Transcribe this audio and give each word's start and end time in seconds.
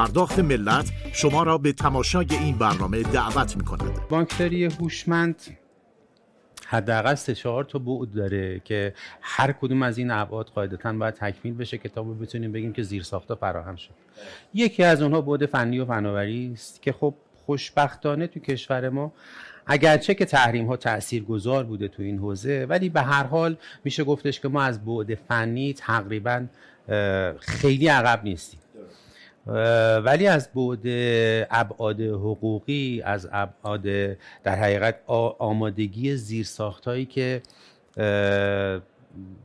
پرداخت 0.00 0.38
ملت 0.38 0.90
شما 1.12 1.42
را 1.42 1.58
به 1.58 1.72
تماشای 1.72 2.26
این 2.30 2.58
برنامه 2.58 3.02
دعوت 3.02 3.56
می 3.56 3.64
کند 3.64 4.08
بانکداری 4.08 4.64
هوشمند 4.64 5.42
حداقل 6.66 7.14
سه 7.14 7.34
چهار 7.34 7.64
تا 7.64 7.78
بعد 7.78 8.12
داره 8.14 8.60
که 8.64 8.94
هر 9.20 9.52
کدوم 9.52 9.82
از 9.82 9.98
این 9.98 10.10
ابعاد 10.10 10.46
قاعدتا 10.46 10.92
باید 10.92 11.14
تکمیل 11.14 11.54
بشه 11.54 11.78
کتاب 11.78 12.22
بتونیم 12.22 12.52
بگیم 12.52 12.72
که 12.72 12.82
زیر 12.82 13.02
ساختا 13.02 13.34
فراهم 13.34 13.76
شد. 13.76 13.90
یکی 14.54 14.82
از 14.82 15.02
اونها 15.02 15.20
بعد 15.20 15.46
فنی 15.46 15.78
و 15.78 15.84
فناوری 15.84 16.50
است 16.52 16.82
که 16.82 16.92
خب 16.92 17.14
خوشبختانه 17.46 18.26
تو 18.26 18.40
کشور 18.40 18.88
ما 18.88 19.12
اگرچه 19.66 20.14
که 20.14 20.24
تحریم 20.24 20.66
ها 20.66 20.76
تأثیر 20.76 21.24
گذار 21.24 21.64
بوده 21.64 21.88
تو 21.88 22.02
این 22.02 22.18
حوزه 22.18 22.66
ولی 22.68 22.88
به 22.88 23.02
هر 23.02 23.24
حال 23.24 23.56
میشه 23.84 24.04
گفتش 24.04 24.40
که 24.40 24.48
ما 24.48 24.62
از 24.62 24.84
بعد 24.84 25.14
فنی 25.14 25.72
تقریبا 25.72 26.46
خیلی 27.40 27.88
عقب 27.88 28.24
نیستیم. 28.24 28.59
ولی 30.04 30.26
از 30.26 30.48
بعد 30.52 30.80
ابعاد 31.50 32.00
حقوقی 32.00 33.02
از 33.04 33.28
ابعاد 33.32 33.82
در 34.42 34.56
حقیقت 34.56 34.96
آمادگی 35.38 36.16
زیرساخت 36.16 36.84
هایی 36.84 37.06
که 37.06 37.42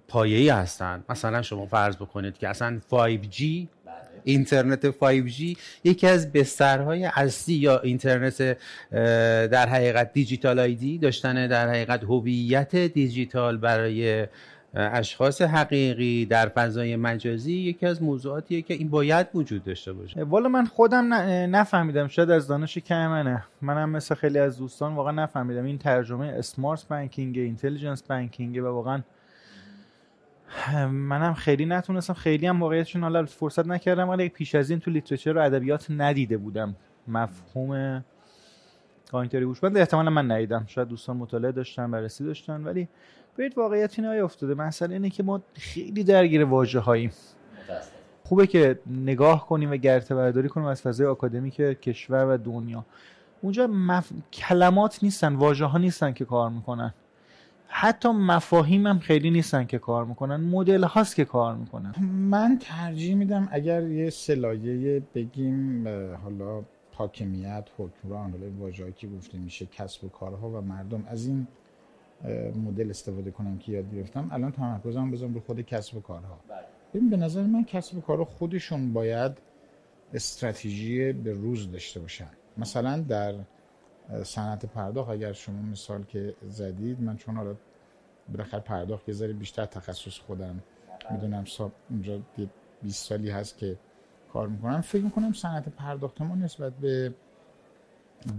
پایه‌ای 0.08 0.50
هستند 0.50 1.06
مثلا 1.10 1.42
شما 1.42 1.66
فرض 1.66 1.96
بکنید 1.96 2.38
که 2.38 2.50
اصلا 2.50 2.82
5G 2.92 3.44
اینترنت 4.24 4.92
5G 4.92 5.58
یکی 5.84 6.08
از 6.08 6.32
بسترهای 6.32 7.06
اصلی 7.06 7.56
یا 7.56 7.80
اینترنت 7.80 8.58
در 9.52 9.70
حقیقت 9.70 10.14
دیجیتال 10.14 10.60
آیدی 10.60 10.98
داشتن 10.98 11.48
در 11.48 11.70
حقیقت 11.70 12.04
هویت 12.04 12.76
دیجیتال 12.76 13.58
برای 13.58 14.28
اشخاص 14.76 15.42
حقیقی 15.42 16.26
در 16.26 16.48
فضای 16.48 16.96
مجازی 16.96 17.54
یکی 17.54 17.86
از 17.86 18.04
موضوعاتیه 18.04 18.62
که 18.62 18.74
این 18.74 18.90
باید 18.90 19.28
وجود 19.34 19.64
داشته 19.64 19.94
باشه. 19.94 20.24
والا 20.24 20.50
من 20.50 20.66
خودم 20.66 21.14
نفهمیدم 21.56 22.08
شاید 22.08 22.32
از 22.32 22.48
دانش 22.48 22.78
کم 22.78 23.08
منه 23.08 23.44
منم 23.62 23.90
مثل 23.90 24.16
خیلی 24.16 24.40
از 24.40 24.58
دوستان 24.58 24.96
واقعا 24.96 25.12
نفهمیدم. 25.12 25.66
این 25.66 25.78
ترجمه 25.78 26.28
smart 26.28 26.88
banking 26.88 27.38
intelligence 27.38 28.04
banking 28.04 28.64
و 28.64 28.66
واقعا 28.66 29.02
منم 30.88 31.34
خیلی 31.34 31.66
نتونستم. 31.66 32.14
خیلی 32.14 32.48
هم 32.48 32.62
واقعیتشون 32.62 33.04
حالا 33.04 33.26
فرصت 33.26 33.68
نکردم 33.68 34.10
ولی 34.10 34.30
پیش 34.30 34.56
از 34.56 34.70
این 34.70 34.80
تو 34.80 34.92
literature 34.92 35.38
و 35.38 35.42
ادبیات 35.42 35.88
ندیده 35.90 36.38
بودم. 36.38 36.76
مفهوم 37.08 38.04
بانکداری 39.12 39.44
هوشمند 39.44 39.78
احتمالا 39.78 40.10
من 40.10 40.32
ندیدم. 40.32 40.64
شاید 40.68 40.88
دوستان 40.88 41.18
مطالعه 41.18 41.52
داشتن 41.52 41.92
بررسی 41.92 42.24
داشتن 42.26 42.64
ولی 42.64 42.88
برید 43.38 43.58
واقعیت 43.58 44.00
این 44.00 44.08
افتاده؟ 44.08 44.54
مسئله 44.54 44.94
اینه 44.94 45.10
که 45.10 45.24
ما 45.24 45.42
خیلی 45.54 46.04
درگیر 46.04 46.44
واژه 46.44 46.80
هاییم. 46.80 47.12
خوبه 48.24 48.48
که 48.48 48.80
نگاه 48.88 49.48
کنیم 49.48 49.72
و 49.72 49.76
گرته 49.76 50.16
برداری 50.16 50.50
کنیم 50.50 50.68
از 50.68 50.82
فضای 50.82 51.08
آکادمیک 51.08 51.56
کشور 51.56 52.26
و 52.26 52.38
دنیا. 52.38 52.86
اونجا 53.42 53.68
مف... 53.68 54.12
کلمات 54.34 55.04
نیستن 55.04 55.36
واژه 55.36 55.66
ها 55.66 55.78
نیستن 55.78 56.12
که 56.12 56.26
کار 56.26 56.50
می‌کنن. 56.50 56.94
حتی 57.68 58.10
مفاهیم 58.10 58.88
هم 58.88 59.00
خیلی 59.00 59.32
نیستن 59.32 59.66
که 59.66 59.80
کار 59.80 60.06
می‌کنن. 60.06 60.36
مدل 60.36 60.84
هاست 60.84 61.16
که 61.16 61.26
کار 61.26 61.56
می‌کنن. 61.56 61.96
من 62.30 62.58
ترجیح 62.62 63.16
میدم 63.16 63.48
اگر 63.52 63.88
یه 63.88 64.10
سلایه 64.10 65.04
بگیم 65.16 65.88
حالا 66.24 66.64
حاکمیت 66.94 67.68
حکمران 67.78 68.32
حالا 68.32 68.46
واژه‌ای 68.60 68.92
که 68.92 69.08
گفته 69.08 69.38
میشه 69.38 69.66
کسب 69.66 70.04
و 70.04 70.10
کارها 70.10 70.50
و 70.50 70.62
مردم 70.62 71.04
از 71.08 71.26
این 71.26 71.48
مدل 72.66 72.90
استفاده 72.90 73.32
کنم 73.32 73.58
که 73.58 73.72
یاد 73.72 73.96
گرفتم. 73.96 74.28
الان 74.32 74.52
تمرکزم 74.52 75.12
بزنم 75.12 75.34
رو 75.34 75.40
خود 75.40 75.62
کسب 75.62 75.98
و 75.98 76.02
کارها. 76.02 76.40
ببین 76.94 77.10
به 77.10 77.18
نظر 77.18 77.44
من 77.44 77.64
کسب 77.64 77.98
و 77.98 78.02
کارها 78.02 78.26
خودشون 78.26 78.94
باید 78.94 79.32
استراتژی 80.14 81.14
به 81.14 81.34
روز 81.34 81.72
داشته 81.72 82.00
باشن. 82.00 82.30
مثلا 82.58 83.00
در 83.00 83.36
صنعت 84.24 84.66
پرداخت 84.66 85.10
اگر 85.10 85.34
شما 85.34 85.62
مثال 85.62 86.04
که 86.04 86.36
زدید 86.50 87.02
من 87.02 87.18
چون 87.18 87.36
حالا 87.36 87.56
بالاخره 88.32 88.60
پرداخت 88.60 89.10
یه 89.10 89.16
ذره 89.16 89.34
بیشتر 89.34 89.66
تخصص 89.66 90.20
خودم 90.20 90.64
می‌دونم 91.12 91.46
ساب 91.46 91.72
اونجا 91.90 92.20
20 92.82 93.06
سالی 93.06 93.30
هست 93.30 93.58
که 93.58 93.78
کار 94.34 94.48
می‌کنم. 94.48 94.82
فکر 94.82 95.02
می‌کنم 95.02 95.34
صنعت 95.34 95.70
پرداخت 95.70 96.22
ما 96.22 96.36
نسبت 96.36 96.74
به 96.74 97.14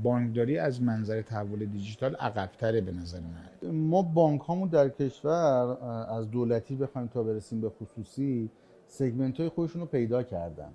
بانکداری 0.03 0.59
از 0.59 0.83
منظر 0.83 1.23
تحول 1.23 1.65
دیجیتال 1.65 2.15
عقبتره 2.15 2.81
به 2.81 2.93
نظر 2.93 3.21
من. 3.21 3.71
ما 3.71 4.03
بانک 4.03 4.41
هامون 4.41 4.69
در 4.69 4.89
کشور 4.89 5.77
از 6.09 6.31
دولتی 6.31 6.77
بخوایم 6.77 7.09
تا 7.09 7.23
برسیم 7.23 7.61
به 7.61 7.71
خصوصی 7.71 8.51
سگمنت 8.87 9.41
های 9.41 9.49
خودشون 9.49 9.81
رو 9.81 9.87
پیدا 9.87 10.23
کردن. 10.23 10.71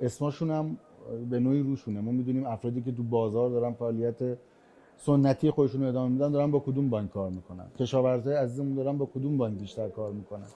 اسمشون 0.00 0.50
هم 0.50 0.76
به 1.30 1.38
نوعی 1.40 1.62
روشونه. 1.62 2.00
ما 2.00 2.12
می‌دونیم 2.12 2.46
افرادی 2.46 2.82
که 2.82 2.92
تو 2.92 3.02
بازار 3.02 3.50
دارن 3.50 3.72
فعالیت 3.72 4.38
سنتی 4.96 5.50
خودشون 5.50 5.82
رو 5.82 5.88
ادامه 5.88 6.12
میدن 6.12 6.30
دارن 6.30 6.50
با 6.50 6.58
کدوم 6.58 6.90
بانک 6.90 7.10
کار 7.10 7.30
می‌کنن؟ 7.30 7.64
کشاورزای 7.78 8.36
عزیزمون 8.36 8.74
دارن 8.74 8.98
با 8.98 9.06
کدوم 9.06 9.36
بانک 9.36 9.58
بیشتر 9.58 9.88
کار 9.88 10.12
می‌کنن؟ 10.12 10.46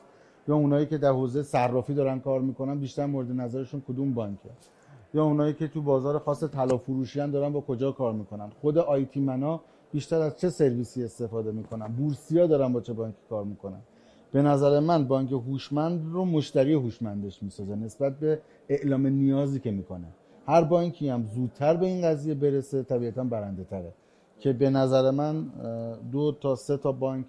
یا 0.49 0.55
اونایی 0.55 0.87
که 0.87 0.99
در 0.99 1.11
حوزه 1.11 1.43
صرافی 1.43 1.95
دارن 1.95 2.21
کار 2.21 2.41
می‌کنن 2.41 2.79
بیشتر 2.79 3.07
مورد 3.07 3.31
نظرشون 3.31 3.83
کدوم 3.89 4.15
بانکه؟ 4.15 4.51
یا 5.15 5.25
اونایی 5.25 5.55
که 5.55 5.69
تو 5.69 5.83
بازار 5.83 6.19
خاص 6.19 6.45
طلا 6.45 6.77
فروشی 6.77 7.31
دارن 7.31 7.53
با 7.53 7.61
کجا 7.61 7.93
کار 7.93 8.13
می‌کنن؟ 8.13 8.51
خود 8.61 8.79
آیتی 8.79 9.21
منا 9.21 9.61
بیشتر 9.93 10.21
از 10.21 10.37
چه 10.37 10.51
سرویسی 10.51 11.05
استفاده 11.05 11.53
می‌کنن؟ 11.53 11.87
بورسیا 11.87 12.47
دارن 12.47 12.73
با 12.73 12.81
چه 12.81 12.93
بانکی 12.93 13.19
کار 13.31 13.45
می‌کنن؟ 13.45 13.81
به 14.33 14.43
نظر 14.43 14.81
من 14.81 15.05
بانک 15.05 15.33
هوشمند 15.33 16.13
رو 16.13 16.25
مشتری 16.25 16.73
هوشمندش 16.75 17.43
می‌سازه 17.43 17.77
نسبت 17.77 18.19
به 18.19 18.41
اعلام 18.69 19.07
نیازی 19.07 19.61
که 19.61 19.71
می‌کنه. 19.71 20.07
هر 20.47 20.65
بانکی 20.65 21.09
هم 21.09 21.27
زودتر 21.35 21.77
به 21.77 21.87
این 21.87 22.03
قضیه 22.03 22.35
برسه 22.35 22.83
طبیعتا 22.83 23.25
برنده 23.25 23.65
تره 23.65 23.93
که 24.39 24.53
به 24.53 24.71
نظر 24.71 25.11
من 25.11 25.47
دو 26.13 26.33
تا 26.33 26.55
سه 26.55 26.77
تا 26.77 26.93
بانک 26.93 27.27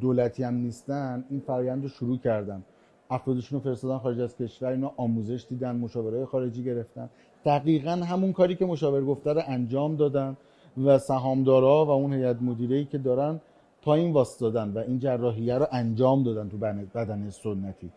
دولتی 0.00 0.42
هم 0.42 0.54
نیستن 0.54 1.24
این 1.30 1.40
فرایند 1.40 1.82
رو 1.82 1.88
شروع 1.88 2.18
کردن. 2.18 2.62
افرادشون 3.10 3.58
رو 3.58 3.64
فرستادن 3.64 3.98
خارج 3.98 4.20
از 4.20 4.36
کشور 4.36 4.68
اینا 4.68 4.92
آموزش 4.96 5.46
دیدن 5.48 5.76
مشاوره 5.76 6.24
خارجی 6.26 6.64
گرفتن. 6.64 7.10
دقیقا 7.44 7.90
همون 7.90 8.32
کاری 8.32 8.54
که 8.54 8.66
مشاور 8.66 9.04
گفته 9.04 9.32
رو 9.32 9.42
انجام 9.46 9.96
دادن 9.96 10.36
و 10.84 10.98
سهامدارا 10.98 11.86
و 11.86 11.90
اون 11.90 12.12
هیئت 12.12 12.42
مدیره 12.42 12.84
که 12.84 12.98
دارن 12.98 13.40
پایین 13.82 14.12
واسطادن 14.12 14.70
و 14.70 14.78
این 14.78 14.98
جراحیه 14.98 15.58
رو 15.58 15.66
انجام 15.72 16.22
دادن 16.22 16.48
تو 16.48 16.56
بدن 16.56 17.30
سنتی. 17.30 17.90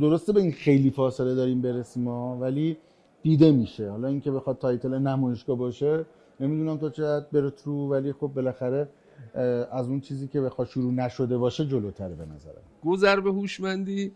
درسته 0.00 0.32
به 0.32 0.40
این 0.40 0.52
خیلی 0.52 0.90
فاصله 0.90 1.34
داریم 1.34 1.62
برسیم 1.62 2.02
ما 2.02 2.36
ولی 2.36 2.76
دیده 3.22 3.52
میشه. 3.52 3.90
حالا 3.90 4.08
اینکه 4.08 4.30
بخواد 4.30 4.58
تایتل 4.58 4.98
نمایشگاه 4.98 5.56
باشه 5.56 6.04
نمی‌دونم 6.40 6.78
تا 6.78 6.90
چه 6.90 7.20
بره 7.32 7.50
تو 7.50 7.92
ولی 7.92 8.12
خب 8.12 8.26
بالاخره 8.26 8.88
از 9.72 9.88
اون 9.88 10.00
چیزی 10.00 10.28
که 10.28 10.40
بخواد 10.40 10.68
شروع 10.68 10.92
نشده 10.92 11.38
باشه 11.38 11.66
جلوتره 11.66 12.14
به 12.14 12.24
نظرم. 12.24 12.62
گذر 12.84 13.20
به 13.20 13.30
هوشمندی. 13.30 14.12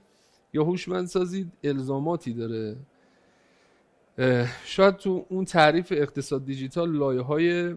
یا 0.52 0.64
هوشمندسازی 0.64 1.50
الزاماتی 1.64 2.32
داره. 2.32 2.76
شاید 4.64 4.96
تو 4.96 5.26
اون 5.28 5.44
تعریف 5.44 5.92
اقتصاد 5.96 6.44
دیجیتال 6.44 6.92
لایه 6.92 7.20
های 7.20 7.74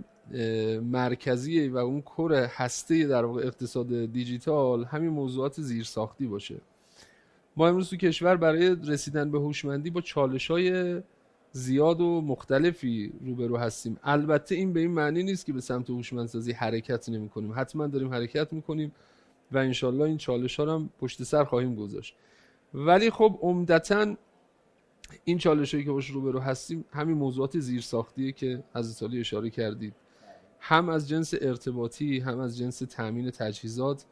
مرکزی 0.79 1.67
و 1.67 1.77
اون 1.77 2.01
کور 2.01 2.33
هسته 2.33 3.07
در 3.07 3.25
واقع 3.25 3.41
اقتصاد 3.41 4.05
دیجیتال 4.05 4.83
همین 4.83 5.09
موضوعات 5.09 5.61
زیرساختی 5.61 6.27
باشه. 6.27 6.55
ما 7.57 7.67
امروز 7.67 7.89
تو 7.89 7.95
کشور 7.95 8.35
برای 8.35 8.75
رسیدن 8.87 9.31
به 9.31 9.39
هوشمندی 9.39 9.89
با 9.89 10.01
چالش 10.01 10.51
های 10.51 11.01
زیاد 11.51 12.01
و 12.01 12.21
مختلفی 12.21 13.13
روبرو 13.25 13.57
هستیم. 13.57 13.97
البته 14.03 14.55
این 14.55 14.73
به 14.73 14.79
این 14.79 14.91
معنی 14.91 15.23
نیست 15.23 15.45
که 15.45 15.53
به 15.53 15.61
سمت 15.61 15.89
هوشمندسازی 15.89 16.51
حرکت 16.51 17.09
نمی 17.09 17.29
کنیم 17.29 17.53
حتما 17.55 17.87
داریم 17.87 18.13
حرکت 18.13 18.53
می‌کنیم 18.53 18.91
و 19.51 19.57
انشالله 19.57 20.03
این 20.03 20.17
چالش 20.17 20.59
ها 20.59 20.73
هم 20.73 20.89
پشت 20.99 21.23
سر 21.23 21.43
خواهیم 21.43 21.75
گذاشت. 21.75 22.15
ولی 22.75 23.09
خب 23.09 23.39
عمدتا 23.41 24.15
این 25.23 25.37
چالش 25.37 25.75
که 25.75 25.91
باش 25.91 26.09
روبرو 26.09 26.39
هستیم 26.39 26.85
همین 26.91 27.17
موضوعات 27.17 27.59
زیرساختیه 27.59 28.31
که 28.31 28.63
از 28.73 29.03
علی 29.03 29.19
اشاره 29.19 29.49
کردید. 29.49 29.93
هم 30.59 30.89
از 30.89 31.09
جنس 31.09 31.33
ارتباطی 31.41 32.19
هم 32.19 32.39
از 32.39 32.57
جنس 32.57 32.79
تامین 32.79 33.29
تجهیزات. 33.29 34.05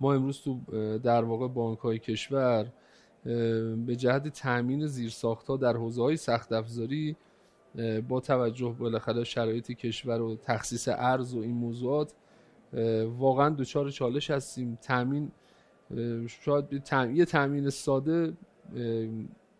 ما 0.00 0.14
امروز 0.14 0.40
تو 0.40 0.60
در 0.98 1.24
واقع 1.24 1.48
بانک 1.48 1.78
های 1.78 1.98
کشور 1.98 2.66
به 3.86 3.96
جهت 3.96 4.28
تامین 4.28 4.86
زیرساخت 4.86 5.48
ها 5.48 5.56
در 5.56 5.76
حوزه 5.76 6.02
های 6.02 6.16
سخت 6.16 6.52
افزاری 6.52 7.16
با 8.08 8.20
توجه 8.20 8.76
بالاخره 8.78 9.24
شرایط 9.24 9.72
کشور 9.72 10.20
و 10.20 10.36
تخصیص 10.36 10.88
ارز 10.92 11.34
و 11.34 11.40
این 11.40 11.54
موضوعات 11.54 12.12
واقعا 13.18 13.50
دچار 13.50 13.90
چالش 13.90 14.30
هستیم. 14.30 14.78
تامین 14.82 15.30
شاید 16.26 16.64
یه 17.14 17.24
تامین 17.24 17.70
ساده 17.70 18.32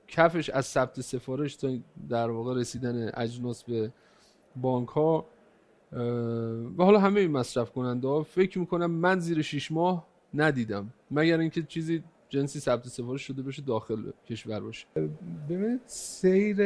کفش 0.08 0.50
از 0.50 0.66
ثبت 0.66 1.00
سفارش 1.00 1.56
تا 1.56 1.68
در 2.08 2.30
واقع 2.30 2.54
رسیدن 2.60 3.10
اجناس 3.14 3.64
به 3.64 3.92
بانک 4.56 4.88
ها 4.88 5.26
و 6.78 6.84
حالا 6.84 6.98
همه 6.98 7.20
این 7.20 7.30
مصرف 7.30 7.70
کننده 7.70 8.08
ها 8.08 8.22
فکر 8.22 8.58
می‌کنم 8.58 8.90
من 8.90 9.18
زیر 9.18 9.42
شیش 9.42 9.72
ماه 9.72 10.06
ندیدم. 10.34 10.90
مگر 11.10 11.38
اینکه 11.38 11.62
چیزی 11.62 12.02
جنسی 12.28 12.60
ثبت 12.60 12.88
سفارش 12.88 13.22
شده 13.22 13.42
باشه 13.42 13.62
داخل 13.62 14.10
کشور 14.26 14.60
باشه. 14.60 14.86
ببینید 15.48 15.80
سیر 15.86 16.56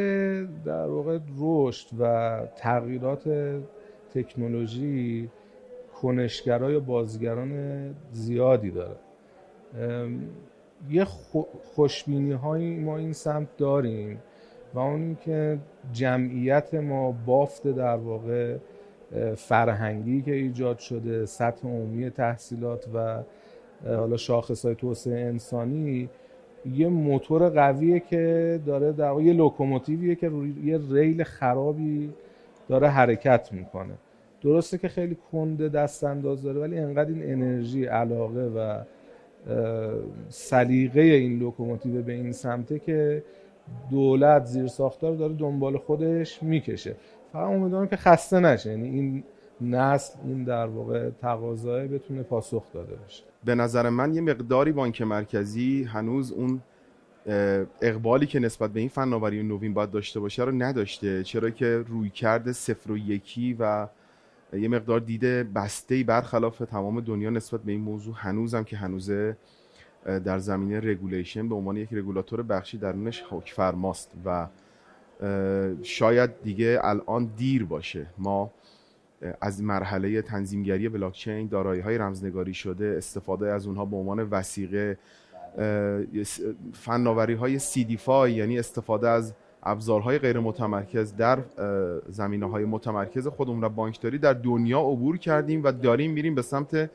در 0.44 0.86
واقع 0.86 1.18
رشد 1.38 1.88
و 1.98 2.46
تغییرات 2.56 3.28
تکنولوژی 4.14 5.30
کنشگرای 6.02 6.72
یا 6.72 6.80
بازیگران 6.80 7.94
زیادی 8.12 8.70
داره. 8.70 8.96
یه 10.90 11.04
خوشبینی 11.74 12.32
هایی 12.32 12.76
ما 12.76 12.98
این 12.98 13.12
سمت 13.12 13.56
داریم 13.56 14.18
و 14.74 14.78
اون 14.78 15.16
که 15.24 15.58
جمعیت 15.92 16.74
ما 16.74 17.14
بافت 17.26 17.68
در 17.68 17.96
واقع 17.96 18.56
فرهنگی 19.36 20.22
که 20.22 20.34
ایجاد 20.34 20.78
شده 20.78 21.26
سطح 21.26 21.68
عمومی 21.68 22.10
تحصیلات 22.10 22.88
و 22.94 23.22
حالا 23.86 24.16
شاخص 24.16 24.64
های 24.64 24.74
توسعه 24.74 25.20
انسانی 25.20 26.08
یه 26.74 26.88
موتور 26.88 27.48
قویه 27.48 28.00
که 28.00 28.60
داره 28.66 28.92
در 28.92 29.08
واقع 29.08 29.22
یه 29.22 29.32
لوکوموتیویه 29.32 30.14
که 30.14 30.28
روی 30.28 30.54
یه 30.64 30.80
ریل 30.90 31.24
خرابی 31.24 32.12
داره 32.68 32.88
حرکت 32.88 33.52
می‌کنه. 33.52 33.94
درسته 34.42 34.78
که 34.78 34.88
خیلی 34.88 35.16
کنده 35.32 35.68
دست 35.68 36.04
انداز 36.04 36.42
داره 36.42 36.60
ولی 36.60 36.78
انقدر 36.78 37.10
این 37.10 37.32
انرژی 37.32 37.84
علاقه 37.84 38.40
و 38.40 38.82
سلیقه 40.28 41.00
این 41.00 41.38
لوکوموتیو 41.38 42.02
به 42.02 42.12
این 42.12 42.32
سمته 42.32 42.78
که 42.78 43.22
دولت 43.90 44.44
زیر 44.44 44.66
ساختار 44.66 45.14
داره 45.14 45.34
دنبال 45.34 45.78
خودش 45.78 46.42
می‌کشه. 46.42 46.96
فقط 47.32 47.48
امیدوارم 47.48 47.86
که 47.86 47.96
خسته 47.96 48.40
نشه. 48.40 48.70
یعنی 48.70 48.88
این 48.88 49.24
نسل 49.60 50.18
این 50.24 50.44
در 50.44 50.66
واقع 50.66 51.10
تقاضای 51.10 51.88
بتونه 51.88 52.22
پاسخ 52.22 52.72
داده 52.74 52.96
بشه. 53.06 53.24
به 53.44 53.54
نظر 53.54 53.88
من 53.88 54.14
یه 54.14 54.20
مقداری 54.20 54.72
بانک 54.72 55.02
مرکزی 55.02 55.84
هنوز 55.84 56.32
اون 56.32 56.60
اقبالی 57.82 58.26
که 58.26 58.38
نسبت 58.38 58.70
به 58.70 58.80
این 58.80 58.88
فناوری 58.88 59.42
نوین 59.42 59.74
باید 59.74 59.90
داشته 59.90 60.20
باشه 60.20 60.44
رو 60.44 60.52
نداشته 60.52 61.22
چرا 61.24 61.50
که 61.50 61.84
رویکرد 61.88 62.52
صفر 62.52 62.92
و 62.92 62.98
یکی 62.98 63.56
و 63.58 63.86
یه 64.52 64.68
مقدار 64.68 65.00
دیده 65.00 65.44
بسته 65.44 66.04
برخلاف 66.04 66.58
تمام 66.58 67.00
دنیا 67.00 67.30
نسبت 67.30 67.60
به 67.62 67.72
این 67.72 67.80
موضوع 67.80 68.14
هنوزم 68.18 68.64
که 68.64 68.76
هنوزه 68.76 69.36
در 70.04 70.38
زمینه 70.38 70.80
regulation 70.80 71.48
به 71.48 71.54
عنوان 71.54 71.76
یک 71.76 71.88
رگولاتور 71.92 72.42
بخشی 72.42 72.78
درونش 72.78 73.24
فرماست 73.44 74.12
و 74.24 74.46
شاید 75.82 76.42
دیگه 76.42 76.78
الان 76.82 77.24
دیر 77.36 77.64
باشه. 77.64 78.06
ما 78.18 78.50
از 79.40 79.62
مرحله 79.62 80.22
تنظیمگری 80.22 80.88
بلاکچین 80.88 81.48
دارایی 81.48 81.80
های 81.80 81.98
رمزنگاری 81.98 82.54
شده 82.54 82.94
استفاده 82.98 83.52
از 83.52 83.66
اونها 83.66 83.84
به 83.84 83.96
عنوان 83.96 84.22
وثیقه 84.22 84.98
فناوری 86.72 87.34
های 87.34 87.58
فای 87.98 88.32
یعنی 88.32 88.58
استفاده 88.58 89.08
از 89.08 89.34
ابزارهای 89.62 90.18
غیر 90.18 90.38
متمرکز 90.38 91.16
در 91.16 91.38
زمینه 92.08 92.50
های 92.50 92.64
متمرکز 92.64 93.26
خودمون 93.26 93.62
را 93.62 93.68
بانکداری 93.68 94.18
در 94.18 94.32
دنیا 94.32 94.80
عبور 94.80 95.18
کردیم 95.18 95.64
و 95.64 95.72
داریم 95.72 96.10
میریم 96.10 96.34
به 96.34 96.42
سمت 96.42 96.90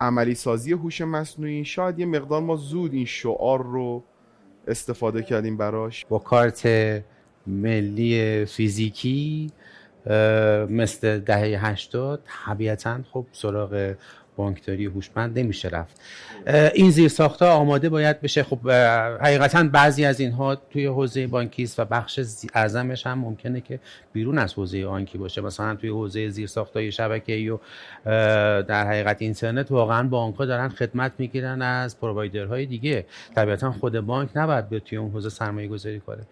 عملی 0.00 0.34
سازی 0.34 0.72
هوش 0.72 1.00
مصنوعی. 1.00 1.64
شاید 1.64 1.98
یه 1.98 2.06
مقدار 2.06 2.42
ما 2.42 2.56
زود 2.56 2.92
این 2.92 3.04
شعار 3.04 3.62
رو 3.62 4.02
استفاده 4.66 5.22
کردیم 5.22 5.56
براش. 5.56 6.06
با 6.06 6.18
کارت 6.18 6.68
ملی 7.46 8.44
فیزیکی 8.44 9.50
مثل 10.70 11.18
دهه 11.18 11.66
80 11.66 12.22
طبیعتا 12.46 13.00
خب 13.12 13.26
سراغ 13.32 13.94
بانکداری 14.38 14.84
هوشمند 14.86 15.38
نمیشه 15.38 15.68
رفت. 15.68 16.00
این 16.74 16.90
زیر 16.90 17.08
ساخته 17.08 17.44
آماده 17.44 17.88
باید 17.88 18.20
بشه. 18.20 18.42
خب 18.42 18.70
حقیقتا 19.20 19.62
بعضی 19.62 20.04
از 20.04 20.20
اینها 20.20 20.54
توی 20.54 20.86
حوزه 20.86 21.26
بانکی 21.26 21.62
است 21.62 21.80
و 21.80 21.84
بخش 21.84 22.20
اعظمش 22.54 23.06
هم 23.06 23.18
ممکنه 23.18 23.60
که 23.60 23.80
بیرون 24.12 24.38
از 24.38 24.54
حوزه 24.54 24.86
آنکی 24.86 25.18
باشه. 25.18 25.40
مثلا 25.40 25.74
توی 25.74 25.90
حوزه 25.90 26.28
زیر 26.28 26.46
ساختای 26.46 26.92
شبکه‌ای 26.92 27.50
و 27.50 27.58
در 28.62 28.86
حقیقت 28.86 29.22
اینترنت 29.22 29.70
واقعا 29.70 30.08
بانک 30.08 30.34
ها 30.36 30.44
دارن 30.44 30.68
خدمت 30.68 31.12
می‌گیرن 31.18 31.62
از 31.62 32.00
پرووایدرهای 32.00 32.66
دیگه. 32.66 33.06
طبیعتا 33.34 33.72
خود 33.72 34.00
بانک 34.00 34.30
نباید 34.34 34.68
به 34.68 34.80
توی 34.80 34.98
اون 34.98 35.10
حوزه 35.10 35.28
سرمایه 35.28 35.68
گذاری 35.68 36.00
کنه. 36.00 36.22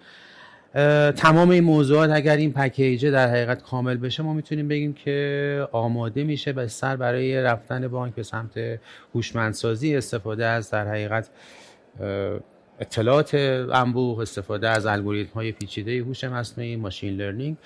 تمام 1.17 1.51
این 1.51 1.65
موضوعات 1.65 2.11
اگر 2.11 2.37
این 2.37 2.53
پکیج 2.53 3.07
در 3.07 3.29
حقیقت 3.29 3.63
کامل 3.63 3.97
بشه 3.97 4.23
ما 4.23 4.33
می‌تونیم 4.33 4.69
بگیم 4.69 4.93
که 4.93 5.69
آماده 5.73 6.25
میشه 6.25 6.53
به 6.53 6.67
سر 6.67 6.97
برای 6.97 7.43
رفتن 7.43 7.89
بانک 7.89 8.15
به 8.15 8.23
سمت 8.23 8.79
هوشمندسازی 9.15 9.97
استفاده 9.97 10.47
از 10.47 10.71
در 10.71 10.89
حقیقت 10.89 11.31
اطلاعات 12.81 13.35
انبوه 13.35 14.23
استفاده 14.23 14.69
از 14.69 14.87
الگوریتم 14.87 15.33
های 15.35 15.53
پیچیده 15.53 15.99
هوش 15.99 16.25
مصنوعی 16.25 16.77
ماشین 16.77 17.17
لرنینگ 17.17 17.57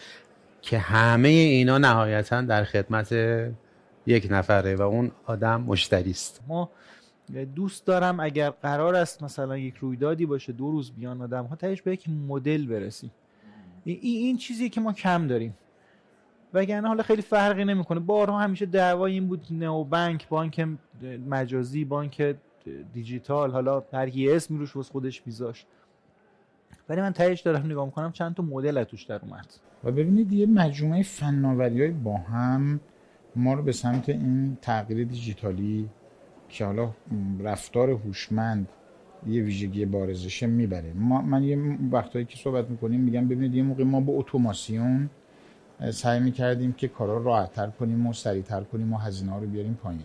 که 0.63 0.79
همه 0.79 1.29
اینا 1.29 1.79
نهایتا 1.79 2.41
در 2.41 2.65
خدمت 2.65 3.13
یک 4.07 4.29
نفره 4.31 4.75
و 4.75 4.83
اون 4.83 5.11
آدم 5.27 5.61
مشتری 5.61 6.11
است. 6.11 6.41
ما 6.49 6.71
دوست 7.55 7.87
دارم 7.87 8.21
اگر 8.21 8.51
قرار 8.51 8.95
است 8.95 9.23
مثلا 9.23 9.59
یک 9.59 9.77
رویدادی 9.77 10.27
باشه 10.27 10.53
دو 10.53 10.71
روز 10.71 10.93
بیان 10.93 11.23
آدم 11.23 11.45
ها 11.45 11.57
تهش 11.57 11.83
به 11.83 11.93
یک 11.93 12.09
مدل 12.09 12.67
برسیم. 12.67 13.11
این 13.85 13.99
این 14.03 14.37
چیزی 14.37 14.69
که 14.69 14.81
ما 14.81 14.93
کم 14.93 15.27
داریم. 15.27 15.55
وگرنه 16.55 16.89
حالا 16.89 17.03
خیلی 17.03 17.23
فرقی 17.23 17.65
نمی‌کنه. 17.65 18.01
بارها 18.01 18.41
همیشه 18.41 18.67
دعوای 18.67 19.13
این 19.13 19.29
بود 19.29 19.47
نو 19.51 19.85
بانک 19.85 20.29
بانک 20.29 20.69
مجازی 21.29 21.85
بانک 21.85 22.37
دیجیتال 22.93 23.51
حالا 23.51 23.83
هر 23.93 24.11
کی 24.11 24.31
اسمی 24.31 24.59
روش 24.59 24.77
واسه 24.77 24.93
خودش 24.93 25.23
میذاشت 25.27 25.67
ولی 26.89 27.01
من 27.01 27.13
تهش 27.13 27.41
دارم 27.41 27.67
نگاه 27.67 27.85
می‌کنم 27.85 28.13
چند 28.13 28.35
تا 28.35 28.43
مدل 28.43 28.85
توش 28.85 29.05
در 29.05 29.21
اومد. 29.23 29.47
و 29.85 29.91
ببینید 29.93 30.33
یه 30.33 30.47
مجموعه 30.47 31.03
فناوری 31.03 31.81
های 31.81 31.91
با 31.91 32.17
هم 32.17 32.81
ما 33.37 33.55
رو 33.55 33.63
به 33.63 33.73
سمت 33.73 34.09
این 34.09 34.59
تغییر 34.63 35.07
دیجیتالی 35.07 35.89
که 36.51 36.65
حالا 36.65 36.91
رفتار 37.41 37.91
هوشمند 37.91 38.69
یه 39.27 39.43
ویژگی 39.43 39.87
بارزشه 39.87 40.47
می‌بره. 40.47 40.93
ما 40.93 41.23
من 41.23 41.43
یه 41.43 41.59
وقتایی 41.93 42.25
که 42.25 42.37
صحبت 42.37 42.71
می‌کنیم 42.71 43.01
میگم 43.01 43.29
ببینید 43.29 43.55
یه 43.55 43.63
موقع 43.63 43.85
ما 43.85 44.01
با 44.01 44.13
اتوماسیون 44.13 45.11
سعی 45.91 46.21
می‌کردیم 46.21 46.73
که 46.73 46.89
کارا 46.89 47.17
رو 47.17 47.25
راحتتر 47.25 47.67
کنیم 47.67 48.07
و 48.07 48.13
سریعتر 48.13 48.61
کنیم 48.61 48.93
و 48.93 48.97
هزینه 48.97 49.41
رو 49.41 49.47
بیاریم 49.47 49.75
پایین. 49.75 50.03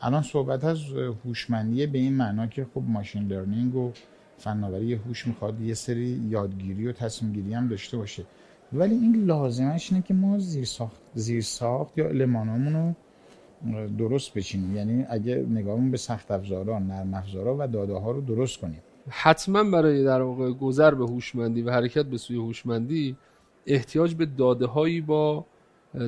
الان 0.00 0.22
صحبت 0.22 0.64
از 0.64 0.78
هوشمندی 1.24 1.86
به 1.86 1.98
این 1.98 2.14
معنا 2.14 2.46
که 2.46 2.66
خب 2.74 2.82
ماشین 2.86 3.26
لرنینگ 3.26 3.74
و 3.74 3.92
فناوری 4.38 4.94
هوش 4.94 5.26
می‌خواد 5.26 5.60
یه 5.60 5.74
سری 5.74 6.06
یادگیری 6.28 6.86
و 6.86 6.92
تصمیم 6.92 7.32
گیری 7.32 7.54
هم 7.54 7.68
داشته 7.68 7.96
باشه. 7.96 8.24
ولی 8.72 8.94
این 8.94 9.24
لازمش 9.24 9.92
اینه 9.92 10.04
که 10.04 10.14
ما 10.14 10.38
زیر 10.38 10.64
ساخت, 10.64 11.00
زیر 11.14 11.42
ساخت 11.42 11.98
یا 11.98 12.08
المانامون 12.08 12.72
رو 12.72 12.94
درست 13.98 14.34
بچینیم. 14.34 14.76
یعنی 14.76 15.06
اگه 15.08 15.46
نگاهمون 15.50 15.90
به 15.90 15.96
سخت 15.96 16.30
افزارا 16.30 16.78
نرم 16.78 17.14
افزارا 17.14 17.56
و 17.58 17.66
داده 17.66 17.94
ها 17.94 18.10
رو 18.10 18.20
درست 18.20 18.58
کنیم. 18.58 18.82
حتما 19.08 19.64
برای 19.64 20.04
در 20.04 20.22
واقع 20.22 20.50
گذر 20.50 20.94
به 20.94 21.06
هوشمندی 21.06 21.62
و 21.62 21.70
حرکت 21.70 22.06
به 22.06 22.18
سوی 22.18 22.36
هوشمندی 22.36 23.16
احتیاج 23.66 24.14
به 24.14 24.26
داده 24.26 24.66
هایی 24.66 25.00
با 25.00 25.44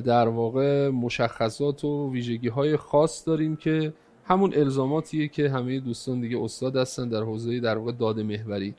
در 0.05 0.27
واقع 0.27 0.89
مشخصات 0.89 1.83
و 1.83 2.11
ویژگی 2.11 2.47
های 2.47 2.77
خاص 2.77 3.27
داریم 3.27 3.55
که 3.55 3.93
همون 4.25 4.53
الزاماتیه 4.55 5.27
که 5.27 5.49
همه 5.49 5.79
دوستان 5.79 6.21
دیگه 6.21 6.43
استاد 6.43 6.75
هستن 6.75 7.09
در 7.09 7.21
حوزه 7.21 7.59
در 7.59 7.77
واقع 7.77 7.91
داده 7.91 8.23
محوری. 8.23 8.75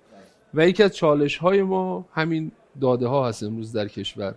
و 0.54 0.68
یکی 0.68 0.83
از 0.83 0.97
چالش 0.97 1.37
های 1.37 1.62
ما 1.62 2.04
همین 2.12 2.52
داده 2.80 3.06
ها 3.06 3.28
هست 3.28 3.42
امروز 3.42 3.73
در 3.73 3.88
کشور. 3.88 4.35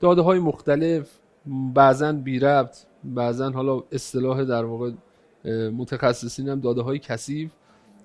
داده 0.00 0.22
های 0.22 0.38
مختلف 0.38 1.10
بعضا 1.74 2.12
بی 2.12 2.38
ربط 2.38 2.76
بعضا 3.04 3.50
حالا 3.50 3.82
اصطلاح 3.92 4.44
در 4.44 4.64
واقع 4.64 4.90
متخصصین 5.70 6.48
هم 6.48 6.60
داده 6.60 6.82
های 6.82 6.98
کثیف 6.98 7.50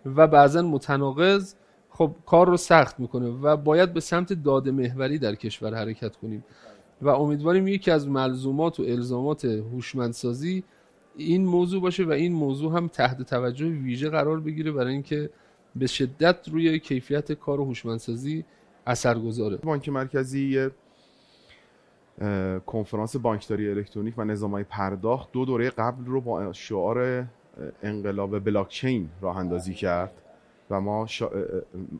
و 0.06 0.28
بعضا 0.28 0.62
متناقض 0.62 1.56
خب 1.90 2.16
کار 2.26 2.48
رو 2.48 2.58
سخت 2.58 3.00
می‌کنه 3.00 3.28
و 3.28 3.58
باید 3.58 3.94
به 3.94 4.00
سمت 4.00 4.34
داده 4.34 4.72
محوری 4.72 5.18
در 5.18 5.36
کشور 5.36 5.76
حرکت 5.76 6.16
کنیم. 6.16 6.44
و 7.02 7.10
امیدواریم 7.10 7.68
یکی 7.68 7.92
از 7.92 8.08
ملزومات 8.08 8.80
و 8.80 8.84
الزامات 8.84 9.46
هوشمندسازی 9.46 10.64
این 11.18 11.46
موضوع 11.46 11.82
باشه 11.82 12.04
و 12.06 12.12
این 12.12 12.34
موضوع 12.34 12.78
هم 12.78 12.88
تحت 12.88 13.22
توجه 13.22 13.66
ویژه 13.66 14.10
قرار 14.10 14.40
بگیره 14.40 14.72
برای 14.72 14.94
اینکه 14.94 15.30
به 15.76 15.88
شدت 15.88 16.50
روی 16.52 16.80
کیفیت 16.80 17.32
کار 17.32 17.60
و 17.60 17.66
هوشمندسازی 17.66 18.46
اثر 18.88 19.20
گذاره 19.20 19.58
بانک 19.58 19.90
مرکزی 19.90 20.70
کنفرانس 22.66 23.16
بانکداری 23.16 23.70
الکترونیک 23.70 24.14
و 24.18 24.24
نظامهای 24.24 24.64
پرداخت 24.64 25.32
دو 25.32 25.46
دوره 25.46 25.70
قبل 25.70 26.06
رو 26.06 26.22
با 26.22 26.54
شعار 26.54 27.26
انقلاب 27.84 28.40
بلاکچین 28.40 29.10
راه 29.22 29.38
اندازی 29.38 29.74
کرد 29.74 30.14
و 30.70 30.82
ما 30.82 31.08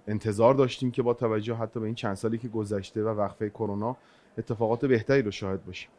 انتظار 0.08 0.54
داشتیم 0.54 0.92
که 0.92 1.02
با 1.02 1.14
توجه 1.14 1.56
حتی 1.56 1.80
به 1.80 1.86
این 1.86 1.96
چند 1.96 2.16
سالی 2.16 2.38
که 2.38 2.48
گذشته 2.48 3.04
و 3.04 3.08
وقفه 3.08 3.50
کرونا 3.50 3.98
اتفاقات 4.38 4.86
بهتری 4.86 5.22
رو 5.22 5.32
شاهد 5.32 5.66
باشیم. 5.66 5.90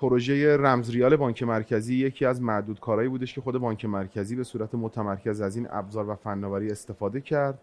پروژه 0.00 0.56
رمزریال 0.56 1.16
بانک 1.16 1.42
مرکزی 1.42 1.94
یکی 1.94 2.24
از 2.24 2.42
معدود 2.42 2.80
کارهایی 2.80 3.08
بودش 3.08 3.34
که 3.34 3.40
خود 3.40 3.58
بانک 3.58 3.84
مرکزی 3.84 4.36
به 4.36 4.44
صورت 4.44 4.74
متمرکز 4.74 5.40
از 5.40 5.56
این 5.56 5.68
ابزار 5.70 6.10
و 6.10 6.14
فناوری 6.14 6.70
استفاده 6.70 7.20
کرد. 7.20 7.58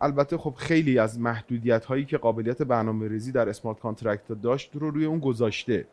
البته 0.00 0.38
خب 0.38 0.54
خیلی 0.56 0.98
از 0.98 1.20
محدودیت 1.20 1.84
هایی 1.84 2.04
که 2.04 2.18
قابلیت 2.18 2.62
برنامه 2.62 3.08
ریزی 3.08 3.32
در 3.32 3.48
smart 3.48 3.78
contract 3.78 4.32
داشت 4.42 4.70
رو 4.74 4.90
روی 4.90 5.04
اون 5.04 5.18
گذاشته. 5.18 5.86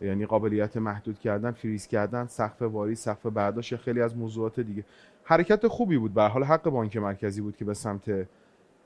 یعنی 0.00 0.26
قابلیت 0.26 0.76
محدود 0.76 1.18
کردن 1.18 1.50
فریز 1.50 1.86
کردن 1.86 2.26
سقف 2.26 2.62
واریز 2.62 2.94
سقف 2.94 3.26
برداشت 3.26 3.76
خیلی 3.76 4.00
از 4.00 4.16
موضوعات 4.16 4.60
دیگه. 4.60 4.84
حرکت 5.24 5.66
خوبی 5.66 5.98
بود. 5.98 6.14
به 6.14 6.18
هر 6.18 6.22
حال 6.22 6.44
حق 6.44 6.70
بانک 6.70 6.96
مرکزی 6.96 7.40
بود 7.40 7.56
که 7.56 7.64
به 7.64 7.74
سمت 7.74 8.26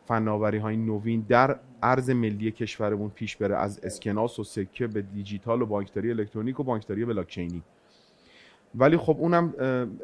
فناوری 0.07 0.59
های 0.59 0.77
نوین 0.77 1.27
در 1.29 1.57
ارز 1.83 2.11
ملی 2.11 2.51
کشورمون 2.51 3.11
پیش 3.11 3.37
بره 3.37 3.57
از 3.57 3.81
اسکناس 3.83 4.39
و 4.39 4.45
سکه 4.45 4.87
به 4.87 5.03
دیجیتال 5.03 5.63
و 5.63 5.67
بانکداری 5.67 6.11
الکترونیک 6.11 6.61
و 6.61 6.63
بانکداری 6.63 7.05
بلاکچینی. 7.05 7.63
ولی 8.75 8.97
خب 8.97 9.17
اونم 9.19 9.55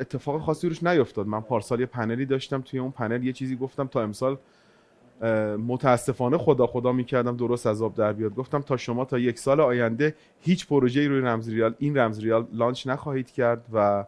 اتفاق 0.00 0.40
خاصی 0.40 0.68
روش 0.68 0.82
نیفتاد. 0.82 1.26
من 1.26 1.40
پارسال 1.40 1.80
یه 1.80 1.86
پنلی 1.86 2.26
داشتم 2.26 2.60
توی 2.60 2.80
اون 2.80 2.90
پنل 2.90 3.24
یه 3.24 3.32
چیزی 3.32 3.56
گفتم. 3.56 3.86
تا 3.86 4.02
امسال 4.02 4.38
متاسفانه 5.66 6.38
خدا 6.38 6.66
خدا 6.66 6.92
می‌کردم 6.92 7.36
درست 7.36 7.66
از 7.66 7.82
آب 7.82 7.94
در 7.94 8.12
بیاد. 8.12 8.34
گفتم 8.34 8.60
تا 8.60 8.76
شما 8.76 9.04
تا 9.04 9.18
یک 9.18 9.38
سال 9.38 9.60
آینده 9.60 10.14
هیچ 10.40 10.68
پروژه‌ای 10.68 11.08
روی 11.08 11.20
رمز 11.20 11.48
ریال 11.48 11.74
این 11.78 11.98
رمز 11.98 12.20
ریال 12.20 12.46
لانچ 12.52 12.86
نخواهید 12.86 13.30
کرد 13.30 13.64
و 13.72 14.04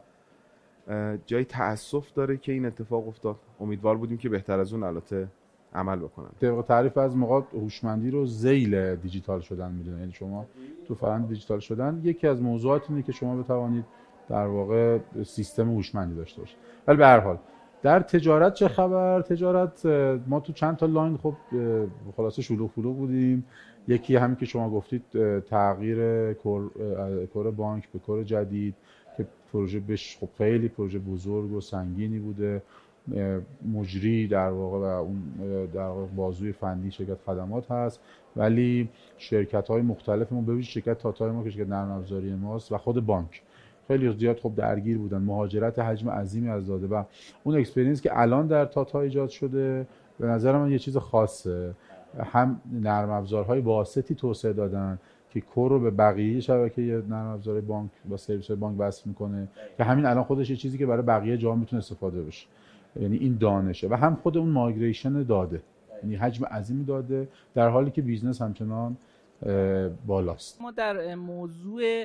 جای 1.27 1.45
تاسف 1.45 2.13
داره 2.13 2.37
که 2.37 2.53
این 2.53 2.67
اتفاق 2.67 3.09
افتاد. 3.09 3.37
امیدوار 3.61 3.97
بودیم 3.97 4.19
که 4.19 4.29
بهتر 4.29 4.61
از 4.61 4.73
اون 4.73 4.83
البته 4.83 5.29
عمل 5.75 5.97
بکنن. 5.97 6.29
طبق 6.41 6.65
تعریف 6.69 6.99
از 6.99 7.17
موقع 7.17 7.41
هوشمندی 7.53 8.11
رو 8.11 8.27
زیل 8.27 8.97
دیجیتال 8.97 9.41
شدن 9.41 9.73
می‌دونه 9.73 9.99
یعنی 9.99 10.13
شما 10.13 10.47
تو 10.89 10.95
فرآیند 10.95 11.29
دیجیتال 11.29 11.59
شدن 11.59 12.01
یکی 12.05 12.27
از 12.27 12.43
موضوعات 12.43 12.91
اینه 12.91 13.03
که 13.03 13.13
شما 13.13 13.43
بتوانید 13.43 13.85
در 14.31 14.47
واقع 14.47 14.99
سیستم 15.25 15.71
هوشمندی 15.71 16.15
داشته 16.15 16.41
باشید 16.41 16.57
ولی 16.87 16.97
به 16.97 17.07
هر 17.07 17.21
حال 17.21 17.39
در 17.83 18.01
تجارت 18.01 18.55
چه 18.55 18.69
خبر؟ 18.69 19.23
تجارت 19.23 19.87
ما 20.27 20.41
تو 20.41 20.53
چند 20.53 20.77
تا 20.77 20.87
line 20.87 21.17
خب 21.17 21.35
خلاصه 22.17 22.43
شلوغ 22.43 22.71
فلوغ 22.71 22.97
بودیم. 22.97 23.45
یکی 23.89 24.17
همین 24.17 24.37
که 24.37 24.47
شما 24.47 24.71
گفتید 24.71 25.03
تغییر 25.41 26.33
core 26.33 27.51
بانک 27.57 27.89
به 27.93 27.99
core 27.99 28.23
جدید 28.23 28.75
که 29.17 29.27
پروژه‌ش 29.53 30.19
خب 30.21 30.29
خیلی 30.39 30.69
پروژه 30.69 30.99
بزرگ 30.99 31.53
و 31.53 31.61
سنگینی 31.61 32.19
بوده. 32.19 32.63
مجری 33.73 34.29
در 34.29 34.51
واقع 34.51 34.79
و 34.79 34.83
اون 34.83 35.23
در 35.75 35.87
واقع 35.87 36.07
بازوی 36.17 36.53
فنی 36.53 36.91
شرکت 36.91 37.19
خدمات 37.27 37.71
هست. 37.71 38.01
ولی 38.37 38.89
شرکت 39.19 39.69
های 39.69 39.83
مختلف 39.83 40.33
ما 40.33 40.41
ببینید 40.41 40.65
شرکت 40.65 40.99
تاتای 40.99 41.31
ما 41.31 41.45
که 41.45 41.51
شرکت 41.51 41.69
نرم 41.69 41.91
افزاری 41.91 42.35
ماست 42.35 42.73
و 42.73 42.79
خود 42.79 43.07
بانک. 43.07 43.43
خیلی 43.91 44.19
زیاد 44.19 44.39
خب 44.39 44.53
درگیر 44.57 44.99
بودن. 44.99 45.19
مهاجرت 45.19 45.79
حجم 45.79 46.11
عظیمی 46.11 46.49
از 46.49 46.67
داده 46.67 46.87
و 46.87 47.03
اون 47.45 47.59
experience 47.59 48.01
که 48.01 48.21
الان 48.21 48.47
در 48.47 48.65
تاتا 48.65 49.01
ایجاد 49.01 49.29
شده 49.29 49.87
به 50.19 50.27
نظر 50.27 50.59
من 50.59 50.71
یه 50.71 50.79
چیز 50.79 50.97
خاصه. 50.97 51.75
هم 52.19 52.61
نرم 52.73 53.11
افزارهای 53.11 53.61
واسطی 53.61 54.15
توسعه 54.15 54.53
دادن 54.53 54.99
که 55.31 55.41
core 55.41 55.71
رو 55.71 55.81
به 55.81 55.91
بقیه 55.91 56.41
شبکه 56.41 57.03
نرم 57.09 57.27
افزار 57.27 57.61
بانک 57.61 57.91
با 58.09 58.17
سرویس 58.17 58.51
بانک 58.51 58.77
وصل 58.79 59.03
می‌کنه. 59.09 59.49
که 59.77 59.85
همین 59.85 60.07
الان 60.07 60.25
خودش 60.25 60.51
یه 60.51 60.57
چیزی 60.57 60.79
که 60.79 60.87
برای 60.87 61.03
بقیه 61.03 61.37
جا 61.37 61.55
می‌تونه 61.55 61.79
استفاده 61.79 62.23
بشه. 62.23 62.47
یعنی 63.01 63.17
این 63.17 63.37
دانشه. 63.37 63.89
و 63.89 63.95
هم 63.95 64.15
خود 64.15 64.39
اون 64.39 64.51
migration 64.51 65.23
داده. 65.23 65.63
یعنی 66.03 66.17
حجم 66.17 66.45
عظیمی 66.45 66.85
داده. 66.85 67.29
در 67.55 67.69
حالی 67.69 67.91
که 67.91 68.03
business 68.03 68.43
همچنان 68.43 68.97
بالاست. 70.07 70.63
ما 70.63 70.71
در 70.71 71.15
موضوع 71.15 72.05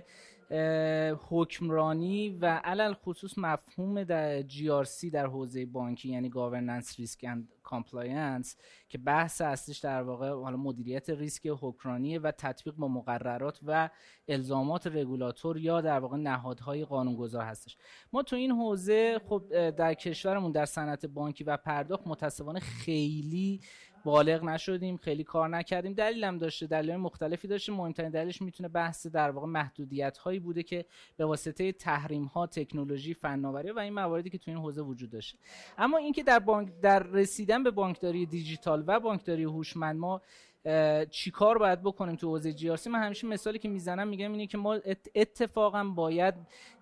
حکمرانی 1.29 2.29
و 2.29 2.45
علل 2.45 2.93
خصوص 2.93 3.37
مفهوم 3.37 4.03
در 4.03 4.41
GRC 4.41 5.09
در 5.11 5.25
حوزه 5.25 5.65
بانکی 5.65 6.09
یعنی 6.09 6.31
Governance 6.31 6.87
Risk 6.87 7.19
and 7.23 7.69
Compliance 7.71 8.55
که 8.89 8.97
بحث 8.97 9.41
اصلیش 9.41 9.77
در 9.77 10.01
واقع 10.01 10.29
حالا 10.29 10.57
مدیریت 10.57 11.09
ریسک 11.09 11.47
حکمرانی 11.61 12.17
و 12.17 12.31
تطبیق 12.31 12.75
با 12.75 12.87
مقررات 12.87 13.59
و 13.65 13.89
الزامات 14.27 14.87
رگولاتور 14.87 15.57
یا 15.57 15.81
در 15.81 15.99
واقع 15.99 16.17
نهادهای 16.17 16.85
قانونگذار 16.85 17.43
هستش. 17.43 17.77
ما 18.13 18.23
تو 18.23 18.35
این 18.35 18.51
حوزه 18.51 19.19
خب 19.29 19.69
در 19.69 19.93
کشورمون 19.93 20.51
در 20.51 20.65
صنعت 20.65 21.05
بانکی 21.05 21.43
و 21.43 21.57
پرداخت 21.57 22.07
متاسفانه 22.07 22.59
خیلی 22.59 23.61
بالغ 24.05 24.43
نشدیم 24.43 24.97
خیلی 24.97 25.23
کار 25.23 25.49
نکردیم. 25.49 25.93
دلیلم 25.93 26.37
داشته 26.37 26.67
دلیل 26.67 26.95
مختلفی 26.95 27.47
داشته. 27.47 27.71
مهمترین 27.71 28.09
دلیلش 28.09 28.41
می‌تونه 28.41 28.69
بحث 28.69 29.07
در 29.07 29.31
واقع 29.31 29.47
محدودیت 29.47 30.17
هایی 30.17 30.39
بوده 30.39 30.63
که 30.63 30.85
به 31.17 31.25
واسطه 31.25 31.71
تحریم 31.71 32.23
ها 32.25 32.47
تکنولوژی 32.47 33.13
فناوری 33.13 33.71
و 33.71 33.79
این 33.79 33.93
مواردی 33.93 34.29
که 34.29 34.37
تو 34.37 34.51
این 34.51 34.59
حوزه 34.59 34.81
وجود 34.81 35.09
داشته. 35.09 35.37
اما 35.77 35.97
اینکه 35.97 36.23
در 36.23 36.39
بانک 36.39 36.69
در 36.81 37.03
رسیدن 37.03 37.63
به 37.63 37.71
بانکداری 37.71 38.25
دیجیتال 38.25 38.83
و 38.87 38.99
بانکداری 38.99 39.43
هوشمند 39.43 39.99
ما 39.99 40.21
چیکار 41.09 41.57
باید 41.57 41.81
بکنیم 41.81 42.15
تو 42.15 42.27
حوزه 42.27 42.53
جی 42.53 42.69
من 42.69 43.03
همیشه 43.03 43.27
مثالی 43.27 43.59
که 43.59 43.69
می‌زنم 43.69 44.07
میگم 44.07 44.31
اینه 44.31 44.47
که 44.47 44.57
ما 44.57 44.79
اتفاقا 45.15 45.83
باید 45.83 46.33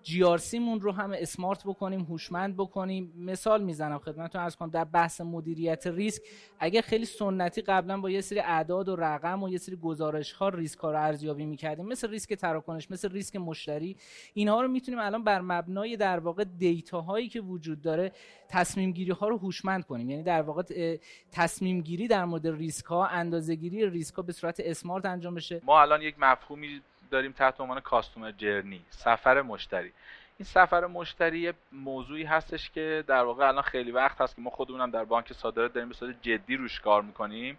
جی 0.04 0.58
مون 0.58 0.80
رو 0.80 0.92
هم 0.92 1.12
اسمارت 1.12 1.64
بکنیم 1.64 2.00
هوشمند 2.00 2.56
بکنیم. 2.56 3.12
مثال 3.16 3.62
می‌زنم 3.62 3.98
خدمتتون 3.98 4.40
عرض 4.40 4.56
کنم 4.56 4.70
در 4.70 4.84
بحث 4.84 5.20
مدیریت 5.20 5.86
ریسک 5.86 6.22
اگه 6.58 6.82
خیلی 6.82 7.04
سنتی 7.04 7.62
قبلا 7.62 8.00
با 8.00 8.10
یه 8.10 8.20
سری 8.20 8.40
اعداد 8.40 8.88
و 8.88 8.96
رقم 8.96 9.42
و 9.42 9.48
یه 9.48 9.58
سری 9.58 9.76
گزارش 9.76 10.32
ها 10.32 10.48
ریسک 10.48 10.78
ها 10.78 10.90
رو 10.90 11.00
ارزیابی 11.00 11.46
می‌کردیم 11.46 11.86
مثل 11.86 12.10
ریسک 12.10 12.34
تراکنش 12.34 12.90
مثل 12.90 13.12
ریسک 13.12 13.36
مشتری 13.36 13.96
اینها 14.34 14.62
رو 14.62 14.68
می‌تونیم 14.68 15.00
الان 15.00 15.24
بر 15.24 15.40
مبنای 15.40 15.96
در 15.96 16.18
واقع 16.18 16.44
data 16.44 17.00
هایی 17.00 17.28
که 17.28 17.40
وجود 17.40 17.82
داره 17.82 18.12
تصمیم 18.48 18.92
گیری 18.92 19.10
ها 19.10 19.28
رو 19.28 19.38
هوشمند 19.38 19.84
کنیم. 19.84 20.10
یعنی 20.10 20.22
در 20.22 20.42
واقع 20.42 20.96
تصمیم 21.32 21.80
گیری 21.80 22.08
در 22.08 22.24
مورد 22.24 22.46
ریسک 22.46 22.84
ها 22.84 23.06
اندازه 23.06 23.54
گیری 23.54 23.90
ریسک 23.90 24.14
ها 24.14 24.22
به 24.22 24.32
صورت 24.32 24.60
smart 24.60 25.06
انجام 25.06 25.34
بشه. 25.34 25.60
ما 25.64 25.80
الان 25.80 26.02
یک 26.02 26.14
مفهومی 26.18 26.80
داریم 27.14 27.32
تحت 27.32 27.60
عنوان 27.60 27.80
customer 27.80 28.30
journey 28.30 28.84
سفر 28.90 29.42
مشتری. 29.42 29.92
این 30.38 30.46
سفر 30.46 30.86
مشتری 30.86 31.52
موضوعی 31.72 32.24
هستش 32.24 32.70
که 32.70 33.04
در 33.06 33.22
واقع 33.22 33.48
الان 33.48 33.62
خیلی 33.62 33.90
وقت 33.90 34.20
هست 34.20 34.36
که 34.36 34.42
ما 34.42 34.50
خودمونم 34.50 34.90
در 34.90 35.04
بانک 35.04 35.32
صادرات 35.32 35.72
داریم 35.72 35.88
به 35.88 35.94
صورت 35.94 36.22
جدی 36.22 36.56
روش 36.56 36.80
کار 36.80 37.02
می‌کنیم 37.02 37.58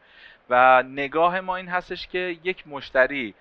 و 0.50 0.84
نگاه 0.84 1.40
ما 1.40 1.56
این 1.56 1.68
هستش 1.68 2.08
که 2.08 2.38
یک 2.44 2.68
مشتری 2.68 3.36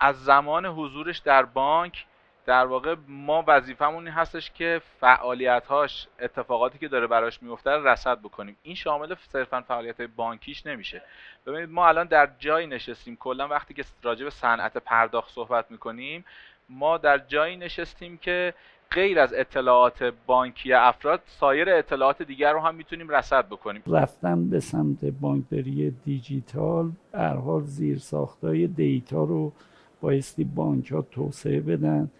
از 0.00 0.24
زمان 0.24 0.66
حضورش 0.66 1.18
در 1.18 1.42
بانک 1.44 2.06
در 2.46 2.66
واقع 2.66 2.96
ما 3.08 3.44
وظیفمون 3.46 4.04
این 4.06 4.14
هستش 4.14 4.50
که 4.50 4.80
فعالیت‌هاش 5.00 6.08
اتفاقاتی 6.20 6.78
که 6.78 6.88
داره 6.88 7.06
براش 7.06 7.42
میفته 7.42 7.70
رو 7.70 7.88
رصد 7.88 8.18
بکنیم. 8.18 8.56
این 8.62 8.74
شامل 8.74 9.14
صرفا 9.32 9.60
فعالیت 9.60 10.00
بانکیش 10.02 10.66
نمیشه. 10.66 11.02
ببینید 11.46 11.70
ما 11.70 11.88
الان 11.88 12.06
در 12.06 12.28
جایی 12.38 12.66
نشستیم. 12.66 13.16
کلا 13.16 13.48
وقتی 13.48 13.74
که 13.74 13.84
راجع 14.02 14.24
به 14.24 14.30
صنعت 14.30 14.76
پرداخت 14.76 15.34
صحبت 15.34 15.70
می‌کنیم 15.70 16.24
ما 16.68 16.98
در 16.98 17.18
جایی 17.18 17.56
نشستیم 17.56 18.16
که 18.16 18.54
غیر 18.90 19.20
از 19.20 19.34
اطلاعات 19.34 20.12
بانکی 20.26 20.72
افراد 20.72 21.22
سایر 21.26 21.70
اطلاعات 21.70 22.22
دیگر 22.22 22.52
رو 22.52 22.60
هم 22.60 22.74
می‌تونیم 22.74 23.08
رصد 23.08 23.46
بکنیم. 23.46 23.82
رفتن 23.86 24.50
به 24.50 24.60
سمت 24.60 25.04
بانکداری 25.04 25.90
دیجیتال 25.90 26.90
هر 27.14 27.34
حال 27.34 27.62
زیر 27.62 27.98
ساختای 27.98 28.66
data 28.66 29.24
رو 29.24 29.52
بایستی 30.00 30.44
بانک 30.44 30.92
ها 30.92 31.02
توسعه 31.02 31.60
بدن. 31.60 32.10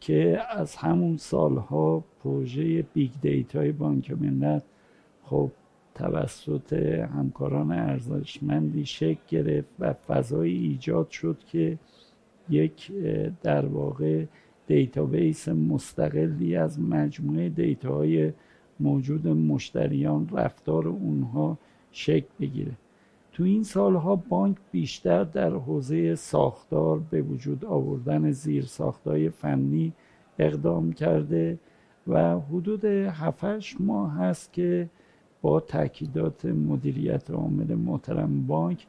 که 0.00 0.40
از 0.50 0.76
همون 0.76 1.16
سالها 1.16 2.04
پروژه 2.24 2.82
big 2.82 3.10
data 3.22 3.62
ی 3.62 3.72
بانک 3.72 4.10
ملت 4.10 4.62
خب 5.24 5.50
توسط 5.94 6.72
همکاران 7.16 7.72
ارزشمندی 7.72 8.86
شکل 8.86 9.20
گرفت 9.28 9.68
و 9.78 9.92
فضایی 9.92 10.66
ایجاد 10.66 11.10
شد 11.10 11.38
که 11.46 11.78
یک 12.48 12.92
در 13.42 13.66
واقع 13.66 14.24
database 14.66 15.48
مستقلی 15.48 16.56
از 16.56 16.80
مجموعه 16.80 17.48
data 17.48 18.04
های 18.04 18.32
موجود 18.80 19.28
مشتریان 19.28 20.28
رفتار 20.32 20.88
اونها 20.88 21.58
شکل 21.92 22.28
بگیره. 22.40 22.72
تو 23.40 23.46
این 23.46 23.62
سالها 23.62 24.16
بانک 24.16 24.56
بیشتر 24.72 25.24
در 25.24 25.50
حوزه 25.50 26.14
ساختار 26.14 26.98
به 27.10 27.22
وجود 27.22 27.64
آوردن 27.64 28.30
زیر 28.30 28.64
ساختای 28.64 29.30
فنی 29.30 29.92
اقدام 30.38 30.92
کرده 30.92 31.58
و 32.06 32.38
حدود 32.40 32.84
7 32.84 33.44
ماه 33.80 34.16
هست 34.16 34.52
که 34.52 34.88
با 35.42 35.60
تاکیدات 35.60 36.44
مدیریت 36.44 37.30
عامل 37.30 37.74
محترم 37.74 38.46
بانک 38.46 38.86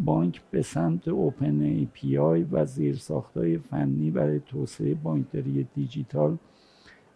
بانک 0.00 0.42
به 0.50 0.62
سمت 0.62 1.08
open 1.08 1.60
API 1.60 2.46
و 2.52 2.64
زیر 2.64 2.96
ساختای 2.96 3.58
فنی 3.58 4.10
برای 4.10 4.40
توسعه 4.40 4.94
بانکداری 4.94 5.66
دیجیتال 5.74 6.36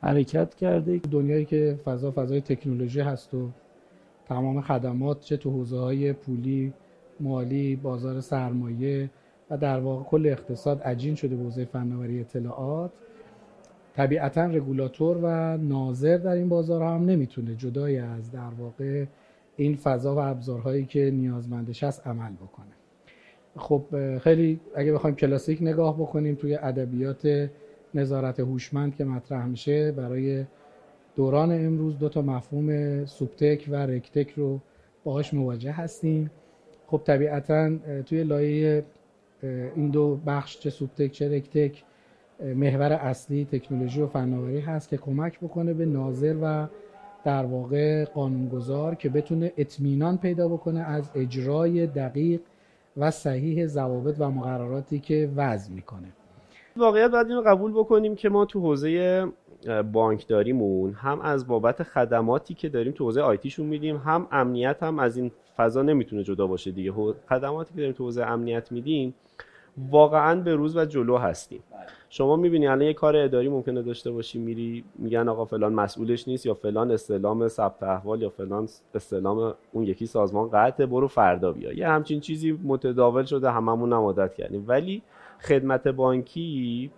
حرکت 0.03 0.55
کرده. 0.55 0.99
دنیایی 1.11 1.45
که 1.45 1.81
فضا 1.85 2.11
فضای 2.11 2.41
تکنولوژی 2.41 3.01
هست 3.01 3.35
و 3.35 3.51
تمام 4.29 4.61
خدمات 4.61 5.21
چه 5.21 5.37
تو 5.37 5.51
حوزه 5.51 5.79
های 5.79 6.13
پولی 6.13 6.73
مالی 7.21 7.77
بازار 7.77 8.21
سرمایه 8.21 9.11
و 9.51 9.57
در 9.57 9.81
واقع 9.81 10.05
کل 10.05 10.27
اقتصاد 10.27 10.83
عجین 10.83 11.15
شده 11.15 11.37
به 11.37 11.43
حوزه 11.43 11.65
فناوری 11.65 12.21
اطلاعات. 12.21 12.91
طبیعتا 13.97 14.45
رگولاتور 14.47 15.19
و 15.23 15.57
ناظر 15.57 16.17
در 16.17 16.31
این 16.31 16.49
بازار 16.49 16.83
هم 16.83 17.05
نمی‌تونه 17.05 17.55
جدای 17.55 17.99
از 17.99 18.33
در 18.33 18.51
واقع 18.59 19.05
این 19.57 19.77
فضا 19.77 20.15
و 20.15 20.19
ابزارهایی 20.19 20.85
که 20.85 21.11
نیازمندش 21.11 21.85
هست 21.85 22.07
عمل 22.07 22.33
بکنه. 22.33 22.67
خب 23.57 23.85
خیلی 24.19 24.61
اگه 24.75 24.93
بخوایم 24.93 25.17
کلاسیک 25.17 25.59
نگاه 25.63 25.97
بکنیم 25.97 26.35
توی 26.35 26.55
ادبیات 26.55 27.51
نظارت 27.95 28.41
هوشمند 28.41 28.97
که 28.97 29.05
مطرح 29.05 29.47
میشه 29.47 29.93
برای 29.93 30.45
دوران 31.17 31.53
امروز 31.67 31.99
دو 31.99 32.09
تا 32.09 32.23
مفهوم 32.23 33.05
سوبتک 33.05 33.67
و 33.69 33.75
رکتک 33.75 34.31
رو 34.31 34.61
باهاش 35.05 35.35
مواجه 35.35 35.73
هستیم. 35.73 36.31
خب 36.87 37.01
طبیعتا 37.05 37.77
توی 38.07 38.25
لایه 38.25 38.85
این 39.77 39.89
دو 39.91 40.19
بخش 40.27 40.59
چه 40.59 40.71
سوبتک 40.71 41.13
چه 41.13 41.37
رکتک 41.37 41.85
محور 42.41 42.93
اصلی 42.93 43.45
تکنولوژی 43.45 44.03
و 44.03 44.07
فناوری 44.07 44.61
هست 44.61 44.89
که 44.89 44.97
کمک 44.97 45.41
بکنه 45.41 45.75
به 45.75 45.87
ناظر 45.87 46.37
و 46.43 46.67
در 47.25 47.45
واقع 47.45 48.05
قانونگذار 48.05 48.95
که 48.95 49.09
بتونه 49.09 49.53
اطمینان 49.57 50.19
پیدا 50.19 50.49
بکنه 50.49 50.81
از 50.81 51.11
اجرای 51.15 51.87
دقیق 51.87 52.41
و 52.97 53.11
صحیح 53.11 53.67
ضوابط 53.67 54.17
و 54.19 54.31
مقرراتی 54.31 54.99
که 54.99 55.31
وضع 55.37 55.73
می‌کنه. 55.73 56.09
واقعیت 56.77 57.11
باید 57.11 57.27
اینو 57.27 57.43
قبول 57.47 57.73
بکنیم 57.73 58.15
که 58.15 58.29
ما 58.29 58.45
تو 58.45 58.61
حوزه 58.61 59.27
بانکداریمون 59.93 60.93
هم 60.93 61.21
از 61.21 61.47
بابت 61.47 61.83
خدماتی 61.83 62.55
که 62.55 62.69
داریم 62.69 62.93
تو 62.93 63.05
حوزه 63.05 63.21
آیتیشون 63.21 63.67
میدیم 63.67 63.97
هم 63.97 64.27
امنیت 64.33 64.83
هم 64.83 64.99
از 64.99 65.17
این 65.17 65.31
فضا 65.57 65.83
نمی‌تونه 65.83 66.23
جدا 66.23 66.47
باشه 66.47 66.71
دیگه. 66.71 66.93
خدماتی 67.29 67.75
که 67.75 67.81
داریم 67.81 67.93
تو 67.93 68.05
حوزه 68.05 68.23
امنیت 68.23 68.73
میدیم 68.73 69.15
واقعا 69.91 70.41
به 70.41 70.55
روز 70.55 70.77
و 70.77 70.85
جلو 70.85 71.17
هستیم. 71.17 71.63
شما 72.09 72.37
می‌بینی 72.37 72.67
الان 72.67 72.83
یه 72.83 72.93
کار 72.93 73.17
اداری 73.17 73.49
ممکنه 73.49 73.83
داشته 73.83 74.11
باشی 74.11 74.39
میری 74.39 74.85
میگن 74.99 75.29
آقا 75.29 75.45
فلان 75.45 75.73
مسئولش 75.73 76.29
نیست 76.29 76.47
یا 76.47 76.55
فلان 76.55 76.91
استعلام 76.91 77.49
ثبت 77.49 77.83
احوال 77.83 78.23
یا 78.23 78.31
فلان 78.31 78.69
استعلام 78.95 79.55
اون 79.73 79.85
یکی 79.85 80.07
سازمان 80.07 80.51
قطعه 80.53 80.87
برو 80.87 81.09
فردا 81.09 81.53
بیا. 81.53 81.73
یه 81.73 81.89
همچین 81.89 82.21
چیزی 82.21 82.59
متداول 82.65 83.25
شده 83.25 83.51
هممون 83.51 83.93
هم 83.93 83.99
عادت 83.99 84.35
کردیم. 84.35 84.65
ولی 84.67 85.03
خدمت 85.41 85.89
بانکی 85.89 86.91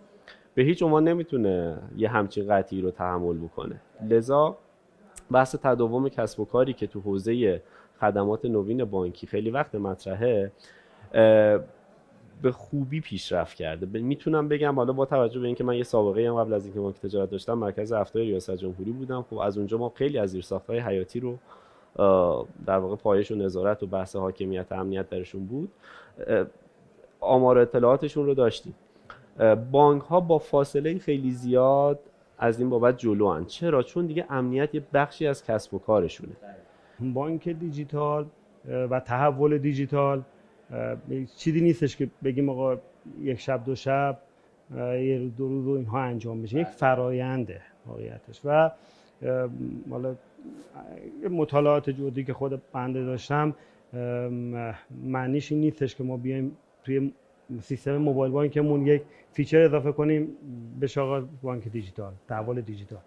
به 0.59 0.65
هیچ 0.65 0.83
عنوان 0.83 1.09
نمی‌تونه 1.09 1.79
یه 1.97 2.09
همچین 2.09 2.49
قطعی 2.49 2.81
رو 2.81 2.91
تحمل 2.91 3.39
بکنه. 3.39 3.81
لذا 4.11 4.57
بحث 5.31 5.57
تداوم 5.63 6.09
کسب 6.09 6.41
و 6.41 6.45
کاری 6.45 6.73
که 6.73 6.87
تو 6.87 7.01
حوزه 7.01 7.63
خدمات 8.01 8.45
نوین 8.45 8.85
بانکی 8.85 9.27
خیلی 9.27 9.51
وقت 9.51 9.75
مطرحه 9.75 10.53
به 12.43 12.53
خوبی 12.53 13.01
پیشرفت 13.01 13.57
کرده. 13.57 13.99
می‌تونم 13.99 14.49
بگم 14.49 14.75
حالا 14.75 14.93
با 14.93 15.07
توجه 15.07 15.41
به 15.41 15.47
اینکه 15.47 15.65
من 15.65 15.77
یه 15.77 15.83
سابقه 15.83 16.29
هم 16.29 16.35
قبل 16.35 16.53
از 16.53 16.65
اینکه 16.65 16.81
بانک 16.81 16.97
تجارت 16.97 17.31
داشتم 17.31 17.55
مرکز 17.55 17.93
هفته 17.93 18.21
ریاست 18.21 18.57
جمهوری 18.57 18.91
بودم. 18.91 19.23
خب 19.31 19.39
از 19.39 19.59
اونجا 19.59 19.79
ما 19.79 19.93
خیلی 19.95 20.19
از 20.19 20.31
زیرساختهای 20.31 20.79
حیاتی 20.79 21.21
رو 21.21 21.39
در 22.67 22.79
واقع 22.79 22.97
پایش 22.97 23.31
و 23.31 23.35
نظارت 23.35 23.83
و 23.83 23.87
بحث 23.87 24.17
حاکمیت 24.17 24.73
امنیت 24.73 25.11
درشون 25.11 25.47
بود. 25.47 25.69
آمار 27.21 27.59
اطلاعاتشون 27.59 28.27
رو 28.27 28.35
داشتیم. 28.35 28.75
بانک 29.71 30.03
ها 30.03 30.21
با 30.21 30.39
فاصله 30.39 30.99
خیلی 30.99 31.31
زیاد 31.31 32.01
از 32.39 32.61
این 32.61 32.71
بابت 32.71 32.99
جلو 32.99 33.31
هن. 33.33 33.45
چرا؟ 33.45 33.83
چون 33.83 34.07
دیگه 34.07 34.27
امنیت 34.31 34.75
یه 34.75 34.83
بخشی 34.95 35.27
از 35.27 35.45
کسب 35.45 35.75
و 35.75 35.79
کارشونه. 35.79 36.33
بانک 37.01 37.49
دیجیتال 37.49 38.27
و 38.69 39.01
تحول 39.01 39.59
دیجیتال 39.59 40.23
چیزی 41.37 41.61
نیستش 41.61 41.97
که 41.97 42.11
بگیم 42.25 42.49
آقا 42.49 42.77
یک 43.21 43.41
شب 43.41 43.65
دو 43.65 43.75
شب 43.75 44.19
یه 44.77 45.31
دو 45.37 45.49
روز 45.49 45.67
و 45.67 45.71
اینها 45.71 46.01
انجام 46.01 46.43
بشه. 46.43 46.61
یک 46.61 46.67
فراینده 46.67 47.61
واقعیتش. 47.87 48.41
و 48.45 48.71
حالا 49.91 50.15
مطالعات 51.31 51.91
جدی 51.91 52.25
که 52.25 52.33
خود 52.33 52.63
بنده 52.73 53.05
داشتم 53.05 53.55
معنیش 55.05 55.53
این 55.53 55.61
نیستش 55.61 55.95
که 55.97 56.05
ما 56.05 56.17
بیایم 56.17 56.57
توی 56.85 57.13
سیستم 57.63 57.97
موبایل 57.97 58.33
بانکمون 58.33 58.87
یک 58.87 59.03
feature 59.33 59.61
اضافه 59.61 59.93
کنیم 59.93 60.29
بشه 60.81 60.87
نقل 60.87 61.25
بانک 61.43 61.69
دیجیتال 61.69 62.13
تحول 62.29 62.61
دیجیتال. 62.61 62.99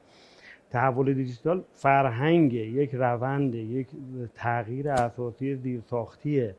تحول 0.70 1.14
دیجیتال 1.14 1.64
فرهنگ 1.72 2.54
یک 2.54 2.90
روند 2.94 3.56
یک 3.56 3.88
تغییر 4.36 4.90
اساسی 4.90 5.56
زیرساختیه 5.56 6.56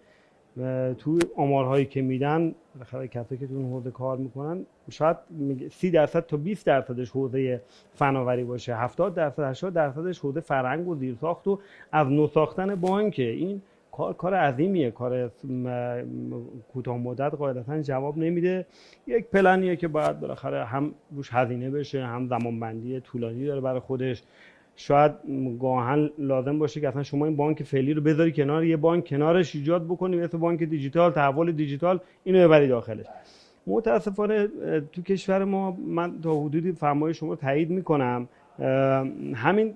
تو 0.99 1.19
آمارهایی 1.37 1.85
که 1.85 2.03
میدن 2.03 2.55
بالاخره 2.75 3.09
کسایی 3.09 3.41
که 3.41 3.47
تو 3.47 3.63
حوزه 3.63 3.91
کار 3.91 4.17
می‌کنن 4.17 4.67
شاید 4.91 5.17
30 5.71 5.91
درصد 5.91 6.27
تا 6.27 6.37
20 6.37 6.67
درصدش 6.67 7.11
حوزه 7.11 7.63
فناوری 7.95 8.45
باشه 8.45 8.77
70 8.77 9.15
درصد 9.15 9.43
80 9.43 9.73
درصدش 9.73 10.19
حوزه 10.19 10.41
فرهنگ 10.41 10.89
و 10.89 10.95
زیرساخت 10.95 11.49
و 11.49 11.59
از 11.93 12.09
نو 12.09 12.27
ساختن 12.27 12.75
بانکه 12.75 13.31
این 13.31 13.63
کار 13.93 14.15
کار 14.15 14.35
عظیمیه. 14.35 14.91
کار 14.91 15.31
کوتاه 16.73 16.99
مدت 16.99 17.35
قاعدتا 17.35 17.83
جواب 17.83 18.19
نمیده. 18.19 18.67
یک 19.07 19.27
پلنیه 19.27 19.77
که 19.77 19.89
باید 19.89 20.21
بالاخره 20.21 20.65
هم 20.65 20.95
روش 21.11 21.31
هزینه 21.33 21.71
بشه 21.71 22.07
هم 22.07 22.27
زمانبندی 22.27 23.01
طولانی 23.01 23.47
داره 23.47 23.61
برای 23.61 23.81
خودش. 23.81 24.23
شاید 24.77 25.13
گاهن 25.61 26.11
لازم 26.19 26.59
باشه 26.59 26.81
که 26.81 26.89
اصلا 26.89 27.03
شما 27.03 27.27
این 27.27 27.37
بانک 27.37 27.63
فعلی 27.63 27.95
رو 27.95 28.03
بذاری 28.03 28.33
کنار 28.33 28.65
یه 28.65 28.77
بانک 28.77 29.09
کنارش 29.09 29.55
ایجاد 29.55 29.85
بکنی 29.85 30.17
مثل 30.17 30.39
بانک 30.39 30.63
دیجیتال 30.63 31.11
تحول 31.11 31.53
دیجیتال 31.53 32.01
اینو 32.25 32.49
ببری 32.49 32.69
داخلش. 32.69 33.07
متاسفانه 33.67 34.49
تو 34.93 35.03
کشور 35.03 35.45
ما 35.45 35.71
من 35.71 36.21
تا 36.21 36.41
حدودی 36.41 36.73
فرمای 36.73 37.15
شما 37.15 37.37
تایید 37.37 37.71
می‌کنم. 37.71 38.29
همین 39.35 39.75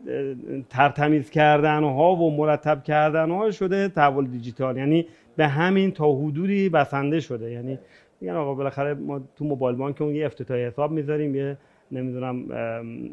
ترتمیز 0.70 1.30
کردن 1.30 1.82
ها 1.82 2.14
و 2.14 2.36
مرتب 2.36 2.82
کردن 2.82 3.30
ها 3.30 3.50
شده 3.50 3.88
تحول 3.88 4.26
دیجیتال. 4.26 4.76
یعنی 4.76 5.06
به 5.36 5.46
همین 5.46 5.92
تا 5.92 6.12
حدودی 6.12 6.68
بسنده 6.68 7.20
شده. 7.20 7.50
یعنی 7.50 7.78
میگن 8.20 8.34
آقا 8.34 8.54
بالاخره 8.54 8.94
ما 8.94 9.20
تو 9.36 9.44
موبایل 9.44 9.76
بانک 9.76 10.02
اون 10.02 10.14
یه 10.14 10.26
افتتاحی 10.26 10.64
حساب 10.64 10.90
می‌ذاریم 10.90 11.34
یه 11.34 11.56
نمی‌دونم 11.92 12.44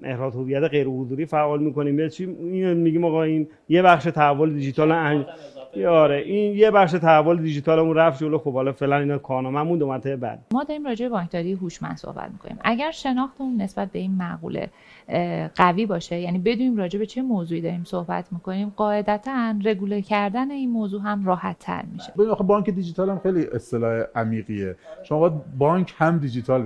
احراز 0.03 0.35
هویت 0.35 0.63
غیر 0.63 0.87
حضوری 0.87 1.25
فعال 1.25 1.63
می‌کنیم. 1.63 1.99
یا 1.99 2.09
چی 2.09 2.25
این 2.25 2.73
میگیم 2.73 3.05
آقا 3.05 3.23
این 3.23 3.47
یه 3.69 3.81
بخش 3.81 4.03
تحول 4.03 4.53
دیجیتال 4.53 4.91
انج... 4.91 5.25
آره 5.87 6.17
این 6.17 6.57
یه 6.57 6.71
بخش 6.71 6.91
تحول 6.91 7.41
دیجیتالمون 7.41 7.95
رفت 7.95 8.19
جلو. 8.19 8.37
خب 8.37 8.53
حالا 8.53 8.71
فعلا 8.71 8.97
اینا 8.97 9.17
کارنامه‌مون 9.17 9.77
دو 9.77 9.87
منطقه 9.87 10.15
بعد. 10.15 10.39
ما 10.53 10.63
داریم 10.63 10.85
راجع 10.85 11.05
به 11.05 11.09
بانکداری 11.09 11.53
هوشمند 11.53 11.97
صحبت 11.97 12.31
می‌کنیم. 12.31 12.57
اگر 12.63 12.91
شناختمون 12.91 13.61
نسبت 13.61 13.91
به 13.91 13.99
این 13.99 14.17
مقوله 14.17 14.69
قوی 15.55 15.85
باشه 15.85 16.19
یعنی 16.19 16.39
بدونیم 16.39 16.77
راجع 16.77 16.99
به 16.99 17.05
چه 17.05 17.21
موضوعی 17.21 17.61
داریم 17.61 17.83
صحبت 17.83 18.33
می‌کنیم 18.33 18.73
قاعدتا 18.75 19.53
رگوله 19.65 20.01
کردن 20.01 20.51
این 20.51 20.69
موضوع 20.69 21.01
هم 21.01 21.25
راحت 21.25 21.59
تر 21.59 21.83
میشه. 21.93 22.13
ببین 22.17 22.29
آخه 22.29 22.43
بانک 22.43 22.69
دیجیتال 22.69 23.09
هم 23.09 23.19
خیلی 23.19 23.45
اصطلاح 23.53 24.03
عمیقیه. 24.15 24.75
شما 25.03 25.19
باید 25.19 25.33
بانک 25.57 25.93
هم 25.97 26.17
دیجیتال 26.17 26.63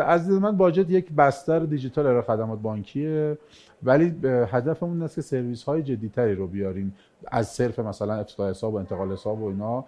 بشود 0.00 0.10
از 0.10 0.30
من 0.30 0.56
باجت 0.56 0.90
یک 0.90 1.12
بستر 1.12 1.58
دیجیتال 1.58 2.06
ارائه 2.06 2.22
خدمات 2.22 2.58
بانکیه 2.58 3.38
ولی 3.82 4.14
هدفمون 4.24 4.92
این 4.92 5.02
است 5.02 5.14
که 5.14 5.22
سرویس 5.22 5.62
های 5.62 5.82
جدیتری 5.82 6.34
رو 6.34 6.46
بیاریم. 6.46 6.94
از 7.26 7.48
صرف 7.48 7.78
مثلا 7.78 8.14
افتتاح 8.14 8.50
حساب 8.50 8.74
و 8.74 8.76
انتقال 8.76 9.12
حساب 9.12 9.42
و 9.42 9.46
اینا. 9.46 9.84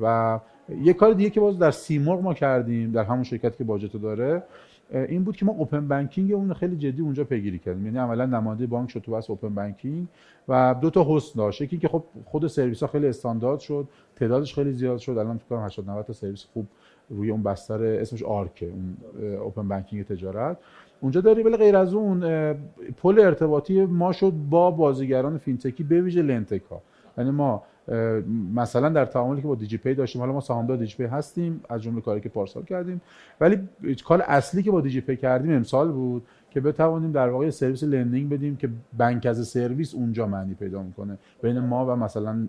و 0.00 0.40
یه 0.82 0.92
کار 0.92 1.12
دیگه 1.12 1.30
که 1.30 1.40
باز 1.40 1.58
در 1.58 1.70
سیمرغ 1.70 2.22
ما 2.22 2.34
کردیم 2.34 2.92
در 2.92 3.04
همون 3.04 3.22
شرکتی 3.22 3.58
که 3.58 3.64
باجت 3.64 3.96
داره 3.96 4.42
این 4.90 5.24
بود 5.24 5.36
که 5.36 5.44
ما 5.44 5.52
open 5.52 5.88
banking 5.88 6.32
مون 6.32 6.54
خیلی 6.54 6.76
جدی 6.76 7.02
اونجا 7.02 7.24
پیگیری 7.24 7.58
کردیم. 7.58 7.86
یعنی 7.86 7.98
عملا 7.98 8.26
نماینده 8.26 8.66
بانک 8.66 8.90
شد 8.90 9.00
تو 9.00 9.12
بس 9.12 9.30
open 9.30 9.54
banking 9.54 10.06
و 10.48 10.74
دو 10.80 10.90
تا 10.90 11.06
حسن 11.08 11.38
داشت. 11.38 11.60
یکی 11.60 11.78
که 11.78 11.88
خب 11.88 12.04
خود 12.24 12.46
سرویس 12.46 12.80
ها 12.80 12.86
خیلی 12.86 13.06
استاندارد 13.06 13.60
شد 13.60 13.88
تعدادش 14.16 14.54
خیلی 14.54 14.72
زیاد 14.72 14.98
شد. 14.98 15.12
الان 15.12 15.38
فکر 15.38 15.48
کنم 15.48 15.64
80 15.64 15.90
90 15.90 16.06
تا 16.06 16.12
سرویس 16.12 16.44
خوب 16.52 16.66
روی 17.10 17.30
اون 17.30 17.42
بستر 17.42 17.84
اسمش 17.84 18.22
آرک 18.22 18.64
اون 18.72 18.96
open 19.36 19.68
banking 19.68 20.04
تجارت. 20.04 20.56
اونجا 21.00 21.20
داری 21.20 21.42
ولی 21.42 21.56
غیر 21.56 21.76
از 21.76 21.94
اون 21.94 22.20
پل 23.02 23.20
ارتباطی 23.20 23.84
ما 23.84 24.12
شد 24.12 24.32
با 24.50 24.70
بازیگران 24.70 25.38
fintech 25.38 25.78
ی 25.78 25.84
به 25.84 26.00
ویژه 26.00 26.22
lendtech 26.22 26.70
ها. 26.70 26.82
یعنی 27.18 27.30
ما 27.30 27.62
مثلا 28.54 28.88
در 28.88 29.04
تعاملی 29.04 29.40
که 29.42 29.48
با 29.48 29.54
دیجی 29.54 29.76
پی 29.76 29.94
داشتیم 29.94 30.20
حالا 30.20 30.32
ما 30.32 30.40
سهامدار 30.40 30.76
دیجی 30.76 30.96
پی 30.96 31.04
هستیم 31.04 31.60
از 31.68 31.82
جمله 31.82 32.00
کاری 32.00 32.20
که 32.20 32.28
پارسال 32.28 32.62
کردیم. 32.62 33.00
ولی 33.40 33.68
کار 34.04 34.22
اصلی 34.26 34.62
که 34.62 34.70
با 34.70 34.80
دیجی 34.80 35.00
پی 35.00 35.16
کردیم 35.16 35.52
امسال 35.52 35.92
بود. 35.92 36.22
که 36.56 36.60
بتوانیم 36.60 37.12
در 37.12 37.28
واقع 37.28 37.50
سرویس 37.50 37.84
lending 37.84 38.30
بدیم 38.30 38.56
که 38.56 38.68
بانک 38.98 39.26
از 39.26 39.48
سرویس 39.48 39.94
اونجا 39.94 40.26
معنی 40.26 40.54
پیدا 40.54 40.82
می‌کنه 40.82 41.18
بین 41.42 41.58
ما 41.58 41.86
و 41.86 41.96
مثلا 41.96 42.48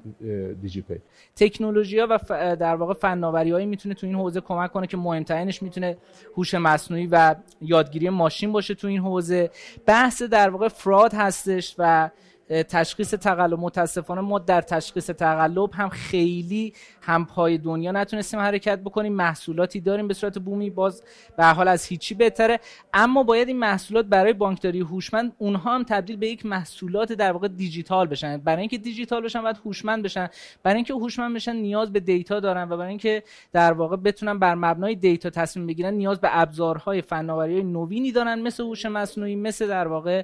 دیجی 0.62 0.82
پی 0.82 0.96
تکنولوژی 1.36 2.00
ها 2.00 2.08
و 2.10 2.20
در 2.56 2.76
واقع 2.76 2.94
فناوری 2.94 3.52
هایی 3.52 3.66
می‌تونه 3.66 3.96
تو 3.96 4.08
این 4.08 4.16
حوزه 4.16 4.42
کمک 4.42 4.72
کنه 4.72 4.88
که 4.88 4.98
مهمترینش 4.98 5.64
می‌تونه 5.64 5.98
هوش 6.38 6.54
مصنوعی 6.54 7.08
و 7.08 7.36
یادگیری 7.62 8.10
ماشین 8.10 8.52
باشه 8.52 8.76
تو 8.76 8.88
این 8.88 9.00
حوزه. 9.00 9.50
بحث 9.86 10.22
در 10.22 10.50
واقع 10.50 10.68
فراد 10.68 11.14
هستش 11.14 11.76
و 11.78 12.10
تشخیص 12.50 13.14
تقلب. 13.14 13.60
متاسفانه 13.60 14.22
ما 14.22 14.40
در 14.40 14.62
تشخیص 14.62 15.10
تقلب 15.10 15.70
هم 15.74 15.90
خیلی 15.90 16.74
هم 17.08 17.26
پای 17.26 17.58
دنیا 17.58 17.92
نتونستیم 17.92 18.40
حرکت 18.40 18.80
بکنیم. 18.80 19.14
محصولاتی 19.14 19.82
داریم 19.82 20.08
به 20.08 20.14
صورت 20.14 20.40
بومی. 20.40 20.70
باز 20.70 21.04
به 21.38 21.46
حال 21.46 21.68
از 21.68 21.86
هیچی 21.86 22.16
بهتره. 22.16 22.60
اما 22.94 23.24
باید 23.24 23.48
این 23.48 23.58
محصولات 23.60 24.06
برای 24.06 24.34
بانکداری 24.34 24.80
هوشمند 24.80 25.34
اونها 25.38 25.76
هم 25.76 25.84
تبدیل 25.84 26.18
به 26.18 26.28
یک 26.28 26.46
محصولات 26.46 27.14
در 27.14 27.32
واقع 27.32 27.48
دیجیتال 27.48 28.08
بشن. 28.08 28.38
برای 28.38 28.60
اینکه 28.60 28.78
دیجیتال 28.78 29.24
بشن 29.24 29.42
باید 29.42 29.58
هوشمند 29.66 30.04
بشن. 30.04 30.30
برای 30.64 30.76
اینکه 30.76 30.94
هوشمند 30.94 31.36
بشن 31.36 31.56
نیاز 31.56 31.94
به 31.94 32.00
data 32.00 32.40
دارن 32.40 32.70
و 32.70 32.78
برای 32.78 32.90
اینکه 32.90 33.24
در 33.52 33.74
واقع 33.74 33.96
بتونن 33.96 34.40
بر 34.40 34.56
مبنای 34.56 34.96
data 34.96 35.30
تصمیم 35.30 35.68
بگیرن 35.68 35.94
نیاز 35.94 36.20
به 36.20 36.30
ابزارهای 36.32 37.02
فناوری 37.02 37.64
نوینی 37.64 38.12
دارن. 38.12 38.42
مثل 38.42 38.64
هوش 38.64 38.86
مصنوعی 38.86 39.36
مثل 39.36 39.68
در 39.68 39.88
واقع 39.88 40.24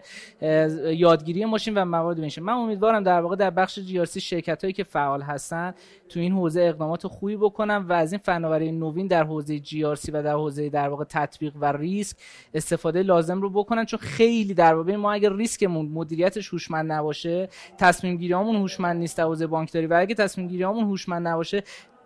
یادگیری 0.93 1.46
ماشین 1.46 1.74
و 1.74 1.86
موارد 1.86 2.17
میشه 2.17 2.41
من 2.41 2.54
امیدوارم 2.54 3.04
در 3.04 3.22
واقع 3.22 3.36
در 3.36 3.50
بخش 3.50 3.80
جی 3.80 4.22
شرکت 4.22 4.63
هایی 4.63 4.74
که 4.74 4.84
فعال 4.84 5.22
هستن 5.22 5.74
تو 6.10 6.19
این 6.19 6.34
حوزه 6.34 6.72
اقدامات 6.73 7.07
خوبی 7.07 7.38
بکنن 7.38 7.77
و 7.77 7.93
از 7.93 8.12
این 8.12 8.21
فناوری 8.23 8.71
نوین 8.71 9.07
در 9.07 9.23
حوزه 9.23 9.59
GRC 9.60 10.12
و 10.12 10.23
در 10.23 10.33
حوزه 10.33 10.69
در 10.69 10.89
واقع 10.89 11.03
تطبیق 11.03 11.53
و 11.62 11.65
ریسک 11.65 12.17
استفاده 12.53 13.03
لازم 13.03 13.41
رو 13.41 13.49
بکنن 13.49 13.86
چون 13.86 13.99
خیلی 13.99 14.53
در 14.53 14.73
واقع 14.75 14.95
ما 14.95 15.13
اگر 15.13 15.33
ریسکمون 15.33 15.86
مدیریتش 15.86 16.49
هوشمند 16.49 16.91
نباشه 16.91 17.49
تصمیم 17.77 18.17
گیریامون 18.17 18.55
هوشمند 18.55 18.97
نیست 18.99 19.17
در 19.17 19.23
حوزه 19.23 19.47
بانکداری 19.47 19.88
و 19.88 19.93
اگه 19.93 20.15
تصمیم 20.15 20.47
گیریامون 20.47 20.83
هوشمند 20.83 21.27
نباشه 21.27 21.63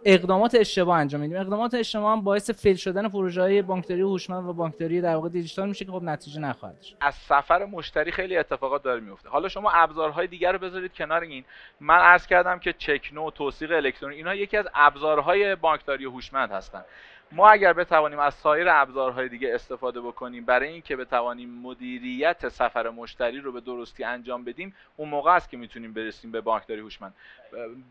اقدامات 0.10 0.56
اشتباه 0.56 0.98
انجام 0.98 1.22
میدیم. 1.22 1.38
اقدامات 1.38 1.74
اشتباه 1.74 2.12
هم 2.12 2.22
باعث 2.22 2.52
فیل 2.52 2.76
شدن 2.76 3.08
پروژه 3.08 3.42
های 3.42 3.62
بانکداری 3.62 4.02
هوشمند 4.02 4.50
و 4.50 4.54
بانکداری 4.54 5.02
در 5.02 5.16
واقع 5.16 5.30
دیجیتال 5.30 5.70
میشه 5.70 5.86
که 5.86 5.92
خب 5.92 6.04
نتیجه 6.04 6.40
نخواهد 6.40 6.76
از 7.02 7.16
سفر 7.16 7.66
مشتری 7.66 8.12
خیلی 8.12 8.38
اتفاقات 8.38 8.84
داره 8.84 9.00
میفته. 9.00 9.30
حالا 9.30 9.50
شما 9.50 9.72
ابزارهای 9.72 10.28
دیگر 10.28 10.52
رو 10.52 10.60
بذارید 10.60 10.94
کنار 10.94 11.22
این. 11.22 11.44
من 11.80 11.98
عرض 11.98 12.28
کردم 12.28 12.60
که 12.60 12.74
چکنو 12.74 13.32
توثیق 13.32 13.72
الکترونیک 13.72 14.18
اینا 14.18 14.36
یکی 14.36 14.58
از 14.58 14.66
ابزارهای 14.76 15.56
بانکداری 15.56 16.06
هوشمند 16.06 16.52
هستن. 16.52 16.84
ما 17.32 17.50
اگر 17.50 17.74
بتوانیم 17.74 18.20
از 18.20 18.34
سایر 18.34 18.70
ابزارهای 18.70 19.30
دیگه 19.30 19.56
استفاده 19.56 20.02
بکنیم 20.02 20.46
برای 20.46 20.70
اینکه 20.70 20.96
بتوانیم 20.96 21.50
مدیریت 21.50 22.50
سفر 22.50 22.90
مشتری 22.90 23.40
رو 23.40 23.52
به 23.52 23.62
درستی 23.62 24.04
انجام 24.04 24.44
بدیم 24.44 24.76
اون 24.98 25.10
موقع 25.10 25.32
است 25.32 25.50
که 25.50 25.58
می‌تونیم 25.58 25.94
برسیم 25.94 26.32
به 26.32 26.42
بانکداری 26.42 26.82
هوشمند. 26.82 27.14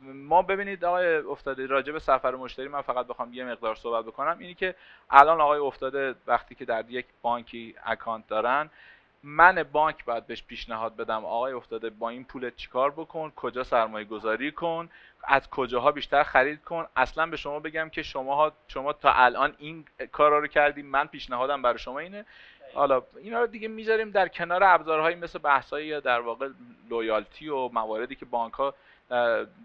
ما 0.02 0.42
ببینید 0.42 0.84
آقای 0.84 1.16
افتاده 1.16 1.66
راجع 1.66 1.92
به 1.92 1.98
سفر 1.98 2.34
مشتری 2.34 2.68
من 2.68 2.80
فقط 2.80 3.06
بخوام 3.06 3.34
یه 3.34 3.44
مقدار 3.44 3.74
صحبت 3.74 4.04
بکنم. 4.04 4.36
اینی 4.38 4.54
که 4.54 4.74
الان 5.10 5.40
آقای 5.40 5.58
افتاده 5.58 6.14
وقتی 6.26 6.54
که 6.54 6.64
در 6.64 6.90
یک 6.90 7.06
بانکی 7.22 7.74
اکانت 7.84 8.26
دارن 8.28 8.70
من 9.22 9.62
بانک 9.62 10.04
باید 10.04 10.26
بهش 10.26 10.42
پیشنهاد 10.42 10.96
بدم. 10.96 11.24
آقای 11.24 11.52
افتاده 11.52 11.90
با 11.90 12.08
این 12.08 12.24
پولت 12.24 12.56
چیکار 12.56 12.90
بکن؟ 12.90 13.32
کجا 13.36 13.64
سرمایه 13.64 14.04
گذاری 14.04 14.52
کن؟ 14.52 14.88
از 15.24 15.50
کجاها 15.50 15.92
بیشتر 15.92 16.22
خرید 16.22 16.64
کن؟ 16.64 16.86
اصلا 16.96 17.26
به 17.26 17.36
شما 17.36 17.60
بگم 17.60 17.88
که 17.88 18.02
شما 18.02 18.52
شما 18.68 18.92
تا 18.92 19.12
الان 19.12 19.54
این 19.58 19.84
کارا 20.12 20.38
رو 20.38 20.46
کردیم 20.46 20.86
من 20.86 21.06
پیشنهادم 21.06 21.62
برای 21.62 21.78
شما 21.78 21.98
اینه. 21.98 22.24
حالا 22.74 23.02
اینا 23.22 23.40
رو 23.40 23.46
دیگه 23.46 23.68
می‌ذاریم 23.68 24.10
در 24.10 24.28
کنار 24.28 24.64
ابزارهایی 24.64 25.16
مثل 25.16 25.38
بحثایی 25.38 25.86
یا 25.86 26.00
در 26.00 26.20
واقع 26.20 26.48
loyalty 26.90 27.48
و 27.48 27.68
مواردی 27.68 28.14
که 28.14 28.24
بانک 28.24 28.52
ها 28.54 28.74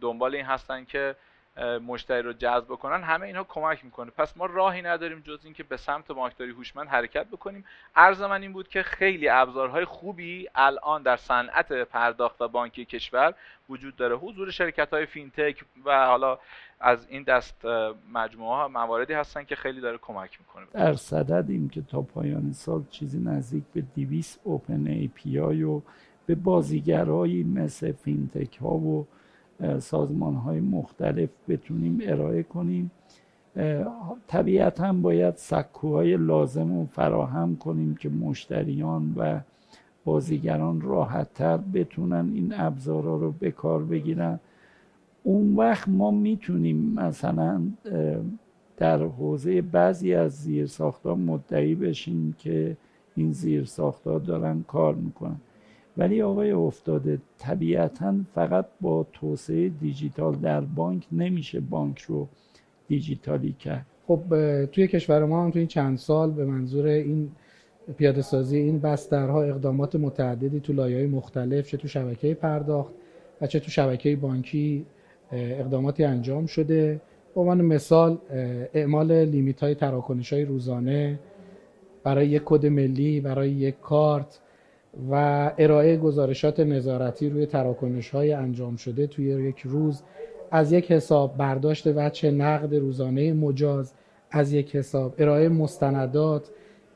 دنبال 0.01 0.35
این 0.35 0.45
هستن 0.45 0.85
که 0.85 1.15
مشتری 1.57 2.21
رو 2.21 2.33
جذب 2.33 2.65
بکنن 2.65 3.03
همه 3.03 3.27
اینها 3.27 3.43
کمک 3.43 3.85
می‌کنه. 3.85 4.11
پس 4.11 4.37
ما 4.37 4.45
راهی 4.45 4.81
نداریم 4.81 5.19
جز 5.19 5.39
اینکه 5.43 5.63
به 5.63 5.77
سمت 5.77 6.11
بانکداری 6.11 6.51
هوشمند 6.51 6.87
حرکت 6.87 7.27
بکنیم. 7.27 7.65
عرض 7.95 8.21
من 8.21 8.41
این 8.41 8.53
بود 8.53 8.67
که 8.67 8.83
خیلی 8.83 9.29
ابزارهای 9.29 9.85
خوبی 9.85 10.47
الان 10.55 11.03
در 11.03 11.15
صنعت 11.15 11.73
پرداخت 11.73 12.41
و 12.41 12.47
بانکی 12.47 12.85
کشور 12.85 13.33
وجود 13.69 13.95
داره. 13.95 14.15
حضور 14.15 14.51
شرکت 14.51 14.93
های 14.93 15.05
fintech 15.05 15.63
و 15.85 16.05
حالا 16.05 16.39
از 16.79 17.07
این 17.09 17.23
دست 17.23 17.65
مجموعه 18.13 18.55
ها 18.55 18.67
مواردی 18.67 19.13
هستن 19.13 19.43
که 19.43 19.55
خیلی 19.55 19.81
داره 19.81 19.97
کمک 19.97 20.39
می‌کنه. 20.39 20.65
در 20.73 20.93
صددیم 20.93 21.69
که 21.69 21.81
تا 21.81 22.01
پایان 22.01 22.51
سال 22.51 22.83
چیزی 22.89 23.19
نزدیک 23.19 23.63
به 23.73 23.81
200 23.81 24.39
open 24.43 24.87
API 24.87 25.63
و 25.63 25.81
به 26.25 26.35
بازیگرایی 26.35 27.43
مثل 27.43 27.91
فینتک 27.91 28.57
ها 28.57 28.69
و 28.69 29.07
سازمان 29.79 30.35
های 30.35 30.59
مختلف 30.59 31.29
بتونیم 31.49 31.99
ارائه 32.03 32.43
کنیم. 32.43 32.91
طبیعتا 34.27 34.93
باید 34.93 35.35
سکوهای 35.35 36.17
لازم 36.17 36.77
رو 36.77 36.85
فراهم 36.85 37.55
کنیم 37.55 37.95
که 37.95 38.09
مشتریان 38.09 39.13
و 39.17 39.39
بازیگران 40.05 40.81
راحتتر 40.81 41.57
بتونن 41.57 42.31
این 42.33 42.53
ابزارا 42.57 43.15
رو 43.15 43.31
به 43.31 43.51
کار 43.51 43.83
بگیرن. 43.83 44.39
اون 45.23 45.55
وقت 45.55 45.89
ما 45.89 46.11
می‌تونیم 46.11 46.93
مثلا 46.93 47.61
در 48.77 49.03
حوزه 49.03 49.61
بعضی 49.61 50.13
از 50.13 50.31
زیرساختها 50.31 51.15
مدعی 51.15 51.75
بشیم 51.75 52.35
که 52.37 52.77
این 53.15 53.31
زیرساختها 53.31 54.19
دارن 54.19 54.63
کار 54.67 54.95
می‌کنن. 54.95 55.35
ولی 55.97 56.21
آقای 56.21 56.51
افتاده 56.51 57.19
طبیعتا 57.37 58.15
فقط 58.35 58.65
با 58.81 59.05
توسعه 59.13 59.69
دیجیتال 59.69 60.35
در 60.35 60.61
بانک 60.61 61.07
نمیشه 61.11 61.59
بانک 61.59 62.01
رو 62.01 62.27
دیجیتالی 62.87 63.53
کرد. 63.53 63.85
خب 64.07 64.21
توی 64.65 64.87
کشور 64.87 65.25
ما 65.25 65.43
هم 65.43 65.51
توی 65.51 65.59
این 65.59 65.67
چند 65.67 65.97
سال 65.97 66.31
به 66.31 66.45
منظور 66.45 66.85
این 66.85 67.31
پیاده 67.97 68.21
سازی 68.21 68.57
این 68.57 68.79
بسترها 68.79 69.43
اقدامات 69.43 69.95
متعددی 69.95 70.59
تو 70.59 70.73
لایه 70.73 71.07
مختلف 71.07 71.67
چه 71.67 71.77
تو 71.77 71.87
شبکه 71.87 72.33
پرداخت 72.33 72.93
و 73.41 73.47
چه 73.47 73.59
تو 73.59 73.71
شبکه 73.71 74.15
بانکی 74.15 74.85
اقداماتی 75.31 76.03
انجام 76.03 76.45
شده. 76.45 77.01
به 77.35 77.41
عنوان 77.41 77.61
مثال 77.61 78.17
اعمال 78.73 79.25
لیمیت 79.25 79.63
های 79.63 79.75
تراکنش 79.75 80.33
های 80.33 80.45
روزانه 80.45 81.19
برای 82.03 82.27
یک 82.27 82.41
کد 82.45 82.65
ملی 82.65 83.19
برای 83.21 83.51
یک 83.51 83.79
کارت 83.79 84.39
و 85.11 85.51
ارائه 85.57 85.97
گزارشات 85.97 86.59
نظارتی 86.59 87.29
روی 87.29 87.45
تراکنش 87.45 88.09
های 88.09 88.33
انجام 88.33 88.75
شده 88.75 89.07
توی 89.07 89.25
یک 89.25 89.59
روز 89.59 90.03
از 90.51 90.71
یک 90.71 90.91
حساب 90.91 91.37
برداشت 91.37 91.87
وچه 91.87 92.31
نقد 92.31 92.75
روزانه 92.75 93.33
مجاز 93.33 93.93
از 94.31 94.53
یک 94.53 94.75
حساب. 94.75 95.15
ارائه 95.17 95.49
مستندات 95.49 96.49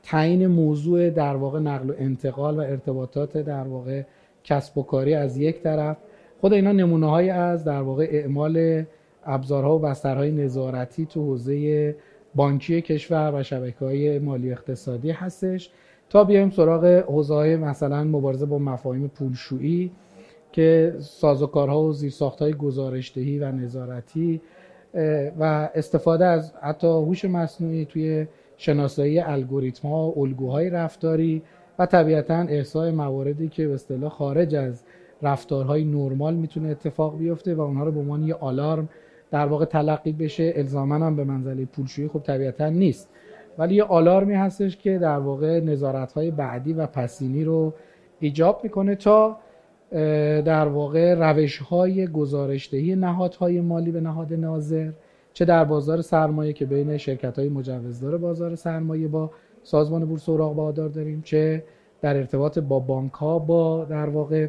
تعیین 0.03 0.47
موضوع 0.47 1.09
در 1.09 1.35
واقع 1.35 1.59
نقل 1.59 1.89
و 1.89 1.93
انتقال 1.97 2.57
و 2.57 2.59
ارتباطات 2.59 3.37
در 3.37 3.63
واقع 3.63 4.03
کسب 4.43 4.77
و 4.77 4.83
کاری 4.83 5.13
از 5.13 5.37
یک 5.37 5.61
طرف. 5.61 5.97
خود 6.41 6.53
اینا 6.53 6.71
نمونه 6.71 7.09
های 7.09 7.29
از 7.29 7.63
در 7.63 7.81
واقع 7.81 8.07
اعمال 8.11 8.83
ابزارها 9.25 9.75
و 9.75 9.79
بسترهای 9.79 10.31
نظارتی 10.31 11.05
تو 11.05 11.21
حوزه 11.21 11.95
بانکی 12.35 12.81
کشور 12.81 13.31
و 13.35 13.43
شبکه 13.43 13.85
های 13.85 14.19
مالی 14.19 14.51
اقتصادی 14.51 15.11
هستش. 15.11 15.69
تا 16.15 16.23
بیایم 16.23 16.49
سراغ 16.49 16.85
حوزه 16.85 17.57
مثلا 17.57 18.03
مبارزه 18.03 18.45
با 18.45 18.59
مفاهیم 18.59 19.07
پولشویی 19.07 19.91
که 20.51 20.95
سازوکارها 20.99 21.83
و 21.83 21.93
زیرساختهای 21.93 22.53
گزارشدهی 22.53 23.39
و 23.39 23.51
نظارتی 23.51 24.41
و 25.39 25.69
استفاده 25.75 26.25
از 26.25 26.53
حتی 26.61 26.87
هوش 26.87 27.25
مصنوعی 27.25 27.85
توی 27.85 28.27
شناسایی 28.57 29.19
الگوریتم 29.19 29.87
ها 29.87 30.13
الگوهای 30.17 30.69
رفتاری 30.69 31.41
و 31.79 31.85
طبیعتا 31.85 32.39
احسای 32.39 32.91
مواردی 32.91 33.47
که 33.49 33.67
به 33.67 33.73
اصطلاح 33.73 34.09
خارج 34.09 34.55
از 34.55 34.83
رفتارهای 35.21 35.83
نرمال 35.83 36.33
می‌تونه 36.33 36.69
اتفاق 36.69 37.17
بیفته 37.17 37.55
و 37.55 37.61
اونها 37.61 37.83
رو 37.83 37.91
به 37.91 37.99
عنوان 37.99 38.23
یه 38.23 38.33
آلارم 38.33 38.89
در 39.31 39.45
واقع 39.45 39.65
تلقی 39.65 40.11
بشه. 40.11 40.53
الزاما 40.55 40.95
هم 40.95 41.15
به 41.15 41.23
منزله 41.23 41.65
پولشویی 41.65 42.07
خب 42.07 42.19
طبیعتا 42.19 42.69
نیست. 42.69 43.09
ولی 43.57 43.75
یه 43.75 43.83
آلارمی 43.83 44.33
هستش 44.33 44.77
که 44.77 44.97
در 44.97 45.17
واقع 45.17 45.59
نظارت 45.59 46.13
های 46.13 46.31
بعدی 46.31 46.73
و 46.73 46.87
پسینی 46.87 47.43
رو 47.43 47.73
ایجاب 48.19 48.59
می‌کنه 48.63 48.95
تا 48.95 49.37
در 50.45 50.67
واقع 50.67 51.13
روش 51.13 51.57
های 51.57 52.07
گزارشدهی 52.07 52.95
نهادهای 52.95 53.61
مالی 53.61 53.91
به 53.91 54.01
نهاد 54.01 54.33
ناظر 54.33 54.91
چه 55.33 55.45
در 55.45 55.63
بازار 55.63 56.01
سرمایه 56.01 56.53
که 56.53 56.65
بین 56.65 56.97
شرکت 56.97 57.39
های 57.39 57.49
مجوزدار 57.49 58.17
بازار 58.17 58.55
سرمایه 58.55 59.07
با 59.07 59.31
سازمان 59.63 60.05
بورس 60.05 60.29
اوراق 60.29 60.55
بهادار 60.55 60.89
داریم 60.89 61.21
چه 61.21 61.63
در 62.01 62.17
ارتباط 62.17 62.59
با 62.59 62.79
بانک 62.79 63.11
ها 63.11 63.39
با 63.39 63.85
در 63.85 64.09
واقع 64.09 64.47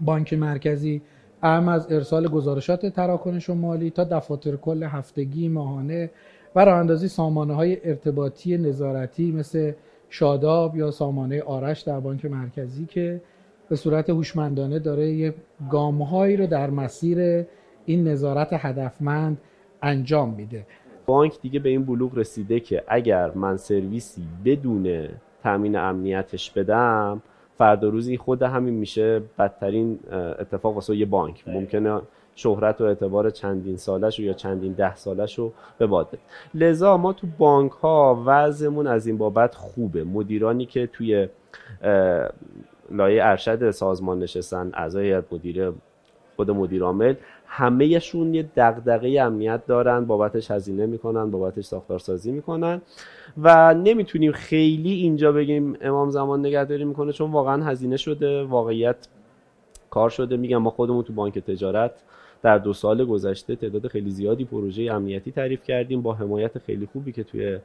بانک 0.00 0.32
مرکزی 0.32 1.02
اهم 1.42 1.68
از 1.68 1.92
ارسال 1.92 2.28
گزارشات 2.28 2.86
تراکنش 2.86 3.50
و 3.50 3.54
مالی 3.54 3.90
تا 3.90 4.04
دفاتر 4.04 4.56
کل 4.56 4.82
هفتگی 4.82 5.48
ماهانه 5.48 6.10
و 6.56 6.64
راه 6.64 6.78
اندازی 6.78 7.08
سامانه 7.08 7.54
های 7.54 7.88
ارتباطی 7.88 8.58
نظارتی 8.58 9.32
مثل 9.32 9.72
شاداب 10.08 10.76
یا 10.76 10.90
سامانه 10.90 11.42
آرش 11.42 11.80
در 11.80 12.00
بانک 12.00 12.24
مرکزی 12.24 12.86
که 12.86 13.20
به 13.68 13.76
صورت 13.76 14.10
هوشمندانه 14.10 14.78
داره 14.78 15.08
یه 15.10 15.34
گامهایی 15.70 16.36
رو 16.36 16.46
در 16.46 16.70
مسیر 16.70 17.44
این 17.86 18.08
نظارت 18.08 18.48
هدفمند 18.52 19.38
انجام 19.82 20.34
میده. 20.34 20.66
بانک 21.06 21.40
دیگه 21.40 21.60
به 21.60 21.68
این 21.68 21.84
بلوغ 21.84 22.18
رسیده 22.18 22.60
که 22.60 22.82
اگر 22.88 23.30
من 23.30 23.56
سرویسی 23.56 24.22
بدون 24.44 25.08
تامین 25.42 25.76
امنیتش 25.76 26.50
بدم 26.50 27.22
فردا 27.58 27.88
روزی 27.88 28.16
خود 28.16 28.42
همین 28.42 28.74
میشه 28.74 29.22
بدترین 29.38 29.98
اتفاق 30.40 30.74
واسه 30.74 30.96
یه 30.96 31.06
بانک. 31.06 31.48
ممکنه 31.48 32.00
شهرت 32.38 32.80
و 32.80 32.84
اعتبار 32.84 33.30
چندین 33.30 33.76
سالش 33.76 34.18
یا 34.18 34.32
چندین 34.32 34.72
ده 34.72 34.96
سالش 34.96 35.38
رو 35.38 35.52
به 35.78 35.86
باد 35.86 36.18
لذا 36.54 36.96
ما 36.96 37.12
تو 37.12 37.26
بانک 37.38 37.72
ها 37.72 38.22
وضعمون 38.26 38.86
از 38.86 39.06
این 39.06 39.18
بابت 39.18 39.54
خوبه. 39.54 40.04
مدیرانی 40.04 40.66
که 40.66 40.86
توی 40.86 41.28
لایه 42.90 43.24
ارشد 43.24 43.70
سازمان 43.70 44.18
نشستن 44.18 44.70
اعضای 44.74 45.06
هیئت 45.06 45.32
مدیره 45.32 45.72
خود 46.36 46.50
مدیر 46.50 46.82
عامل 46.82 47.14
همهشون 47.46 48.34
یه 48.34 48.48
دغدغه 48.56 49.20
امنیت 49.20 49.66
دارن 49.66 50.04
بابتش 50.04 50.50
هزینه 50.50 50.86
می‌کنن 50.86 51.30
بابتش 51.30 51.64
ساختارسازی 51.64 52.32
می‌کنن 52.32 52.82
و 53.38 53.74
نمی‌تونیم 53.74 54.32
خیلی 54.32 54.92
اینجا 54.92 55.32
بگیم 55.32 55.76
امام 55.80 56.10
زمان 56.10 56.40
نگهداری 56.40 56.84
می‌کنه 56.84 57.12
چون 57.12 57.32
واقعا 57.32 57.64
هزینه 57.64 57.96
شده 57.96 58.42
واقعیت 58.42 59.08
کار 59.90 60.10
شده. 60.10 60.36
میگم 60.36 60.56
ما 60.56 60.70
خودمون 60.70 61.04
تو 61.04 61.12
بانک 61.12 61.38
تجارت 61.38 62.02
در 62.42 62.58
دو 62.58 62.72
سال 62.72 63.04
گذشته 63.04 63.56
تعداد 63.56 63.86
خیلی 63.86 64.10
زیادی 64.10 64.44
پروژه 64.44 64.82
امنیتی 64.82 65.32
تعریف 65.32 65.62
کردیم 65.62 66.02
با 66.02 66.12
حمایت 66.12 66.58
خیلی 66.58 66.86
خوبی 66.92 67.12
که 67.12 67.24
توی 67.24 67.58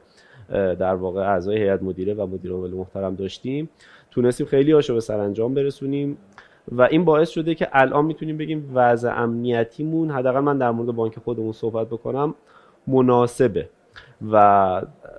در 0.50 0.94
واقع 0.94 1.20
اعضای 1.20 1.56
هیئت 1.56 1.82
مدیره 1.82 2.14
و 2.14 2.26
مدیر 2.26 2.52
عامل 2.52 2.70
محترم 2.70 3.14
داشتیم. 3.14 3.70
تونستیم 4.10 4.46
خیلی 4.46 4.72
هاشو 4.72 4.94
به 4.94 5.00
سرانجام 5.00 5.54
برسونیم 5.54 6.16
و 6.72 6.82
این 6.82 7.04
باعث 7.04 7.30
شده 7.30 7.54
که 7.54 7.68
الان 7.72 8.04
می‌تونیم 8.04 8.36
بگیم 8.36 8.70
وضع 8.74 9.22
امنیتیمون 9.22 10.10
حداقل 10.10 10.40
من 10.40 10.58
در 10.58 10.70
مورد 10.70 10.96
بانک 10.96 11.18
خودمون 11.18 11.52
صحبت 11.52 11.86
بکنم 11.86 12.34
مناسبه. 12.86 13.68
و 14.32 14.36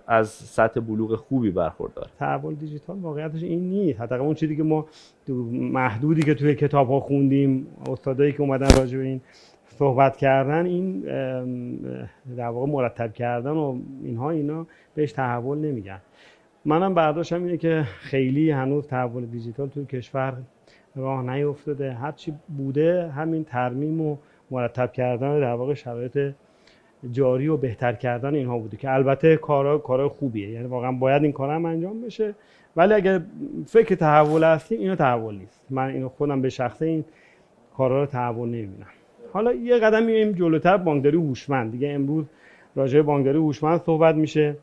از 0.08 0.30
سطح 0.30 0.80
بلوغ 0.80 1.16
خوبی 1.16 1.52
برخوردار. 1.52 2.10
تحول 2.20 2.56
دیجیتال 2.56 2.98
واقعیتش 2.98 3.44
این 3.44 3.70
نیست. 3.70 4.02
حداقل 4.02 4.24
اون 4.24 4.34
چیزی 4.34 4.56
که 4.56 4.64
ما 4.64 4.86
محدودی 5.52 6.22
که 6.22 6.34
توی 6.34 6.56
کتاب 6.56 6.90
ها 6.90 7.00
خوندیم 7.00 7.68
استادایی 7.90 8.32
که 8.32 8.42
اومدن 8.42 8.80
راجع 8.80 8.98
به 8.98 9.04
این 9.04 9.22
صحبت 9.66 10.18
کردن 10.18 10.66
این 10.66 11.02
در 12.38 12.48
واقع 12.48 12.72
مرتب 12.72 13.14
کردن 13.14 13.52
و 13.52 13.80
اینها 14.04 14.30
اینا 14.30 14.68
بهش 14.96 15.12
تحول 15.12 15.58
نمیگن. 15.58 16.00
منم 16.66 16.94
برداشتم 16.94 17.44
اینه 17.44 17.58
که 17.58 17.84
خیلی 17.84 18.52
هنوز 18.52 18.88
تحول 18.88 19.26
دیجیتال 19.26 19.68
توی 19.68 19.86
کشور 19.86 20.38
راه 20.96 21.24
نیفتاده. 21.24 21.94
هرچی 21.94 22.34
بوده 22.58 23.12
همین 23.12 23.44
ترمیم 23.44 24.02
و 24.02 24.18
مرتب 24.52 24.92
کردن 24.92 25.40
در 25.40 25.54
واقع 25.54 25.74
شرایط 25.74 26.34
جاری 27.12 27.48
و 27.48 27.58
بهتر 27.58 27.94
کردن 27.94 28.36
اینها 28.36 28.58
بوده 28.58 28.78
که 28.78 28.94
البته 28.94 29.38
کارا 29.38 29.78
کارا 29.78 30.10
خوبیه. 30.10 30.50
یعنی 30.50 30.68
واقعا 30.68 30.92
باید 30.92 31.24
این 31.24 31.32
کار 31.32 31.50
هم 31.50 31.66
انجام 31.66 32.02
بشه. 32.02 32.36
ولی 32.76 32.94
اگر 32.94 33.22
فکر 33.66 33.96
تحول 33.96 34.44
هستیم 34.44 34.80
اینو 34.80 34.96
تحول 34.96 35.36
نیست. 35.36 35.66
من 35.70 35.88
اینو 35.88 36.10
خودم 36.10 36.42
به 36.42 36.50
شخصه 36.50 36.86
این 36.86 37.06
کارا 37.78 38.00
رو 38.00 38.06
تحول 38.06 38.50
نمی‌بینم. 38.50 38.88
حالا 39.34 39.54
یه 39.54 39.78
قدم 39.78 40.04
میایم 40.04 40.32
جلوتر. 40.32 40.78
بانکداری 40.78 41.18
هوشمند. 41.18 41.72
دیگه 41.72 41.90
امروز 41.90 42.26
راجع 42.76 42.98
به 42.98 43.04
بانکداری 43.04 43.38
هوشمند 43.38 43.80
صحبت 43.80 44.16
میشه. 44.16 44.56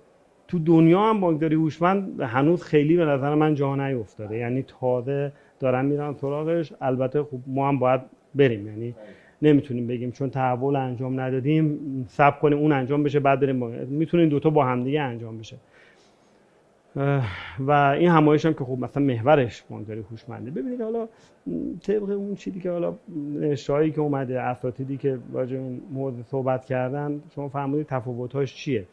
تو 0.49 0.59
دنیا 0.59 1.01
هم 1.01 1.21
بانکداری 1.21 1.55
هوشمند 1.55 2.21
هنوز 2.21 2.63
خیلی 2.63 2.97
به 2.97 3.05
نظر 3.05 3.35
من 3.35 3.55
جا 3.55 3.77
نیفتاده. 3.77 4.37
یعنی 4.37 4.65
تازه 4.81 5.33
دارن 5.61 5.85
میرن 5.85 6.15
سراغش. 6.15 6.73
البته 6.81 7.23
خب 7.23 7.39
ما 7.47 7.69
هم 7.69 7.79
باید 7.79 8.01
بریم. 8.35 8.67
یعنی 8.67 8.95
نمی‌تونیم 9.43 9.87
بگیم 9.87 10.11
چون 10.11 10.31
تحول 10.31 10.77
انجام 10.77 11.21
ندادیم 11.21 11.79
سب 12.09 12.41
کنیم 12.41 12.59
اون 12.59 12.73
انجام 12.73 13.03
بشه 13.03 13.21
بعد 13.21 13.41
بریم 13.41 13.57
می‌تونیم 13.87 14.29
دوتا 14.29 14.51
با 14.51 14.65
همدیگه 14.65 15.01
انجام 15.01 15.39
بشه. 15.39 15.57
و 17.59 17.71
این 17.71 18.09
همایش 18.09 18.47
هم 18.47 18.55
که 18.55 18.65
خب 18.65 18.79
مثلا 18.79 19.03
محورش 19.03 19.63
بانکداری 19.71 20.05
هوشمنده 20.11 20.51
ببینید 20.51 20.81
حالا 20.81 21.09
طبق 21.83 22.11
اون 22.11 22.35
چیزی 22.35 22.61
که 22.61 22.71
حالا 22.71 22.95
نشایی 23.41 23.91
که 23.91 24.01
اومده 24.01 24.41
اساتیدی 24.41 24.97
که 24.97 25.19
راجع 25.33 25.57
این 25.57 25.81
موضوع 25.93 26.23
صحبت 26.23 26.65
کردن 26.65 27.23
شما 27.35 27.49
فهمیدید 27.49 27.87
تفاوت‌هاش 27.87 28.55
چیه؟ 28.55 28.87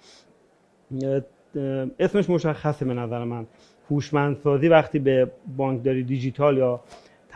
اسمش 1.99 2.29
مشخصه 2.29 2.85
به 2.85 2.93
نظر 2.93 3.23
من. 3.23 3.45
هوشمندسازی 3.89 4.67
وقتی 4.67 4.99
به 4.99 5.31
بانکداری 5.57 6.03
دیجیتال 6.03 6.57
یا 6.57 6.79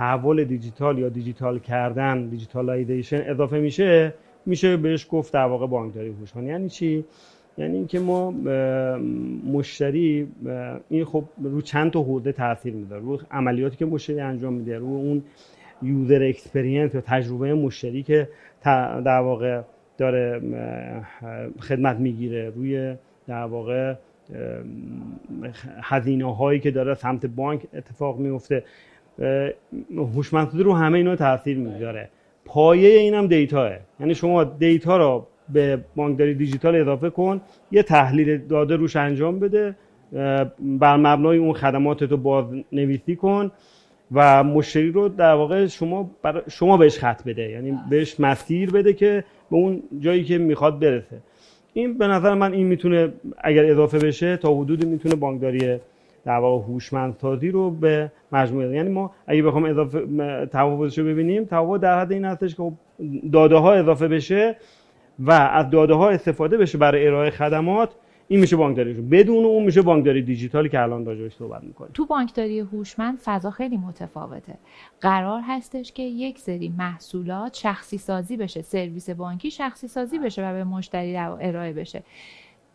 تحول 0.01 0.43
دیجیتال 0.43 0.99
یا 0.99 1.09
دیجیتال 1.09 1.59
کردن 1.59 2.27
digitalization 2.27 3.21
اضافه 3.27 3.59
میشه 3.59 4.13
میشه 4.45 4.77
بهش 4.77 5.07
گفت 5.11 5.33
در 5.33 5.45
واقع 5.45 5.67
بانکداری 5.67 6.09
هوشمند. 6.09 6.47
یعنی 6.47 6.69
چی؟ 6.69 7.05
یعنی 7.57 7.77
اینکه 7.77 7.99
ما 7.99 8.31
مشتری 9.51 10.27
این 10.89 11.05
خب 11.05 11.23
رو 11.43 11.61
چند 11.61 11.91
تا 11.91 12.01
حوزه 12.01 12.31
تاثیر 12.31 12.73
می‌ذاره 12.73 13.01
رو 13.01 13.19
عملیاتی 13.31 13.77
که 13.77 13.85
مشتری 13.85 14.19
انجام 14.19 14.53
میده 14.53 14.77
رو 14.77 14.85
اون 14.85 15.23
user 15.81 16.23
experience 16.23 16.95
یا 16.95 17.01
تجربه 17.01 17.53
مشتری 17.53 18.03
که 18.03 18.29
در 19.05 19.19
واقع 19.19 19.61
داره 19.97 20.41
خدمت 21.59 21.97
می‌گیره. 21.97 22.49
روی 22.49 22.95
در 23.27 23.45
واقع 23.45 23.95
هزینه 25.81 26.35
هایی 26.35 26.59
که 26.59 26.71
داره 26.71 26.93
سمت 26.93 27.25
بانک 27.25 27.61
اتفاق 27.73 28.19
میفته 28.19 28.63
هوشمندسازی 29.97 30.63
رو 30.63 30.73
همه 30.73 30.97
اینا 30.97 31.15
تاثیر 31.15 31.57
می‌ذاره. 31.57 32.09
پایه 32.45 32.99
اینم 32.99 33.27
دیتاه 33.27 33.71
یعنی 33.99 34.15
شما 34.15 34.43
دیتا 34.43 34.97
رو 34.97 35.27
به 35.49 35.79
بانکداری 35.95 36.33
دیجیتال 36.33 36.75
اضافه 36.75 37.09
کن 37.09 37.41
یه 37.71 37.83
تحلیل 37.83 38.37
داده 38.37 38.75
روش 38.75 38.95
انجام 38.95 39.39
بده 39.39 39.75
بر 40.59 40.97
مبنای 40.97 41.37
اون 41.37 41.53
خدمات 41.53 42.01
رو 42.03 42.17
باز 42.17 42.45
نویسی 42.71 43.15
کن 43.15 43.51
و 44.11 44.43
مشتری 44.43 44.91
رو 44.91 45.09
در 45.09 45.33
واقع 45.33 45.67
شما 45.67 46.11
شما 46.49 46.77
بهش 46.77 46.99
خط 46.99 47.23
بده. 47.23 47.49
یعنی 47.49 47.79
بهش 47.89 48.19
مسیر 48.19 48.71
بده 48.71 48.93
که 48.93 49.23
به 49.51 49.57
اون 49.57 49.83
جایی 49.99 50.23
که 50.23 50.37
می‌خواد 50.37 50.79
برسه. 50.79 51.17
این 51.73 51.97
به 51.97 52.07
نظر 52.07 52.33
من 52.33 52.53
این 52.53 52.67
می‌تونه 52.67 53.13
اگر 53.37 53.65
اضافه 53.71 53.99
بشه 53.99 54.37
تا 54.37 54.55
حدودی 54.55 54.85
می‌تونه 54.85 55.15
بانکداری 55.15 55.77
در 56.25 56.37
واقع 56.37 56.63
هوشمندسازی 56.63 57.51
رو 57.51 57.71
به 57.71 58.11
مجموعه 58.31 58.75
یعنی 58.75 58.89
ما 58.89 59.11
اگه 59.27 59.43
بخوام 59.43 59.65
اضافه 59.65 60.05
تفاوتش 60.45 60.97
رو 60.97 61.05
ببینیم 61.05 61.45
تفاوت 61.45 61.81
در 61.81 62.01
حد 62.01 62.11
این 62.11 62.25
هستش 62.25 62.55
که 62.55 62.63
خب 62.63 62.73
داده 63.31 63.55
ها 63.55 63.73
اضافه 63.73 64.07
بشه 64.07 64.57
و 65.19 65.31
از 65.31 65.69
داده 65.69 65.93
ها 65.93 66.09
استفاده 66.09 66.57
بشه 66.57 66.77
برای 66.77 67.07
ارائه 67.07 67.29
خدمات 67.29 67.95
این 68.27 68.39
میشه 68.39 68.55
بانکداری 68.55 68.93
بدون 68.93 69.45
اون 69.45 69.63
میشه 69.63 69.81
بانکداری 69.81 70.21
دیجیتالی 70.21 70.69
که 70.69 70.79
الان 70.79 71.05
راجعش 71.05 71.35
صحبت 71.35 71.63
می‌کنیم. 71.63 71.91
تو 71.93 72.05
بانکداری 72.05 72.59
هوشمند 72.59 73.17
فضا 73.17 73.51
خیلی 73.51 73.77
متفاوته. 73.77 74.53
قرار 75.01 75.41
هستش 75.47 75.91
که 75.91 76.03
یک 76.03 76.39
سری 76.39 76.73
محصولات 76.77 77.53
شخصی 77.53 77.97
سازی 77.97 78.37
بشه. 78.37 78.61
سرویس 78.61 79.09
بانکی 79.09 79.51
شخصی 79.51 79.87
سازی 79.87 80.19
بشه 80.19 80.49
و 80.49 80.53
به 80.53 80.63
مشتری 80.63 81.17
ارائه 81.17 81.73
بشه. 81.73 82.03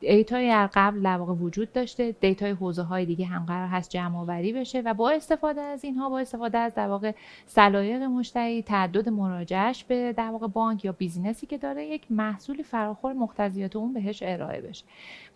دیتای 0.01 0.69
قبل 0.75 1.03
در 1.03 1.17
واقع 1.17 1.33
وجود 1.33 1.73
داشته 1.73 2.13
دیتای 2.13 2.51
حوزه 2.51 2.83
های 2.83 3.07
دیگه 3.07 3.27
هم 3.27 3.45
قرار 3.47 3.69
هست 3.69 3.91
جمع 3.91 4.19
آوری 4.19 4.53
بشه 4.53 4.81
و 4.81 4.95
با 4.95 5.11
استفاده 5.11 5.61
از 5.61 5.85
اینها 5.85 6.09
با 6.09 6.19
استفاده 6.19 6.59
از 6.59 6.75
در 6.75 6.89
واقع 6.89 7.13
سلایق 7.47 8.03
مشتری 8.03 8.63
تعدد 8.63 9.09
مراجعش 9.09 9.85
به 9.85 10.13
در 10.13 10.31
واقع 10.31 10.47
بانک 10.47 10.85
یا 10.85 10.93
business 10.93 11.41
ی 11.41 11.47
که 11.47 11.59
داره 11.59 11.87
یک 11.87 12.07
محصولی 12.11 12.63
فراخور 12.63 13.13
مقتضیات 13.13 13.77
اون 13.77 13.93
بهش 13.93 14.23
ارائه 14.23 14.61
بشه. 14.61 14.85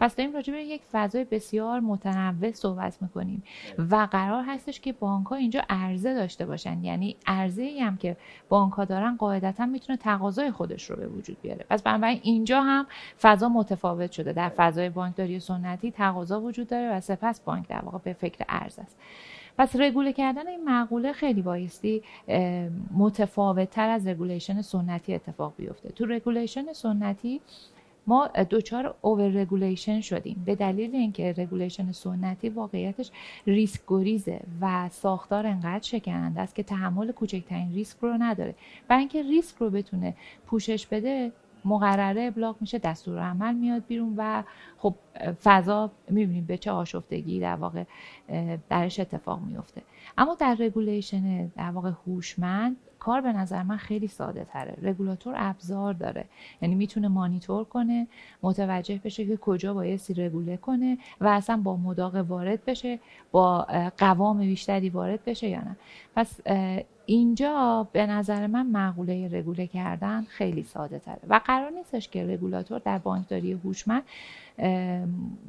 پس 0.00 0.16
داریم 0.16 0.32
راجع 0.32 0.52
به 0.52 0.62
یک 0.62 0.82
فضای 0.92 1.24
بسیار 1.24 1.80
متنوع 1.80 2.52
صحبت 2.52 3.02
می‌کنیم 3.02 3.42
و 3.90 4.08
قرار 4.10 4.44
هستش 4.46 4.80
که 4.80 4.92
بانک 4.92 5.26
ها 5.26 5.36
اینجا 5.36 5.62
عرضه 5.68 6.14
داشته 6.14 6.46
باشن. 6.46 6.84
یعنی 6.84 7.16
عرضه 7.26 7.62
ای 7.62 7.80
هم 7.80 7.96
که 7.96 8.16
بانک 8.48 8.72
ها 8.72 8.84
دارن 8.84 9.16
قاعدتا 9.16 9.66
می‌تونه 9.66 9.96
تقاضای 9.96 10.50
خودش 10.50 10.90
رو 10.90 10.96
به 10.96 11.06
وجود 11.06 11.36
بیاره. 11.42 11.66
پس 11.70 11.82
بنابراین 11.82 12.20
اینجا 12.22 12.62
هم 12.62 12.86
فضا 13.20 13.48
متفاوت 13.48 14.12
شده. 14.12 14.32
در 14.32 14.49
فضای 14.56 14.88
بانکداری 14.88 15.40
سنتی 15.40 15.90
تقاضا 15.90 16.40
وجود 16.40 16.68
داره 16.68 16.96
و 16.96 17.00
سپس 17.00 17.40
بانک 17.40 17.68
در 17.68 17.80
واقع 17.84 17.98
به 17.98 18.12
فکر 18.12 18.44
عرضه 18.48 18.78
است. 18.78 18.96
پس 19.58 19.76
رگوله 19.76 20.12
کردن 20.12 20.48
این 20.48 20.64
مقوله 20.64 21.12
خیلی 21.12 21.42
بایستی 21.42 22.02
متفاوت 22.94 23.70
تر 23.70 23.88
از 23.88 24.06
regulation 24.06 24.62
سنتی 24.62 25.14
اتفاق 25.14 25.52
بیفته. 25.56 25.88
تو 25.88 26.06
regulation 26.06 26.72
سنتی 26.72 27.40
ما 28.06 28.26
دچار 28.26 28.94
over 29.00 29.28
regulation 29.28 30.00
شدیم 30.00 30.42
به 30.46 30.54
دلیل 30.54 30.94
اینکه 30.94 31.34
regulation 31.38 31.92
سنتی 31.92 32.48
واقعیتش 32.48 33.10
ریسک 33.46 33.80
گریزه 33.86 34.40
و 34.60 34.88
ساختار 34.88 35.46
انقدر 35.46 35.82
شکننده 35.82 36.40
است 36.40 36.54
که 36.54 36.62
تحمل 36.62 37.12
کوچکترین 37.12 37.72
ریسک 37.74 37.98
رو 38.00 38.16
نداره. 38.18 38.54
برای 38.88 39.00
اینکه 39.00 39.22
ریسک 39.22 39.56
رو 39.56 39.70
بتونه 39.70 40.14
پوشش 40.46 40.86
بده 40.86 41.32
مقرره 41.64 42.22
ابلاغ 42.22 42.56
میشه 42.60 42.78
دستورالعمل 42.78 43.54
میاد 43.54 43.86
بیرون 43.86 44.14
و 44.16 44.42
خب 44.78 44.94
فضا 45.42 45.90
می‌بینیم 46.08 46.44
به 46.44 46.58
چه 46.58 46.70
آشفتگی 46.70 47.40
در 47.40 47.56
واقع 47.56 47.84
درش 48.68 49.00
اتفاق 49.00 49.40
میفته 49.40 49.82
اما 50.18 50.34
در 50.34 50.54
regulation 50.54 51.46
در 51.46 51.70
واقع 51.70 51.90
هوشمند 52.06 52.76
کار 52.98 53.20
به 53.20 53.32
نظر 53.32 53.62
من 53.62 53.76
خیلی 53.76 54.08
ساده 54.08 54.44
تره. 54.44 54.76
رگولاتور 54.82 55.34
ابزار 55.36 55.94
داره. 55.94 56.24
یعنی 56.62 56.74
می‌تونه 56.74 57.08
مانیتور 57.08 57.64
کنه 57.64 58.06
متوجه 58.42 59.00
بشه 59.04 59.26
که 59.26 59.36
کجا 59.36 59.74
بایستی 59.74 60.14
رگوله 60.14 60.56
کنه 60.56 60.98
و 61.20 61.26
اصلا 61.26 61.56
با 61.56 61.76
مداق 61.76 62.16
وارد 62.16 62.64
بشه 62.64 62.98
با 63.32 63.66
قوام 63.98 64.38
بیشتری 64.38 64.90
وارد 64.90 65.24
بشه 65.24 65.48
یا 65.48 65.60
نه. 65.60 65.76
پس 66.16 66.40
اینجا 67.10 67.88
به 67.92 68.06
نظر 68.06 68.46
من 68.46 68.66
معقوله 68.66 69.28
رگوله 69.32 69.66
کردن 69.66 70.24
خیلی 70.28 70.62
ساده 70.62 70.98
تره. 70.98 71.20
و 71.28 71.40
قرار 71.44 71.70
نیستش 71.70 72.08
که 72.08 72.26
رگولاتور 72.26 72.78
در 72.78 72.98
بانکداری 72.98 73.52
هوشمند 73.52 74.02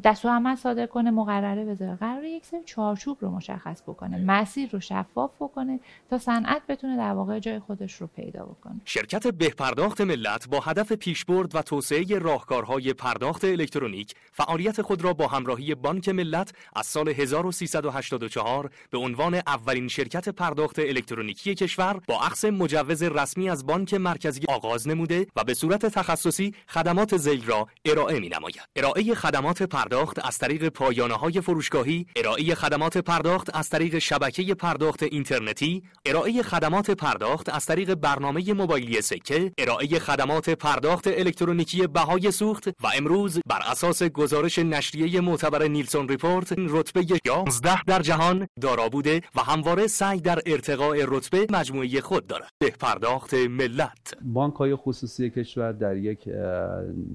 دستور 0.04 0.32
عمل 0.32 0.56
صادر 0.56 0.86
کنه 0.86 1.12
مقرره 1.12 1.66
بذاره 1.66 1.96
قرار 1.96 2.24
یک 2.24 2.46
سری 2.46 2.64
چارچوب 2.66 3.18
رو 3.22 3.32
مشخص 3.32 3.82
بکنه 3.82 4.18
مسیر 4.18 4.70
رو 4.70 4.80
شفاف 4.80 5.32
بکنه 5.40 5.80
تا 6.10 6.18
صنعت 6.18 6.62
بتونه 6.70 6.98
در 6.98 7.14
واقع 7.14 7.40
جای 7.40 7.60
خودش 7.60 7.94
رو 7.94 8.08
پیدا 8.08 8.46
بکنه 8.46 8.82
شرکت 8.86 9.28
بهپرداخت 9.28 10.02
ملت 10.02 10.50
با 10.50 10.60
هدف 10.60 10.92
پیشبرد 10.92 11.56
و 11.56 11.62
توسعه 11.62 12.20
راهکارهای 12.20 12.94
پرداخت 12.94 13.46
الکترونیک 13.46 14.16
فعالیت 14.32 14.82
خود 14.82 15.04
را 15.04 15.14
با 15.14 15.28
همراهی 15.28 15.76
بانک 15.76 16.10
ملت 16.10 16.54
از 16.76 16.86
سال 16.86 17.10
1384 17.10 18.70
به 18.90 18.98
عنوان 18.98 19.34
اولین 19.34 19.88
شرکت 19.88 20.30
پرداخت 20.30 20.80
الکترونیکی 20.80 21.56
کشور 21.56 22.02
با 22.08 22.20
اخذ 22.22 22.46
مجوز 22.46 23.04
رسمی 23.04 23.50
از 23.50 23.66
بانک 23.66 23.94
مرکزی 23.94 24.42
آغاز 24.50 24.88
نموده 24.88 25.28
و 25.36 25.44
به 25.44 25.54
صورت 25.54 25.86
تخصصی 25.86 26.54
خدمات 26.68 27.18
ذیل 27.18 27.46
را 27.46 27.68
ارائه 27.86 28.20
می 28.20 28.30
نماید. 28.30 28.62
ارائه 28.76 29.01
خدمات 29.04 29.64
پرداخت 29.64 30.26
از 30.26 30.38
طریق 30.38 30.70
پایانه 30.70 31.14
های 31.14 31.42
فروشگاهی، 31.42 32.06
ارائه 32.16 32.56
خدمات 32.56 32.98
پرداخت 32.98 33.56
از 33.56 33.70
طریق 33.70 33.98
شبکه 33.98 34.56
پرداخت 34.56 35.04
اینترنتی، 35.04 35.84
ارائه 36.06 36.44
خدمات 36.44 36.92
پرداخت 36.92 37.50
از 37.50 37.66
طریق 37.66 37.94
برنامه 37.94 38.54
موبایلی 38.54 39.02
سکه، 39.02 39.52
ارائه 39.58 40.00
خدمات 40.00 40.50
پرداخت 40.50 41.08
الکترونیکی 41.08 41.88
بهای 41.88 42.32
سوخت 42.32 42.68
و 42.68 42.88
امروز 42.96 43.40
بر 43.46 43.60
اساس 43.72 44.04
گزارش 44.04 44.60
نشریه 44.60 45.22
معتبر 45.22 45.68
Nilson 45.68 46.08
Report 46.08 46.54
رتبه 46.58 47.06
11 47.26 47.84
در 47.84 48.02
جهان 48.02 48.48
دارا 48.62 48.90
بوده 48.90 49.22
و 49.36 49.42
همواره 49.42 49.88
سعی 49.88 50.22
در 50.22 50.40
ارتقاء 50.46 50.96
رتبه 51.08 51.48
مجموعه 51.50 52.02
خود 52.02 52.28
دارد. 52.28 52.50
به 52.60 52.70
پرداخت 52.70 53.34
ملت 53.34 54.14
بانک 54.22 54.54
های 54.54 54.76
خصوصی 54.76 55.30
کشور 55.30 55.72
در 55.72 55.98
یک 55.98 56.30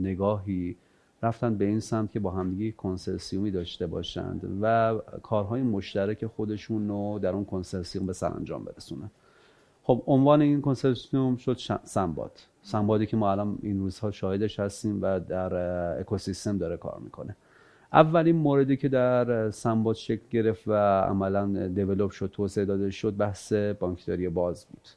نگاهی 0.00 0.76
رفتن 1.26 1.54
به 1.54 1.64
این 1.64 1.80
سمت 1.80 2.12
که 2.12 2.20
با 2.20 2.30
همدیگه 2.30 2.72
کنسرسیومی 2.72 3.50
داشته 3.50 3.86
باشند 3.86 4.58
و 4.62 4.94
کارهای 5.22 5.62
مشترک 5.62 6.26
خودشون 6.26 6.88
رو 6.88 7.18
در 7.22 7.32
اون 7.32 7.44
کنسرسیوم 7.44 8.06
به 8.06 8.12
سرانجام 8.12 8.64
برسونن. 8.64 9.10
خب 9.82 10.02
عنوان 10.06 10.42
این 10.42 10.60
کنسرسیوم 10.60 11.36
شد 11.36 11.58
سنباد 11.84 12.32
سنبادی 12.62 13.06
که 13.06 13.16
ما 13.16 13.30
الان 13.30 13.58
این 13.62 13.80
روزها 13.80 14.10
شاهدش 14.10 14.60
هستیم 14.60 14.98
و 15.02 15.20
در 15.20 15.54
اکوسیستم 16.00 16.58
داره 16.58 16.76
کار 16.76 16.98
می‌کنه. 17.04 17.36
اولین 17.92 18.36
موردی 18.36 18.76
که 18.76 18.88
در 18.88 19.50
سنباد 19.50 19.96
شکل 19.96 20.24
گرفت 20.30 20.68
و 20.68 21.00
عملا 21.00 21.68
دیولوب 21.68 22.10
شد 22.10 22.30
توسعه 22.32 22.64
داده 22.64 22.90
شد 22.90 23.16
بحث 23.16 23.52
بانکداری 23.52 24.28
باز 24.28 24.66
بود. 24.66 24.88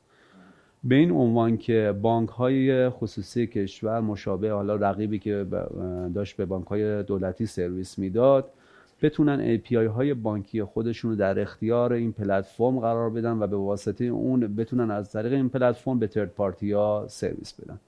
به 0.84 0.96
این 0.96 1.12
عنوان 1.12 1.58
که 1.58 1.96
بانک 2.02 2.30
های 2.30 2.89
خصوصی 2.89 3.48
کشور 3.48 4.00
مشابه 4.00 4.52
حالا 4.52 4.76
رقیبی 4.76 5.20
که 5.20 5.46
داشت 6.13 6.38
به 6.38 6.46
بانک 6.46 6.68
های 6.68 7.04
دولتی 7.04 7.46
سرویس 7.46 8.00
می‌داد 8.00 8.50
بتونن 9.02 9.58
API 9.58 9.74
های 9.74 10.13
بانکی 10.13 10.63
خودشون 10.63 11.12
رو 11.12 11.18
در 11.18 11.39
اختیار 11.39 11.94
این 11.94 12.12
پلتفرم 12.12 12.80
قرار 12.80 13.10
بدن 13.10 13.32
و 13.32 13.48
به 13.48 13.58
واسطه 13.58 14.06
اون 14.06 14.56
بتونن 14.56 14.92
از 14.92 15.12
طریق 15.12 15.34
این 15.34 15.50
پلتفرم 15.50 16.00
به 16.00 16.08
ترد 16.08 16.30
پارتی 16.30 16.72
ها 16.72 17.06
سرویس 17.08 17.54
بدن. 17.54 17.80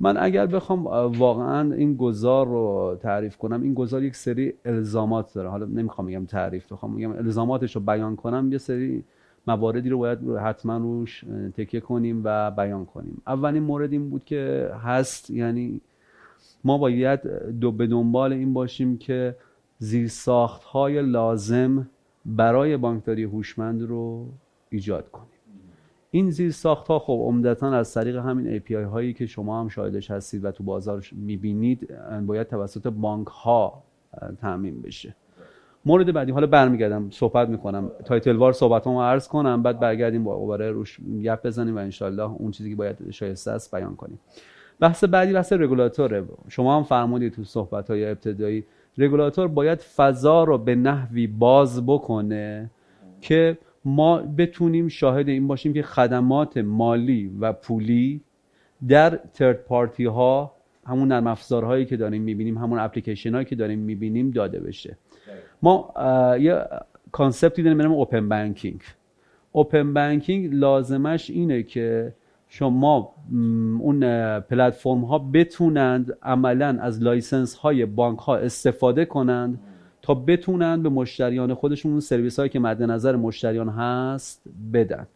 من 0.00 0.16
اگر 0.16 0.46
بخوام 0.46 0.86
واقعا 1.18 1.74
این 1.74 1.96
گذار 1.96 2.46
رو 2.46 2.98
تعریف 3.02 3.36
کنم 3.36 3.62
این 3.62 3.74
گذار 3.74 4.02
یک 4.02 4.16
سری 4.16 4.54
الزامات 4.64 5.34
داره. 5.34 5.48
حالا 5.48 5.66
نمی‌خوام 5.66 6.06
بگم 6.06 6.24
تعریف 6.24 6.72
بخوام 6.72 6.96
بگم 6.96 7.12
الزاماتش 7.12 7.76
رو 7.76 7.80
بیان 7.82 8.16
کنم 8.16 8.52
یه 8.52 8.58
سری 8.58 9.04
مواردی 9.50 9.88
رو 9.88 9.98
باید 9.98 10.18
حتما 10.28 10.76
روش 10.76 11.24
تکیه 11.56 11.80
کنیم 11.80 12.20
و 12.24 12.50
بیان 12.50 12.84
کنیم. 12.84 13.22
اولین 13.26 13.62
مورد 13.62 13.92
این 13.92 14.10
بود 14.10 14.24
که 14.24 14.70
هست 14.84 15.30
یعنی 15.30 15.80
ما 16.64 16.78
باید 16.78 17.20
دو 17.60 17.72
به 17.72 17.86
دنبال 17.86 18.32
این 18.32 18.52
باشیم 18.52 18.98
که 18.98 19.36
زیرساخت 19.78 20.64
های 20.64 21.02
لازم 21.02 21.88
برای 22.26 22.76
بانکداری 22.76 23.24
هوشمند 23.24 23.82
رو 23.82 24.26
ایجاد 24.70 25.10
کنیم. 25.10 25.26
این 26.10 26.30
زیرساخت 26.30 26.88
ها 26.88 26.98
خب 26.98 27.20
عمدتا 27.26 27.72
از 27.72 27.94
طریق 27.94 28.16
همین 28.16 28.58
API 28.58 28.72
هایی 28.72 29.12
که 29.12 29.26
شما 29.26 29.60
هم 29.60 29.68
شاهدش 29.68 30.10
هستید 30.10 30.44
و 30.44 30.50
تو 30.50 30.64
بازار 30.64 31.08
می‌بینید 31.12 31.88
باید 32.26 32.46
توسط 32.48 32.86
بانک 32.86 33.26
ها 33.26 33.82
تامین 34.40 34.82
بشه. 34.82 35.14
مورد 35.84 36.12
بعدی 36.12 36.32
حالا 36.32 36.46
برمیگردم 36.46 37.10
صحبت 37.10 37.48
می‌کنم. 37.48 37.90
title 38.04 38.36
وار 38.36 38.52
صحبتامو 38.52 39.02
عرض 39.02 39.28
کنم 39.28 39.62
بعد 39.62 39.80
برگردیم 39.80 40.24
با 40.24 40.34
دوباره 40.34 40.70
روش 40.70 41.00
گپ 41.24 41.46
بزنیم 41.46 41.76
و 41.76 41.78
انشالله 41.78 42.30
اون 42.32 42.50
چیزی 42.50 42.70
که 42.70 42.76
باید 42.76 43.10
شایسته 43.10 43.50
است 43.50 43.74
بیان 43.74 43.96
کنیم. 43.96 44.18
بحث 44.80 45.04
بعدی 45.04 45.32
بحث 45.32 45.52
رگولاتوره. 45.52 46.24
شما 46.48 46.76
هم 46.76 46.82
فرمودید 46.82 47.32
تو 47.32 47.44
صحبت 47.44 47.90
های 47.90 48.10
ابتدایی 48.10 48.64
رگولاتور 48.98 49.48
باید 49.48 49.78
فضا 49.78 50.44
رو 50.44 50.58
به 50.58 50.74
نحوی 50.74 51.26
باز 51.26 51.86
بکنه 51.86 52.70
که 53.20 53.58
ما 53.84 54.18
بتونیم 54.18 54.88
شاهد 54.88 55.28
این 55.28 55.46
باشیم 55.46 55.72
که 55.72 55.82
خدمات 55.82 56.56
مالی 56.56 57.30
و 57.40 57.52
پولی 57.52 58.20
در 58.88 59.20
third 59.34 59.56
party 59.56 60.04
ها 60.04 60.52
همون 60.86 61.08
نرم 61.08 61.26
افزارهایی 61.26 61.84
که 61.84 61.96
داریم 61.96 62.22
می‌بینیم 62.22 62.58
همون 62.58 62.78
اپلیکیشن 62.78 63.34
هایی 63.34 63.44
که 63.44 63.56
داریم 63.56 63.78
می‌بینیم 63.78 64.30
داده 64.30 64.60
بشه. 64.60 64.96
ما 65.62 65.94
یه 66.40 66.64
concept 67.12 67.56
ی 67.56 67.62
داریم 67.62 67.78
به 67.78 67.84
open 67.84 68.28
banking. 68.28 68.80
open 69.52 69.94
banking 69.94 70.54
لازمش 70.54 71.30
اینه 71.30 71.62
که 71.62 72.12
شما 72.48 73.12
اون 73.80 74.00
پلتفرم 74.40 75.04
ها 75.04 75.18
بتونند 75.18 76.18
عملا 76.22 76.78
از 76.80 77.02
license 77.02 77.54
های 77.54 77.86
بانک 77.86 78.18
ها 78.18 78.36
استفاده 78.36 79.04
کنند 79.04 79.60
تا 80.02 80.14
بتونند 80.14 80.82
به 80.82 80.88
مشتریان 80.88 81.54
خودشون 81.54 81.92
اون 81.92 82.00
سرویس 82.00 82.38
هایی 82.38 82.48
که 82.48 82.58
مد 82.58 82.82
نظر 82.82 83.16
مشتریان 83.16 83.68
هست 83.68 84.42
بدن. 84.72 85.06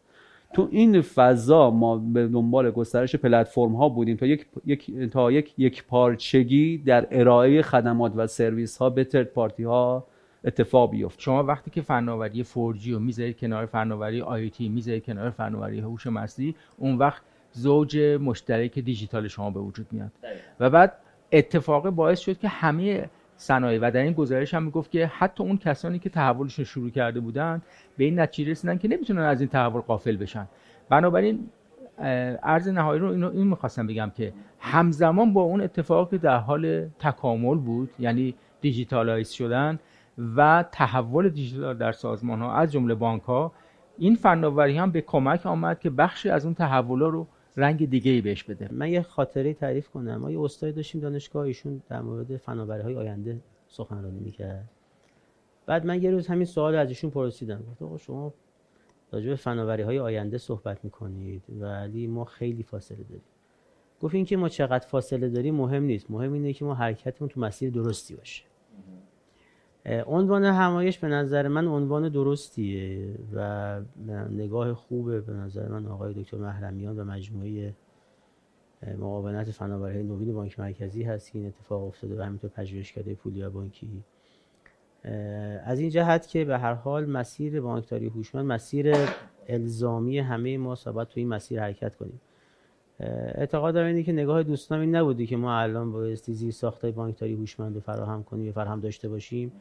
تو 0.52 0.68
این 0.70 1.00
فضا 1.00 1.70
ما 1.70 1.96
به 1.96 2.26
دنبال 2.26 2.70
گسترش 2.70 3.16
پلتفرم 3.16 3.74
ها 3.74 3.88
بودیم 3.88 4.16
تا 4.16 4.26
یک 4.26 4.46
یک 4.66 5.10
تا 5.10 5.32
یک 5.32 5.54
یک 5.58 5.84
پارچگی 5.84 6.78
در 6.78 7.06
ارائه 7.10 7.62
خدمات 7.62 8.12
و 8.16 8.26
سرویس 8.26 8.76
ها 8.76 8.90
به 8.90 9.04
ترد 9.04 9.26
پارتی 9.26 9.62
ها 9.62 10.06
اتفاق 10.44 10.90
بیفته 10.90 11.22
شما 11.22 11.44
وقتی 11.44 11.70
که 11.70 11.82
فناوری 11.82 12.44
4G 12.44 12.88
رو 12.88 12.98
می‌ذارید 12.98 13.36
کنار 13.38 13.66
فناوری 13.66 14.20
IoT 14.20 14.60
می‌ذارید 14.60 15.04
کنار 15.04 15.30
فناوری 15.30 15.80
هوش 15.80 16.06
مصنوعی 16.06 16.54
اون 16.78 16.96
وقت 16.96 17.22
زوج 17.52 17.98
مشترک 17.98 18.78
دیجیتال 18.78 19.28
شما 19.28 19.50
به 19.50 19.60
وجود 19.60 19.86
میاد. 19.92 20.12
و 20.60 20.70
بعد 20.70 20.92
اتفاق 21.32 21.90
باعث 21.90 22.20
شد 22.20 22.38
که 22.38 22.48
همه 22.48 23.08
صنایع 23.36 23.78
و 23.82 23.90
در 23.90 24.00
این 24.00 24.12
گزارش 24.12 24.54
هم 24.54 24.62
می‌گفت 24.62 24.90
که 24.90 25.06
حتی 25.06 25.44
اون 25.44 25.56
کسانی 25.58 25.98
که 25.98 26.10
تحولشون 26.10 26.64
شروع 26.64 26.90
کرده 26.90 27.20
بودن 27.20 27.62
به 27.96 28.04
این 28.04 28.20
نتیجه 28.20 28.50
رسیدن 28.50 28.78
که 28.78 28.88
نمی‌تونن 28.88 29.22
از 29.22 29.40
این 29.40 29.48
تحول 29.48 29.80
قافل 29.80 30.16
بشن. 30.16 30.46
بنابراین 30.88 31.48
ارز 32.42 32.68
نهایی 32.68 33.00
رو 33.00 33.10
اینو 33.10 33.30
این 33.30 33.46
می‌خواستم 33.46 33.86
بگم 33.86 34.12
که 34.16 34.32
همزمان 34.58 35.32
با 35.32 35.42
اون 35.42 35.60
اتفاق 35.60 36.10
که 36.10 36.18
در 36.18 36.36
حال 36.36 36.88
تکامل 36.98 37.58
بود 37.58 37.90
یعنی 37.98 38.34
دیجیتالایز 38.60 39.30
شدن 39.30 39.78
و 40.36 40.64
تحول 40.72 41.28
دیجیتال 41.28 41.78
در 41.78 41.92
سازمان 41.92 42.40
ها 42.40 42.54
از 42.54 42.72
جمله 42.72 42.94
بانک 42.94 43.22
ها 43.22 43.52
این 43.98 44.14
فناوری 44.14 44.78
هم 44.78 44.90
به 44.90 45.00
کمک 45.00 45.46
آمد 45.46 45.80
که 45.80 45.90
بخشی 45.90 46.28
از 46.28 46.44
اون 46.44 46.54
تحول 46.54 47.00
رو 47.00 47.26
رنگ 47.56 47.90
دیگه 47.90 48.10
ای 48.10 48.20
بهش 48.20 48.42
بده. 48.42 48.68
من 48.72 48.88
یه 48.88 49.02
خاطره 49.02 49.54
تعریف 49.54 49.88
کنم. 49.88 50.16
ما 50.16 50.30
یه 50.30 50.40
استادی 50.40 50.72
داشتیم 50.72 51.00
دانشگاه 51.00 51.42
ایشون 51.44 51.82
در 51.88 52.02
مورد 52.02 52.36
فناوری 52.36 52.82
های 52.82 52.96
آینده 52.96 53.40
سخنرانی 53.68 54.20
می‌کرد. 54.20 54.70
بعد 55.66 55.86
من 55.86 56.02
یه 56.02 56.10
روز 56.10 56.26
همین 56.26 56.44
سوال 56.44 56.74
از 56.74 56.88
ایشون 56.88 57.10
پرسیدم. 57.10 57.62
گفت 57.80 58.02
شما 58.02 58.34
راجع 59.12 59.28
به 59.28 59.36
فناوری 59.36 59.82
های 59.82 59.98
آینده 59.98 60.38
صحبت 60.38 60.84
می‌کنید 60.84 61.42
ولی 61.60 62.06
ما 62.06 62.24
خیلی 62.24 62.62
فاصله 62.62 63.04
داریم. 63.04 63.22
گفت 64.00 64.14
اینکه 64.14 64.36
ما 64.36 64.48
چقدر 64.48 64.86
فاصله 64.86 65.28
داریم 65.28 65.54
مهم 65.54 65.82
نیست. 65.82 66.10
مهم 66.10 66.32
اینه 66.32 66.52
که 66.52 66.64
ما 66.64 66.74
حرکتمون 66.74 67.28
تو 67.28 67.40
مسیر 67.40 67.70
درستی 67.70 68.14
باشه. 68.14 68.44
عنوان 69.86 70.44
همایش 70.44 70.98
به 70.98 71.08
نظر 71.08 71.48
من 71.48 71.66
عنوان 71.66 72.08
درستیه 72.08 73.14
و 73.34 73.80
نگاه 74.30 74.74
خوبه 74.74 75.20
به 75.20 75.32
نظر 75.32 75.68
من 75.68 75.86
آقای 75.86 76.14
دکتر 76.14 76.36
محرمیان 76.36 76.98
و 76.98 77.04
مجموعه 77.04 77.74
معاونت 78.98 79.50
فناوری 79.50 80.02
نوین 80.02 80.34
بانک 80.34 80.60
مرکزی 80.60 81.02
هست 81.02 81.32
که 81.32 81.38
این 81.38 81.48
اتفاق 81.48 81.84
افتاده 81.84 82.18
و 82.18 82.22
همینطور 82.22 82.50
پژوهشکده 82.50 83.14
پولیا 83.14 83.50
بانکی. 83.50 84.04
از 85.64 85.80
این 85.80 85.90
جهت 85.90 86.28
که 86.28 86.44
به 86.44 86.58
هر 86.58 86.74
حال 86.74 87.06
مسیر 87.06 87.60
بانکداری 87.60 88.06
هوشمند 88.06 88.46
مسیر 88.46 88.96
الزامی 89.48 90.18
همه 90.18 90.58
ما 90.58 90.76
باید 90.94 91.08
تو 91.08 91.20
این 91.20 91.28
مسیر 91.28 91.60
حرکت 91.60 91.96
کنیم. 91.96 92.20
اعتقاد 93.00 93.74
دارم 93.74 93.86
اینه 93.86 94.02
که 94.02 94.12
نگاه 94.12 94.42
دوستان 94.42 94.80
این 94.80 94.96
نبودی 94.96 95.26
که 95.26 95.36
ما 95.36 95.58
الان 95.58 95.92
بایستی 95.92 96.32
زیر 96.32 96.52
ساختای 96.52 96.92
بانکداری 96.92 97.34
هوشمند 97.34 97.74
رو 97.74 97.80
فراهم 97.80 98.22
کنیم 98.22 98.46
یا 98.46 98.52
فراهم 98.52 98.80
داشته 98.80 99.08
باشیم. 99.08 99.52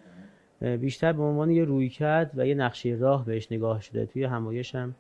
بیشتر 0.61 1.13
به 1.13 1.23
عنوان 1.23 1.51
یه 1.51 1.63
رویکرد 1.63 2.31
و 2.35 2.47
یه 2.47 2.55
نقشه 2.55 2.89
راه 2.89 3.25
بهش 3.25 3.51
نگاه 3.51 3.81
شده. 3.81 4.05
توی 4.05 4.23
همایش 4.23 4.75
هم 4.75 4.95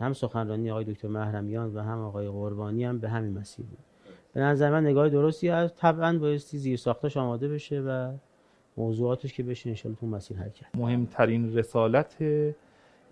هم 0.00 0.12
سخنرانی 0.12 0.70
آقای 0.70 0.84
دکتر 0.84 1.08
محرمیان 1.08 1.74
و 1.74 1.80
هم 1.80 1.98
آقای 1.98 2.28
قربانی 2.28 2.84
هم 2.84 2.98
به 2.98 3.08
همین 3.08 3.38
مسیر 3.38 3.66
بود. 3.66 3.78
به 4.32 4.40
نظر 4.40 4.70
من 4.70 4.86
نگاه 4.86 5.08
درستی 5.08 5.48
هست 5.48 5.76
طبعا 5.76 6.18
بایستی 6.18 6.58
زیر 6.58 6.76
ساختاش 6.76 7.16
آماده 7.16 7.48
بشه 7.48 7.80
و 7.80 8.12
موضوعاتش 8.76 9.32
که 9.32 9.42
بشه 9.42 9.70
انشالله 9.70 9.98
تو 9.98 10.06
مسیر 10.06 10.36
حرکت 10.36 10.66
مهمترین 10.74 11.56
رسالت 11.56 12.16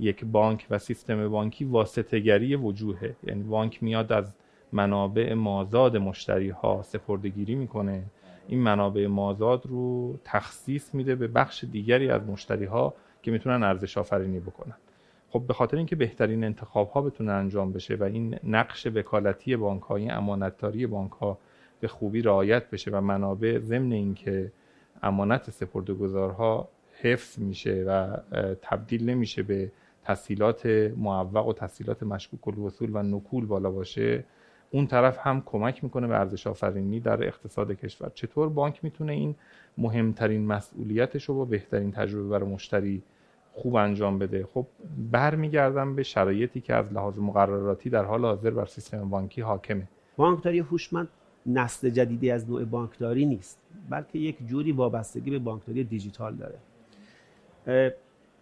یک 0.00 0.24
بانک 0.24 0.66
و 0.70 0.78
سیستم 0.78 1.28
بانکی 1.28 1.64
واسطهگری 1.64 2.56
وجوهه. 2.56 3.16
یعنی 3.26 3.42
بانک 3.42 3.82
میاد 3.82 4.12
از 4.12 4.36
منابع 4.74 5.34
مازاد 5.34 5.96
مشتری 5.96 6.50
ها 6.50 6.82
سپردگیری 6.82 7.54
می‌کنه. 7.54 8.02
این 8.48 8.60
منابع 8.60 9.06
مازاد 9.06 9.66
رو 9.66 10.16
تخصیص 10.24 10.94
میده 10.94 11.14
به 11.14 11.28
بخش 11.28 11.64
دیگری 11.64 12.10
از 12.10 12.22
مشتری 12.22 12.64
ها 12.64 12.94
که 13.22 13.30
می‌تونن 13.30 13.62
ارزش 13.62 13.98
آفرینی 13.98 14.40
بکنن. 14.40 14.74
خب 15.30 15.42
به 15.48 15.54
خاطر 15.54 15.76
اینکه 15.76 15.96
بهترین 15.96 16.44
انتخاب 16.44 16.90
ها 16.90 17.02
بتونه 17.02 17.32
انجام 17.32 17.72
بشه 17.72 17.94
و 17.94 18.02
این 18.02 18.36
نقش 18.44 18.86
وکالتی 18.86 19.56
بانک 19.56 19.82
ها 19.82 19.96
این 19.96 20.12
امانتداری 20.12 20.86
بانک 20.86 21.12
ها 21.12 21.38
به 21.80 21.88
خوبی 21.88 22.22
رعایت 22.22 22.70
بشه 22.70 22.90
و 22.90 23.00
منابع 23.00 23.58
ضمن 23.58 23.92
اینکه 23.92 24.52
امانت 25.02 25.50
سپردهگذارها 25.50 26.68
حفظ 27.02 27.38
میشه 27.38 27.84
و 27.88 28.16
تبدیل 28.62 29.10
نمیشه 29.10 29.42
به 29.42 29.72
تسهیلات 30.04 30.66
معوق 30.96 31.46
و 31.46 31.52
تسهیلات 31.52 32.02
مشکوک 32.02 32.48
الوصول 32.48 32.90
و 32.92 33.02
نکول 33.02 33.46
بالا 33.46 33.70
باشه 33.70 34.24
اون 34.74 34.86
طرف 34.86 35.18
هم 35.26 35.42
کمک 35.46 35.84
می‌کنه 35.84 36.06
به 36.06 36.14
ارزش 36.14 36.46
آفرینی 36.46 37.00
در 37.00 37.26
اقتصاد 37.26 37.72
کشور. 37.72 38.10
چطور 38.14 38.48
بانک 38.48 38.84
می‌تونه 38.84 39.12
این 39.12 39.34
مهمترین 39.78 40.46
مسئولیتش 40.46 41.24
رو 41.24 41.34
با 41.34 41.44
بهترین 41.44 41.92
تجربه 41.92 42.28
برای 42.28 42.48
مشتری 42.50 43.02
خوب 43.52 43.74
انجام 43.76 44.18
بده؟ 44.18 44.48
خب 44.54 44.66
برمیگردم 45.12 45.94
به 45.94 46.02
شرایطی 46.02 46.60
که 46.60 46.74
از 46.74 46.92
لحاظ 46.92 47.18
مقرراتی 47.18 47.90
در 47.90 48.04
حال 48.04 48.24
حاضر 48.24 48.50
بر 48.50 48.66
سیستم 48.66 49.10
بانکی 49.10 49.40
حاکمه. 49.40 49.88
بانکداری 50.16 50.58
هوشمند 50.58 51.08
نسل 51.46 51.90
جدیدی 51.90 52.30
از 52.30 52.50
نوع 52.50 52.64
بانکداری 52.64 53.26
نیست 53.26 53.58
بلکه 53.90 54.18
یک 54.18 54.46
جوری 54.46 54.72
وابستگی 54.72 55.30
به 55.30 55.38
بانکداری 55.38 55.84
دیجیتال 55.84 56.34
داره. 56.36 56.58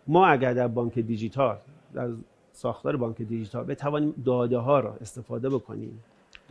ما 0.07 0.27
اگر 0.27 0.55
در 0.55 0.69
بانک 0.69 0.99
دیجیتال 0.99 1.57
در 1.95 2.09
ساختار 2.53 2.97
بانک 2.97 3.23
دیجیتال 3.23 3.65
بتوانیم 3.65 4.15
داده 4.25 4.59
ها 4.59 4.81
را 4.81 4.95
استفاده 5.01 5.49
بکنیم. 5.49 6.01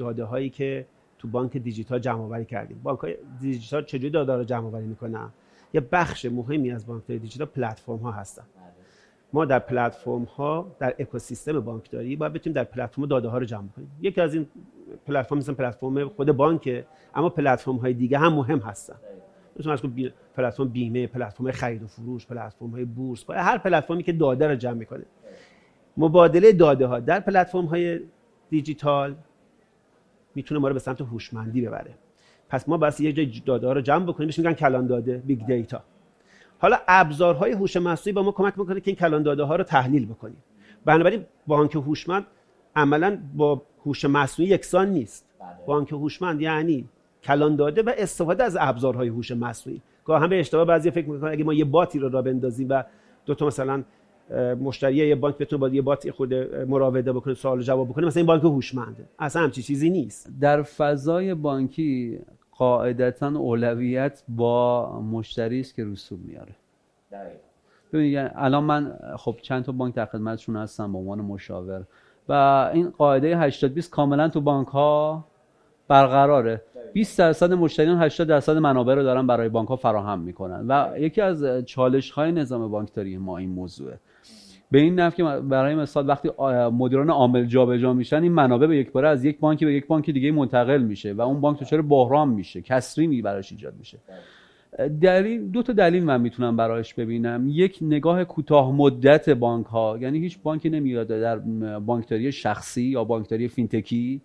داده 0.02 0.24
هایی 0.24 0.50
که 0.50 0.86
تو 1.20 1.28
بانک 1.28 1.58
دیجیتال 1.58 2.00
جمع 2.00 2.22
آوری 2.22 2.46
کردیم. 2.46 2.80
بانک 2.84 3.00
های 3.00 3.16
دیجیتال 3.42 3.84
چجوری 3.84 4.10
داده 4.10 4.36
را 4.36 4.44
جمع 4.44 4.66
آوری 4.66 4.86
می‌کنن؟ 4.86 5.30
یه 5.74 5.82
بخش 5.82 6.26
مهمی 6.26 6.72
از 6.72 6.86
بانک 6.86 7.08
دیجیتال 7.08 7.48
پلتفرم 7.48 7.98
ها 7.98 8.12
هستن 8.12 8.44
ما 9.34 9.46
در 9.46 9.60
پلتفرم 9.60 10.24
ها 10.24 10.76
در 10.80 10.96
اکوسیستم 11.00 11.60
بانکداری 11.60 12.16
باید 12.16 12.34
بتونیم 12.34 12.56
در 12.56 12.64
پلتفرم 12.64 13.06
داده 13.06 13.28
ها 13.28 13.38
رو 13.38 13.46
جمع 13.46 13.68
کنیم. 13.76 13.92
یکی 14.02 14.22
از 14.22 14.34
این 14.34 14.48
پلتفرم 15.08 15.38
مثل 15.38 15.54
پلتفرم 15.54 16.08
خود 16.08 16.32
بانک 16.32 16.86
اما 17.16 17.30
پلتفرم 17.30 17.76
های 17.76 17.94
دیگه 17.94 18.18
هم 18.18 18.34
مهم 18.34 18.60
هستن. 18.60 18.96
مثل 19.60 19.88
پلتفرم 20.36 20.70
بیمه 20.70 21.08
پلتفرم 21.08 21.52
خرید 21.52 21.84
و 21.84 21.88
فروش 21.88 22.28
پلتفرم 22.28 22.70
های 22.70 22.86
بورس 22.86 23.30
هر 23.30 23.58
پلتفرمی 23.58 24.04
که 24.04 24.14
داده 24.14 24.48
رو 24.48 24.56
جمع 24.56 24.74
می‌کنه. 24.74 25.04
مبادله 25.98 26.52
داده 26.52 26.86
ها 26.86 27.00
در 27.00 27.20
پلتفرم 27.20 27.66
های 27.66 28.00
دیجیتال 28.50 29.16
می‌تونه 30.36 30.62
ما 30.62 30.68
رو 30.68 30.74
به 30.74 30.80
سمت 30.80 31.02
هوشمندی 31.02 31.62
ببره. 31.62 31.94
پس 32.50 32.70
ما 32.70 32.78
بس 32.78 33.00
یه 33.00 33.14
جای 33.14 33.42
داده 33.46 33.68
ها 33.68 33.74
رو 33.74 33.82
جمع 33.82 34.06
بکنیم 34.06 34.28
بهش 34.28 34.40
میگن 34.40 34.54
کلان 34.54 34.88
داده 34.88 35.18
big 35.18 35.46
data 35.46 35.84
حالا 36.60 36.78
ابزارهای 36.88 37.52
هوش 37.52 37.78
مصنوعی 37.78 38.14
با 38.14 38.24
ما 38.24 38.32
کمک 38.32 38.60
می‌کنه 38.60 38.80
که 38.80 38.92
این 38.92 38.96
کلان 38.96 39.24
داده 39.24 39.44
ها 39.44 39.56
رو 39.56 39.64
تحلیل 39.64 40.06
بکنیم. 40.06 40.38
بنابراین 40.86 41.26
بانک 41.48 41.76
هوشمند 41.76 42.26
عملا 42.76 43.18
با 43.34 43.62
هوش 43.86 44.06
مصنوعی 44.06 44.52
یکسان 44.52 44.90
نیست. 44.90 45.26
بانک 45.66 45.92
هوشمند 45.92 46.42
یعنی 46.42 46.86
کلان 47.24 47.56
داده 47.56 47.82
و 47.82 47.94
استفاده 47.98 48.44
از 48.44 48.58
ابزارهای 48.60 49.08
هوش 49.08 49.32
مصنوعی 49.32 49.82
گاه 50.06 50.28
به 50.28 50.40
اشتباه 50.40 50.66
بعضی 50.66 50.92
فکر 50.92 51.10
می‌کنن 51.10 51.32
اگه 51.32 51.44
ما 51.44 51.54
یه 51.54 51.66
bot 51.66 51.91
ی 51.91 52.00
رو 52.00 52.10
راه 52.10 52.22
بندازیم 52.22 52.70
و 52.70 52.84
دو 53.26 53.36
تا 53.36 53.48
مثلا 53.48 53.84
مشتری 54.62 54.96
یه 54.96 55.16
بانک 55.16 55.38
بتونه 55.38 55.60
با 55.60 55.70
یه 55.70 55.82
بات 55.82 56.12
خود 56.12 56.34
مراوده 56.68 57.14
بکنه 57.14 57.34
سوال 57.34 57.62
جواب 57.62 57.90
بکنه 57.90 58.08
مثلا 58.08 58.20
این 58.20 58.28
بانک 58.28 58.44
هوشمنده. 58.44 59.06
اصلا 59.20 59.42
همچی 59.42 59.62
چیزی 59.62 59.90
نیست. 59.90 60.30
در 60.42 60.64
فضای 60.64 61.34
بانکی 61.34 62.20
قاعدتا 62.52 63.28
اولویت 63.28 64.24
با 64.28 65.02
مشتری 65.02 65.60
است 65.60 65.76
که 65.76 65.86
رسوب 65.86 66.20
میاره. 66.26 66.52
ببینید 67.94 68.14
یعنی 68.14 68.30
الان 68.36 68.64
من 68.64 68.98
خب 69.18 69.36
چند 69.42 69.64
تا 69.64 69.72
بانک 69.72 69.96
در 69.96 70.06
خدمتشون 70.06 70.56
هستم 70.56 70.92
به 70.92 70.98
عنوان 70.98 71.22
مشاور 71.22 71.84
و 72.30 72.34
این 72.74 72.90
قاعده 72.90 73.38
80 73.38 73.74
20 73.74 73.92
کاملا 73.92 74.30
تو 74.30 74.42
بانک 74.42 74.68
ها 74.68 75.26
برقراره 75.88 76.62
20 76.94 77.20
درصد 77.20 77.54
مشتریان 77.54 78.02
80 78.02 78.28
درصد 78.28 78.58
منابع 78.58 78.94
رو 78.94 79.04
دارن 79.04 79.28
برای 79.28 79.50
بانک 79.50 79.68
ها 79.68 79.76
فراهم 79.76 80.20
می‌کنن 80.20 80.66
و 80.68 81.00
یکی 81.00 81.22
از 81.22 81.66
چالش 81.66 82.12
های 82.12 82.32
نظام 82.32 82.72
بانکداری 82.72 83.18
ما 83.18 83.38
این 83.38 83.50
موضوعه. 83.50 84.00
به 84.72 84.80
این 84.80 85.00
نحو 85.00 85.18
که 85.18 85.24
برای 85.24 85.76
مثال 85.76 86.10
وقتی 86.10 86.30
مدیران 86.72 87.10
عامل 87.10 87.46
جابجا 87.46 87.94
میشن 87.94 88.24
این 88.24 88.32
منابع 88.32 88.68
به 88.68 88.78
یک 88.78 88.92
باره 88.92 89.10
از 89.10 89.26
یک 89.26 89.40
بانکی 89.40 89.66
به 89.66 89.74
یک 89.74 89.88
بانک 89.88 90.10
دیگه 90.10 90.32
منتقل 90.32 90.82
میشه 90.82 91.14
و 91.14 91.22
اون 91.22 91.42
بانک 91.42 91.60
دچار 91.60 91.82
بحران 91.82 92.30
میشه 92.30 92.62
کسری 92.62 93.08
می 93.08 93.22
براش 93.22 93.52
ایجاد 93.52 93.74
میشه. 93.80 93.98
دلیل 95.02 95.52
دو 95.52 95.64
تا 95.64 95.74
دلیل 95.74 96.04
من 96.04 96.22
می‌تونم 96.22 96.56
برایش 96.56 96.94
ببینم. 96.94 97.46
یک 97.48 97.80
نگاه 97.82 98.24
کوتاه 98.24 98.76
مدت 98.76 99.30
بانک 99.30 99.66
ها 99.66 99.98
یعنی 100.02 100.20
هیچ 100.20 100.40
بانکی 100.44 100.70
نمیاد 100.70 101.08
در 101.08 101.38
بانکداری 101.80 102.32
شخصی 102.32 102.84
یا 102.84 103.04
بانکداری 103.04 103.48
فینتکی 103.48 104.22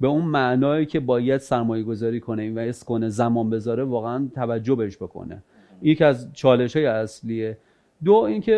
به 0.00 0.08
اون 0.08 0.24
معنایی 0.24 0.86
که 0.86 1.00
باید 1.00 1.40
سرمایه 1.40 1.82
گذاری 1.82 2.20
کنه 2.20 2.52
و 2.52 2.58
اس 2.58 2.84
کنه 2.84 3.08
زمان 3.08 3.50
بذاره 3.50 3.84
واقعا 3.84 4.28
توجه 4.34 4.74
بهش 4.74 4.96
بکنه. 4.96 5.42
یک 5.82 6.02
از 6.02 6.32
چالش 6.32 6.76
های 6.76 6.86
اصلیه. 6.86 7.58
دو 8.04 8.14
اینکه 8.14 8.54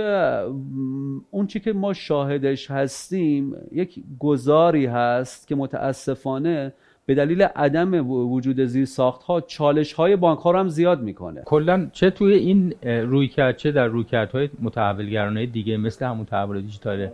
اون 1.31 1.47
چی 1.47 1.61
که 1.61 1.73
ما 1.73 1.93
شاهدش 1.93 2.71
هستیم 2.71 3.55
یک 3.73 4.03
گذاری 4.19 4.87
هست 4.87 5.49
که 5.49 5.55
متاسفانه 5.55 6.73
به 7.07 7.15
دلیل 7.15 7.43
عدم 7.43 8.11
وجود 8.11 8.65
زیر 8.65 8.85
ساخت 8.85 9.23
ها 9.23 9.41
چالش 9.41 9.93
های 9.93 10.17
بانک 10.17 10.39
ها 10.39 10.51
رو 10.51 10.59
هم 10.59 10.69
زیاد 10.69 11.03
می‌کنه. 11.03 11.43
کلا 11.45 11.89
چه 11.93 12.11
توی 12.11 12.35
این 12.35 12.75
روی 12.83 13.29
کرد 13.29 13.57
چه 13.57 13.73
در 13.73 13.87
روی 13.87 14.05
های 14.33 14.49
متحولگرانه 14.61 15.47
دیگه 15.47 15.77
مثل 15.77 16.07
همون 16.07 16.25
تحول 16.27 16.61
دیجیتال 16.61 17.09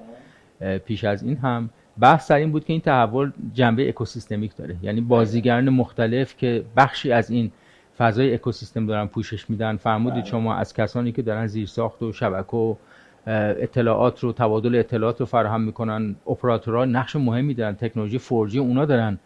پیش 0.87 1.05
از 1.05 1.23
این 1.23 1.37
هم 1.37 1.71
بحث 2.01 2.31
در 2.31 2.37
این 2.37 2.53
بود 2.53 2.65
که 2.65 2.73
این 2.73 2.83
تحول 2.83 3.33
جنبه 3.55 3.89
اکوسیستمیک 3.89 4.57
داره. 4.57 4.77
یعنی 4.83 5.01
بازیگران 5.01 5.69
مختلف 5.69 6.37
که 6.37 6.65
بخشی 6.77 7.13
از 7.13 7.31
این 7.31 7.51
فضای 7.99 8.35
اکوسیستم 8.35 8.87
دارن 8.87 9.07
پوشش 9.07 9.51
میدن. 9.51 9.77
فرمودید 9.77 10.23
بله. 10.23 10.31
شما 10.31 10.55
از 10.55 10.75
کسانی 10.75 11.13
که 11.13 11.23
دارن 11.23 11.47
زیرساخت 11.47 12.03
و 12.03 12.13
شبکه 12.13 12.57
و 12.57 12.75
اطلاعات 13.27 14.21
رو 14.21 14.33
تبادل 14.33 14.75
اطلاعات 14.75 15.21
رو 15.21 15.27
فراهم 15.27 15.61
می‌کنن 15.61 16.17
اپراتورها 16.29 16.85
نقش 16.85 17.17
مهمی 17.17 17.55
دارن 17.55 17.75
تکنولوژی 17.75 18.19
4G 18.19 18.57
اونا 18.57 18.85
دارن 18.85 19.19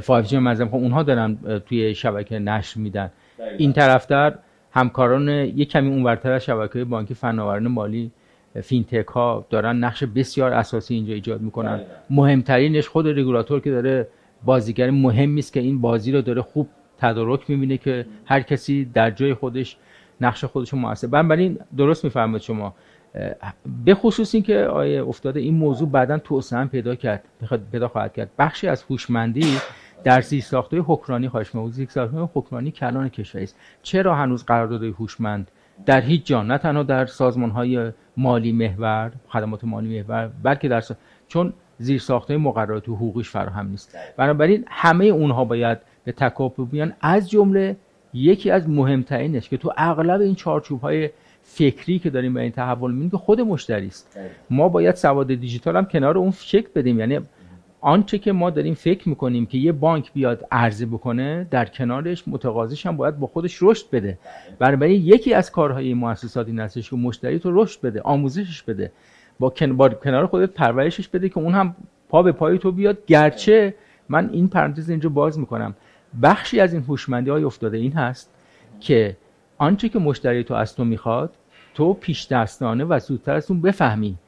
5G 0.00 0.34
مزم 0.34 0.68
خب 0.68 0.74
اونها 0.74 1.02
دارن 1.02 1.38
توی 1.66 1.94
شبکه 1.94 2.38
نشر 2.38 2.80
میدن. 2.80 3.10
این 3.58 3.72
طرفدار 3.72 4.38
همکاران 4.72 5.28
یک 5.28 5.70
کمی 5.70 5.88
اونورتر 5.88 6.32
از 6.32 6.44
شبکه 6.44 6.84
بانکی 6.84 7.14
فناوران 7.14 7.68
مالی 7.68 8.10
فینتک 8.62 9.06
ها 9.06 9.46
دارن 9.50 9.76
نقش 9.76 10.04
بسیار 10.04 10.52
اساسی 10.52 10.94
اینجا 10.94 11.14
ایجاد 11.14 11.40
می‌کنن. 11.40 11.80
مهمترینش 12.10 12.88
خود 12.88 13.18
رگولاتور 13.18 13.60
که 13.60 13.70
داره 13.70 14.08
بازیگر 14.44 14.90
مهمی 14.90 15.38
است 15.38 15.52
که 15.52 15.60
این 15.60 15.80
بازی 15.80 16.12
رو 16.12 16.22
داره 16.22 16.42
خوب 16.42 16.68
تدارک 17.04 17.50
می‌بینه 17.50 17.76
که 17.78 18.06
هر 18.24 18.40
کسی 18.40 18.84
در 18.84 19.10
جای 19.10 19.34
خودش 19.34 19.76
نقش 20.20 20.44
خودش 20.44 20.72
رو 20.72 20.78
موثر. 20.78 21.06
بنابراین 21.06 21.58
درست 21.76 22.04
میفرمایید 22.04 22.42
شما. 22.42 22.74
به 23.84 23.94
خصوص 23.94 24.34
اینکه 24.34 24.58
آیه 24.64 25.04
افتاده 25.04 25.40
این 25.40 25.54
موضوع 25.54 25.88
بعدا 25.88 26.18
توسعه 26.18 26.64
پیدا 26.64 26.94
کرد 26.94 27.24
پیدا 27.72 27.88
خواهد 27.88 28.12
کرد. 28.12 28.30
بخشی 28.38 28.68
از 28.68 28.82
هوشمندی 28.82 29.56
در 30.04 30.20
زیرساختهای 30.20 30.82
حکمرانی 30.86 31.28
خواهش 31.28 31.54
می‌کنم 31.54 31.70
زیرساختهای 31.70 32.28
حکمرانی 32.34 32.70
کلان 32.70 33.08
کشوری 33.08 33.44
است. 33.44 33.56
چرا 33.82 34.14
هنوز 34.14 34.44
قراردادهای 34.44 34.90
هوشمند 34.90 35.50
در 35.86 36.00
هیچ 36.00 36.26
جا 36.26 36.42
نه 36.42 36.58
تنها 36.58 36.82
در 36.82 37.06
سازمان 37.06 37.50
های 37.50 37.90
مالی 38.16 38.52
محور 38.52 39.12
خدمات 39.28 39.64
مالی 39.64 40.00
محور 40.00 40.30
بلکه 40.42 40.68
در 40.68 40.82
چون 41.28 41.52
زیر 41.78 42.00
ساخته 42.00 42.36
مقررات 42.36 42.88
حقوقیش 42.88 43.30
فراهم 43.30 43.66
نیست. 43.68 43.96
بنابراین 44.16 44.64
همه 44.68 45.04
اونها 45.04 45.44
باید 45.44 45.78
به 46.04 46.12
تکاپو 46.12 46.64
بیان 46.64 46.92
از 47.00 47.30
جمله 47.30 47.76
یکی 48.14 48.50
از 48.50 48.68
مهمترینش 48.68 49.48
که 49.48 49.56
تو 49.56 49.72
اغلب 49.76 50.20
این 50.20 50.34
چارچوب 50.34 50.80
های 50.80 51.10
فکری 51.42 51.98
که 51.98 52.10
داریم 52.10 52.34
به 52.34 52.40
این 52.40 52.52
تحول 52.52 52.90
می‌بینیم 52.90 53.10
که 53.10 53.16
خود 53.16 53.40
مشتری 53.40 53.86
است. 53.86 54.18
ما 54.50 54.68
باید 54.68 54.94
سواد 54.94 55.34
دیجیتال 55.34 55.76
هم 55.76 55.84
کنار 55.84 56.18
اون 56.18 56.30
شکل 56.30 56.68
بدیم. 56.74 56.98
یعنی 56.98 57.20
آنچه 57.80 58.18
که 58.18 58.32
ما 58.32 58.50
داریم 58.50 58.74
فکر 58.74 59.08
می‌کنیم 59.08 59.46
که 59.46 59.58
یه 59.58 59.72
بانک 59.72 60.12
بیاد 60.12 60.46
عرضه 60.50 60.86
بکنه 60.86 61.46
در 61.50 61.64
کنارش 61.64 62.28
متقاضیش 62.28 62.86
هم 62.86 62.96
باید 62.96 63.18
با 63.18 63.26
خودش 63.26 63.58
رشد 63.62 63.86
بده. 63.92 64.18
بنابراین 64.58 65.02
یکی 65.02 65.34
از 65.34 65.52
کارهای 65.52 65.86
این 65.86 65.96
مؤسسات 65.96 66.46
این 66.46 66.58
هستش 66.60 66.90
که 66.90 66.96
مشتری 66.96 67.38
تو 67.38 67.62
رشد 67.62 67.80
بده 67.80 68.00
آموزشش 68.00 68.62
بده. 68.62 68.92
با, 69.38 69.50
کنار 70.04 70.26
خودت 70.26 70.50
پرورشش 70.50 71.08
بده 71.08 71.28
که 71.28 71.38
اون 71.38 71.54
هم 71.54 71.76
پا 72.08 72.22
به 72.22 72.32
پای 72.32 72.58
تو 72.58 72.72
بیاد. 72.72 73.06
گرچه 73.06 73.74
من 74.08 74.30
این 74.32 74.48
پرانتز 74.48 74.90
اینجا 74.90 75.08
باز 75.08 75.38
می‌کنم. 75.38 75.74
بخشی 76.22 76.60
از 76.60 76.72
این 76.72 76.82
هوشمندی 76.82 77.30
های 77.30 77.44
افتاده 77.44 77.76
این 77.76 77.92
هست 77.92 78.30
که 78.80 79.16
آنچه 79.58 79.88
که 79.88 79.98
مشتری 79.98 80.44
تو 80.44 80.54
از 80.54 80.76
تو 80.76 80.84
می‌خواد 80.84 81.34
تو 81.74 81.94
پیش 81.94 82.26
دستانه 82.26 82.84
و 82.84 82.98
زودتر 82.98 83.34
از 83.34 83.50
اون 83.50 83.60
بفهمی. 83.60 84.18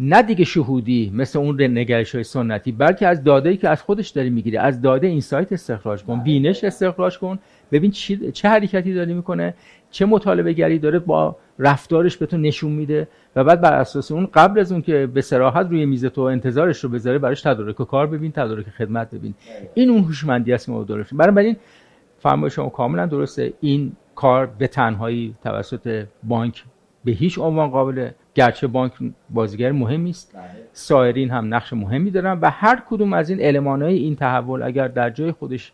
نه 0.00 0.22
دیگه 0.22 0.44
شهودی 0.44 1.12
مثل 1.14 1.38
اون 1.38 1.62
نگرش 1.62 2.14
های 2.14 2.24
سنتی 2.24 2.72
بلکه 2.72 3.06
از 3.06 3.24
داده 3.24 3.56
که 3.56 3.68
از 3.68 3.82
خودش 3.82 4.08
داری 4.08 4.30
می‌گیری 4.30 4.56
از 4.56 4.82
داده 4.82 5.06
این 5.06 5.20
سایت 5.20 5.52
استخراج 5.52 6.04
کن 6.04 6.20
بینش 6.20 6.64
استخراج 6.64 7.18
کن. 7.18 7.38
ببین 7.72 7.90
چه 8.32 8.48
حرکتی 8.48 8.94
داری 8.94 9.14
می‌کنه 9.14 9.54
چه 9.90 10.06
مطالبه 10.06 10.52
گری 10.52 10.78
داره 10.78 10.98
با 10.98 11.36
رفتارش 11.58 12.16
به 12.16 12.26
تو 12.26 12.36
نشون 12.36 12.72
میده 12.72 13.08
و 13.36 13.44
بعد 13.44 13.60
بر 13.60 13.72
اساس 13.72 14.12
اون 14.12 14.28
قبل 14.34 14.60
از 14.60 14.72
اون 14.72 14.82
که 14.82 15.06
به 15.14 15.20
سراحت 15.20 15.66
روی 15.70 15.86
میز 15.86 16.04
تو 16.04 16.20
انتظارش 16.20 16.78
رو 16.84 16.90
بذاره 16.90 17.18
براش 17.18 17.42
تدارک 17.42 17.76
کار 17.76 18.06
ببین 18.06 18.32
تدارک 18.32 18.66
خدمت 18.66 19.14
ببین. 19.14 19.34
این 19.74 19.90
اون 19.90 20.04
هوشمندی 20.04 20.52
است 20.52 20.66
که 20.66 20.72
ما 20.72 20.84
داریم. 20.84 21.06
برای 21.12 21.56
فرمای 22.18 22.50
شما 22.50 22.68
کاملا 22.68 23.06
درسته. 23.06 23.52
این 23.60 23.92
کار 24.14 24.46
به 24.46 24.66
تنهایی 24.66 25.34
توسط 25.44 26.06
بانک 26.22 26.64
به 27.04 27.12
هیچ 27.12 27.38
عنوان 27.38 27.70
قابل 27.70 28.10
گرچه 28.34 28.66
بانک 28.66 28.92
بازیگر 29.30 29.72
مهمی 29.72 30.10
است. 30.10 30.38
سایرین 30.72 31.30
هم 31.30 31.54
نقش 31.54 31.72
مهمی 31.72 32.10
دارن 32.10 32.40
و 32.40 32.50
هر 32.50 32.82
کدوم 32.88 33.12
از 33.12 33.30
این 33.30 33.66
های 33.66 33.96
این 33.96 34.16
تحول 34.16 34.62
اگر 34.62 34.88
در 34.88 35.10
جای 35.10 35.32
خودش 35.32 35.72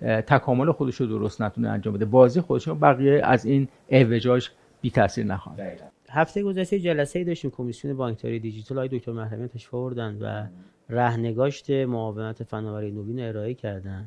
تکامل 0.00 0.72
خودش 0.72 0.94
رو 0.94 1.06
درست 1.06 1.42
نتونه 1.42 1.68
انجام 1.68 1.94
بده 1.94 2.04
بازی 2.04 2.40
خودش 2.40 2.68
بقیه 2.68 3.20
از 3.24 3.44
این 3.44 3.68
اعوجاج 3.88 4.48
بی 4.80 4.90
تاثیر 4.90 5.26
نخواهند 5.26 5.80
هفته 6.10 6.42
گذشته 6.42 6.78
جلسه 6.78 7.18
ای 7.18 7.24
داشتیم 7.24 7.50
کمیسیون 7.50 7.96
بانکداری 7.96 8.40
دیجیتال 8.40 8.78
های 8.78 8.88
دکتر 8.88 9.12
محرمی 9.12 9.48
تشریف 9.48 9.74
آوردن 9.74 10.18
و 10.20 10.46
رهنگاشت 10.88 11.70
معاونت 11.70 12.42
فناوری 12.42 12.90
نوین 12.90 13.20
ارائه 13.20 13.54
کردن. 13.54 14.06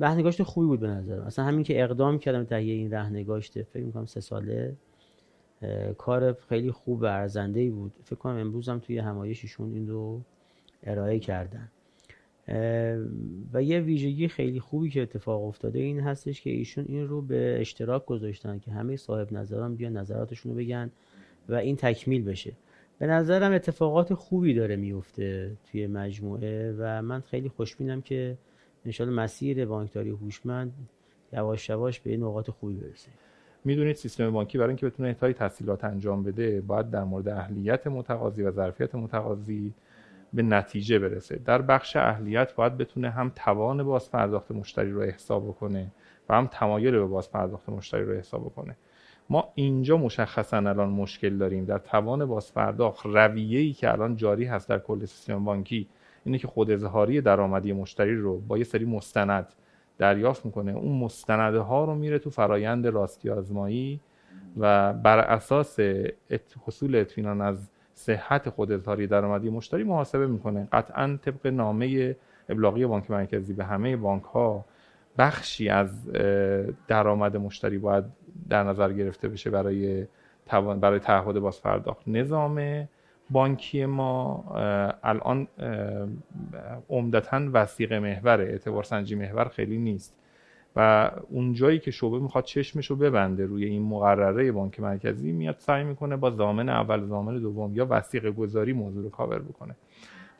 رهنگاشت 0.00 0.42
خوبی 0.42 0.66
بود 0.66 0.80
به 0.80 0.88
نظرم. 0.88 1.22
اصلا 1.22 1.44
همین 1.44 1.64
که 1.64 1.82
اقدام 1.82 2.18
کردم 2.18 2.44
تهیه 2.44 2.74
این 2.74 2.90
رهنگاشت 2.90 3.62
فکر 3.62 3.82
می‌کنم 3.82 4.04
سه 4.04 4.20
ساله 4.20 4.74
کار 5.98 6.32
خیلی 6.32 6.70
خوب 6.70 7.02
و 7.02 7.04
ارزنده 7.04 7.60
ای 7.60 7.70
بود. 7.70 7.92
فکر 8.04 8.16
کنم 8.16 8.36
امروز 8.36 8.68
هم 8.68 8.78
توی 8.78 8.98
همایششون 8.98 9.72
این 9.72 9.88
رو 9.88 10.20
ارائه 10.82 11.18
کردن. 11.18 11.68
و 13.52 13.62
یه 13.62 13.80
ویژگی 13.80 14.28
خیلی 14.28 14.60
خوبی 14.60 14.90
که 14.90 15.02
اتفاق 15.02 15.44
افتاده 15.44 15.78
این 15.78 16.00
هستش 16.00 16.40
که 16.40 16.50
ایشون 16.50 16.84
این 16.88 17.08
رو 17.08 17.22
به 17.22 17.56
اشتراک 17.60 18.06
گذاشتن 18.06 18.58
که 18.58 18.70
همه 18.70 18.96
صاحب 18.96 19.32
نظران 19.32 19.74
بیان 19.74 19.96
نظراتشون 19.96 20.52
رو 20.52 20.58
بگن 20.58 20.90
و 21.48 21.54
این 21.54 21.76
تکمیل 21.76 22.24
بشه. 22.24 22.52
به 22.98 23.06
نظرم 23.06 23.52
اتفاقات 23.52 24.14
خوبی 24.14 24.54
داره 24.54 24.76
میفته 24.76 25.56
توی 25.64 25.86
مجموعه 25.86 26.74
و 26.78 27.02
من 27.02 27.20
خیلی 27.20 27.48
خوشبینم 27.48 28.02
که 28.02 28.38
انشالله 28.84 29.14
مسیر 29.14 29.66
بانکداری 29.66 30.10
هوشمند 30.10 30.72
یواش 31.32 31.68
یواش 31.68 32.00
به 32.00 32.16
نقاط 32.16 32.50
خوبی 32.50 32.74
برسه. 32.74 33.10
می‌دونید 33.66 33.96
سیستم 33.96 34.30
بانکی 34.30 34.58
برای 34.58 34.68
اینکه 34.68 34.86
بتونه 34.86 35.08
احتای 35.08 35.32
تحصیلات 35.32 35.84
انجام 35.84 36.22
بده 36.22 36.60
باید 36.60 36.90
در 36.90 37.04
مورد 37.04 37.28
اهلیت 37.28 37.86
متقاضی 37.86 38.42
و 38.42 38.50
ظرفیت 38.50 38.94
متقاضی 38.94 39.74
به 40.32 40.42
نتیجه 40.42 40.98
برسه. 40.98 41.40
در 41.44 41.62
بخش 41.62 41.96
اهلیت 41.96 42.54
باید 42.54 42.76
بتونه 42.76 43.10
هم 43.10 43.32
توان 43.34 43.82
باز 43.82 44.10
پرداخت 44.10 44.50
مشتری 44.50 44.90
رو 44.90 45.02
حساب 45.02 45.56
کنه 45.60 45.86
و 46.28 46.34
هم 46.34 46.46
تمایل 46.46 46.90
به 46.90 47.04
باز 47.04 47.30
پرداخت 47.30 47.68
مشتری 47.68 48.04
رو 48.04 48.12
حساب 48.12 48.54
کنه 48.54 48.76
ما 49.30 49.48
اینجا 49.54 49.96
مشخصا 49.96 50.56
الان 50.56 50.88
مشکل 50.88 51.38
داریم. 51.38 51.64
در 51.64 51.78
توان 51.78 52.26
باز 52.26 52.54
پرداخت 52.54 53.06
رویه‌ای 53.06 53.72
که 53.72 53.92
الان 53.92 54.16
جاری 54.16 54.44
هست 54.44 54.68
در 54.68 54.78
کل 54.78 55.04
سیستم 55.04 55.44
بانکی 55.44 55.88
اینه 56.24 56.38
که 56.38 56.46
خود 56.46 56.70
اظهاری 56.70 57.20
درآمدی 57.20 57.72
مشتری 57.72 58.16
رو 58.16 58.38
با 58.38 58.58
یه 58.58 58.64
سری 58.64 58.84
مستند 58.84 59.46
دریافت 59.98 60.46
می‌کنه. 60.46 60.72
اون 60.72 60.98
مستنده 60.98 61.58
ها 61.58 61.84
رو 61.84 61.94
میره 61.94 62.18
تو 62.18 62.30
فرایند 62.30 62.86
راستی 62.86 63.30
آزمایی 63.30 64.00
و 64.56 64.92
بر 64.92 65.18
اساس 65.18 65.80
حصول 66.66 66.96
اطمینان 66.96 67.40
از 67.40 67.68
صحت 67.94 68.50
خود 68.50 68.72
اظهاری 68.72 69.06
درآمدی 69.06 69.50
مشتری 69.50 69.84
محاسبه 69.84 70.26
می‌کنه. 70.26 70.68
قطعا 70.72 71.18
طبق 71.22 71.46
نامه 71.46 72.16
ابلاغی 72.48 72.86
بانک 72.86 73.10
مرکزی. 73.10 73.52
به 73.52 73.64
همه 73.64 73.96
بانک 73.96 74.22
ها 74.22 74.64
بخشی 75.18 75.68
از 75.68 76.12
درآمد 76.88 77.36
مشتری 77.36 77.78
باید 77.78 78.04
در 78.48 78.62
نظر 78.62 78.92
گرفته 78.92 79.28
بشه 79.28 79.50
برای 79.50 80.06
برای 80.80 80.98
تعهد 80.98 81.38
باز 81.38 81.62
پرداخت 81.62 82.08
نظام 82.08 82.88
بانکی 83.30 83.86
ما 83.86 84.44
الان 85.02 85.48
عمدتا 86.90 87.40
وسیق 87.52 87.92
محور 87.92 88.40
اعتبار 88.40 88.82
سنجی 88.82 89.14
محور 89.14 89.44
خیلی 89.48 89.78
نیست. 89.78 90.14
و 90.78 91.10
اون 91.30 91.52
جایی 91.52 91.78
که 91.78 91.90
شعبه 91.90 92.18
می‌خواد 92.18 92.44
چشمش 92.44 92.86
رو 92.86 92.96
ببنده 92.96 93.46
روی 93.46 93.64
این 93.64 93.82
مقرره 93.82 94.52
بانک 94.52 94.80
مرکزی 94.80 95.32
میاد 95.32 95.56
سعی 95.58 95.84
می‌کنه 95.84 96.16
با 96.16 96.30
زامن 96.30 96.68
اول 96.68 97.06
زامن 97.06 97.38
دوم 97.38 97.74
یا 97.74 97.86
وسیق 97.90 98.30
گذاری 98.34 98.72
موضوع 98.72 99.02
رو 99.02 99.10
کاور 99.10 99.38
بکنه. 99.38 99.76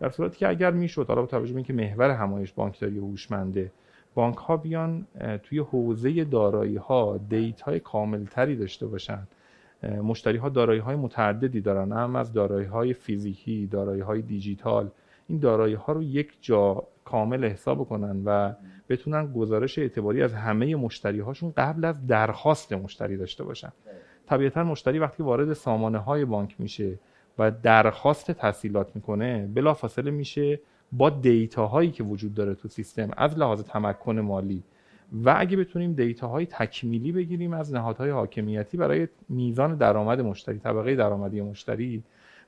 در 0.01 0.11
صورتی 0.11 0.39
که 0.39 0.49
اگر 0.49 0.71
می‌شد 0.71 1.07
حالا 1.09 1.21
با 1.21 1.27
توجه 1.27 1.53
به 1.53 1.57
اینکه 1.57 1.73
محور 1.73 2.11
همایش 2.11 2.53
بانکداری 2.53 2.99
هوشمنده 2.99 3.73
بانک 4.15 4.37
ها 4.37 4.57
بیان 4.57 5.07
توی 5.43 5.59
حوزه 5.59 6.25
دارایی 6.25 6.77
ها 6.77 7.21
دیت 7.29 7.79
کامل 7.79 8.25
تری 8.25 8.57
داشته 8.57 8.87
باشن 8.87 9.27
مشتری 9.83 10.39
ها 10.39 10.49
دارایی 10.49 10.81
های 10.81 10.97
متعددی 10.97 11.61
دارن. 11.61 11.93
هم 11.93 12.17
از 12.17 12.33
دارایی 12.33 12.67
های 12.67 12.93
فیزیکی 12.93 13.67
دارایی 13.67 14.01
های 14.01 14.23
دیجیتال. 14.23 14.91
این 15.29 15.39
دارایی 15.39 15.75
ها 15.75 15.93
رو 15.93 16.03
یک 16.03 16.33
جا 16.41 16.83
کامل 17.05 17.45
حساب 17.45 17.89
کنن 17.89 18.23
و 18.25 18.53
بتونن 18.89 19.33
گزارش 19.33 19.79
اعتباری 19.79 20.23
از 20.23 20.35
همه 20.35 20.77
مشتری 20.77 21.21
هاشون 21.21 21.53
قبل 21.57 21.85
از 21.85 22.07
درخواست 22.07 22.73
مشتری 22.73 23.17
داشته 23.17 23.45
باشن. 23.45 23.73
طبیعتا 24.27 24.65
مشتری 24.65 24.99
وقتی 24.99 25.23
وارد 25.23 25.53
سامانه 25.53 25.99
های 25.99 26.25
بانک 26.25 26.55
میشه 26.59 26.99
و 27.39 27.51
درخواست 27.51 28.31
تحصیلات 28.31 28.97
می‌کنه 28.97 29.47
بلافاصله 29.55 30.11
میشه 30.11 30.61
با 30.93 31.11
دیتا 31.11 31.67
هایی 31.67 31.91
که 31.91 32.05
وجود 32.05 32.35
داره 32.35 32.55
تو 32.55 32.69
سیستم 32.69 33.11
از 33.17 33.39
لحاظ 33.39 33.63
تمکن 33.63 34.19
مالی 34.19 34.63
و 35.13 35.35
اگه 35.39 35.57
بتونیم 35.57 35.93
دیتاهای 35.93 36.47
تکمیلی 36.47 37.13
بگیریم 37.13 37.53
از 37.53 37.75
نهادهای 37.75 38.11
حاکمیتی 38.11 38.77
برای 38.77 39.09
میزان 39.29 39.77
درآمد 39.77 40.21
مشتری 40.21 40.59
طبقه 40.59 40.95
درآمدی 40.95 41.41
مشتری 41.41 42.03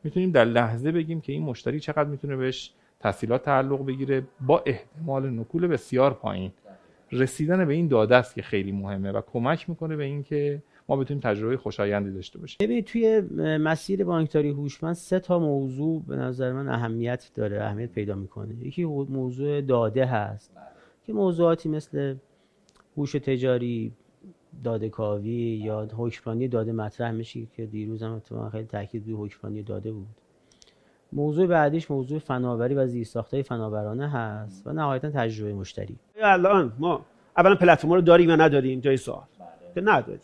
می‌تونیم 0.04 0.30
در 0.30 0.44
لحظه 0.44 0.92
بگیم 0.92 1.20
که 1.20 1.32
این 1.32 1.42
مشتری 1.42 1.80
چقدر 1.80 2.08
می‌تونه 2.08 2.36
بهش 2.36 2.72
تحصیلات 3.00 3.42
تعلق 3.42 3.86
بگیره 3.86 4.22
با 4.40 4.62
احتمال 4.66 5.30
نکول 5.40 5.66
بسیار 5.66 6.14
پایین. 6.14 6.52
رسیدن 7.12 7.64
به 7.64 7.74
این 7.74 7.88
داده 7.88 8.16
است 8.16 8.34
که 8.34 8.42
خیلی 8.42 8.72
مهمه 8.72 9.12
و 9.12 9.20
کمک 9.32 9.70
می‌کنه 9.70 9.96
به 9.96 10.04
اینکه 10.04 10.62
ما 10.88 10.96
بتونیم 10.96 11.20
تجربه 11.20 11.56
خوشایندی 11.56 12.10
داشته 12.10 12.38
باشیم. 12.38 12.56
ببین 12.60 12.84
توی 12.84 13.20
مسیر 13.60 14.04
بانکداری 14.04 14.48
هوشمند 14.48 14.94
سه 14.94 15.20
تا 15.20 15.38
موضوع 15.38 16.02
به 16.08 16.16
نظر 16.16 16.52
من 16.52 16.68
اهمیت 16.68 17.30
داره 17.34 17.64
اهمیت 17.64 17.92
پیدا 17.92 18.14
می‌کنه. 18.14 18.54
یکی 18.54 18.84
موضوع 18.84 19.60
داده 19.60 20.06
هست 20.06 20.52
که 21.06 21.12
موضوعاتی 21.12 21.68
مثل 21.68 22.14
هوش 22.98 23.12
تجاری 23.12 23.92
داده 24.64 24.88
کاوی 24.88 25.60
یا 25.64 25.88
حکمرانی 25.96 26.48
داده 26.48 26.72
مطرح 26.72 27.10
میشه 27.10 27.46
که 27.56 27.66
دیروز 27.66 28.02
هم 28.02 28.12
اتفاقا 28.12 28.50
خیلی 28.50 28.64
تاکید 28.64 29.08
روی 29.08 29.14
حکمرانی 29.14 29.62
داده 29.62 29.92
بود. 29.92 30.06
موضوع 31.12 31.46
بعدیش 31.46 31.90
موضوع 31.90 32.18
فناوری 32.18 32.74
و 32.74 32.86
زیرساختهای 32.86 33.42
فناورانه 33.42 34.10
هست 34.10 34.66
و 34.66 34.72
نهایتا 34.72 35.10
تجربه 35.10 35.54
مشتری. 35.54 35.96
الان 36.22 36.72
ما 36.78 37.06
اولا 37.36 37.54
پلتفرم 37.54 37.92
رو 37.92 38.00
داریم 38.00 38.30
و 38.30 38.32
نداریم؟ 38.32 38.80
جای 38.80 38.96
سوال. 38.96 39.24
که 39.74 39.80
نداریم. 39.80 40.20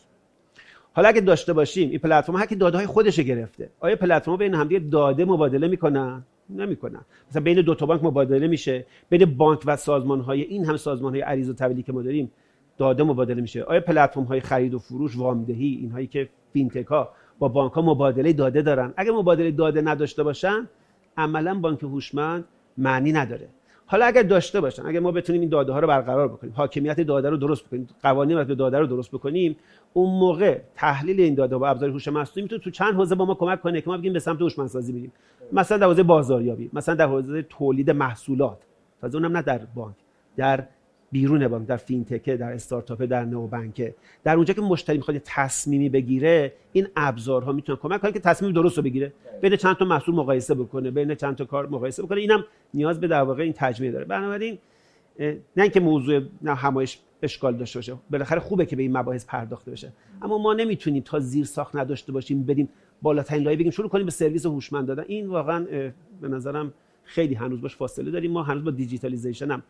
حالا 0.92 1.08
اگه 1.08 1.20
داشته 1.20 1.52
باشیم 1.52 1.90
این 1.90 1.98
پلتفرم 1.98 2.36
هر 2.36 2.46
کی 2.46 2.56
داده 2.56 2.76
های 2.76 2.86
خودش 2.86 3.20
گرفته. 3.20 3.70
آیا 3.80 3.96
پلتفرم 3.96 4.36
بین 4.36 4.54
همدیگه 4.54 4.80
داده 4.80 5.24
مبادله 5.24 5.68
می‌کنن؟ 5.68 6.24
نمی‌کنن. 6.50 7.00
مثلا 7.30 7.42
بین 7.42 7.60
دو 7.60 7.74
تا 7.74 7.86
بانک 7.86 8.04
مبادله 8.04 8.46
میشه. 8.46 8.86
بین 9.08 9.24
بانک 9.24 9.62
و 9.66 9.76
سازمان 9.76 10.20
های 10.20 10.42
این 10.42 10.64
هم 10.64 10.76
سازمان 10.76 11.12
های 11.12 11.20
عریض 11.20 11.50
و 11.50 11.52
طویلی 11.52 11.82
که 11.82 11.92
ما 11.92 12.02
داریم 12.02 12.30
داده 12.78 13.04
مبادله 13.04 13.40
میشه. 13.40 13.62
آیا 13.62 13.80
پلتفرم 13.80 14.24
های 14.24 14.40
خرید 14.40 14.74
و 14.74 14.78
فروش 14.78 15.16
وامدهی 15.16 15.78
اینهایی 15.80 16.06
که 16.06 16.28
فینتک 16.52 16.86
ها 16.86 17.08
با 17.38 17.48
بانک 17.48 17.72
ها 17.72 17.82
مبادله 17.82 18.32
داده 18.32 18.62
دارن 18.62 18.94
اگه 18.96 19.12
مبادله 19.12 19.50
داده 19.50 19.80
نداشته 19.80 20.22
باشن 20.22 20.68
عملا 21.16 21.54
بانک 21.54 21.82
هوشمند 21.82 22.44
معنی 22.78 23.12
نداره. 23.12 23.48
حالا 23.86 24.06
اگر 24.06 24.22
داشته 24.22 24.60
باشن 24.60 24.86
اگر 24.86 25.00
ما 25.00 25.12
بتونیم 25.12 25.40
این 25.40 25.50
داده 25.50 25.72
ها 25.72 25.80
رو 25.80 25.88
برقرار 25.88 26.28
بکنیم 26.28 26.52
حاکمیت 26.56 27.00
داده 27.00 27.30
رو 27.30 27.36
درست 27.36 27.66
بکنیم 27.66 27.88
قوانین 28.02 28.44
به 28.44 28.54
داده 28.54 28.78
رو 28.78 28.86
درست 28.86 29.10
بکنیم 29.10 29.56
اون 29.92 30.18
موقع 30.18 30.60
تحلیل 30.74 31.20
این 31.20 31.34
داده 31.34 31.56
با 31.56 31.68
ابزار 31.68 31.90
هوش 31.90 32.08
مصنوعی 32.08 32.42
می‌تونه 32.42 32.62
تو 32.62 32.70
چند 32.70 32.94
حوزه 32.94 33.14
با 33.14 33.24
ما 33.24 33.34
کمک 33.34 33.60
کنه 33.60 33.80
که 33.80 33.90
ما 33.90 33.98
بگیم 33.98 34.12
به 34.12 34.18
سمت 34.18 34.40
هوشمندسازی 34.40 34.92
میریم 34.92 35.12
مثلا 35.52 35.78
در 35.78 35.86
حوزه 35.86 36.02
بازاریابی 36.02 36.70
مثلا 36.72 36.94
در 36.94 37.06
حوزه 37.06 37.42
تولید 37.42 37.90
محصولات 37.90 38.58
تازه 39.00 39.18
اونم 39.18 39.36
نه 39.36 39.42
در 39.42 39.60
بانک 39.74 39.94
در 40.36 40.64
بیرون 41.14 41.48
بانک 41.48 41.66
در 41.66 41.76
فینتکه 41.76 42.36
در 42.36 42.52
استارتاپ 42.52 43.02
در 43.02 43.24
نوبنکه. 43.24 43.94
در 44.24 44.36
اونجا 44.36 44.54
که 44.54 44.60
مشتری 44.60 44.96
می‌خواد 44.96 45.20
تصمیمی 45.24 45.88
بگیره 45.88 46.52
این 46.72 46.86
ابزارها 46.96 47.52
می‌تونن 47.52 47.78
کمک 47.82 48.00
کنن 48.00 48.12
که 48.12 48.20
تصمیم 48.20 48.52
درست 48.52 48.76
رو 48.76 48.82
بگیره. 48.82 49.12
بین 49.42 49.56
چند 49.56 49.76
تا 49.76 49.84
محصول 49.84 50.14
مقایسه 50.14 50.54
بکنه 50.54 50.90
بین 50.90 51.14
چند 51.14 51.36
تا 51.36 51.44
کار 51.44 51.66
مقایسه 51.66 52.02
بکنه. 52.02 52.20
اینم 52.20 52.44
نیاز 52.74 53.00
به 53.00 53.08
در 53.08 53.22
واقع 53.22 53.42
این 53.42 53.52
تجمیع 53.56 53.90
داره. 53.90 54.04
بنابراین 54.04 54.58
نه 55.56 55.62
اینکه 55.62 55.80
موضوع 55.80 56.20
نه 56.42 56.54
همایش 56.54 56.98
اشکال 57.22 57.56
داشته 57.56 57.78
باشه. 57.78 57.96
بالاخره 58.10 58.40
خوبه 58.40 58.66
که 58.66 58.76
به 58.76 58.82
این 58.82 58.96
مباحث 58.96 59.26
پرداخته 59.26 59.70
بشه. 59.70 59.92
اما 60.22 60.38
ما 60.38 60.54
نمی‌تونیم 60.54 61.02
تا 61.02 61.20
زیر 61.20 61.44
ساخت 61.44 61.76
نداشته 61.76 62.12
باشیم 62.12 62.44
بدیم 62.44 62.68
بالاترین 63.02 63.42
لایه 63.42 63.56
بگیم 63.56 63.70
شروع 63.70 63.88
کنیم 63.88 64.04
به 64.04 64.10
سرویس 64.10 64.46
هوشمند 64.46 64.86
دادن. 64.86 65.04
این 65.06 65.26
واقعا 65.26 65.64
به 66.20 66.28
نظرم 66.28 66.72
خیلی 67.04 67.34
هنوز 67.34 67.60
باش 67.60 67.76
فاصله 67.76 68.10
داریم. 68.10 68.30
ما 68.30 68.42
هنوز 68.42 68.64
با 68.64 68.70
digitalization 68.70 69.50
هم 69.50 69.62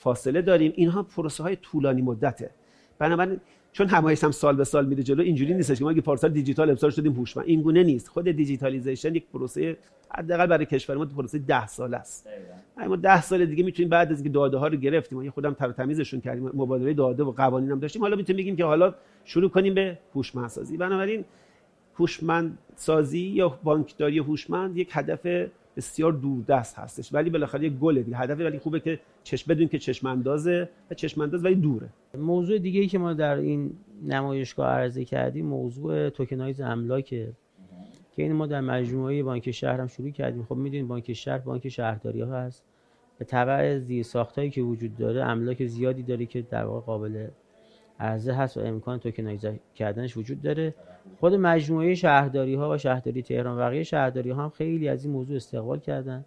فاصله 0.00 0.42
داریم. 0.42 0.72
اینها 0.74 1.02
پروسه 1.02 1.42
های 1.42 1.56
طولانی 1.56 2.02
مدته. 2.02 2.50
بنابراین 2.98 3.40
چون 3.72 3.86
همایش 3.88 4.24
هم 4.24 4.30
سال 4.30 4.56
به 4.56 4.64
سال 4.64 4.86
میره 4.86 5.02
جلو 5.02 5.22
اینجوری 5.22 5.54
نیستش 5.54 5.78
که 5.78 5.84
ما 5.84 5.90
اگه 5.90 6.00
پارسال 6.00 6.30
دیجیتال 6.30 6.70
امسال 6.70 6.90
شدیم 6.90 7.12
هوشمند 7.12 7.46
این 7.46 7.62
گونه 7.62 7.82
نیست. 7.82 8.08
خود 8.08 8.28
digitalization 8.28 9.14
یک 9.14 9.26
پروسه 9.32 9.76
حداقل 10.14 10.46
برای 10.46 10.66
کشور 10.66 10.96
ما 10.96 11.04
پروسه 11.04 11.38
10 11.38 11.66
ساله 11.66 11.96
است. 11.96 12.28
ما 12.88 12.96
10 12.96 13.22
سال 13.22 13.46
دیگه 13.46 13.64
می‌تونیم 13.64 13.90
بعد 13.90 14.12
از 14.12 14.18
اینکه 14.18 14.30
داده 14.30 14.56
ها 14.56 14.66
رو 14.66 14.76
گرفتیم 14.76 15.22
ما 15.22 15.30
خودم 15.30 15.52
تر 15.52 15.72
تمیزشون 15.72 16.20
کردیم 16.20 16.50
مبادله 16.54 16.94
داده 16.94 17.22
و 17.22 17.32
قوانین 17.32 17.70
هم 17.70 17.78
داشتیم. 17.78 18.02
حالا 18.02 18.16
می‌تونیم 18.16 18.42
بگیم 18.42 18.56
که 18.56 18.64
حالا 18.64 18.94
شروع 19.24 19.50
کنیم 19.50 19.74
به 19.74 19.98
هوشمند 20.14 20.48
سازی 20.48 20.76
بنابراین 20.76 21.24
هوشمند 21.98 22.58
سازی 22.76 23.18
یا 23.18 23.58
بانکداری 23.62 24.18
هوشمند 24.18 24.76
یک 24.76 24.88
هدف 24.92 25.50
بسیار 25.80 26.12
دوردست 26.12 26.78
هستش. 26.78 27.14
ولی 27.14 27.30
بالاخره 27.30 27.64
یک 27.64 27.72
گله 27.72 28.02
دیگه. 28.02 28.16
هدف 28.16 28.38
ولی 28.40 28.58
خوبه 28.58 28.80
که 28.80 29.00
چشم 29.24 29.54
بدون 29.54 29.68
که 29.68 29.78
چشم 29.78 30.06
اندازه 30.06 30.68
و 30.90 30.94
چشم 30.94 31.20
انداز 31.20 31.44
ولی 31.44 31.54
دوره. 31.54 31.88
موضوع 32.18 32.58
دیگه 32.58 32.80
ای 32.80 32.86
که 32.86 32.98
ما 32.98 33.12
در 33.12 33.36
این 33.36 33.70
نمایشگاه 34.02 34.68
عرضه 34.68 35.04
کردیم 35.04 35.46
موضوع 35.46 36.10
توکنایز 36.10 36.60
املاکه. 36.60 37.32
که 38.16 38.22
این 38.22 38.32
ما 38.32 38.46
در 38.46 38.60
مجموعه 38.60 39.22
بانک 39.22 39.50
شهر 39.50 39.80
هم 39.80 39.86
شروع 39.86 40.10
کردیم. 40.10 40.44
خب 40.44 40.54
می‌دونید 40.54 40.88
بانک 40.88 41.12
شهر 41.12 41.38
بانک 41.38 41.68
شهرداری 41.68 42.20
ها 42.20 42.36
هست. 42.36 42.64
به 43.18 43.24
تبع 43.24 43.78
زیر 43.78 44.02
ساختایی 44.02 44.50
که 44.50 44.62
وجود 44.62 44.96
داره 44.96 45.24
املاک 45.24 45.66
زیادی 45.66 46.02
داره 46.02 46.26
که 46.26 46.42
در 46.42 46.64
واقع 46.64 46.86
قابل 46.86 47.26
عرضه 48.00 48.32
هست 48.32 48.56
و 48.56 48.60
امکان 48.60 48.98
tokenize 48.98 49.46
کردنش 49.74 50.16
وجود 50.16 50.42
داره. 50.42 50.74
خود 51.20 51.34
مجموعه 51.34 51.94
شهرداری 51.94 52.54
ها 52.54 52.70
و 52.70 52.78
شهرداری 52.78 53.22
تهران 53.22 53.56
و 53.56 53.60
بقیه 53.60 53.82
شهرداری 53.82 54.30
ها 54.30 54.42
هم 54.42 54.50
خیلی 54.50 54.88
از 54.88 55.04
این 55.04 55.12
موضوع 55.12 55.36
استقبال 55.36 55.78
کردن. 55.78 56.24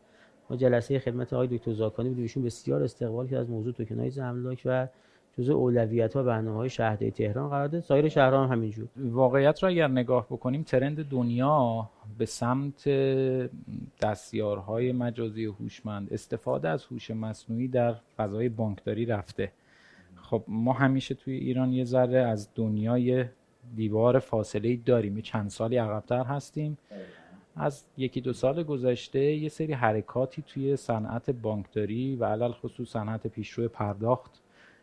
ما 0.49 0.55
جلسه 0.55 0.99
خدمت 0.99 1.33
آقای 1.33 1.47
دکتر 1.47 1.73
زاکانی 1.73 2.09
بودیم 2.09 2.23
ایشون 2.23 2.43
بسیار 2.43 2.83
استقبال 2.83 3.27
کرد 3.27 3.39
از 3.39 3.49
موضوع 3.49 3.73
tokenize 3.73 4.19
املاک 4.19 4.61
و 4.65 4.87
جزء 5.37 5.53
اولویت 5.53 6.13
ها 6.13 6.23
برنامه 6.23 6.57
های 6.57 6.69
شهرداری 6.69 7.11
تهران 7.11 7.49
قرار 7.49 7.67
داد. 7.67 7.81
سایر 7.81 8.09
شهرها 8.09 8.43
هم 8.43 8.51
همینجور. 8.51 8.87
واقعیت 8.95 9.63
را 9.63 9.69
اگر 9.69 9.87
نگاه 9.87 10.25
بکنیم 10.29 10.63
trend 10.63 11.09
دنیا 11.09 11.89
به 12.17 12.25
سمت 12.25 12.89
دستیارهای 14.01 14.91
مجازی 14.91 15.45
هوشمند 15.45 16.13
استفاده 16.13 16.69
از 16.69 16.85
هوش 16.85 17.11
مصنوعی 17.11 17.67
در 17.67 17.95
فضای 18.17 18.49
بانکداری 18.49 19.05
رفته. 19.05 19.51
خب 20.15 20.43
ما 20.47 20.73
همیشه 20.73 21.15
توی 21.15 21.33
ایران 21.33 21.73
یه 21.73 21.83
ذره 21.83 22.19
از 22.19 22.49
دنیای 22.55 23.25
دیوار 23.75 24.19
فاصله 24.19 24.75
داریم. 24.75 25.15
یه 25.17 25.21
چند 25.21 25.49
سالی 25.49 25.77
عقبتر 25.77 26.23
هستیم. 26.23 26.77
از 27.55 27.83
یکی 27.97 28.21
دو 28.21 28.33
سال 28.33 28.63
گذشته 28.63 29.19
یه 29.19 29.49
سری 29.49 29.73
حرکاتی 29.73 30.41
توی 30.41 30.75
صنعت 30.75 31.29
بانکداری 31.29 32.15
و 32.15 32.25
علل 32.25 32.51
خصوص 32.51 32.89
صنعت 32.89 33.27
پیشرو 33.27 33.67
پرداخت 33.67 34.41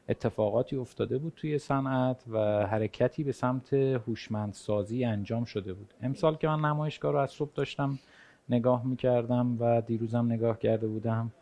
اتفاقاتی 0.09 0.76
افتاده 0.76 1.18
بود 1.18 1.33
توی 1.37 1.59
صنعت 1.59 2.24
و 2.31 2.66
حرکتی 2.66 3.24
به 3.24 3.33
سمت 3.33 3.72
هوشمندسازی 3.72 5.05
انجام 5.05 5.45
شده 5.45 5.72
بود. 5.72 5.95
امسال 6.03 6.37
که 6.37 6.49
من 6.49 6.61
نمایشگاه 6.61 7.12
رو 7.12 7.18
از 7.18 7.31
صبح 7.31 7.51
داشتم 7.55 7.99
نگاه 8.49 8.87
می‌کردم 8.87 9.57
و 9.61 9.81
دیروزم 9.81 10.26
نگاه 10.33 10.59
کرده 10.59 10.87
بودم. 10.87 11.33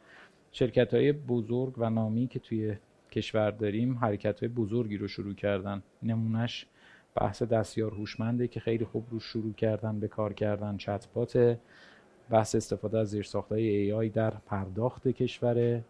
شرکت 0.53 0.95
های 0.95 1.13
بزرگ 1.13 1.75
و 1.79 1.91
نامی 1.91 2.27
که 2.27 2.39
توی 2.39 2.77
کشور 3.13 3.51
داریم 3.51 3.99
حرکت 3.99 4.41
های 4.41 4.49
بزرگی 4.49 4.97
رو 4.97 5.09
شروع 5.09 5.35
کردن. 5.35 5.83
نمونهش 6.03 6.67
بحث 7.21 7.43
دستیار 7.43 7.91
هوشمنده 7.91 8.49
که 8.49 8.61
خیلی 8.61 8.85
خوب 8.85 9.07
رو 9.11 9.21
شروع 9.21 9.53
کردن 9.53 10.01
به 10.01 10.09
کار 10.09 10.33
کردن 10.33 10.77
چتبات. 10.77 11.59
بحث 12.31 12.55
استفاده 12.55 12.99
از 12.99 13.09
زیرساختهای 13.09 13.93
AI 14.09 14.13
در 14.13 14.31
پرداخت 14.31 15.09
کشوره 15.09 15.85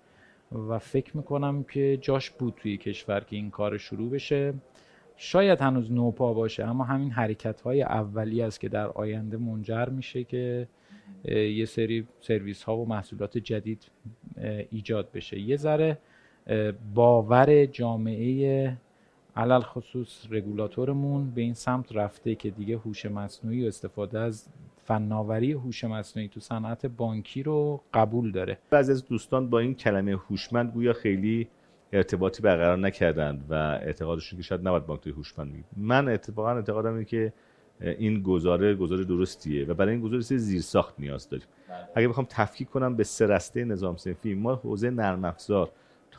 و 0.69 0.79
فکر 0.79 1.17
می‌کنم 1.17 1.65
که 1.65 1.99
جاش 2.01 2.31
بود 2.31 2.55
توی 2.57 2.77
کشور 2.77 3.21
که 3.21 3.37
این 3.37 3.51
کار 3.51 3.79
شروع 3.79 4.11
بشه. 4.11 4.55
شاید 5.17 5.61
هنوز 5.61 5.93
نوپا 5.93 6.35
باشه 6.35 6.65
اما 6.65 6.85
همین 6.85 7.11
حرکت 7.11 7.61
های 7.61 7.83
اولی 7.83 8.43
است 8.43 8.61
که 8.61 8.69
در 8.69 8.87
آینده 8.87 9.37
منجر 9.37 9.89
میشه 9.89 10.25
که 10.25 10.69
یه 11.25 11.65
سری 11.65 12.07
سرویس 12.21 12.63
ها 12.63 12.77
و 12.77 12.89
محصولات 12.89 13.39
جدید 13.39 13.91
ایجاد 14.71 15.13
بشه. 15.13 15.39
یه 15.39 15.57
ذره 15.57 15.99
باور 16.95 17.67
جامعه 17.67 18.77
علل 19.39 19.61
خصوص 19.61 20.27
رگولاتورمون 20.31 21.31
به 21.31 21.41
این 21.41 21.55
سمت 21.55 21.97
رفته 21.97 22.35
که 22.35 22.51
دیگه 22.51 22.77
هوش 22.77 23.07
مصنوعی 23.07 23.65
و 23.65 23.69
استفاده 23.69 24.19
از 24.19 24.49
فناوری 24.85 25.53
هوش 25.53 25.85
مصنوعی 25.85 26.29
تو 26.29 26.41
صنعت 26.41 26.87
بانکی 26.87 27.43
رو 27.43 27.81
قبول 27.95 28.33
داره. 28.33 28.59
بعضی 28.71 28.93
از 28.93 29.05
دوستان 29.05 29.51
با 29.51 29.59
این 29.59 29.75
کلمه 29.75 30.17
هوشمند 30.17 30.73
گویا 30.73 30.93
خیلی 30.93 31.49
ارتباطی 31.93 32.43
برقرار 32.43 32.79
نکردند 32.79 33.45
و 33.51 33.55
اعتقادشون 33.55 34.37
که 34.37 34.43
شاید 34.43 34.69
نباید 34.69 34.87
بانک 34.87 35.01
توی 35.01 35.13
هوشمند 35.13 35.53
بگید 35.53 35.65
من 35.77 36.09
اتفاقا 36.09 36.51
اعتقادم 36.51 36.93
اینه 36.93 37.05
که 37.05 37.33
این 37.81 38.23
گزاره 38.23 38.75
گزاره 38.75 39.05
درستیه 39.05 39.65
و 39.65 39.75
برای 39.75 39.93
این 39.93 40.01
گزاره 40.01 40.21
زیر 40.21 40.61
ساخت 40.61 40.95
نیاز 40.99 41.29
داریم. 41.29 41.47
اگه 41.95 42.09
بخوام 42.09 42.27
تفکیک 42.31 42.71
کنم 42.71 42.97
به 42.97 43.05
سه 43.05 43.27
رسته 43.27 43.65
نظام 43.65 43.97
صنفی 43.97 44.35
ما 44.35 44.55
حوزه 44.55 44.91
نرم 44.91 45.25
افزار 45.25 45.71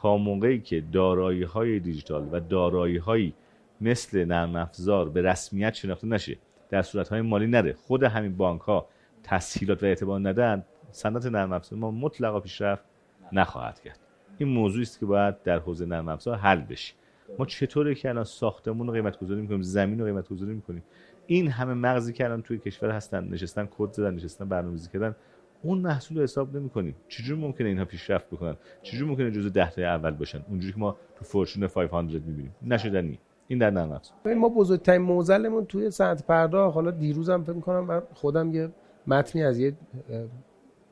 موقعی 0.05 0.59
که 0.59 0.83
دارایی 0.91 1.43
های 1.43 1.79
دیجیتال 1.79 2.29
و 2.31 2.39
دارایی 2.39 2.97
هایی 2.97 3.33
مثل 3.81 4.25
نرم 4.25 4.55
افزار 4.55 5.09
به 5.09 5.21
رسمیت 5.21 5.73
شناخته 5.73 6.07
نشه 6.07 6.37
در 6.69 6.81
صورت 6.81 7.09
های 7.09 7.21
مالی 7.21 7.47
نره. 7.47 7.73
خود 7.73 8.03
همین 8.03 8.37
بانک 8.37 8.61
ها 8.61 8.87
تسهیلات 9.23 9.83
و 9.83 9.85
اعتبار 9.85 10.19
ندن 10.19 10.65
صنعت 10.91 11.25
نرم 11.25 11.51
افزار 11.51 11.79
ما 11.79 11.91
مطلقا 11.91 12.39
پیشرفت 12.39 12.83
نخواهد 13.31 13.79
کرد. 13.79 13.99
این 14.37 14.49
موضوعی 14.49 14.83
است 14.83 14.99
که 14.99 15.05
باید 15.05 15.43
در 15.43 15.59
حوزه 15.59 15.85
نرم 15.85 16.07
افزار 16.07 16.37
حل 16.37 16.61
بشه. 16.61 16.93
ما 17.39 17.45
چطوره 17.45 17.95
که 17.95 18.09
الان 18.09 18.23
ساختمون 18.23 18.87
رو 18.87 18.93
قیمت 18.93 19.19
گذاری 19.19 19.41
می‌کنیم 19.41 19.61
زمین 19.61 19.99
رو 19.99 20.05
قیمت 20.05 20.29
گذاری 20.29 20.53
می‌کنیم؟ 20.53 20.83
این 21.27 21.47
همه 21.47 21.73
مغزی 21.73 22.13
که 22.13 22.25
الان 22.25 22.41
توی 22.41 22.57
کشور 22.57 22.91
هستن 22.91 23.27
نشستن 23.27 23.67
کد 23.77 23.91
زدن 23.91 24.13
نشستن 24.13 24.49
برنامه‌ریزی 24.49 24.89
کردن 24.89 25.15
اون 25.63 25.77
محصول 25.77 26.17
رو 26.17 26.23
حساب 26.23 26.57
نمی‌کنیم. 26.57 26.95
چجوری 27.07 27.41
ممکنه 27.41 27.67
اینها 27.67 27.85
پیشرفت 27.85 28.27
بکنن؟ 28.27 28.55
چجوری 28.81 29.09
ممکنه 29.11 29.31
جزء 29.31 29.49
10 29.49 29.71
تا 29.71 29.81
اول 29.81 30.11
باشن؟ 30.11 30.41
اونجوری 30.49 30.73
که 30.73 30.79
ما 30.79 30.95
تو 31.15 31.25
فورچون 31.25 31.67
500 31.67 32.25
می‌بینیم. 32.25 32.55
نشدنی 32.61 33.19
این. 33.47 33.59
در 33.59 33.69
نرم 33.69 34.01
ما 34.25 34.49
بزرگترین 34.49 35.01
موزلمون 35.01 35.65
توی 35.65 35.91
صنعت 35.91 36.27
پرداخت. 36.27 36.75
حالا 36.75 36.91
دیروزم 36.91 37.43
فکر 37.43 37.53
می‌کنم 37.53 37.85
من 37.85 38.01
خودم 38.13 38.53
یه 38.53 38.69
متنی 39.07 39.43
از 39.43 39.59
یه 39.59 39.73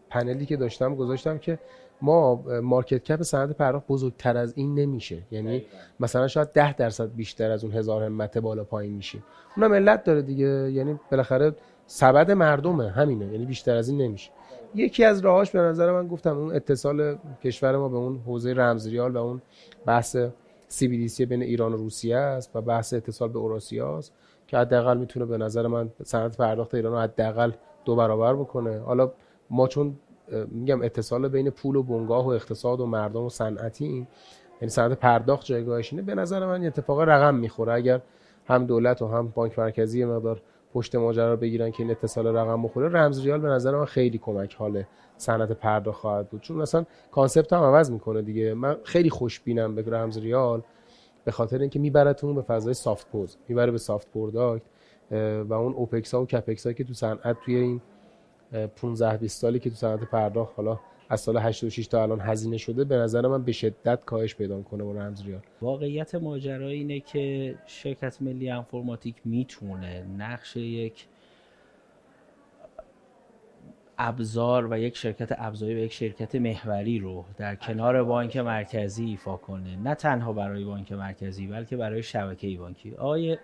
پنلی 0.09 0.45
که 0.45 0.57
داشتم 0.57 0.95
گذاشتم 0.95 1.37
که 1.37 1.59
ما 2.01 2.43
مارکت 2.61 3.03
کپ 3.03 3.21
صنعت 3.21 3.51
پرداخت 3.51 3.87
بزرگتر 3.87 4.37
از 4.37 4.53
این 4.57 4.79
نمیشه. 4.79 5.17
یعنی 5.31 5.65
مثلا 5.99 6.27
شاید 6.27 6.53
10 6.53 6.73
درصد 6.73 7.15
بیشتر 7.15 7.51
از 7.51 7.63
اون 7.63 7.73
هزار 7.73 8.03
همت 8.03 8.37
بالا 8.37 8.63
پایین 8.63 8.93
میشیم 8.93 9.23
اونم 9.57 9.73
علت 9.73 10.03
داره 10.03 10.21
دیگه. 10.21 10.71
یعنی 10.71 10.99
بالاخره 11.11 11.55
سبد 11.85 12.31
مردمه 12.31 12.89
همینه. 12.89 13.25
یعنی 13.25 13.45
بیشتر 13.45 13.75
از 13.75 13.89
این 13.89 14.01
نمیشه. 14.01 14.31
یکی 14.77 15.03
از 15.03 15.19
راهاش 15.19 15.51
به 15.51 15.59
نظر 15.59 15.91
من 15.91 16.07
گفتم 16.07 16.37
اون 16.37 16.55
اتصال 16.55 17.17
کشور 17.43 17.77
ما 17.77 17.89
به 17.89 17.97
اون 17.97 18.19
حوزه 18.25 18.53
رمزریال 18.53 19.15
و 19.15 19.17
اون 19.17 19.41
بحث 19.85 20.17
سی 20.67 20.87
بی 20.87 20.97
دی 20.97 21.07
سی 21.07 21.25
بین 21.25 21.41
ایران 21.41 21.73
و 21.73 21.77
روسیه 21.77 22.17
است 22.17 22.55
و 22.55 22.61
بحث 22.61 22.93
اتصال 22.93 23.29
به 23.29 23.39
اوراسیا 23.39 23.97
است 23.97 24.13
که 24.47 24.57
حداقل 24.57 24.97
می‌تونه 24.97 25.25
به 25.25 25.37
نظر 25.37 25.67
من 25.67 25.89
صنعت 26.03 26.37
پرداخت 26.37 26.75
ایران 26.75 26.93
رو 26.93 26.99
حداقل 26.99 27.51
دو 27.85 27.95
برابر 27.95 28.35
بکنه. 28.35 28.79
حالا 28.79 29.11
ما 29.49 29.67
چون 29.67 29.95
میگم 30.47 30.81
اتصال 30.81 31.27
بین 31.27 31.49
پول 31.49 31.75
و 31.75 31.83
بنگاه 31.83 32.25
و 32.25 32.29
اقتصاد 32.29 32.79
و 32.79 32.85
مردم 32.85 33.21
و 33.21 33.29
صنعتی 33.29 34.07
یعنی 34.61 34.69
صنعت 34.69 34.99
پرداخت 34.99 35.45
جایگاهش 35.45 35.93
اینه 35.93 36.05
به 36.05 36.15
نظر 36.15 36.45
من 36.45 36.65
اتفاق 36.65 36.99
رقم 37.01 37.35
می‌خوره. 37.35 37.73
اگر 37.73 38.01
هم 38.45 38.65
دولت 38.65 39.01
و 39.01 39.07
هم 39.07 39.27
بانک 39.35 39.59
مرکزی 39.59 40.05
مقدار 40.05 40.41
پشت 40.73 40.95
ماجرا 40.95 41.35
بگیرن 41.35 41.71
که 41.71 41.83
این 41.83 41.91
اتصال 41.91 42.27
رقم 42.27 42.63
بخوره 42.63 42.89
رمز 42.89 43.19
ریال 43.19 43.39
به 43.39 43.47
نظر 43.47 43.75
من 43.75 43.85
خیلی 43.85 44.17
کمک 44.17 44.55
حال 44.55 44.83
صنعت 45.17 45.51
پرداخت 45.51 45.99
خواهد 45.99 46.29
بود. 46.29 46.41
چون 46.41 46.57
مثلا 46.57 46.85
concept 47.11 47.53
هم 47.53 47.63
عوض 47.63 47.91
می‌کنه 47.91 48.21
دیگه. 48.21 48.53
من 48.53 48.77
خیلی 48.83 49.09
خوشبینم 49.09 49.75
به 49.75 49.81
رمز 49.81 50.17
ریال 50.17 50.61
به 51.25 51.31
خاطر 51.31 51.59
اینکه 51.59 51.79
میبرتون 51.79 52.35
به 52.35 52.41
فضای 52.41 52.73
soft 52.73 53.09
POS 53.11 53.37
می‌بره 53.47 53.71
به 53.71 53.77
soft 53.77 54.11
product 54.11 54.63
و 55.49 55.53
اون 55.53 55.73
اوپکس 55.73 56.13
ها 56.13 56.21
و 56.21 56.25
کپکس 56.25 56.63
هایی 56.63 56.75
که 56.75 56.83
تو 56.83 56.93
صنعت 56.93 57.37
توی 57.45 57.55
این 57.55 57.81
15 58.75 59.17
20 59.17 59.41
سالی 59.41 59.59
که 59.59 59.69
تو 59.69 59.75
صنعت 59.75 59.99
پرداخت 60.03 60.53
حالا 60.57 60.79
از 61.09 61.21
سال 61.21 61.37
86 61.37 61.87
تا 61.87 62.03
الان 62.03 62.21
هزینه 62.21 62.57
شده 62.57 62.83
به 62.83 62.95
نظر 62.95 63.27
من 63.27 63.43
به 63.43 63.51
شدت 63.51 64.05
کاهش 64.05 64.35
پیدا 64.35 64.61
کنه 64.61 64.83
با 64.83 64.91
رمز 64.91 65.25
ریال. 65.25 65.41
واقعیت 65.61 66.15
ماجرا 66.15 66.67
اینه 66.67 66.99
که 66.99 67.55
شرکت 67.65 68.21
ملی 68.21 68.49
انفرماتیک 68.49 69.15
می‌تونه 69.25 70.05
نقش 70.17 70.55
یک 70.55 71.07
ابزار 73.97 74.71
و 74.71 74.77
یک 74.77 74.97
شرکت 74.97 75.35
ابزاری 75.37 75.75
و 75.75 75.77
یک 75.77 75.93
شرکت 75.93 76.35
محوری 76.35 76.99
رو 76.99 77.25
در 77.37 77.55
کنار 77.55 78.03
بانک 78.03 78.37
مرکزی 78.37 79.05
ایفا 79.05 79.37
کنه. 79.37 79.75
نه 79.75 79.95
تنها 79.95 80.33
برای 80.33 80.65
بانک 80.65 80.91
مرکزی 80.91 81.47
بلکه 81.47 81.77
برای 81.77 82.03
شبکه 82.03 82.57
بانکی. 82.57 82.95
آقای 82.95 83.37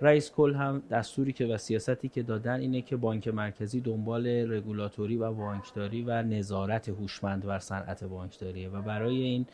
رئیس 0.00 0.30
کل 0.30 0.54
هم 0.54 0.82
دستوری 0.90 1.32
که 1.32 1.46
و 1.46 1.58
سیاستی 1.58 2.08
که 2.08 2.22
دادن 2.22 2.60
اینه 2.60 2.82
که 2.82 2.96
بانک 2.96 3.28
مرکزی 3.28 3.80
دنبال 3.80 4.26
رگولاتوری 4.52 5.16
و 5.16 5.32
بانکداری 5.32 6.02
و 6.02 6.22
نظارت 6.22 6.88
هوشمند 6.88 7.46
بر 7.46 7.58
صنعت 7.58 8.04
بانکداریه 8.04 8.68
و 8.68 8.82
برای 8.82 9.16
این 9.16 9.46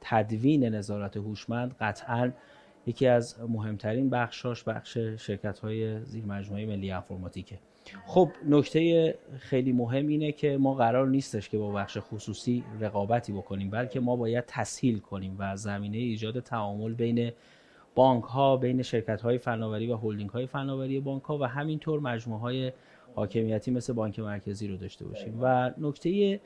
تدوین 0.00 0.64
نظارت 0.64 1.16
هوشمند 1.16 1.74
قطعا 1.80 2.32
یکی 2.86 3.06
از 3.06 3.36
مهمترین 3.48 4.10
بخشاش 4.10 4.64
بخش 4.64 4.98
شرکت 4.98 5.58
های 5.58 6.04
زیر 6.04 6.24
مجموعه 6.24 6.66
ملی 6.66 6.90
انفرماتیکه. 6.90 7.58
خب 8.06 8.30
نکته 8.48 9.14
خیلی 9.38 9.72
مهم 9.72 10.06
اینه 10.06 10.32
که 10.32 10.56
ما 10.56 10.74
قرار 10.74 11.08
نیستش 11.08 11.48
که 11.48 11.58
با 11.58 11.72
بخش 11.72 11.98
خصوصی 12.00 12.64
رقابتی 12.80 13.32
بکنیم 13.32 13.70
بلکه 13.70 14.00
ما 14.00 14.16
باید 14.16 14.44
تسهیل 14.46 14.98
کنیم 14.98 15.36
و 15.38 15.56
زمینه 15.56 15.96
ایجاد 15.96 16.40
تعامل 16.40 16.94
بین 16.94 17.32
بانک 17.94 18.24
ها 18.24 18.56
بین 18.56 18.82
شرکت 18.82 19.20
های 19.20 19.38
فناوری 19.38 19.92
و 19.92 19.96
هلدینگ 19.96 20.30
های 20.30 20.46
فناوری 20.46 21.00
بانک 21.00 21.22
ها 21.22 21.38
و 21.38 21.44
همینطور 21.44 22.00
مجموعه 22.00 22.40
های 22.40 22.72
حاکمیتی 23.14 23.70
مثل 23.70 23.92
بانک 23.92 24.18
مرکزی 24.18 24.68
رو 24.68 24.76
داشته 24.76 25.04
باشیم. 25.04 25.38
و 25.40 25.70
نکته 25.78 26.40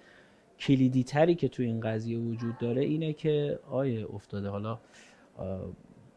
کلیدی 0.61 1.05
تری 1.05 1.35
که 1.35 1.49
تو 1.49 1.63
این 1.63 1.81
قضیه 1.81 2.19
وجود 2.19 2.59
داره 2.59 2.83
اینه 2.83 3.13
که 3.13 3.59
آیه 3.71 4.07
افتاده. 4.15 4.49
حالا 4.49 4.79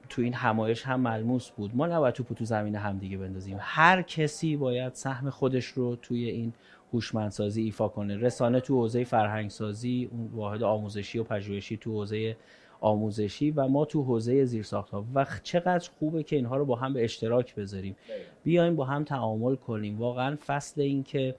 تو 0.10 0.22
این 0.22 0.34
همایش 0.34 0.84
هم 0.84 1.00
ملموس 1.00 1.50
بود. 1.50 1.76
ما 1.76 1.88
نباید 1.88 2.14
توپو 2.14 2.34
تو 2.34 2.46
زمین 2.46 2.76
هم 2.76 2.98
دیگه 2.98 3.18
بندازیم. 3.18 3.58
هر 3.60 4.02
کسی 4.02 4.58
باید 4.58 4.94
سهم 4.94 5.30
خودش 5.30 5.66
رو 5.66 5.96
توی 5.96 6.26
این 6.26 6.54
هوشمندسازی 6.94 7.62
ایفا 7.64 7.88
کنه. 7.88 8.18
رسانه 8.18 8.60
تو 8.60 8.76
حوزه 8.76 9.04
فرهنگسازی 9.04 10.10
اون 10.12 10.30
واحد 10.34 10.64
آموزشی 10.64 11.20
و 11.20 11.24
پژوهشی 11.24 11.78
تو 11.78 11.92
حوزه 11.92 12.38
آموزشی 12.82 13.52
و 13.52 13.68
ما 13.68 13.86
تو 13.86 14.04
حوزه 14.04 14.46
زیرساخت 14.46 14.90
ها 14.90 15.06
و 15.16 15.26
چقدر 15.44 15.90
خوبه 16.00 16.24
که 16.24 16.36
اینها 16.36 16.58
رو 16.58 16.66
با 16.66 16.76
هم 16.76 16.94
به 16.94 17.04
اشتراک 17.04 17.56
بذاریم. 17.56 17.96
بیایم 18.44 18.76
با 18.76 18.86
هم 18.86 19.04
تعامل 19.04 19.56
کنیم. 19.56 20.00
واقعا 20.00 20.38
فصل 20.48 20.82
این 20.82 21.04
که 21.04 21.36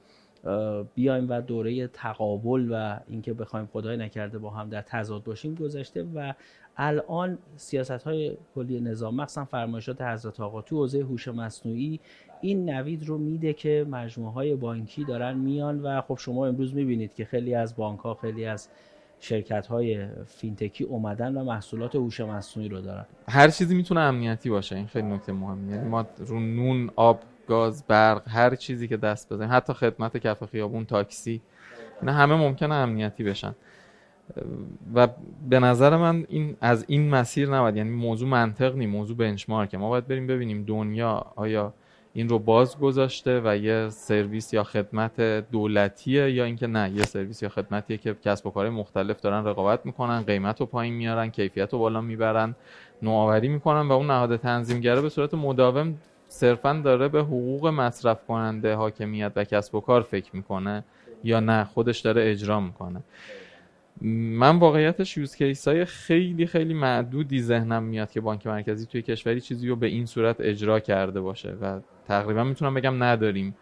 بیایم 0.94 1.26
و 1.30 1.40
دوره 1.40 1.86
تقابل 1.86 2.68
و 2.70 3.00
اینکه 3.08 3.34
بخوایم 3.34 3.68
خدای 3.72 3.96
نکرده 3.96 4.38
با 4.38 4.50
هم 4.50 4.68
در 4.68 4.82
تضاد 4.82 5.24
باشیم 5.24 5.54
گذشته 5.54 6.02
و 6.14 6.32
الان 6.76 7.38
سیاست 7.56 7.90
های 7.90 8.36
کلی 8.54 8.80
نظام 8.80 9.14
مخصوصا 9.14 9.44
فرمایشات 9.44 10.02
حضرت 10.02 10.40
آقا 10.40 10.62
تو 10.62 10.76
حوزه 10.76 11.00
هوش 11.00 11.28
مصنوعی 11.28 12.00
این 12.40 12.70
نوید 12.70 13.04
رو 13.04 13.18
میده 13.18 13.52
که 13.52 13.86
مجموعه 13.90 14.32
های 14.32 14.56
بانکی 14.56 15.04
دارن 15.04 15.36
میان 15.36 15.80
و 15.80 16.00
خب 16.00 16.18
شما 16.18 16.46
امروز 16.46 16.74
می‌بینید 16.74 17.14
که 17.14 17.24
خیلی 17.24 17.54
از 17.54 17.76
بانک 17.76 18.00
ها 18.00 18.14
خیلی 18.14 18.44
از 18.44 18.68
شرکت 19.22 19.66
های 19.66 20.06
فینتکی 20.26 20.84
اومدن 20.84 21.36
و 21.36 21.44
محصولات 21.44 21.94
هوش 21.94 22.20
مصنوعی 22.20 22.68
رو 22.68 22.80
دارن. 22.80 23.06
هر 23.28 23.48
چیزی 23.48 23.74
می‌تونه 23.74 24.00
امنیتی 24.00 24.50
باشه 24.50 24.76
این 24.76 24.86
خیلی 24.86 25.06
نکته 25.06 25.32
مهمه. 25.32 25.72
یعنی 25.72 25.88
ما 25.88 26.06
رو 26.18 26.40
نون 26.40 26.90
آب 26.96 27.20
گاز 27.48 27.84
برق 27.86 28.28
هر 28.28 28.54
چیزی 28.54 28.88
که 28.88 28.96
دست 28.96 29.32
بزنیم 29.32 29.50
حتی 29.52 29.72
خدمت 29.72 30.16
کف 30.16 30.44
خیابون 30.44 30.84
تاکسی 30.84 31.42
اینا 32.00 32.12
همه 32.12 32.34
ممکنه 32.34 32.74
امنیتی 32.74 33.24
بشن. 33.24 33.54
و 34.94 35.08
به 35.48 35.60
نظر 35.60 35.96
من 35.96 36.26
این 36.28 36.56
از 36.60 36.84
این 36.88 37.10
مسیر 37.10 37.48
نباید 37.48 37.76
یعنی 37.76 37.90
موضوع 37.90 38.28
منطق 38.28 38.76
نی 38.76 38.86
موضوع 38.86 39.16
بنچمارکه 39.16 39.78
ما 39.78 39.88
باید 39.88 40.06
بریم 40.06 40.26
ببینیم 40.26 40.64
دنیا 40.64 41.26
آیا 41.36 41.74
این 42.14 42.28
رو 42.28 42.38
باز 42.38 42.78
گذاشته 42.78 43.40
و 43.44 43.56
یه 43.56 43.88
سرویس 43.88 44.52
یا 44.52 44.64
خدمت 44.64 45.20
دولتیه 45.50 46.30
یا 46.30 46.44
اینکه 46.44 46.66
نه 46.66 46.90
یه 46.90 47.02
سرویس 47.02 47.42
یا 47.42 47.48
خدمتیه 47.48 47.96
که 47.96 48.14
کسب 48.24 48.46
و 48.46 48.50
کار 48.50 48.70
مختلف 48.70 49.20
دارن 49.20 49.44
رقابت 49.44 49.86
می‌کنن 49.86 50.22
قیمت 50.22 50.60
رو 50.60 50.66
پایین 50.66 50.94
میارن 50.94 51.30
کیفیت 51.30 51.72
رو 51.72 51.78
بالا 51.78 52.00
می‌برن 52.00 52.54
نوآوری 53.02 53.48
می‌کنن 53.48 53.88
و 53.88 53.92
اون 53.92 54.06
نهاد 54.06 54.36
تنظیمگره 54.36 55.00
به 55.00 55.08
صورت 55.08 55.34
مداوم 55.34 55.94
صرفا 56.28 56.72
داره 56.84 57.08
به 57.08 57.20
حقوق 57.20 57.66
مصرف 57.66 58.26
کننده 58.26 58.74
حاکمیت 58.74 59.32
و 59.36 59.44
کسب 59.44 59.74
و 59.74 59.80
کار 59.80 60.02
فکر 60.02 60.36
می‌کنه 60.36 60.84
یا 61.24 61.40
نه 61.40 61.64
خودش 61.64 62.00
داره 62.00 62.30
اجرا 62.30 62.60
می‌کنه. 62.60 63.00
من 64.00 64.58
واقعیتش 64.58 65.16
یوز 65.16 65.36
کیس 65.36 65.68
های 65.68 65.84
خیلی 65.84 66.46
خیلی 66.46 66.74
معدودی 66.74 67.42
ذهنم 67.42 67.82
میاد 67.82 68.10
که 68.10 68.20
بانک 68.20 68.46
مرکزی 68.46 68.86
توی 68.86 69.02
کشوری 69.02 69.40
چیزی 69.40 69.68
رو 69.68 69.76
به 69.76 69.86
این 69.86 70.06
صورت 70.06 70.36
اجرا 70.40 70.80
کرده 70.80 71.20
باشه 71.20 71.50
و 71.62 71.80
تقریبا 72.08 72.44
می‌تونم 72.44 72.74
بگم 72.74 73.02
نداریم. 73.02 73.56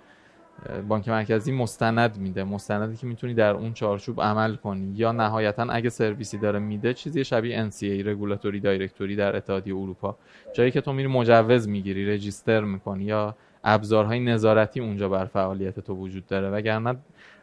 بانک 0.89 1.09
مرکزی 1.09 1.53
مستند 1.53 2.18
میده. 2.18 2.45
مستندی 2.45 2.97
که 2.97 3.07
می‌تونی 3.07 3.35
در 3.35 3.51
اون 3.51 3.72
چارچوب 3.72 4.20
عمل 4.20 4.55
کنی. 4.55 4.93
یا 4.97 5.12
نهایتا 5.12 5.62
اگه 5.62 5.89
سرویسی 5.89 6.39
داره 6.39 6.59
میده 6.59 6.95
چیزی 6.95 7.24
شبیه 7.24 7.70
NCA 7.70 8.07
regulatory 8.07 8.61
directory 8.61 9.16
در 9.16 9.37
اتحادیه 9.37 9.76
اروپا. 9.76 10.16
جایی 10.55 10.70
که 10.70 10.81
تو 10.81 10.93
میری 10.93 11.09
مجوز 11.09 11.68
می‌گیری 11.68 12.14
register 12.14 12.61
می‌کنی 12.61 13.05
یا 13.05 13.37
ابزارهای 13.64 14.20
نظارتی 14.20 14.81
اونجا 14.81 15.09
بر 15.09 15.24
فعالیت 15.24 15.81
تو 15.81 15.95
وجود 15.95 16.26
داره. 16.26 16.51
وگرنه 16.51 16.97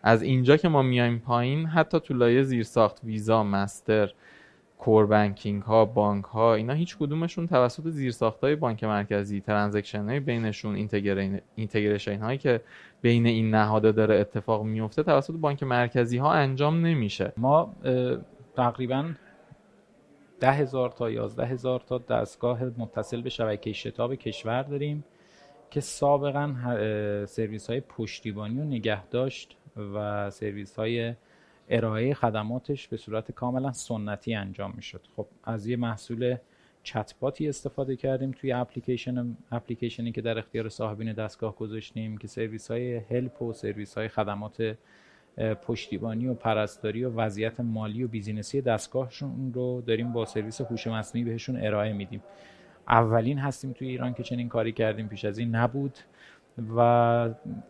از 0.04 0.22
اینجا 0.22 0.58
که 0.58 0.70
ما 0.70 0.82
میایم 0.82 1.20
پایین 1.20 1.66
حتی 1.66 2.00
تو 2.00 2.14
لایه 2.14 2.44
زیرساخت 2.44 3.04
ویزا 3.04 3.44
مستر 3.44 4.14
core 4.78 5.06
banking 5.06 5.62
ها 5.62 5.86
بانک 5.86 6.26
ها 6.26 6.56
اینا 6.56 6.74
هیچ 6.74 6.98
کدومشون 6.98 7.48
توسط 7.48 7.88
زیرساخت 7.88 8.44
های 8.44 8.56
بانک 8.56 8.84
مرکزی 8.84 9.42
transaction 9.42 10.10
های 10.10 10.20
بینشون 10.20 10.76
اینتگریشن 11.56 12.20
هایی 12.20 12.38
که 12.38 12.62
بین 13.02 13.26
این 13.26 13.52
نهاده 13.52 13.92
داره 13.92 14.16
اتفاق 14.16 14.64
میفته 14.64 15.04
توسط 15.04 15.34
بانک 15.34 15.64
مرکزی 15.64 16.18
ها 16.18 16.32
انجام 16.32 16.86
نمیشه. 16.86 17.34
ما 17.38 17.74
تقریبا 18.56 19.06
ده 20.40 20.52
هزار 20.52 20.90
تا 20.90 21.10
یازده 21.10 21.46
هزار 21.46 21.80
تا 21.88 21.98
دستگاه 21.98 22.64
متصل 22.64 23.22
به 23.22 23.30
شبکه 23.30 23.74
شتاب 23.74 24.16
کشور 24.16 24.64
داریم 24.64 25.04
که 25.72 25.82
سابقا 25.82 26.56
سرویس 27.26 27.70
های 27.70 27.82
پشتیبانی 27.82 28.60
و 28.60 28.64
نگهداشت 28.64 29.58
و 29.94 30.30
سرویس 30.30 30.76
های 30.76 31.14
ارائه 31.70 32.14
خدماتش 32.14 32.88
به 32.88 32.98
صورت 32.98 33.32
کاملا 33.32 33.72
سنتی 33.72 34.34
انجام 34.34 34.74
می‌شد. 34.76 35.02
خب 35.16 35.26
از 35.44 35.68
یه 35.68 35.78
محصول 35.78 36.36
چتباتی 36.84 37.50
استفاده 37.50 37.96
کردیم 37.96 38.32
توی 38.32 38.52
اپلیکیشن 38.52 39.38
اپلیکیشنی 39.52 40.12
که 40.12 40.22
در 40.22 40.38
اختیار 40.38 40.70
صاحبین 40.70 41.14
دستگاه 41.14 41.56
گذاشتیم 41.56 42.18
که 42.18 42.28
سرویس 42.28 42.72
های 42.72 42.96
help 42.96 43.42
و 43.42 43.54
سرویس 43.54 43.98
های 43.98 44.08
خدمات 44.08 44.76
پشتیبانی 45.38 46.28
و 46.28 46.34
پرستاری 46.34 47.04
و 47.04 47.10
وضعیت 47.10 47.60
مالی 47.60 48.04
و 48.04 48.08
business 48.08 48.56
ی 48.56 48.62
دستگاهشون 48.62 49.52
رو 49.54 49.82
داریم 49.82 50.14
با 50.14 50.26
سرویس 50.26 50.62
هوش 50.62 50.88
مصنوعی 50.88 51.30
بهشون 51.30 51.66
ارائه 51.66 51.94
میدیم. 51.94 52.24
اولین 52.88 53.38
هستیم 53.40 53.74
توی 53.74 53.88
ایران 53.88 54.14
که 54.14 54.24
چنین 54.24 54.50
کاری 54.50 54.72
کردیم 54.72 55.08
پیش 55.08 55.26
از 55.26 55.38
این 55.38 55.56
نبود. 55.56 55.98
و 56.76 56.80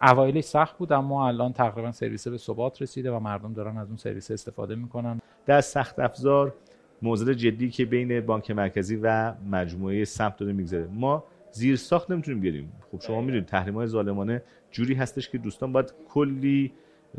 اوایلش 0.02 0.44
سخت 0.44 0.78
بود 0.78 0.94
اما 0.94 1.28
الان 1.28 1.54
تقریبا 1.54 1.92
سرویس 1.92 2.28
به 2.28 2.38
ثبات 2.38 2.82
رسیده 2.82 3.12
و 3.12 3.20
مردم 3.20 3.54
دارن 3.54 3.78
از 3.78 3.88
اون 3.88 3.98
سرویس 3.98 4.32
استفاده 4.32 4.76
می‌کنن. 4.76 5.22
در 5.46 5.62
سخت 5.62 6.00
افزار 6.00 6.54
موضوع 7.02 7.34
جدی 7.34 7.70
که 7.70 7.86
بین 7.86 8.22
بانک 8.22 8.52
مرکزی 8.52 8.96
و 8.96 9.34
مجموعه 9.52 10.06
سمت 10.06 10.38
داره 10.38 10.54
میگذره. 10.54 10.88
ما 10.94 11.24
زیر 11.52 11.76
ساخت 11.76 12.12
نمی‌تونیم 12.12 12.40
بیاریم. 12.40 12.72
خب 12.92 13.02
شما 13.02 13.22
می‌دونید 13.22 13.46
تحریم 13.46 13.76
های 13.76 13.88
ظالمانه 13.88 14.44
جوری 14.72 14.94
هستش 14.94 15.30
که 15.30 15.38
دوستان 15.38 15.72
باید 15.72 15.94
کلی 16.10 16.72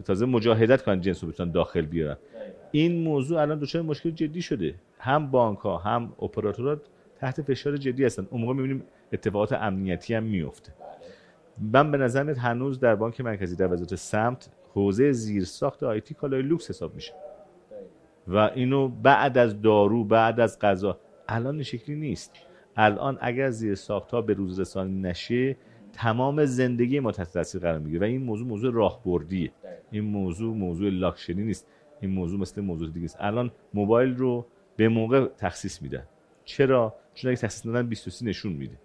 تازه 0.04 0.26
مجاهدت 0.26 0.82
کنن 0.82 1.00
جنس 1.00 1.24
رو 1.24 1.30
بتونن 1.30 1.50
داخل 1.50 1.82
بیارن. 1.82 2.16
این 2.70 3.02
موضوع 3.02 3.40
الان 3.40 3.58
دچار 3.58 3.82
مشکل 3.82 4.10
جدی 4.10 4.42
شده. 4.42 4.74
هم 4.98 5.30
بانک 5.30 5.58
ها 5.58 5.78
هم 5.78 6.12
اپراتورها 6.22 6.76
تحت 7.20 7.42
فشار 7.42 7.76
جدی 7.76 8.04
هستن. 8.04 8.26
اون 8.30 8.40
موقع 8.40 8.54
می‌بینیم 8.54 8.82
اتفاقات 9.12 9.52
امنیتی 9.52 10.14
هم 10.14 10.22
میفته 10.22 10.72
من 11.60 11.90
به 11.90 11.98
نظر 11.98 12.30
هنوز 12.30 12.80
در 12.80 12.94
بانک 12.94 13.20
مرکزی 13.20 13.56
در 13.56 13.72
وزارت 13.72 13.94
سمت 13.94 14.50
حوزه 14.74 15.12
زیرساخت 15.12 15.82
آیتی 15.82 16.14
کالای 16.14 16.42
لوکس 16.42 16.70
حساب 16.70 16.94
میشه. 16.94 17.12
و 18.28 18.36
اینو 18.36 18.88
بعد 18.88 19.38
از 19.38 19.62
دارو 19.62 20.04
بعد 20.04 20.40
از 20.40 20.58
غذا 20.58 20.98
الان 21.28 21.54
این 21.54 21.62
شکلی 21.62 21.96
نیست. 21.96 22.32
الان 22.76 23.18
اگر 23.20 23.50
زیر 23.50 23.78
ها 24.12 24.20
به 24.20 24.34
روز 24.34 24.60
رسانی 24.60 25.00
نشه 25.00 25.56
تمام 25.92 26.44
زندگی 26.44 27.00
ما 27.00 27.12
تحت 27.12 27.32
تاثیر 27.32 27.60
قرار 27.60 27.78
می‌گیره. 27.78 28.00
و 28.00 28.04
این 28.04 28.22
موضوع 28.22 28.48
موضوع 28.48 28.72
راهبردیه. 28.72 29.52
این 29.90 30.04
موضوع 30.04 30.56
موضوع 30.56 30.90
لاکچری 30.90 31.44
نیست. 31.44 31.66
این 32.00 32.10
موضوع 32.10 32.40
مثل 32.40 32.60
موضوع 32.60 32.90
دیگه 32.90 33.04
است 33.04 33.16
الان 33.20 33.50
موبایل 33.74 34.16
رو 34.16 34.46
به 34.76 34.88
موقع 34.88 35.26
تخصیص 35.26 35.82
میدن. 35.82 36.02
چرا؟ 36.44 36.94
چون 37.14 37.30
اگه 37.30 37.40
تخصیص 37.40 37.66
ندن 37.66 37.86
23 37.86 38.24
نشون 38.24 38.52
میده. 38.52 38.78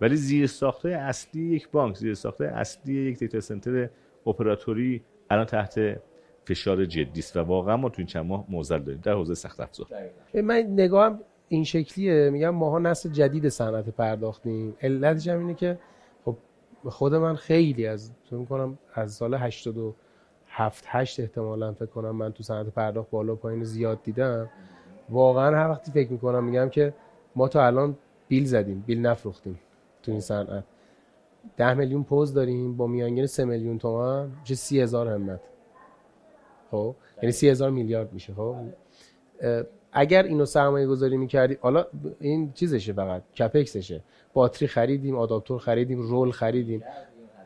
ولی 0.00 0.16
زیر 0.16 0.46
ساخته 0.46 0.88
اصلی 0.88 1.42
یک 1.42 1.70
بانک 1.70 1.96
زیر 1.96 2.14
ساخته 2.14 2.44
اصلی 2.44 2.94
یک 2.94 3.18
دیتا 3.18 3.40
سنتر 3.40 3.88
اپراتوری 4.26 5.02
الان 5.30 5.44
تحت 5.44 6.00
فشار 6.44 6.84
جدی 6.84 7.20
است 7.20 7.36
و 7.36 7.40
واقعا 7.40 7.76
ما 7.76 7.88
تو 7.88 7.94
این 7.98 8.06
چند 8.06 8.26
ماه 8.26 8.44
موزل 8.48 8.78
داریم 8.78 9.00
در 9.04 9.12
حوزه 9.12 9.34
سخت 9.34 9.60
افزار. 9.60 9.86
من 10.34 10.56
نگاهم 10.56 11.20
این 11.48 11.64
شکلیه 11.64 12.30
میگم 12.30 12.50
ماها 12.50 12.78
نسل 12.78 13.08
جدید 13.08 13.48
صنعت 13.48 13.88
پرداختیم. 13.88 14.76
علتش 14.82 15.28
هم 15.28 15.38
اینه 15.38 15.54
که 15.54 15.78
خب 16.24 16.36
خود 16.84 17.14
من 17.14 17.36
خیلی 17.36 17.86
از 17.86 18.12
فکر 18.24 18.36
می‌کنم 18.36 18.78
از 18.94 19.12
سال 19.12 19.34
87 19.34 20.84
8 20.88 21.20
احتمالا 21.20 21.72
فکر 21.72 21.86
کنم 21.86 22.10
من 22.10 22.32
تو 22.32 22.42
صنعت 22.42 22.66
پرداخت 22.66 23.10
بالا 23.10 23.34
پایین 23.34 23.64
زیاد 23.64 24.02
دیدم. 24.02 24.50
واقعا 25.08 25.56
هر 25.56 25.70
وقتی 25.70 25.92
فکر 25.92 26.12
می‌کنم 26.12 26.44
میگم 26.44 26.68
که 26.68 26.94
ما 27.36 27.48
تا 27.48 27.66
الان 27.66 27.96
بیل 28.28 28.44
زدیم 28.44 28.84
بیل 28.86 29.00
نفروختیم. 29.00 29.58
تو 30.02 30.12
این 30.12 30.20
صنعت. 30.20 30.64
ده 31.56 31.74
میلیون 31.74 32.04
پوز 32.04 32.34
داریم 32.34 32.76
با 32.76 32.86
میانگین 32.86 33.26
سه 33.26 33.44
میلیون 33.44 33.78
تومن 33.78 34.30
میشه 34.40 34.54
سی 34.54 34.80
هزار 34.80 35.08
همت. 35.08 35.40
خب؟ 36.70 36.94
یعنی 37.22 37.32
سی 37.32 37.48
هزار 37.48 37.70
میلیارد 37.70 38.12
میشه 38.12 38.34
خب؟ 38.34 38.56
اگر 39.92 40.22
اینو 40.22 40.44
سرمایه 40.44 40.86
گذاری 40.86 41.16
می‌کردی 41.16 41.58
حالا 41.60 41.86
این 42.20 42.52
چیزشه 42.52 42.92
فقط 42.92 43.22
CAPEX 43.38 43.72
شه. 43.72 44.00
باتری 44.32 44.68
خریدیم 44.68 45.16
آداپتور 45.16 45.58
خریدیم 45.58 46.00
رول 46.02 46.30
خریدیم. 46.30 46.82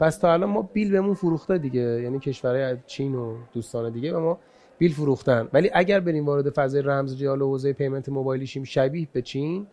پس 0.01 0.19
تا 0.19 0.33
الان 0.33 0.51
ما 0.51 0.63
بیل 0.63 0.91
بهمون 0.93 1.15
فروخته 1.15 1.59
دیگه. 1.59 1.81
یعنی 1.81 2.19
کشورهای 2.19 2.77
چین 2.87 3.15
و 3.15 3.37
دوستان 3.53 3.93
دیگه 3.93 4.13
به 4.13 4.19
ما 4.19 4.39
بیل 4.79 4.93
فروختن. 4.93 5.49
ولی 5.53 5.71
اگر 5.75 6.01
بریم 6.01 6.27
وارد 6.27 6.51
فضای 6.51 6.83
رمز 6.83 7.21
ریال 7.21 7.43
و 7.43 7.49
حوزه 7.49 7.73
payment 7.73 8.09
موبایلی 8.09 8.47
شیم 8.47 8.65
شبیه 8.65 9.09
به 9.13 9.23
چین 9.23 9.67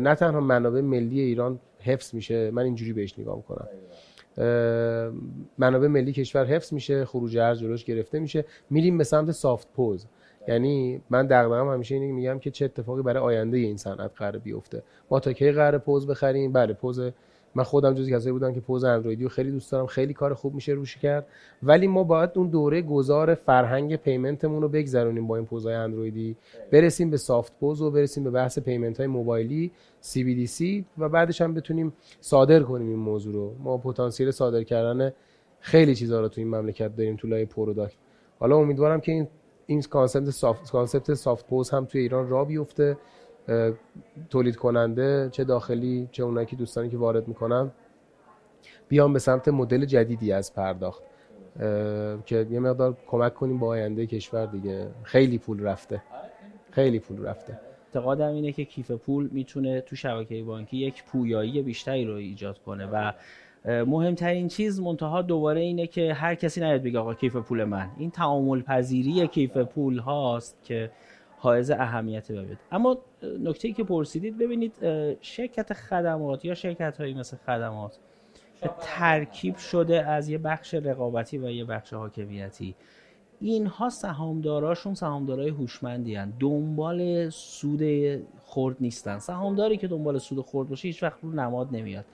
نه 0.00 0.14
تنها 0.14 0.40
منابع 0.40 0.80
ملی 0.80 1.20
ایران 1.20 1.58
حفظ 1.82 2.14
میشه 2.14 2.50
من 2.50 2.62
اینجوری 2.62 2.92
بهش 2.92 3.18
نگاه 3.18 3.36
می‌کنم. 3.36 3.68
منابع 5.58 5.86
ملی 5.86 6.12
کشور 6.12 6.44
حفظ 6.44 6.72
میشه 6.72 7.04
خروج 7.04 7.38
ارز 7.38 7.60
جلوش 7.60 7.84
گرفته 7.84 8.18
میشه. 8.18 8.44
میریم 8.70 8.98
به 8.98 9.04
سمت 9.04 9.30
سافت 9.30 9.68
پوز 9.76 10.06
یعنی 10.48 11.00
من 11.10 11.26
دغدغه‌ام 11.26 11.68
همیشه 11.68 11.94
اینه 11.94 12.12
میگم 12.12 12.38
که 12.38 12.50
چه 12.50 12.64
اتفاقی 12.64 13.02
برای 13.02 13.22
آینده 13.22 13.56
این 13.56 13.76
صنعت 13.76 14.10
قرار 14.16 14.38
بیفته. 14.38 14.82
ما 15.10 15.20
تا 15.20 15.32
کی 15.32 15.52
قرار 15.52 15.78
پوز 15.78 16.06
بخریم؟ 16.06 16.52
بله 16.52 16.72
پوز 16.72 17.00
من 17.54 17.64
خودم 17.64 17.94
جزو 17.94 18.10
کسایی 18.10 18.32
بودم 18.32 18.52
که 18.52 18.60
پوز 18.60 18.84
اندرویدی 18.84 19.22
رو 19.22 19.28
خیلی 19.28 19.50
دوست 19.50 19.72
دارم. 19.72 19.86
خیلی 19.86 20.14
کار 20.14 20.34
خوب 20.34 20.54
میشه 20.54 20.72
روش 20.72 20.96
کرد. 20.96 21.26
ولی 21.62 21.86
ما 21.86 22.04
باید 22.04 22.30
اون 22.34 22.48
دوره 22.48 22.82
گذار 22.82 23.34
فرهنگ 23.34 23.96
پیمنتمون 23.96 24.62
رو 24.62 24.68
بگذرونیم 24.68 25.26
با 25.26 25.36
این 25.36 25.46
پوزهای 25.46 25.74
اندرویدی. 25.74 26.36
برسیم 26.72 27.10
به 27.10 27.16
soft 27.16 27.52
POS 27.60 27.82
و 27.82 27.90
برسیم 27.90 28.24
به 28.24 28.30
بحث 28.30 28.58
payment 28.58 28.98
های 28.98 29.06
موبایلی 29.06 29.70
CBDC 30.02 30.84
و 30.98 31.08
بعدش 31.08 31.40
هم 31.40 31.54
بتونیم 31.54 31.92
صادر 32.20 32.60
کنیم 32.62 32.88
این 32.88 32.98
موضوع 32.98 33.34
رو. 33.34 33.54
ما 33.58 33.78
پتانسیل 33.78 34.30
صادر 34.30 34.62
کردن 34.62 35.12
خیلی 35.60 35.94
چیزها 35.94 36.20
رو 36.20 36.28
تو 36.28 36.40
این 36.40 36.50
مملکت 36.50 36.96
داریم 36.96 37.16
تو 37.16 37.28
لایه 37.28 37.44
product 37.44 37.96
حالا 38.38 38.56
امیدوارم 38.56 39.00
که 39.00 39.12
این 39.12 39.28
این 39.66 39.82
concept 39.82 40.30
soft 40.30 40.70
concept 40.70 41.14
soft 41.14 41.46
POS 41.46 41.70
هم 41.70 41.84
توی 41.84 42.00
ایران 42.00 42.28
را 42.28 42.44
بیفته. 42.44 42.98
تولید 44.30 44.56
کننده 44.56 45.28
چه 45.32 45.44
داخلی 45.44 46.08
چه 46.12 46.22
اونایی 46.22 46.46
که 46.46 46.56
دوستانی 46.56 46.90
که 46.90 46.96
وارد 46.96 47.28
می‌کنن 47.28 47.70
بیان 48.88 49.12
به 49.12 49.18
سمت 49.18 49.48
مدل 49.48 49.84
جدیدی 49.84 50.32
از 50.32 50.54
پرداخت. 50.54 51.02
که 52.26 52.46
یه 52.50 52.60
مقدار 52.60 52.96
کمک 53.06 53.34
کنیم 53.34 53.58
با 53.58 53.66
آینده 53.66 54.06
کشور 54.06 54.46
دیگه. 54.46 54.86
خیلی 55.02 55.38
پول 55.38 55.62
رفته. 55.62 56.02
خیلی 56.70 56.98
پول 56.98 57.22
رفته. 57.22 57.60
اعتقادم 57.86 58.32
اینه 58.32 58.52
که 58.52 58.64
کیف 58.64 58.90
پول 58.90 59.28
می‌تونه 59.32 59.80
تو 59.80 59.96
شبکه 59.96 60.42
بانکی 60.42 60.76
یک 60.76 61.04
پویایی 61.04 61.62
بیشتری 61.62 62.04
رو 62.04 62.14
ایجاد 62.14 62.58
کنه. 62.58 62.86
و 62.86 63.12
مهمترین 63.64 64.48
چیز 64.48 64.80
منتها 64.80 65.22
دوباره 65.22 65.60
اینه 65.60 65.86
که 65.86 66.14
هر 66.14 66.34
کسی 66.34 66.60
نیاد 66.60 66.82
بگه 66.82 66.98
آقا 66.98 67.14
کیف 67.14 67.36
پول 67.36 67.64
من. 67.64 67.90
این 67.98 68.10
تعامل 68.10 68.62
پذیری 68.62 69.26
کیف 69.26 69.56
پول 69.56 69.98
هاست 69.98 70.58
که 70.64 70.90
حائز 71.42 71.70
اهمیت 71.70 72.32
ببید 72.32 72.58
اما 72.72 72.98
نکته 73.40 73.72
که 73.72 73.84
پرسیدید 73.84 74.38
ببینید 74.38 74.72
شرکت 75.20 75.72
خدمات 75.72 76.44
یا 76.44 76.54
شرکت 76.54 76.98
هایی 76.98 77.14
مثل 77.14 77.36
خدمات 77.36 77.98
ترکیب 78.80 79.56
شده 79.56 80.06
از 80.06 80.28
یه 80.28 80.38
بخش 80.38 80.74
رقابتی 80.74 81.38
و 81.38 81.50
یه 81.50 81.64
بخش 81.64 81.92
حاکمیتی. 81.92 82.74
اینها 83.40 83.88
سهامداراشون 83.88 84.94
سهامدارای 84.94 85.48
هوشمندی 85.48 86.14
هن. 86.14 86.32
دنبال 86.40 87.30
سود 87.30 87.82
خرد 88.44 88.76
نیستن. 88.80 89.18
سهامداری 89.18 89.76
که 89.76 89.88
دنبال 89.88 90.18
سود 90.18 90.46
خرد 90.46 90.68
باشه 90.68 90.88
هیچ 90.88 91.02
وقت 91.02 91.18
رو 91.22 91.32
نماد 91.32 91.68
نمیاد. 91.72 92.04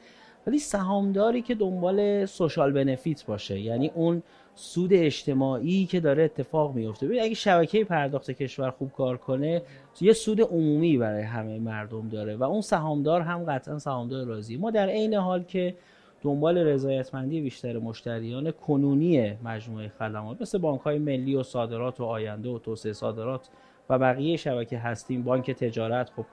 ولی 0.46 0.58
سهامداری 0.58 1.42
که 1.42 1.54
دنبال 1.54 2.26
سوشال 2.26 2.72
بنفیت 2.72 3.26
باشه 3.26 3.60
یعنی 3.60 3.90
اون 3.94 4.22
سود 4.58 4.92
اجتماعی 4.92 5.86
که 5.86 6.00
داره 6.00 6.24
اتفاق 6.24 6.74
میفته 6.74 7.06
ببین 7.06 7.22
اگه 7.22 7.34
شبکه 7.34 7.84
پرداخت 7.84 8.30
کشور 8.30 8.70
خوب 8.70 8.92
کار 8.92 9.16
کنه 9.16 9.62
یه 10.00 10.12
سود 10.12 10.40
عمومی 10.40 10.98
برای 10.98 11.22
همه 11.22 11.58
مردم 11.58 12.08
داره 12.08 12.36
و 12.36 12.44
اون 12.44 12.60
سهامدار 12.60 13.20
هم 13.20 13.44
قطعا 13.44 13.78
سهامدار 13.78 14.26
راضی. 14.26 14.56
ما 14.56 14.70
در 14.70 14.88
عین 14.88 15.14
حال 15.14 15.42
که 15.42 15.74
دنبال 16.22 16.58
رضایتمندی 16.58 17.40
بیشتر 17.40 17.78
مشتریان 17.78 18.50
کنونی 18.50 19.34
مجموعه 19.44 19.88
خدمات 19.88 20.42
مثل 20.42 20.58
بانک 20.58 20.80
های 20.80 20.98
ملی 20.98 21.34
و 21.34 21.42
صادرات 21.42 22.00
و 22.00 22.04
آینده 22.04 22.48
و 22.48 22.58
توسعه 22.58 22.92
صادرات 22.92 23.48
و 23.90 23.98
بقیه 23.98 24.36
شبکه 24.36 24.78
هستیم 24.78 25.22
بانک 25.22 25.50
تجارت 25.50 26.10
خب 26.10 26.24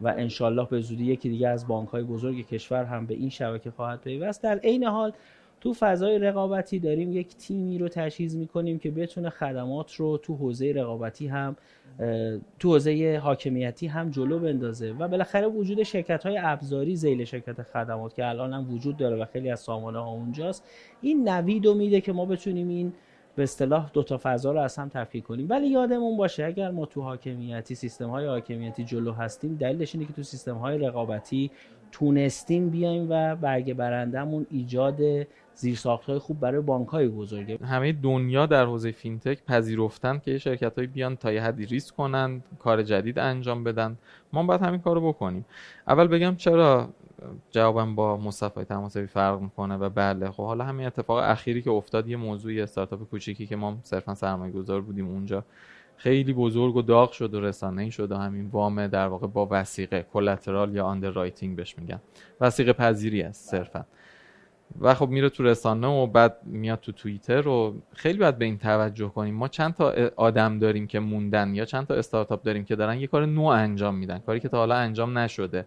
و 0.00 0.08
انشالله 0.08 0.66
به 0.70 0.80
زودی 0.80 1.04
یکی 1.04 1.28
دیگه 1.28 1.48
از 1.48 1.66
بانک 1.66 1.88
های 1.88 2.02
بزرگ 2.02 2.46
کشور 2.46 2.84
هم 2.84 3.06
به 3.06 3.14
این 3.14 3.30
شبکه 3.30 3.70
خواهد 3.70 4.00
پیوست. 4.00 4.42
در 4.42 4.58
عین 4.58 4.84
حال 4.84 5.12
تو 5.62 5.72
فضای 5.72 6.18
رقابتی 6.18 6.78
داریم 6.78 7.12
یک 7.12 7.36
تیمی 7.36 7.78
رو 7.78 7.88
تجهیز 7.88 8.36
می‌کنیم 8.36 8.78
که 8.78 8.90
بتونه 8.90 9.30
خدمات 9.30 9.94
رو 9.94 10.18
تو 10.18 10.34
حوزه 10.34 10.72
رقابتی 10.72 11.26
هم 11.26 11.56
تو 12.58 12.72
حوزه 12.72 13.20
حاکمیتی 13.22 13.86
هم 13.86 14.10
جلو 14.10 14.38
بندازه. 14.38 14.92
و 14.92 15.08
بالاخره 15.08 15.46
وجود 15.46 15.82
شرکت 15.82 16.26
های 16.26 16.38
ابزاری 16.42 16.96
زیل 16.96 17.24
شرکت 17.24 17.62
خدمات 17.62 18.14
که 18.14 18.26
الان 18.26 18.52
هم 18.52 18.74
وجود 18.74 18.96
داره 18.96 19.16
و 19.16 19.24
خیلی 19.24 19.50
از 19.50 19.60
سامانه 19.60 19.98
ها 19.98 20.10
اونجاست 20.10 20.64
این 21.00 21.28
نوید 21.28 21.68
میده 21.68 22.00
که 22.00 22.12
ما 22.12 22.26
بتونیم 22.26 22.68
این 22.68 22.92
به 23.36 23.42
اصطلاح 23.42 23.90
دو 23.92 24.02
تا 24.02 24.20
فضا 24.22 24.52
رو 24.52 24.60
از 24.60 24.76
هم 24.76 24.88
تفکیک 24.88 25.24
کنیم. 25.24 25.46
ولی 25.50 25.68
یادمون 25.68 26.16
باشه 26.16 26.44
اگر 26.44 26.70
ما 26.70 26.86
تو 26.86 27.02
حاکمیتی 27.02 27.74
سیستم 27.74 28.08
های 28.10 28.26
حاکمیتی 28.26 28.84
جلو 28.84 29.12
هستیم 29.12 29.56
دلیلش 29.56 29.94
اینه 29.94 30.06
که 30.06 30.12
تو 30.12 30.22
سیستم 30.22 30.56
های 30.56 30.78
رقابتی 30.78 31.50
تونستیم 31.92 32.70
بیایم 32.70 33.06
و 33.10 33.36
برگ 33.36 33.74
برندمون 33.74 34.46
ایجاد 34.50 35.00
زیرساخت 35.54 36.04
های 36.04 36.18
خوب 36.18 36.40
برای 36.40 36.60
بانک 36.60 36.88
های 36.88 37.08
بزرگه 37.08 37.58
همه 37.66 37.92
دنیا 37.92 38.46
در 38.46 38.64
حوزه 38.64 38.90
فینتک 38.90 39.44
پذیرفتن 39.44 40.18
که 40.18 40.38
شرکت 40.38 40.78
های 40.78 40.86
بیان 40.86 41.16
تا 41.16 41.32
یه 41.32 41.42
حدی 41.42 41.66
ریسک 41.66 41.96
کنن 41.96 42.42
کار 42.58 42.82
جدید 42.82 43.18
انجام 43.18 43.64
بدن 43.64 43.98
ما 44.32 44.42
باید 44.42 44.60
همین 44.60 44.80
کارو 44.80 45.08
بکنیم. 45.08 45.44
اول 45.88 46.06
بگم 46.06 46.36
چرا 46.36 46.88
جوابم 47.50 47.94
با 47.94 48.16
مصطفی 48.16 48.64
طهماسبی 48.64 49.06
فرق 49.06 49.40
می‌کنه 49.40 49.76
و 49.76 49.88
بله 49.88 50.30
خب 50.30 50.44
حالا 50.44 50.64
همین 50.64 50.86
اتفاق 50.86 51.18
اخیری 51.18 51.62
که 51.62 51.70
افتاد 51.70 52.08
یه 52.08 52.16
موضوعی 52.16 52.60
استارتاپ 52.60 53.02
کوچیکی 53.02 53.46
که 53.46 53.56
ما 53.56 53.78
صرفا 53.82 54.14
سرمایه 54.14 54.52
گذار 54.52 54.80
بودیم 54.80 55.08
اونجا. 55.08 55.44
خیلی 55.96 56.32
بزرگ 56.32 56.76
و 56.76 56.82
داغ 56.82 57.12
شد 57.12 57.34
و 57.34 57.40
رسانه‌ای 57.40 57.90
شد 57.90 58.12
و 58.12 58.16
همین 58.16 58.46
وام 58.46 58.86
در 58.86 59.08
واقع 59.08 59.26
با 59.26 59.48
وثیقه 59.50 60.06
collateral 60.12 60.74
یا 60.74 60.84
underwriting 60.84 61.56
بهش 61.56 61.78
میگن. 61.78 62.00
وثیقه 62.40 62.72
پذیری 62.72 63.22
است 63.22 63.50
صرفا. 63.50 63.84
و 64.80 64.94
خب 64.94 65.08
میره 65.08 65.28
تو 65.28 65.42
رسانه 65.42 65.86
و 65.86 66.06
بعد 66.06 66.36
میاد 66.44 66.80
تو 66.80 66.92
توییتر 66.92 67.48
و 67.48 67.82
خیلی 67.94 68.18
باید 68.18 68.38
به 68.38 68.44
این 68.44 68.58
توجه 68.58 69.08
کنیم. 69.08 69.34
ما 69.34 69.48
چند 69.48 69.74
تا 69.74 69.94
آدم 70.16 70.58
داریم 70.58 70.86
که 70.86 71.00
موندن 71.00 71.54
یا 71.54 71.64
چند 71.64 71.86
تا 71.86 71.94
استارتاپ 71.94 72.42
داریم 72.42 72.64
که 72.64 72.76
دارن 72.76 73.00
یه 73.00 73.06
کار 73.06 73.26
نو 73.26 73.44
انجام 73.44 73.94
میدن 73.94 74.18
کاری 74.18 74.40
که 74.40 74.48
تا 74.48 74.56
حالا 74.56 74.74
انجام 74.74 75.18
نشده. 75.18 75.66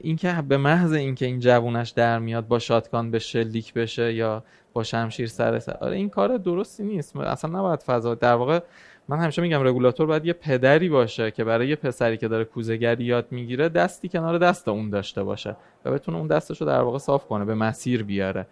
اینکه 0.00 0.42
به 0.48 0.56
محض 0.56 0.92
اینکه 0.92 1.26
این 1.26 1.40
جوونش 1.40 1.90
در 1.90 2.18
میاد 2.18 2.48
با 2.48 2.58
شاتگان 2.58 3.10
به 3.10 3.18
شلیک 3.18 3.74
بشه 3.74 4.14
یا 4.14 4.44
با 4.72 4.82
شمشیر 4.82 5.26
سر 5.26 5.58
سر 5.58 5.72
آره 5.72 5.96
این 5.96 6.08
کار 6.08 6.36
درستی 6.36 6.84
نیست. 6.84 7.16
اصلا 7.16 7.58
نباید 7.58 7.82
فضا 7.82 8.14
در 8.14 8.34
واقع 8.34 8.60
من 9.08 9.18
همیشه 9.18 9.42
میگم 9.42 9.62
رگولاتور 9.62 10.06
باید 10.06 10.26
یه 10.26 10.32
پدری 10.32 10.88
باشه 10.88 11.30
که 11.30 11.44
برای 11.44 11.68
یه 11.68 11.76
پسری 11.76 12.16
که 12.16 12.28
داره 12.28 12.44
کوزهگری 12.44 13.04
یاد 13.04 13.26
می‌گیره 13.30 13.68
دستی 13.68 14.08
کنار 14.08 14.38
دست 14.38 14.68
اون 14.68 14.90
داشته 14.90 15.22
باشه 15.22 15.56
و 15.84 15.90
بتونه 15.90 16.18
اون 16.18 16.26
دستش 16.26 16.60
رو 16.60 16.66
در 16.66 16.80
واقع 16.80 16.98
صاف 16.98 17.26
کنه 17.26 17.44
به 17.44 17.54
مسیر 17.54 18.02
بیاره. 18.02 18.46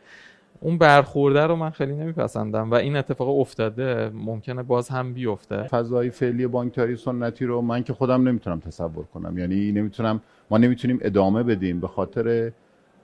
اون 0.61 0.79
برخورده 0.79 1.47
رو 1.47 1.57
من 1.57 1.71
خیلی 1.71 1.93
نمیپسندم 1.93 2.71
و 2.71 2.75
این 2.75 2.97
اتفاق 2.97 3.41
افتاده 3.41 4.11
ممکنه 4.15 4.63
باز 4.63 4.89
هم 4.89 5.13
بیفته. 5.13 5.63
فضای 5.63 6.11
فعلی 6.11 6.47
بانکداری 6.47 6.97
سنتی 6.97 7.47
رو 7.47 7.61
من 7.61 7.83
که 7.83 7.93
خودم 7.93 8.29
نمی‌تونم 8.29 8.61
تصور 8.61 9.05
کنم. 9.05 9.39
یعنی 9.39 9.73
نمی‌تونم 9.73 10.21
ما 10.51 10.59
نمی‌تونیم 10.59 10.99
ادامه 11.03 11.43
بدیم 11.43 11.81
به 11.81 11.89
خاطر 11.89 12.53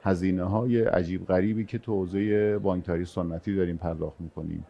هزینه 0.03 0.45
های 0.45 0.83
عجیب 0.83 1.27
غریبی 1.27 1.65
که 1.65 1.79
تو 1.79 1.93
حوزه 1.93 2.59
بانکداری 2.59 3.05
سنتی 3.05 3.57
داریم 3.57 3.77
پرداخت 3.77 4.21
می‌کنیم. 4.21 4.67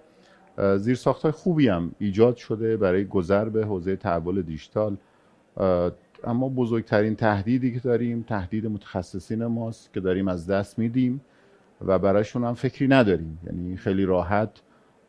زیر 0.78 0.98
های 1.22 1.32
خوبی 1.32 1.68
هم 1.68 1.90
ایجاد 1.98 2.36
شده 2.36 2.76
برای 2.76 3.04
گذر 3.04 3.48
به 3.48 3.66
حوزه 3.66 3.96
تحول 3.96 4.42
دیجیتال. 4.42 4.96
اما 6.24 6.48
بزرگترین 6.48 7.16
تهدیدی 7.16 7.74
که 7.74 7.80
داریم 7.80 8.24
تهدید 8.28 8.66
متخصصین 8.66 9.46
ماست 9.46 9.92
که 9.92 10.00
داریم 10.00 10.28
از 10.28 10.46
دست 10.46 10.78
میدیم 10.78 11.20
و 11.86 11.98
برایشون 11.98 12.44
هم 12.44 12.54
فکری 12.54 12.88
نداریم. 12.88 13.38
یعنی 13.46 13.76
خیلی 13.76 14.04
راحت 14.04 14.50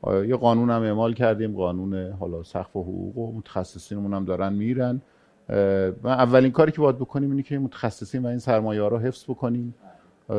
یه 0.07 0.35
قانون 0.35 0.69
هم 0.69 0.81
اعمال 0.81 1.13
کردیم 1.13 1.55
قانون 1.55 2.11
حالا 2.11 2.43
سقف 2.43 2.75
و 2.75 2.83
حقوق 2.83 3.17
و 3.17 3.37
متخصصینمون 3.37 4.13
هم 4.13 4.25
دارن 4.25 4.53
میرن. 4.53 5.01
و 6.03 6.07
اولین 6.07 6.51
کاری 6.51 6.71
که 6.71 6.81
باید 6.81 6.95
بکنیم 6.95 7.31
اینه 7.31 7.43
که 7.43 7.59
متخصصین 7.59 8.25
و 8.25 8.27
این 8.27 8.39
سرمایه 8.39 8.81
رو 8.81 8.97
حفظ 8.97 9.23
بکنیم. 9.23 9.75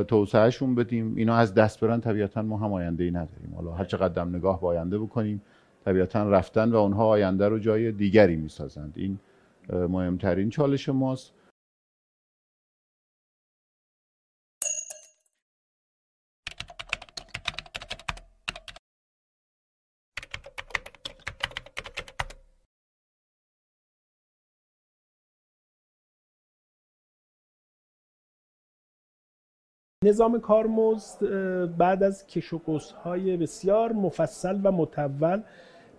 توسعهشون 0.08 0.74
بدیم. 0.74 1.16
اینا 1.16 1.34
از 1.34 1.54
دست 1.54 1.80
برن 1.80 2.00
طبیعتا 2.00 2.42
ما 2.42 2.56
هم 2.56 2.72
آینده 2.72 3.04
ای 3.04 3.10
نداریم. 3.10 3.54
حالا 3.56 3.72
هر 3.72 3.84
چقدر 3.84 4.24
نگاه 4.24 4.60
به 4.60 4.66
آینده 4.66 4.98
بکنیم 4.98 5.42
طبیعتا 5.84 6.30
رفتن 6.30 6.72
و 6.72 6.76
اونها 6.76 7.06
آینده 7.06 7.48
رو 7.48 7.58
جای 7.58 7.92
دیگری 7.92 8.36
می‌سازند. 8.36 8.92
این 8.96 9.18
مهمترین 9.72 10.50
چالش 10.50 10.88
ماست. 10.88 11.32
نظام 30.10 30.40
کارمزد 30.40 31.18
بعد 31.78 32.02
از 32.02 32.26
کش 32.26 32.52
و 32.52 32.58
های 33.04 33.36
بسیار 33.36 33.92
مفصل 33.92 34.60
و 34.62 34.72
متول 34.72 35.40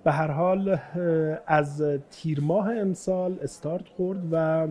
به 0.03 0.11
هر 0.11 0.31
حال 0.31 0.77
از 1.47 1.83
تیر 2.09 2.41
ماه 2.41 2.71
امسال 2.77 3.37
استارت 3.41 3.87
خورد 3.87 4.19
و 4.31 4.67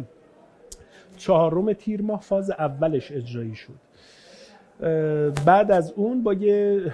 چهارم 1.16 1.72
تیر 1.72 2.02
ماه 2.02 2.20
فاز 2.20 2.50
اولش 2.50 3.12
اجرایی 3.12 3.54
شد. 3.54 3.80
بعد 5.46 5.72
از 5.72 5.92
اون 5.92 6.22
با 6.22 6.34
یه 6.34 6.92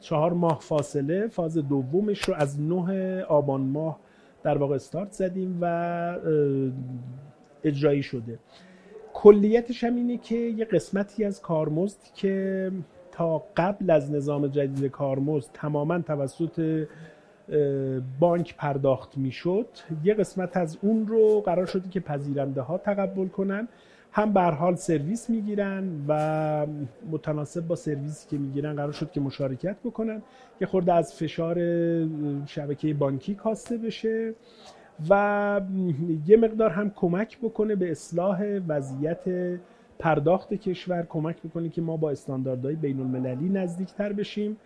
چهار 0.00 0.32
ماه 0.32 0.58
فاصله 0.60 1.26
فاز 1.28 1.58
دومش 1.58 2.22
رو 2.24 2.34
از 2.34 2.60
نه 2.60 3.22
آبان 3.22 3.60
ماه 3.60 3.98
در 4.42 4.58
واقع 4.58 4.74
استارت 4.74 5.12
زدیم 5.12 5.58
و 5.60 6.16
اجرایی 7.64 8.02
شده. 8.02 8.38
کلیتش 9.20 9.84
هم 9.84 9.96
اینه 9.96 10.16
که 10.16 10.34
یه 10.34 10.64
قسمتی 10.64 11.24
از 11.24 11.42
کارمزد 11.42 11.98
که 12.14 12.70
تا 13.12 13.44
قبل 13.56 13.90
از 13.90 14.10
نظام 14.12 14.46
جدید 14.46 14.90
کارمزد 14.90 15.50
تماما 15.52 15.98
توسط 15.98 16.86
بانک 18.20 18.56
پرداخت 18.56 19.18
می‌شد 19.18 19.66
یه 20.04 20.14
قسمت 20.14 20.56
از 20.56 20.78
اون 20.82 21.06
رو 21.06 21.40
قرار 21.40 21.66
شده 21.66 21.88
که 21.88 22.00
پذیرنده 22.00 22.60
ها 22.60 22.78
تقبل 22.78 23.28
کنن. 23.28 23.68
هم 24.12 24.32
به 24.32 24.40
حال 24.40 24.74
سرویس 24.74 25.30
می‌گیرن 25.30 25.84
و 26.08 26.66
متناسب 27.10 27.66
با 27.66 27.76
سرویسی 27.76 28.28
که 28.28 28.38
می‌گیرن 28.38 28.76
قرار 28.76 28.92
شد 28.92 29.10
که 29.10 29.20
مشارکت 29.20 29.76
بکنن. 29.84 30.22
یه 30.60 30.66
خورده 30.66 30.92
از 30.92 31.14
فشار 31.14 31.56
شبکه 32.46 32.94
بانکی 32.94 33.34
کاسته 33.34 33.76
بشه. 33.76 34.34
و 35.10 35.60
یه 36.26 36.36
مقدار 36.36 36.70
هم 36.70 36.90
کمک 36.90 37.38
بکنه 37.38 37.76
به 37.76 37.90
اصلاح 37.90 38.60
وضعیت 38.68 39.20
پرداخت 39.98 40.54
کشور 40.54 41.06
کمک 41.08 41.42
بکنه 41.42 41.68
که 41.68 41.82
ما 41.82 41.96
با 41.96 42.10
استانداردهای 42.10 42.74
بین 42.74 43.00
المللی 43.00 43.48
نزدیکتر 43.48 44.12
بشیم. 44.12 44.56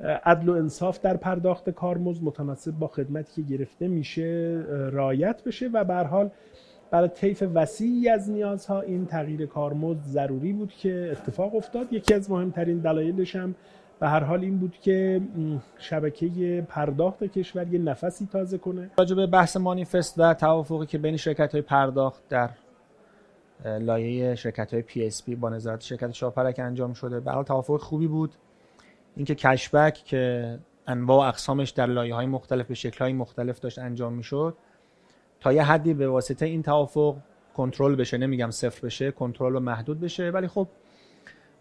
عدل 0.00 0.48
و 0.48 0.52
انصاف 0.52 1.00
در 1.00 1.16
پرداخت 1.16 1.70
کارمزد 1.70 2.24
متناسب 2.24 2.72
با 2.72 2.86
خدمتی 2.86 3.42
که 3.42 3.56
گرفته 3.56 3.88
میشه 3.88 4.62
رایت 4.92 5.44
بشه 5.44 5.68
و 5.68 5.84
به 5.84 5.94
حال 5.94 6.30
برای 6.90 7.08
طیف 7.08 7.44
وسیعی 7.54 8.08
از 8.08 8.30
نیازها 8.30 8.80
این 8.80 9.06
تغییر 9.06 9.46
کارمزد 9.46 10.02
ضروری 10.04 10.52
بود 10.52 10.72
که 10.72 11.08
اتفاق 11.12 11.54
افتاد. 11.54 11.92
یکی 11.92 12.14
از 12.14 12.30
مهمترین 12.30 12.78
دلایلش 12.78 13.36
هم 13.36 13.54
به 14.00 14.08
هر 14.08 14.24
حال 14.24 14.40
این 14.40 14.58
بود 14.58 14.78
که 14.80 15.20
شبکه 15.78 16.66
پرداخت 16.68 17.24
کشور 17.24 17.68
یه 17.68 17.78
نفسی 17.78 18.28
تازه 18.32 18.58
کنه. 18.58 18.90
راجع 18.98 19.16
به 19.16 19.26
بحث 19.26 19.56
مانیفست 19.56 20.14
و 20.18 20.34
توافقی 20.34 20.86
که 20.86 20.98
بین 20.98 21.16
شرکت 21.16 21.52
های 21.52 21.62
پرداخت 21.62 22.28
در 22.28 22.50
لایه 23.64 24.34
شرکت 24.34 24.72
های 24.72 24.82
PSP 24.82 25.34
با 25.34 25.50
نظارت 25.50 25.80
شرکت 25.80 26.10
شاپرک 26.10 26.58
انجام 26.58 26.92
شده. 26.92 27.20
به 27.20 27.32
حال 27.32 27.44
توافق 27.44 27.76
خوبی 27.76 28.06
بود. 28.06 28.34
اینکه 29.16 29.34
cashback 29.34 29.94
که 29.94 30.58
انواع 30.86 31.18
و 31.18 31.28
اقسامش 31.28 31.70
در 31.70 31.86
لایه 31.86 32.14
های 32.14 32.26
مختلف 32.26 32.66
به 32.66 32.74
شکل 32.74 32.98
های 32.98 33.12
مختلف 33.12 33.60
داشت 33.60 33.78
انجام 33.78 34.12
می‌شد 34.12 34.56
تا 35.40 35.52
یه 35.52 35.62
حدی 35.62 35.94
به 35.94 36.08
واسطه 36.08 36.46
این 36.46 36.62
توافق 36.62 37.16
کنترل 37.56 37.94
بشه. 37.94 38.18
نمیگم 38.18 38.50
صفر 38.50 38.86
بشه 38.86 39.10
کنترل 39.10 39.56
و 39.56 39.60
محدود 39.60 40.00
بشه. 40.00 40.30
ولی 40.30 40.48
خب 40.48 40.68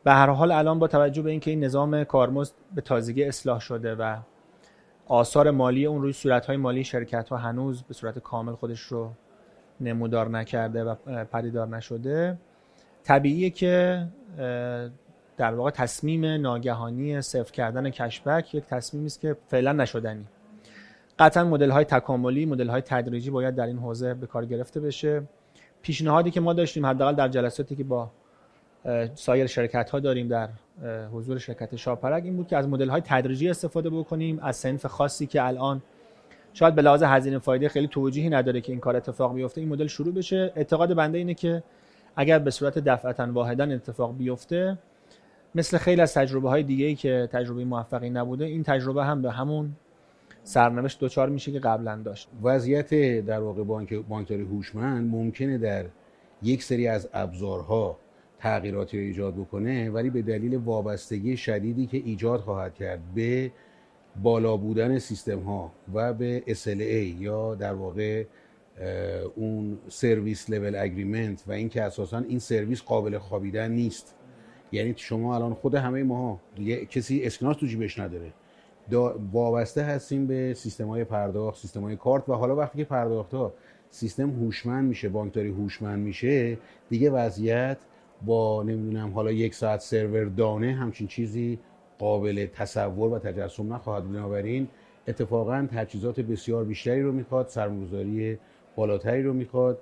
به 0.03 0.11
هر 0.11 0.29
حال 0.29 0.51
الان 0.51 0.79
با 0.79 0.87
توجه 0.87 1.21
به 1.21 1.31
اینکه 1.31 1.51
این 1.51 1.63
نظام 1.63 2.03
کارمزد 2.03 2.53
به 2.75 2.81
تازگی 2.81 3.23
اصلاح 3.23 3.59
شده 3.59 3.95
و 3.95 4.17
آثار 5.07 5.51
مالی 5.51 5.85
اون 5.85 6.01
روی 6.01 6.13
صورتهای 6.13 6.57
مالی 6.57 6.83
شرکت 6.83 7.29
ها 7.29 7.37
هنوز 7.37 7.83
به 7.83 7.93
صورت 7.93 8.19
کامل 8.19 8.53
خودش 8.53 8.79
رو 8.79 9.11
نمودار 9.81 10.29
نکرده 10.29 10.83
و 10.83 10.95
پدیدار 11.25 11.67
نشده 11.67 12.37
طبیعیه 13.03 13.49
که 13.49 14.05
در 15.37 15.53
واقع 15.53 15.71
تصمیم 15.71 16.25
ناگهانی 16.25 17.21
صفر 17.21 17.51
کردن 17.51 17.89
کشبک 17.89 18.55
یک 18.55 18.65
تصمیمی 18.65 19.05
است 19.05 19.21
که 19.21 19.37
فعلا 19.47 19.71
نشدنی. 19.71 20.25
قطعا 21.19 21.43
مدل 21.43 21.69
های 21.69 21.85
تکاملی 21.85 22.45
مدل 22.45 22.69
های 22.69 22.81
تدریجی 22.81 23.29
باید 23.29 23.55
در 23.55 23.65
این 23.65 23.77
حوزه 23.77 24.13
به 24.13 24.27
کار 24.27 24.45
گرفته 24.45 24.79
بشه. 24.79 25.23
پیشنهادی 25.81 26.31
که 26.31 26.41
ما 26.41 26.53
داشتیم 26.53 26.85
حداقل 26.85 27.15
در 27.15 27.27
جلساتی 27.27 27.75
که 27.75 27.83
با 27.83 28.11
سایر 29.15 29.47
شرکت 29.47 29.89
ها 29.89 29.99
داریم 29.99 30.27
در 30.27 30.49
حضور 31.13 31.37
شرکت 31.37 31.75
شاپرک 31.75 32.23
این 32.23 32.35
بود 32.35 32.47
که 32.47 32.57
از 32.57 32.67
مدل 32.67 32.89
های 32.89 33.01
تدریجی 33.05 33.49
استفاده 33.49 33.89
بکنیم. 33.89 34.39
از 34.41 34.55
سنف 34.55 34.85
خاصی 34.85 35.27
که 35.27 35.43
الان 35.43 35.81
شاید 36.53 36.75
به 36.75 36.81
لحاظ 36.81 37.03
هزینه 37.03 37.39
فایده 37.39 37.69
خیلی 37.69 37.87
توجیهی 37.87 38.29
نداره 38.29 38.61
که 38.61 38.71
این 38.71 38.79
کار 38.79 38.95
اتفاق 38.95 39.35
بیفته. 39.35 39.61
این 39.61 39.69
مدل 39.69 39.87
شروع 39.87 40.13
بشه. 40.13 40.51
اعتقاد 40.55 40.93
بنده 40.93 41.17
اینه 41.17 41.33
که 41.33 41.63
اگر 42.15 42.39
به 42.39 42.51
صورت 42.51 42.79
دفعتا 42.79 43.31
واحدا 43.31 43.63
اتفاق 43.63 44.17
بیفته 44.17 44.77
مثل 45.55 45.77
خیلی 45.77 46.01
از 46.01 46.13
تجربه 46.13 46.49
های 46.49 46.63
دیگه 46.63 46.85
ای 46.85 46.95
که 46.95 47.29
تجربه 47.31 47.65
موفقی 47.65 48.09
نبوده 48.09 48.45
این 48.45 48.63
تجربه 48.63 49.05
هم 49.05 49.21
به 49.21 49.31
همون 49.31 49.75
سرنوشت 50.43 50.99
دوچار 50.99 51.29
میشه 51.29 51.51
که 51.51 51.59
قبلا 51.59 51.95
داشت. 51.95 52.29
وضعیت 52.43 53.19
در 53.25 53.39
واقع 53.39 53.63
بانک 53.63 53.93
بانکداری 53.93 54.43
هوشمند 54.43 55.11
ممکنه 55.11 55.57
در 55.57 55.85
یک 56.43 56.63
سری 56.63 56.87
از 56.87 57.09
ابزارها 57.13 57.97
تغییراتی 58.43 58.97
رو 58.97 59.03
ایجاد 59.03 59.35
بکنه 59.35 59.89
ولی 59.89 60.09
به 60.09 60.21
دلیل 60.21 60.55
وابستگی 60.55 61.37
شدیدی 61.37 61.85
که 61.85 61.97
ایجاد 61.97 62.39
خواهد 62.39 62.75
کرد 62.75 62.99
به 63.15 63.51
بالا 64.21 64.57
بودن 64.57 64.99
سیستم 64.99 65.39
ها 65.39 65.71
و 65.93 66.13
به 66.13 66.43
SLA 66.47 67.21
یا 67.21 67.55
در 67.55 67.73
واقع 67.73 68.25
اون 69.35 69.77
سرویس 69.87 70.49
لول 70.49 70.75
اگریمنت 70.75 71.43
و 71.47 71.51
اینکه 71.51 71.81
اساسا 71.81 72.17
این 72.17 72.39
سرویس 72.39 72.81
قابل 72.81 73.17
خوابیدن 73.17 73.71
نیست. 73.71 74.15
یعنی 74.71 74.93
شما 74.97 75.35
الان 75.35 75.53
خود 75.53 75.75
همه 75.75 76.03
ما 76.03 76.39
دیگه 76.55 76.85
کسی 76.85 77.23
اسکناس 77.23 77.57
تو 77.57 77.65
جیبش 77.65 77.99
نداره. 77.99 78.33
وابسته 79.31 79.83
هستیم 79.83 80.27
به 80.27 80.53
سیستم 80.53 80.87
های 80.87 81.03
پرداخت 81.03 81.61
سیستم 81.61 81.81
های 81.81 81.95
کارت 81.95 82.29
و 82.29 82.33
حالا 82.33 82.55
وقتی 82.55 82.77
که 82.77 82.83
پرداخت 82.83 83.33
ها 83.33 83.53
سیستم 83.89 84.29
هوشمند 84.29 84.89
میشه 84.89 85.09
بانکداری 85.09 85.49
هوشمند 85.49 85.99
میشه 85.99 86.57
دیگه 86.89 87.09
وضعیت 87.09 87.77
با 88.25 88.63
نمی‌دونم 88.63 89.11
حالا 89.13 89.31
یک 89.31 89.55
ساعت 89.55 89.79
سرور 89.79 90.25
دانه 90.25 90.73
همچین 90.73 91.07
چیزی 91.07 91.59
قابل 91.99 92.45
تصور 92.45 93.13
و 93.13 93.19
تجسم 93.19 93.73
نخواهد 93.73 94.09
بنابراین 94.09 94.67
اتفاقا 95.07 95.67
تجهیزات 95.71 96.19
بسیار 96.19 96.63
بیشتری 96.63 97.01
رو 97.01 97.11
می‌خواد 97.11 97.47
سرمایه‌گذاری 97.47 98.37
بالاتری 98.75 99.23
رو 99.23 99.33
می‌خواد. 99.33 99.79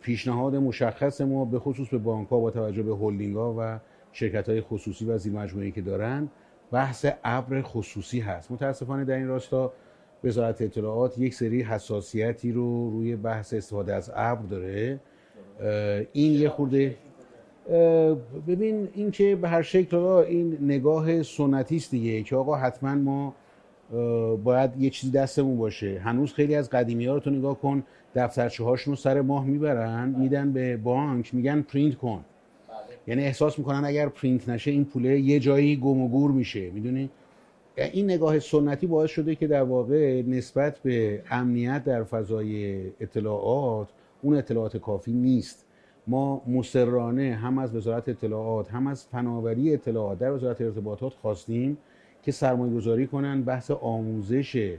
پیشنهاد 0.00 0.56
مشخص 0.56 1.20
ما 1.20 1.44
به 1.44 1.58
خصوص 1.58 1.88
به 1.88 1.98
بانک 1.98 2.28
ها 2.28 2.38
با 2.38 2.50
توجه 2.50 2.82
به 2.82 2.96
هلدینگ 2.96 3.36
ها 3.36 3.54
و 3.58 3.78
شرکت 4.12 4.48
های 4.48 4.60
خصوصی 4.60 5.04
و 5.04 5.18
زیر 5.18 5.32
مجموعی 5.32 5.72
که 5.72 5.80
دارن 5.80 6.28
بحث 6.72 7.06
ابر 7.24 7.62
خصوصی 7.62 8.20
هست. 8.20 8.52
متاسفانه 8.52 9.04
در 9.04 9.14
این 9.14 9.28
راستا 9.28 9.72
وزارت 10.24 10.62
اطلاعات 10.62 11.18
یک 11.18 11.34
سری 11.34 11.62
حساسیتی 11.62 12.52
رو 12.52 12.90
روی 12.90 13.16
بحث 13.16 13.54
استفاده 13.54 13.94
از 13.94 14.12
ابر 14.14 14.46
داره. 14.46 15.00
این 16.12 16.32
یه 16.32 16.48
خورده 16.48 16.96
ببین 18.48 18.88
این 18.94 19.10
که 19.10 19.36
به 19.36 19.48
هر 19.48 19.62
شکل 19.62 19.96
این 19.96 20.58
نگاه 20.60 21.22
سنتی 21.22 21.76
است 21.76 21.90
دیگه 21.90 22.22
که 22.22 22.36
آقا 22.36 22.56
حتما 22.56 22.94
ما 22.94 23.34
باید 24.44 24.70
یه 24.78 24.90
چیزی 24.90 25.12
دستمون 25.12 25.58
باشه. 25.58 25.98
هنوز 25.98 26.32
خیلی 26.32 26.54
از 26.54 26.70
قدیمی 26.70 27.06
ها 27.06 27.14
رو 27.14 27.20
تو 27.20 27.30
نگاه 27.30 27.60
کن 27.60 27.84
دفترچه 28.14 28.64
هاشون 28.64 28.92
رو 28.92 28.96
سر 28.96 29.20
ماه 29.20 29.46
می‌برن 29.46 30.08
میدن 30.18 30.52
به 30.52 30.76
بانک 30.76 31.34
میگن 31.34 31.62
پرینت 31.62 31.94
کن. 31.94 32.24
یعنی 33.06 33.22
احساس 33.22 33.58
می‌کنن 33.58 33.84
اگر 33.84 34.08
پرینت 34.08 34.48
نشه 34.48 34.70
این 34.70 34.84
پوله 34.84 35.20
یه 35.20 35.40
جایی 35.40 35.76
گم 35.76 36.00
و 36.02 36.08
گور 36.08 36.30
میشه. 36.30 36.70
می‌دونی؟ 36.70 37.10
این 37.76 38.04
نگاه 38.04 38.38
سنتی 38.38 38.86
باعث 38.86 39.10
شده 39.10 39.34
که 39.34 39.46
در 39.46 39.62
واقع 39.62 40.22
نسبت 40.22 40.78
به 40.78 41.22
امنیت 41.30 41.84
در 41.84 42.04
فضای 42.04 42.80
اطلاعات 43.00 43.88
اون 44.22 44.36
اطلاعات 44.36 44.76
کافی 44.76 45.12
نیست. 45.12 45.67
ما 46.08 46.42
مسررانه 46.46 47.34
هم 47.34 47.58
از 47.58 47.76
وزارت 47.76 48.08
اطلاعات 48.08 48.70
هم 48.70 48.86
از 48.86 49.06
فناوری 49.06 49.74
اطلاعات 49.74 50.18
در 50.18 50.32
وزارت 50.32 50.60
ارتباطات 50.60 51.12
خواستیم 51.12 51.78
که 52.22 52.32
سرمایه 52.32 52.74
گذاری 52.74 53.06
کنن 53.06 53.42
بحث 53.42 53.70
آموزش 53.70 54.76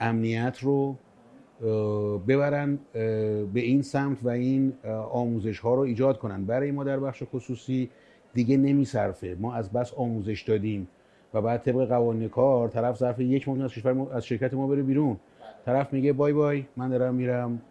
امنیت 0.00 0.58
رو 0.62 0.96
ببرن 2.28 2.78
به 3.52 3.60
این 3.60 3.82
سمت 3.82 4.18
و 4.24 4.28
این 4.28 4.72
آموزش 5.10 5.58
ها 5.58 5.74
رو 5.74 5.80
ایجاد 5.80 6.18
کنن. 6.18 6.44
برای 6.44 6.70
ما 6.70 6.84
در 6.84 7.00
بخش 7.00 7.22
خصوصی 7.32 7.90
دیگه 8.34 8.56
نمیصرفه. 8.56 9.36
ما 9.40 9.54
از 9.54 9.72
بس 9.72 9.94
آموزش 9.94 10.42
دادیم 10.42 10.88
و 11.34 11.40
بعد 11.42 11.62
طبق 11.62 11.88
قوانین 11.88 12.28
کار 12.28 12.68
طرف 12.68 12.96
ظرف 12.96 13.20
یک 13.20 13.48
ماه 13.48 13.64
از 13.64 13.72
کشور 13.72 14.12
از 14.12 14.26
شرکت 14.26 14.54
ما 14.54 14.66
بره 14.66 14.82
بیرون. 14.82 15.16
طرف 15.66 15.92
میگه 15.92 16.12
بای 16.12 16.32
بای 16.32 16.64
من 16.76 16.88
دارم 16.88 17.14
میرم 17.14 17.62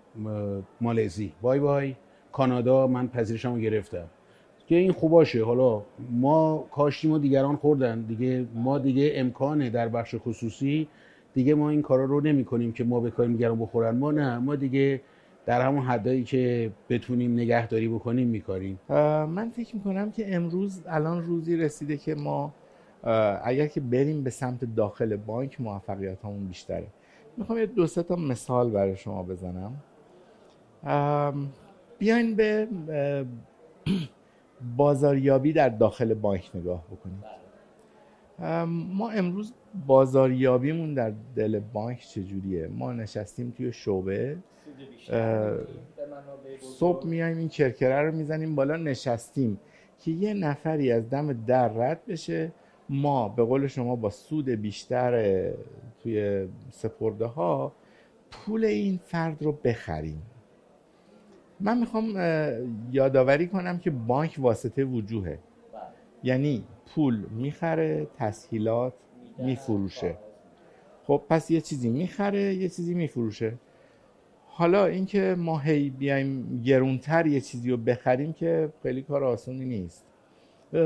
مالزی. 0.81 1.31
بای 1.41 1.59
بای. 1.59 1.95
کانادا 2.35 2.87
من 2.87 3.07
پذیرشمو 3.07 3.57
گرفتم. 3.57 4.07
که 4.67 4.75
این 4.75 4.91
خوباشه. 4.91 5.43
حالا 5.45 5.81
ما 6.11 6.65
کاشتیم 6.71 7.11
و 7.11 7.17
دیگران 7.17 7.55
خوردن. 7.55 8.01
دیگه 8.01 8.45
ما 8.55 8.79
دیگه 8.79 9.11
امکانه 9.15 9.69
در 9.69 9.87
بخش 9.87 10.15
خصوصی 10.19 10.87
دیگه 11.33 11.55
ما 11.55 11.69
این 11.69 11.81
کارا 11.81 12.05
رو 12.05 12.21
نمی 12.21 12.45
کنیم 12.45 12.71
که 12.71 12.83
ما 12.83 12.99
بکنیم 12.99 13.31
دیگران 13.31 13.59
بخورن. 13.59 13.97
ما 13.97 14.11
نه. 14.11 14.37
ما 14.37 14.55
دیگه 14.55 15.01
در 15.45 15.61
همون 15.61 15.83
حدایی 15.83 16.23
که 16.23 16.71
بتونیم 16.89 17.33
نگهداری 17.33 17.87
بکنیم 17.87 18.27
میکاریم. 18.27 18.79
من 19.35 19.49
فکر 19.49 19.75
می‌کنم 19.75 20.11
که 20.11 20.35
امروز 20.35 20.81
الان 20.87 21.23
روزی 21.23 21.57
رسیده 21.57 21.97
که 21.97 22.15
ما 22.15 22.53
اگر 23.43 23.67
که 23.67 23.81
بریم 23.81 24.23
به 24.23 24.29
سمت 24.29 24.75
داخل 24.75 25.15
بانک 25.15 25.61
موفقیت 25.61 26.25
همون 26.25 26.47
بیشتره. 26.47 26.87
می‌خوام 27.37 27.59
یه 27.59 27.65
دو 27.65 27.87
سه 27.87 28.03
تا 28.03 28.15
مثال 28.15 28.69
برای 28.69 28.95
شما 28.95 29.23
بزنم. 29.23 29.71
بیاین 31.97 32.35
به 32.35 32.67
بازاریابی 34.77 35.53
در 35.53 35.69
داخل 35.69 36.13
بانک 36.13 36.51
نگاه 36.55 36.83
بکنیم. 36.91 37.23
ما 38.67 39.09
امروز 39.09 39.53
بازاریابیمون 39.87 40.93
در 40.93 41.13
دل 41.35 41.59
بانک 41.59 41.99
چجوریه؟ 41.99 42.67
ما 42.67 42.93
نشستیم 42.93 43.53
توی 43.57 43.73
شعبه. 43.73 44.37
صبح 46.59 47.07
میایم 47.07 47.37
این 47.37 47.49
کرکره 47.49 48.01
رو 48.01 48.11
می‌زنیم 48.11 48.55
بالا 48.55 48.77
نشستیم. 48.77 49.59
که 49.99 50.11
یه 50.11 50.33
نفری 50.33 50.91
از 50.91 51.09
دم 51.09 51.33
در 51.33 51.67
رد 51.67 52.05
بشه 52.05 52.51
ما 52.89 53.29
به 53.29 53.43
قول 53.43 53.67
شما 53.67 53.95
با 53.95 54.09
سود 54.09 54.49
بیشتر 54.49 55.11
توی 56.03 56.47
سپرده 56.69 57.25
ها 57.25 57.71
پول 58.31 58.65
این 58.65 58.99
فرد 59.05 59.43
رو 59.43 59.51
بخریم. 59.51 60.21
من 61.59 61.77
می‌خوام 61.77 62.05
یادآوری 62.91 63.47
کنم 63.47 63.77
که 63.77 63.91
بانک 63.91 64.35
واسطه 64.39 64.83
وجوهه. 64.83 65.39
یعنی 66.23 66.63
پول 66.85 67.25
می‌خره 67.31 68.07
تسهیلات 68.17 68.93
میفروشه. 69.37 70.15
خب 71.07 71.21
پس 71.29 71.51
یه 71.51 71.61
چیزی 71.61 71.89
می‌خره 71.89 72.53
یه 72.53 72.69
چیزی 72.69 72.93
میفروشه. 72.93 73.53
حالا 74.47 74.85
اینکه 74.85 75.35
ما 75.37 75.59
هی 75.59 75.89
بیایم 75.89 76.61
گرونتر 76.65 77.25
یه 77.27 77.41
چیزی 77.41 77.71
رو 77.71 77.77
بخریم 77.77 78.33
که 78.33 78.69
خیلی 78.83 79.01
کار 79.01 79.23
آسونی 79.23 79.65
نیست. 79.65 80.05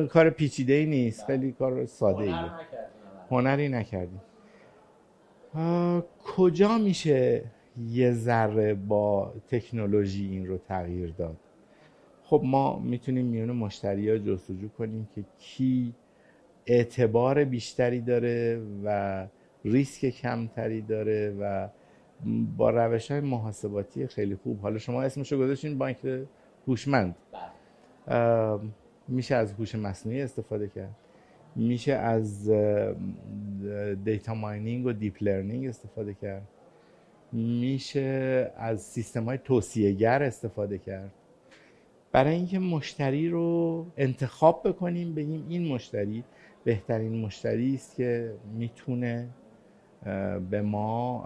کار 0.09 0.29
پیچیده 0.29 0.73
ای 0.73 0.85
نیست 0.85 1.25
خیلی 1.25 1.51
کار 1.51 1.85
ساده 1.85 2.19
ایه 2.19 2.51
هنری 3.29 3.69
نکردیم. 3.69 4.21
کجا 6.37 6.77
میشه 6.77 7.43
یه 7.87 8.11
ذره 8.11 8.73
با 8.73 9.33
تکنولوژی 9.47 10.25
این 10.25 10.47
رو 10.47 10.57
تغییر 10.57 11.11
داد. 11.17 11.37
خب 12.23 12.41
ما 12.45 12.79
می‌تونیم 12.79 13.25
میون 13.25 13.51
مشتری 13.51 14.09
ها 14.09 14.17
جستجو 14.17 14.67
کنیم 14.69 15.07
که 15.15 15.23
کی 15.39 15.93
اعتبار 16.65 17.43
بیشتری 17.43 18.01
داره 18.01 18.61
و 18.83 19.27
ریسک 19.65 20.05
کمتری 20.05 20.81
داره 20.81 21.35
و 21.39 21.67
با 22.57 22.69
روش 22.69 23.11
های 23.11 23.19
محاسباتی 23.19 24.07
خیلی 24.07 24.35
خوب. 24.35 24.59
حالا 24.59 24.77
شما 24.77 25.03
اسمشو 25.03 25.37
گذاشتین 25.37 25.77
بانک 25.77 25.97
هوشمند. 26.67 27.15
میشه 29.07 29.35
از 29.35 29.53
هوش 29.53 29.75
مصنوعی 29.75 30.21
استفاده 30.21 30.67
کرد. 30.67 30.95
میشه 31.55 31.93
از 31.93 32.51
data 34.03 34.33
mining 34.33 34.85
و 34.85 34.93
deep 34.93 35.23
learning 35.23 35.67
استفاده 35.67 36.13
کرد. 36.13 36.47
میشه 37.31 38.51
از 38.57 38.81
سیستم 38.81 39.23
های 39.23 39.37
توصیهگر 39.37 40.23
استفاده 40.23 40.77
کرد. 40.77 41.11
برای 42.11 42.35
اینکه 42.35 42.59
مشتری 42.59 43.29
رو 43.29 43.85
انتخاب 43.97 44.61
بکنیم 44.67 45.15
بگیم 45.15 45.45
این 45.49 45.67
مشتری 45.67 46.23
بهترین 46.63 47.21
مشتری 47.21 47.75
است 47.75 47.95
که 47.95 48.33
می‌تونه 48.53 49.29
به 50.49 50.61
ما 50.61 51.25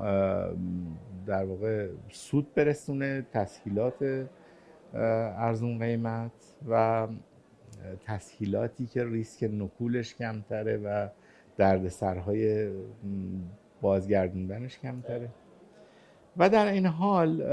در 1.26 1.46
واقع 1.46 1.88
سود 2.10 2.54
برسونه 2.54 3.26
تسهیلات 3.34 4.28
ارزون 4.94 5.80
قیمت 5.80 6.32
و 6.70 7.08
تسهیلاتی 8.06 8.86
که 8.86 9.06
ریسک 9.06 9.44
نکولش 9.44 10.16
کمتره 10.16 10.78
و 10.78 11.08
دردسرهای 11.58 12.70
بازگردوندنش 13.82 14.80
کمتره. 14.80 15.30
و 16.38 16.50
در 16.50 16.72
این 16.72 16.86
حال 16.86 17.44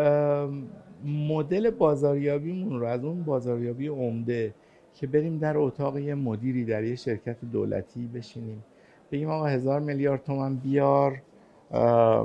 مدل 1.04 1.70
بازاریابیمون 1.70 2.80
رو 2.80 2.86
از 2.86 3.04
اون 3.04 3.22
بازاریابی 3.22 3.86
عمده 3.86 4.54
که 4.94 5.06
بریم 5.06 5.38
در 5.38 5.58
اتاق 5.58 5.98
یه 5.98 6.14
مدیری 6.14 6.64
در 6.64 6.84
یه 6.84 6.96
شرکت 6.96 7.36
دولتی 7.52 8.06
بشینیم. 8.06 8.64
بگیم 9.12 9.30
آقا 9.30 9.46
هزار 9.46 9.80
میلیارد 9.80 10.22
تومن 10.24 10.56
بیار 10.56 11.22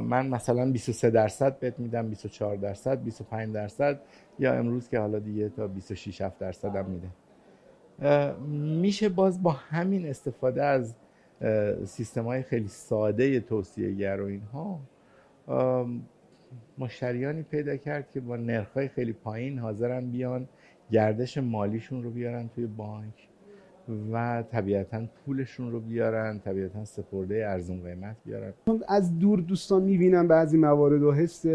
من 0.01 0.27
مثلا 0.27 0.71
23 0.71 1.09
درصد 1.09 1.59
بهت 1.59 1.79
میدم 1.79 2.09
24 2.09 2.55
درصد 2.55 3.03
25 3.03 3.53
درصد 3.53 3.99
یا 4.39 4.53
امروز 4.53 4.89
که 4.89 4.99
حالا 4.99 5.19
دیگه 5.19 5.49
تا 5.49 5.67
26 5.67 6.21
7 6.21 6.39
درصد 6.39 6.75
هم 6.75 6.85
میده. 6.85 7.07
میشه 8.81 9.09
باز 9.09 9.43
با 9.43 9.51
همین 9.51 10.07
استفاده 10.07 10.63
از 10.63 10.95
سیستم 11.85 12.23
های 12.23 12.43
خیلی 12.43 12.67
ساده 12.67 13.39
توصیه 13.39 13.91
گر 13.91 14.21
و 14.21 14.25
اینها 14.25 14.79
مشتریانی 16.77 17.43
پیدا 17.43 17.77
کرد 17.77 18.11
که 18.11 18.19
با 18.19 18.35
نرخ 18.35 18.87
خیلی 18.87 19.13
پایین 19.13 19.59
حاضرن 19.59 20.11
بیان 20.11 20.47
گردش 20.91 21.37
مالیشون 21.37 22.03
رو 22.03 22.11
بیارن 22.11 22.49
توی 22.55 22.65
بانک 22.65 23.27
و 24.11 24.43
طبیعتا 24.51 25.05
پولشون 25.25 25.71
رو 25.71 25.79
بیارن 25.79 26.39
طبیعتا 26.39 26.85
سپرده 26.85 27.49
ارزون 27.49 27.83
قیمت 27.83 28.15
بیارن. 28.25 28.53
از 28.87 29.19
دور 29.19 29.39
دوستان 29.39 29.83
می‌بینن 29.83 30.27
بعضی 30.27 30.57
موارد 30.57 31.03
و 31.03 31.11
حس 31.11 31.45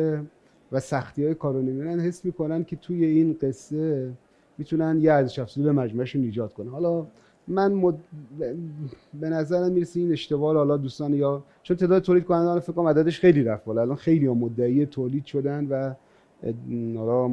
و 0.73 0.81
سختی 0.81 1.25
های 1.25 1.35
کارو 1.35 1.63
نمی‌بینن. 1.63 2.01
حس 2.01 2.25
می‌کنن 2.25 2.65
که 2.65 2.77
توی 2.77 3.05
این 3.05 3.37
قصه 3.43 4.13
می‌تونن 4.59 4.99
یه 5.01 5.13
ارزش 5.13 5.39
افزوده 5.39 5.73
به 5.73 5.81
مجموعهشون 5.81 6.23
ایجاد 6.23 6.53
کنن. 6.53 6.69
حالا 6.69 7.07
من 7.51 7.73
مد... 7.73 7.95
به 9.21 9.29
نظرم 9.29 9.73
می‌رسه 9.73 10.01
این 10.01 10.13
اشتباه 10.13 10.57
حالا 10.57 10.77
دوستان 10.77 11.15
یا 11.15 11.43
چون 11.63 11.77
تعداد 11.77 12.03
تولید 12.03 12.25
کنندگان 12.25 12.61
فکر 12.61 12.73
کنم 12.73 12.87
عددش 12.87 13.21
خیلی 13.21 13.45
رفت 13.45 13.65
بالا. 13.65 13.81
الان 13.81 13.97
خیلی 13.97 14.27
ها 14.27 14.35
مدعی 14.35 14.87
تولید 14.87 15.25
شدن 15.25 15.67
و 15.67 15.95
حالا 16.97 17.27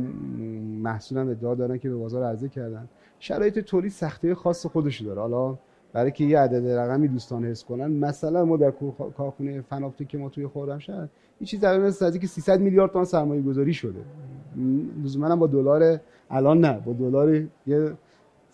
هم 1.11 1.29
ادعا 1.29 1.55
دارن 1.55 1.77
که 1.77 1.89
به 1.89 1.95
بازار 1.95 2.23
عرضه 2.23 2.49
کردن. 2.49 2.87
شرایط 3.19 3.59
تولید 3.59 3.91
سختی 3.91 4.33
خاص 4.33 4.65
خودش 4.65 5.01
داره. 5.01 5.21
حالا 5.21 5.57
برای 5.93 6.11
که 6.11 6.23
یه 6.23 6.39
عدد 6.39 6.67
رقمی 6.67 7.07
دوستان 7.07 7.45
حس 7.45 7.63
کنن 7.63 7.87
مثلا 7.87 8.45
ما 8.45 8.57
در 8.57 8.71
کارخونه 9.17 9.61
فناپتیک 9.61 10.07
که 10.07 10.17
ما 10.17 10.29
توی 10.29 10.47
خرمشهر 10.47 11.07
این 11.39 11.47
چیز 11.47 11.61
تقریبا 11.61 11.87
نزدیک 11.87 12.25
300 12.25 12.59
میلیارد 12.59 12.91
تومان 12.91 13.05
سرمایه 13.05 13.41
گذاری 13.41 13.73
شده 13.73 13.99
لزوما 15.03 15.35
با 15.35 15.47
دلار 15.47 15.99
الان 16.29 16.59
نه 16.59 16.79
با 16.85 16.93
دلار 16.93 17.43
یه 17.67 17.91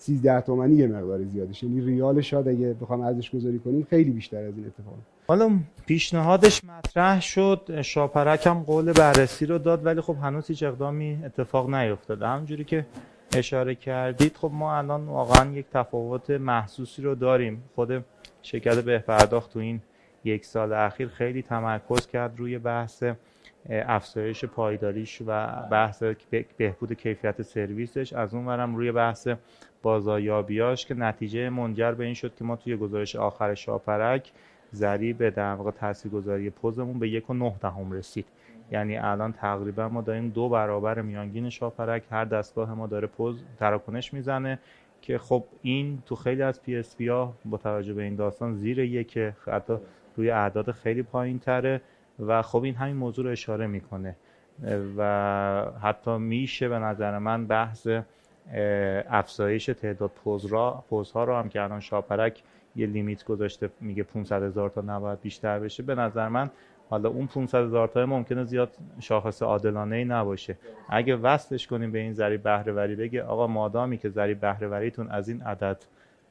13 0.04 0.42
تومانی 0.42 0.76
یه 0.76 0.88
مقدار 0.88 1.24
زیادش. 1.24 1.64
یعنی 1.64 1.82
ریال 1.82 2.22
شاید 2.22 2.48
اگه 2.48 2.74
بخوام 2.74 3.02
ارزش 3.02 3.36
گذاری 3.36 3.60
کنیم 3.60 3.88
خیلی 3.90 4.12
بیشتر 4.12 4.38
از 4.38 4.58
این 4.58 4.66
اتفاق. 4.66 4.96
حالا 5.28 5.60
پیشنهادش 5.86 6.62
مطرح 6.64 7.22
شد. 7.22 7.82
شاپرک 7.82 8.48
هم 8.48 8.64
قول 8.64 8.94
بررسی 8.94 9.46
رو 9.46 9.58
داد 9.58 9.86
ولی 9.86 10.02
خب 10.02 10.16
هنوز 10.22 10.48
هیچ 10.48 10.64
اقدامی 10.64 11.20
اتفاق 11.26 11.74
نیفتاده. 11.74 12.28
همونجوری 12.28 12.64
که 12.64 12.86
اشاره 13.36 13.76
کردید 13.76 14.38
خب 14.38 14.52
ما 14.54 14.78
الان 14.78 15.06
واقعا 15.06 15.52
یک 15.52 15.66
تفاوت 15.74 16.30
محسوسی 16.30 17.02
رو 17.02 17.16
داریم. 17.16 17.64
خود 17.76 18.06
شرکت 18.42 18.80
به 18.80 19.00
پرداخت 19.00 19.54
تو 19.54 19.60
این 19.60 19.82
یک 20.24 20.46
سال 20.46 20.74
اخیر 20.74 21.08
خیلی 21.08 21.42
تمرکز 21.42 22.08
کرد 22.08 22.40
روی 22.40 22.58
بحث 22.58 23.04
افزایش 23.69 24.45
پایداریش 24.45 25.22
و 25.27 25.48
بحث 25.72 26.03
بهبود 26.57 26.94
کیفیت 26.94 27.41
سرویسش 27.41 28.14
از 28.14 28.34
اون 28.34 28.45
ورم 28.45 28.76
روی 28.76 28.91
بحث 28.91 29.27
بازاریابیاش 29.81 30.85
که 30.85 30.94
نتیجه 30.94 31.49
منجر 31.49 31.91
به 31.91 32.06
این 32.06 32.14
شد 32.14 32.35
که 32.35 32.44
ما 32.44 32.56
توی 32.56 32.77
گزارش 32.77 33.15
آخر 33.15 33.53
شاپرک 33.53 34.31
ضریب 34.73 35.30
در 35.30 35.53
واقع 35.53 35.72
تاثیرگذاری 35.72 36.49
پوزمون 36.49 36.99
به 36.99 37.10
یک 37.10 37.30
و 37.30 37.34
نه 37.34 37.56
دهم 37.61 37.91
رسید. 37.91 38.26
یعنی 38.72 38.98
الان 38.98 39.34
تقریبا 39.34 39.90
ما 39.90 40.02
داریم 40.02 40.30
دو 40.30 40.49
برابر 40.49 41.02
میانگین 41.02 41.49
شاپرک 41.49 42.03
هر 42.11 42.26
دستگاه 42.26 42.73
ما 42.73 42.88
داره 42.88 43.07
پوز 43.07 43.44
تراکنش 43.60 44.14
می‌زنه 44.14 44.60
که 45.02 45.18
خب 45.18 45.44
این 45.61 46.03
تو 46.06 46.15
خیلی 46.15 46.41
از 46.41 46.64
PSP 46.64 47.02
ها 47.02 47.34
با 47.45 47.57
توجه 47.57 47.94
به 47.94 48.03
این 48.03 48.15
داستان 48.15 48.53
زیر 48.53 48.80
یک 48.80 49.18
حتی 49.45 49.73
روی 50.15 50.31
اعداد 50.31 50.72
خیلی 50.72 51.03
پایین 51.03 51.40
تره 51.40 51.81
و 52.19 52.41
خب 52.41 52.64
این 52.64 52.76
همین 52.76 52.95
موضوع 52.95 53.26
رو 53.26 53.31
اشاره 53.31 53.68
می‌کنه. 53.68 54.15
و 54.98 55.65
حتی 55.81 56.18
میشه 56.18 56.69
به 56.69 56.80
نظر 56.80 57.19
من 57.19 57.48
بحث 57.48 57.88
افزایش 59.10 59.65
تعداد 59.65 60.11
پوز 60.11 60.45
را 60.45 60.84
پوزها 60.90 61.23
رو 61.23 61.35
هم 61.35 61.49
که 61.49 61.61
الان 61.61 61.80
شاپرک 61.80 62.44
یه 62.76 62.88
لیمیت 62.88 63.23
گذاشته 63.23 63.69
میگه 63.81 64.03
500 64.03 64.44
هزار 64.44 64.69
تا 64.69 64.81
نباید 64.81 65.22
بیشتر 65.22 65.60
بشه. 65.60 65.84
به 65.84 65.95
نظر 65.95 66.30
من 66.30 66.49
حالا 66.90 67.10
اون 67.10 67.27
500 67.27 67.64
هزار 67.64 67.88
تا 67.88 68.06
ممکنه 68.06 68.44
زیاد 68.44 68.69
شاخص 68.99 69.41
عادلانه 69.41 69.95
ای 69.95 70.06
نباشه. 70.06 70.57
اگه 70.90 71.15
وصلش 71.15 71.68
کنیم 71.68 71.91
به 71.91 71.99
این 71.99 72.14
ذریب 72.14 72.44
بهره 72.44 72.95
بگه 72.95 73.23
آقا 73.23 73.48
مادامی 73.48 73.98
که 73.98 74.10
ذریب 74.10 74.40
بهره 74.40 74.91
از 75.10 75.30
این 75.30 75.41
عدد 75.41 75.77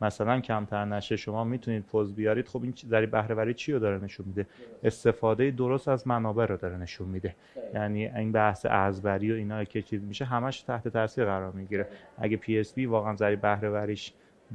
مثلا 0.02 0.40
کمتر 0.40 0.84
نشه 0.84 1.16
شما 1.16 1.44
می‌تونید 1.44 1.82
پوز 1.82 2.14
بیارید. 2.14 2.48
خب 2.48 2.62
این 2.62 2.74
ضریب 2.88 3.10
بهره 3.10 3.54
چی 3.54 3.72
رو 3.72 3.78
داره 3.78 4.04
نشون 4.04 4.26
میده؟ 4.26 4.46
استفاده 4.84 5.50
درست 5.50 5.88
از 5.88 6.06
منابع 6.06 6.46
رو 6.46 6.56
داره 6.56 6.76
نشون 6.76 7.08
میده. 7.08 7.34
یعنی 7.74 8.06
این 8.06 8.32
بحث 8.32 8.66
ازبری 8.66 9.32
و 9.32 9.34
اینا 9.34 9.64
که 9.64 9.82
چیز 9.82 10.04
میشه 10.04 10.24
همش 10.24 10.62
تحت 10.62 10.88
تاثیر 10.88 11.24
قرار 11.24 11.52
می‌گیره. 11.52 11.88
اگه 12.18 12.36
PSP 12.36 12.86
واقعا 12.86 13.16
ضریب 13.16 13.40
بهره 13.40 13.96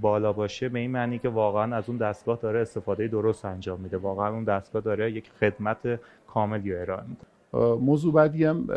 بالا 0.02 0.34
باشه 0.34 0.70
به 0.70 0.80
این 0.80 0.92
معنی 0.92 1.20
که 1.20 1.30
واقعا 1.30 1.76
از 1.76 1.90
اون 1.90 1.98
دستگاه 1.98 2.40
داره 2.42 2.60
استفاده 2.60 3.08
درست 3.08 3.46
انجام 3.46 3.80
میده. 3.80 3.98
واقعا 3.98 4.30
اون 4.34 4.44
دستگاه 4.44 4.82
داره 4.82 5.12
یک 5.12 5.32
خدمت 5.40 6.00
کاملی 6.28 6.76
ارائه 6.76 7.04
میده. 7.04 7.22
موضوع 7.76 8.14
بعدی 8.14 8.44
هم 8.44 8.68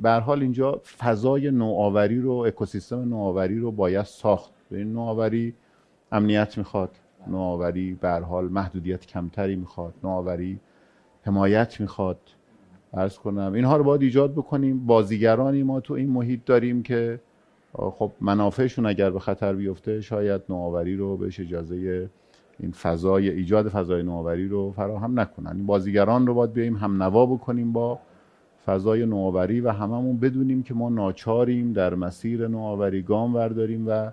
به 0.00 0.10
حال 0.10 0.42
اینجا 0.42 0.80
فضای 0.98 1.50
نوآوری 1.50 2.20
رو 2.20 2.32
اکوسیستم 2.32 3.08
نوآوری 3.08 3.58
رو 3.58 3.72
باید 3.72 4.04
ساخت. 4.04 4.52
به 4.70 4.78
این 4.78 4.92
نوآوری 4.92 5.54
امنیت 6.12 6.58
می‌خواد 6.58 6.90
نوآوری 7.26 7.94
به 8.00 8.10
حال 8.10 8.48
محدودیت 8.48 9.06
کمتری 9.06 9.56
می‌خواد 9.56 9.94
نوآوری 10.04 10.60
حمایت 11.22 11.80
می‌خواد. 11.80 12.18
ارز 12.94 13.18
کنم 13.18 13.52
اینها 13.52 13.76
رو 13.76 13.84
باید 13.84 14.02
ایجاد 14.02 14.32
بکنیم. 14.32 14.86
بازیگرانی 14.86 15.62
ما 15.62 15.80
تو 15.80 15.94
این 15.94 16.10
محیط 16.10 16.40
داریم 16.46 16.82
که 16.82 17.20
خب 17.72 18.12
منافعشون 18.20 18.86
اگر 18.86 19.10
به 19.10 19.18
خطر 19.18 19.52
بیفته 19.52 20.00
شاید 20.00 20.42
نوآوری 20.48 20.96
رو 20.96 21.16
بهش 21.16 21.40
اجازه 21.40 22.08
این 22.58 22.72
فضای 22.72 23.30
ایجاد 23.30 23.68
فضای 23.68 24.02
نوآوری 24.02 24.48
رو 24.48 24.72
فراهم 24.72 25.20
نکنن. 25.20 25.56
این 25.56 25.66
بازیگران 25.66 26.26
رو 26.26 26.34
باید 26.34 26.52
بیایم 26.52 26.76
هم 26.76 27.02
نوا 27.02 27.26
بکنیم 27.26 27.72
با 27.72 27.98
فضای 28.66 29.06
نوآوری 29.06 29.60
و 29.60 29.70
هممون 29.70 30.16
بدونیم 30.16 30.62
که 30.62 30.74
ما 30.74 30.88
ناچاریم 30.88 31.72
در 31.72 31.94
مسیر 31.94 32.48
نوآوری 32.48 33.02
گام 33.02 33.34
ورداریم 33.34 33.84
و 33.88 34.10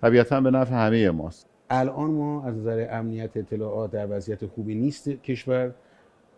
طبیعتا 0.00 0.40
به 0.40 0.50
نفع 0.50 0.86
همه 0.86 1.10
ماست. 1.10 1.46
الان 1.70 2.10
ما 2.10 2.44
از 2.44 2.56
نظر 2.56 2.88
امنیت 2.90 3.36
اطلاعات 3.36 3.90
در 3.90 4.06
وضعیت 4.10 4.46
خوبی 4.46 4.74
نیست 4.74 5.08
کشور 5.08 5.72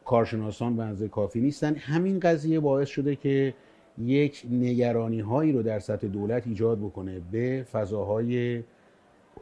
کارشناسان 0.04 0.76
به 0.76 0.82
اندازه 0.82 1.08
کافی 1.08 1.40
نیستن. 1.40 1.74
همین 1.74 2.20
قضیه 2.20 2.60
باعث 2.60 2.88
شده 2.88 3.16
که 3.16 3.54
یک 3.98 4.46
نگرانی 4.50 5.20
هایی 5.20 5.52
رو 5.52 5.62
در 5.62 5.78
سطح 5.78 6.06
دولت 6.06 6.46
ایجاد 6.46 6.78
بکنه 6.78 7.20
به 7.32 7.66
فضاهای 7.72 8.62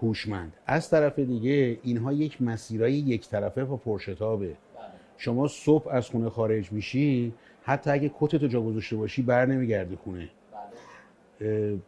هوشمند. 0.03 0.53
از 0.67 0.91
طرف 0.91 1.19
دیگه 1.19 1.79
اینها 1.83 2.13
یک 2.13 2.43
مسیرهای 2.43 2.93
یک 2.93 3.29
طرفه 3.29 3.65
و 3.65 3.77
پرشتابه. 3.77 4.57
شما 5.17 5.49
صبح 5.49 5.89
از 5.91 6.09
خونه 6.09 6.31
خارج 6.31 6.73
میشی 6.73 7.33
حتی 7.63 7.91
اگه 7.91 8.11
کتتو 8.21 8.47
جا 8.47 8.61
گذاشته 8.61 8.97
باشی 8.97 9.23
بر 9.23 9.47
نمیگردی 9.47 9.97
خونه. 9.97 10.29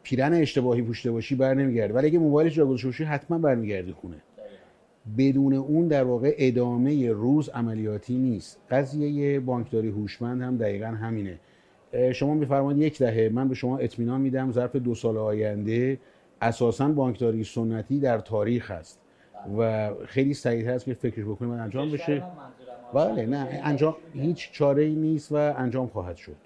پیرن 0.03 0.35
اشتباهی 0.35 0.83
پوشته 0.83 1.11
باشی 1.11 1.35
بر 1.35 1.55
نمیگردی 1.55 1.93
ولی 1.93 2.07
اگه 2.07 2.19
موبایلش 2.19 2.55
جا 2.55 2.67
گذاشته 2.67 2.89
باشی 2.89 3.05
حتما 3.05 3.39
برمیگردی 3.39 3.93
خونه. 3.93 4.17
بدون 5.19 5.55
اون 5.55 5.89
در 5.89 6.05
واقع 6.05 6.35
ادامه 6.39 7.13
روز 7.13 7.49
عملیاتی 7.49 8.15
نیست. 8.15 8.61
قضیه 8.71 9.41
بانکداری 9.41 9.89
هوشمند 9.89 10.43
هم 10.43 10.57
دقیقا 10.57 10.87
همینه. 10.87 11.39
شما 12.15 12.35
میفرمایید 12.35 12.83
یک 12.83 12.99
دهه 12.99 13.31
من 13.33 13.49
به 13.49 13.55
شما 13.55 13.79
اطمینان 13.79 14.21
میدم 14.21 14.53
ظرف 14.53 14.77
دو 14.77 14.95
سال 14.95 15.17
آینده 15.17 15.99
اساسا 16.41 16.89
بانکداری 16.89 17.45
سنتی 17.45 18.01
در 18.01 18.19
تاریخ 18.19 18.71
است. 18.71 18.99
و 19.59 19.91
خیلی 20.07 20.35
سریع 20.35 20.69
هست 20.69 20.85
که 20.85 20.95
فکرش 20.95 21.25
بکنیم 21.25 21.51
انجام 21.51 21.91
بشه. 21.91 22.23
بله 22.95 23.27
نه 23.27 23.61
انجام 23.65 23.97
هیچ 24.15 24.53
چاره 24.53 24.83
ای 24.83 24.95
نیست 24.95 25.33
و 25.33 25.35
انجام 25.35 25.87
خواهد 25.87 26.17
شد. 26.17 26.37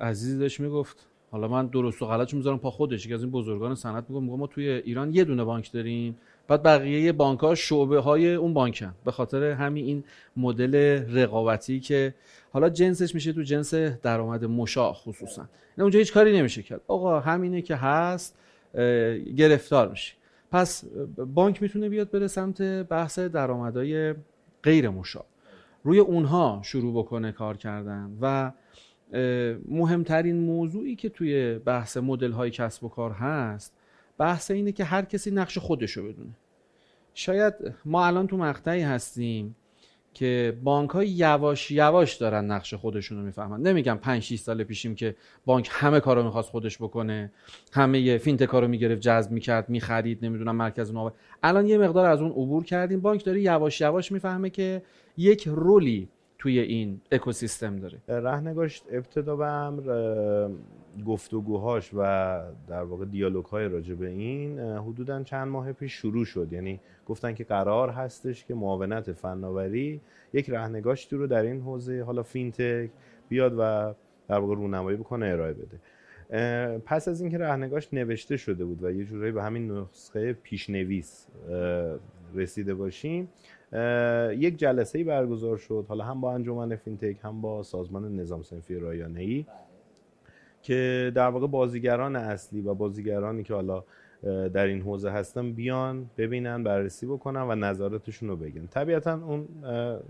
عزیزی 0.00 0.38
داشت 0.38 0.60
می‌گفت 0.60 1.06
حالا 1.36 1.48
من 1.48 1.66
درست 1.66 2.02
و 2.02 2.06
غلطش 2.06 2.34
می‌ذارم 2.34 2.58
پا 2.58 2.70
خودش. 2.70 3.08
که 3.08 3.14
از 3.14 3.22
این 3.22 3.30
بزرگان 3.30 3.74
صنعت 3.74 4.04
میگم 4.08 4.36
ما 4.36 4.46
توی 4.46 4.68
ایران 4.68 5.14
یه 5.14 5.24
دونه 5.24 5.44
بانک 5.44 5.72
داریم. 5.72 6.16
بعد 6.48 6.62
بقیه 6.62 7.12
بانک 7.12 7.40
ها 7.40 7.54
شعبه 7.54 8.00
های 8.00 8.34
اون 8.34 8.54
بانکن. 8.54 8.94
به 9.04 9.10
خاطر 9.10 9.42
همین 9.52 9.84
این 9.84 10.04
مدل 10.36 10.74
رقابتی 11.12 11.80
که 11.80 12.14
حالا 12.52 12.68
جنسش 12.68 13.14
میشه 13.14 13.32
تو 13.32 13.42
جنس 13.42 13.74
درآمد 13.74 14.44
مشاع 14.44 14.92
خصوصا. 14.92 15.42
نه 15.78 15.84
اونجا 15.84 15.98
هیچ 15.98 16.12
کاری 16.12 16.38
نمیشه 16.38 16.62
کرد. 16.62 16.80
آقا 16.88 17.20
همینه 17.20 17.62
که 17.62 17.76
هست 17.76 18.38
گرفتار 19.36 19.88
میشه 19.88 20.14
پس 20.52 20.84
بانک 21.34 21.62
می‌تونه 21.62 21.88
بیاد 21.88 22.10
بره 22.10 22.26
سمت 22.26 22.62
بحث 22.62 23.18
درآمدهای 23.18 24.14
غیر 24.62 24.88
مشاع. 24.88 25.24
روی 25.84 25.98
اونها 25.98 26.60
شروع 26.64 26.98
بکنه 26.98 27.32
کار 27.32 27.56
کردن 27.56 28.10
و 28.20 28.52
مهمترین 29.68 30.40
موضوعی 30.40 30.96
که 30.96 31.08
توی 31.08 31.58
بحث 31.58 31.96
مدل 31.96 32.32
های 32.32 32.50
کسب 32.50 32.84
و 32.84 32.88
کار 32.88 33.10
هست 33.10 33.74
بحث 34.18 34.50
اینه 34.50 34.72
که 34.72 34.84
هر 34.84 35.02
کسی 35.04 35.30
نقش 35.30 35.58
خودشو 35.58 36.02
بدونه. 36.02 36.36
شاید 37.14 37.54
ما 37.84 38.06
الان 38.06 38.26
تو 38.26 38.36
مقطعی 38.36 38.82
هستیم 38.82 39.56
که 40.14 40.58
بانک 40.62 40.90
های 40.90 41.08
یواش 41.08 41.70
یواش 41.70 42.14
دارن 42.14 42.44
نقش 42.44 42.74
خودشون 42.74 43.18
رو 43.18 43.24
می‌فهمن. 43.24 43.62
نمیگم 43.62 43.98
5 44.02 44.22
6 44.22 44.38
سال 44.38 44.64
پیشیم 44.64 44.94
که 44.94 45.16
بانک 45.44 45.68
همه 45.72 46.00
کارو 46.00 46.22
می‌خواست 46.22 46.50
خودش 46.50 46.78
بکنه 46.78 47.32
همه 47.72 48.18
فینت 48.18 48.44
کارو 48.44 48.68
می‌گرفت 48.68 49.00
جذب 49.00 49.30
می‌کرد 49.30 49.68
می‌خرید 49.68 50.24
نمی‌دونم 50.24 50.56
مرکز 50.56 50.92
نوآور 50.92 51.12
الان 51.42 51.66
یه 51.66 51.78
مقدار 51.78 52.06
از 52.06 52.20
اون 52.20 52.30
عبور 52.30 52.64
کردیم. 52.64 53.00
بانک 53.00 53.24
داره 53.24 53.40
یواش 53.40 53.80
یواش 53.80 54.12
می‌فهمه 54.12 54.50
که 54.50 54.82
یک 55.16 55.48
رولی 55.48 56.08
توی 56.46 56.58
این 56.58 57.00
اکوسیستم 57.12 57.76
داره. 57.76 57.98
رهنگاش 58.08 58.82
ابتدا 58.90 59.36
به 59.36 59.46
امر 59.46 59.82
گفتگوهاش 61.06 61.90
و 61.94 62.40
در 62.68 62.82
واقع 62.82 63.04
دیالوگ 63.04 63.44
های 63.44 63.68
راجع 63.68 63.94
به 63.94 64.08
این 64.08 64.60
حدودا 64.60 65.22
چند 65.22 65.48
ماه 65.48 65.72
پیش 65.72 65.92
شروع 65.92 66.24
شد. 66.24 66.52
یعنی 66.52 66.80
گفتن 67.06 67.34
که 67.34 67.44
قرار 67.44 67.90
هستش 67.90 68.44
که 68.44 68.54
معاونت 68.54 69.12
فناوری 69.12 70.00
یک 70.32 70.50
رهنگاشتی 70.50 71.16
رو 71.16 71.26
در 71.26 71.42
این 71.42 71.60
حوزه 71.60 72.02
حالا 72.02 72.22
فینتک 72.22 72.90
بیاد 73.28 73.54
و 73.58 73.94
در 74.28 74.38
واقع 74.38 74.54
رونمایی 74.54 74.96
بکنه 74.96 75.26
ارائه 75.26 75.54
بده. 75.54 75.80
پس 76.78 77.08
از 77.08 77.20
اینکه 77.20 77.38
رهنگاش 77.38 77.88
نوشته 77.94 78.36
شده 78.36 78.64
بود 78.64 78.84
و 78.84 78.90
یه 78.90 79.04
جورایی 79.04 79.32
به 79.32 79.42
همین 79.42 79.70
نسخه 79.70 80.32
پیشنویس 80.32 81.26
رسیده 82.34 82.74
باشیم 82.74 83.28
یک 84.38 84.56
جلسه 84.56 85.04
برگزار 85.04 85.56
شد. 85.56 85.84
حالا 85.88 86.04
هم 86.04 86.20
با 86.20 86.32
انجمن 86.34 86.76
فینتک 86.76 87.16
هم 87.22 87.40
با 87.40 87.62
سازمان 87.62 88.16
نظام 88.16 88.42
سنفی 88.42 88.74
رایانه 88.74 89.20
ای 89.20 89.46
که 90.62 91.12
در 91.14 91.28
واقع 91.28 91.46
بازیگران 91.46 92.16
اصلی 92.16 92.60
و 92.60 92.74
بازیگرانی 92.74 93.42
که 93.42 93.54
حالا 93.54 93.84
در 94.52 94.66
این 94.66 94.82
حوزه 94.82 95.10
هستن 95.10 95.52
بیان 95.52 96.10
ببینن 96.18 96.62
بررسی 96.62 97.06
بکنن 97.06 97.40
و 97.42 97.54
نظراتشون 97.54 98.28
رو 98.28 98.36
بگن. 98.36 98.66
طبیعتا 98.66 99.14
اون 99.14 99.48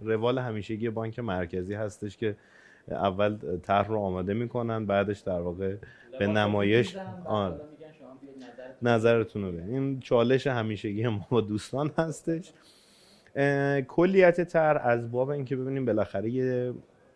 روال 0.02 0.38
همیشگی 0.38 0.90
بانک 0.90 1.18
مرکزی 1.18 1.74
هستش 1.74 2.16
که 2.16 2.36
اول 2.88 3.58
طرح 3.62 3.88
رو 3.88 3.98
آماده 3.98 4.34
می‌کنن 4.34 4.86
بعدش 4.86 5.20
در 5.20 5.40
واقع 5.40 5.76
به 6.18 6.26
نمایش 6.26 6.96
آن 7.24 7.60
نظرتون 8.82 9.42
رو 9.42 9.52
بگن 9.52 9.68
این 9.68 10.00
چالش 10.00 10.46
همیشگی 10.46 11.08
ما 11.08 11.40
دوستان 11.40 11.90
هستش. 11.98 12.52
کلیت 13.88 14.40
تر 14.40 14.78
از 14.78 15.10
باب 15.10 15.30
اینکه 15.30 15.56
ببینیم 15.56 15.84
بالاخره 15.84 16.30
یه 16.30 16.74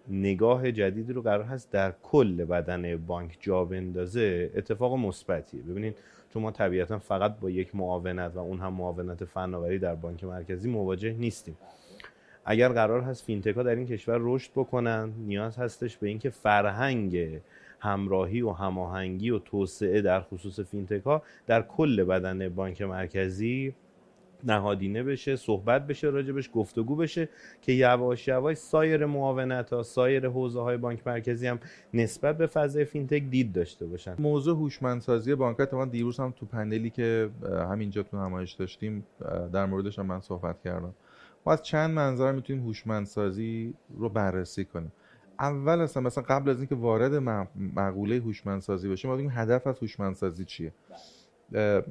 نگاه 0.08 0.72
جدیدی 0.72 1.12
رو 1.12 1.22
قرار 1.22 1.44
هست 1.44 1.72
در 1.72 1.92
کل 2.02 2.44
بدن 2.44 2.96
بانک 2.96 3.36
جا 3.40 3.64
بندازه 3.64 4.50
اتفاق 4.54 4.94
مثبتیه. 4.94 5.62
ببینید 5.62 5.96
چون 6.34 6.42
ما 6.42 6.50
طبیعتا 6.50 6.98
فقط 6.98 7.38
با 7.40 7.50
یک 7.50 7.76
معاونت 7.76 8.32
و 8.34 8.38
اون 8.38 8.60
هم 8.60 8.72
معاونت 8.72 9.24
فناوری 9.24 9.78
در 9.78 9.94
بانک 9.94 10.24
مرکزی 10.24 10.70
مواجه 10.70 11.12
نیستیم. 11.12 11.56
اگر 12.44 12.68
قرار 12.68 13.00
هست 13.00 13.24
فینتک 13.24 13.56
ها 13.56 13.62
در 13.62 13.74
این 13.74 13.86
کشور 13.86 14.18
رشد 14.20 14.50
بکنن 14.56 15.12
نیاز 15.26 15.56
هستش 15.56 15.96
به 15.96 16.08
اینکه 16.08 16.30
فرهنگ 16.30 17.40
همراهی 17.80 18.42
و 18.42 18.50
هماهنگی 18.50 19.30
و 19.30 19.38
توسعه 19.38 20.02
در 20.02 20.20
خصوص 20.20 20.60
فینتک 20.60 21.02
ها 21.02 21.22
در 21.46 21.62
کل 21.62 22.04
بدن 22.04 22.48
بانک 22.48 22.82
مرکزی 22.82 23.74
نهادینه 24.44 25.02
بشه 25.02 25.36
صحبت 25.36 25.86
بشه 25.86 26.06
راجبش 26.06 26.50
گفتگو 26.54 26.96
بشه 26.96 27.28
که 27.62 27.72
یواش 27.72 28.28
یواش 28.28 28.56
سایر 28.56 29.06
معاونت 29.06 29.72
ها 29.72 29.82
سایر 29.82 30.28
حوزه 30.28 30.60
های 30.60 30.76
بانک 30.76 31.06
مرکزی 31.06 31.46
هم 31.46 31.58
نسبت 31.94 32.38
به 32.38 32.46
فضای 32.46 32.84
فینتک 32.84 33.22
دید 33.22 33.52
داشته 33.52 33.86
باشن. 33.86 34.14
موضوع 34.18 34.56
هوشمندسازی 34.56 35.34
بانک 35.34 35.74
من 35.74 35.88
دیروز 35.88 36.20
هم 36.20 36.34
تو 36.36 36.46
پنلی 36.46 36.90
که 36.90 37.30
همینجا 37.70 38.02
تو 38.02 38.16
نمایش 38.16 38.52
داشتیم 38.52 39.06
در 39.52 39.66
موردش 39.66 39.98
هم 39.98 40.06
من 40.06 40.20
صحبت 40.20 40.60
کردم. 40.64 40.94
ما 41.46 41.52
از 41.52 41.62
چند 41.62 41.90
منظر 41.90 42.32
می‌تونیم 42.32 42.62
هوشمندسازی 42.62 43.74
رو 43.98 44.08
بررسی 44.08 44.64
کنیم. 44.64 44.92
اول 45.38 45.80
اصلا 45.80 46.02
مثلا 46.02 46.24
قبل 46.28 46.50
از 46.50 46.58
اینکه 46.58 46.74
وارد 46.74 47.14
مقوله 47.76 48.16
هوشمندسازی 48.16 48.88
بشیم 48.88 49.10
باید 49.16 49.30
هدف 49.30 49.66
از 49.66 49.78
هوشمندسازی 49.78 50.44
چیه؟ 50.44 50.72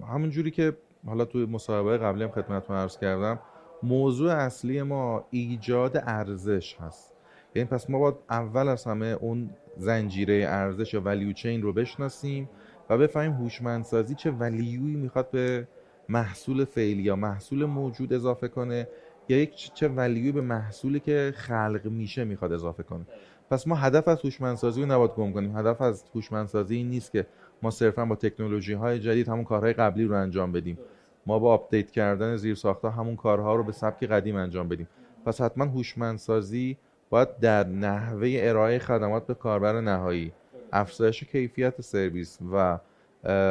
همون 0.09 0.29
جوری 0.29 0.51
که 0.51 0.73
حالا 1.05 1.25
توی 1.25 1.45
مصاحبه 1.45 1.97
قبلی 1.97 2.23
هم 2.23 2.31
خدمتتون 2.31 2.75
عرض 2.75 2.97
کردم 2.97 3.39
موضوع 3.83 4.31
اصلی 4.31 4.81
ما 4.81 5.25
ایجاد 5.31 5.97
ارزش 5.97 6.75
هست. 6.79 7.13
یعنی 7.55 7.69
پس 7.69 7.89
ما 7.89 7.99
باید 7.99 8.15
اول 8.29 8.67
از 8.67 8.85
همه 8.85 9.05
اون 9.05 9.49
زنجیره 9.77 10.45
ارزش 10.47 10.93
یا 10.93 11.01
ولیو 11.01 11.33
چین 11.33 11.61
رو 11.61 11.73
بشناسیم 11.73 12.49
و 12.89 12.97
بفهمیم 12.97 13.31
هوشمندسازی 13.31 14.15
چه 14.15 14.31
value 14.31 14.85
ی 14.85 14.95
می‌خواد 14.95 15.31
به 15.31 15.67
محصول 16.09 16.65
فعلی 16.65 17.01
یا 17.01 17.15
محصول 17.15 17.65
موجود 17.65 18.13
اضافه 18.13 18.47
کنه 18.47 18.87
یا 19.29 19.37
یک 19.37 19.73
چه 19.73 19.87
value 19.87 20.24
ی 20.24 20.31
به 20.31 20.41
محصولی 20.41 20.99
که 20.99 21.33
خلق 21.35 21.81
میشه 21.85 22.23
می‌خواد 22.23 22.53
اضافه 22.53 22.83
کنه. 22.83 23.05
پس 23.51 23.67
ما 23.67 23.75
هدف 23.75 24.07
از 24.07 24.21
هوشمندسازی 24.21 24.81
رو 24.81 24.91
نباید 24.91 25.11
گم 25.11 25.33
کنیم. 25.33 25.57
هدف 25.57 25.81
از 25.81 26.03
هوشمندسازی 26.15 26.75
این 26.75 26.89
نیست 26.89 27.11
که 27.11 27.27
ما 27.61 27.71
صرفا 27.71 28.05
با 28.05 28.15
تکنولوژی 28.15 28.73
های 28.73 28.99
جدید 28.99 29.27
همون 29.27 29.43
کارهای 29.43 29.73
قبلی 29.73 30.03
رو 30.05 30.15
انجام 30.15 30.51
بدیم. 30.51 30.77
ما 31.25 31.39
با 31.39 31.53
update 31.53 31.91
کردن 31.91 32.35
زیر 32.35 32.55
ساختا 32.55 32.89
همون 32.89 33.15
کارها 33.15 33.55
رو 33.55 33.63
به 33.63 33.71
سبک 33.71 34.03
قدیم 34.03 34.35
انجام 34.35 34.67
بدیم. 34.67 34.87
پس 35.25 35.41
حتما 35.41 35.65
هوشمندسازی 35.65 36.77
باید 37.09 37.39
در 37.39 37.67
نحوه 37.67 38.29
ارائه 38.33 38.79
خدمات 38.79 39.27
به 39.27 39.33
کاربر 39.33 39.81
نهایی 39.81 40.31
افزایش 40.71 41.23
کیفیت 41.23 41.81
سرویس 41.81 42.39
و 42.53 42.79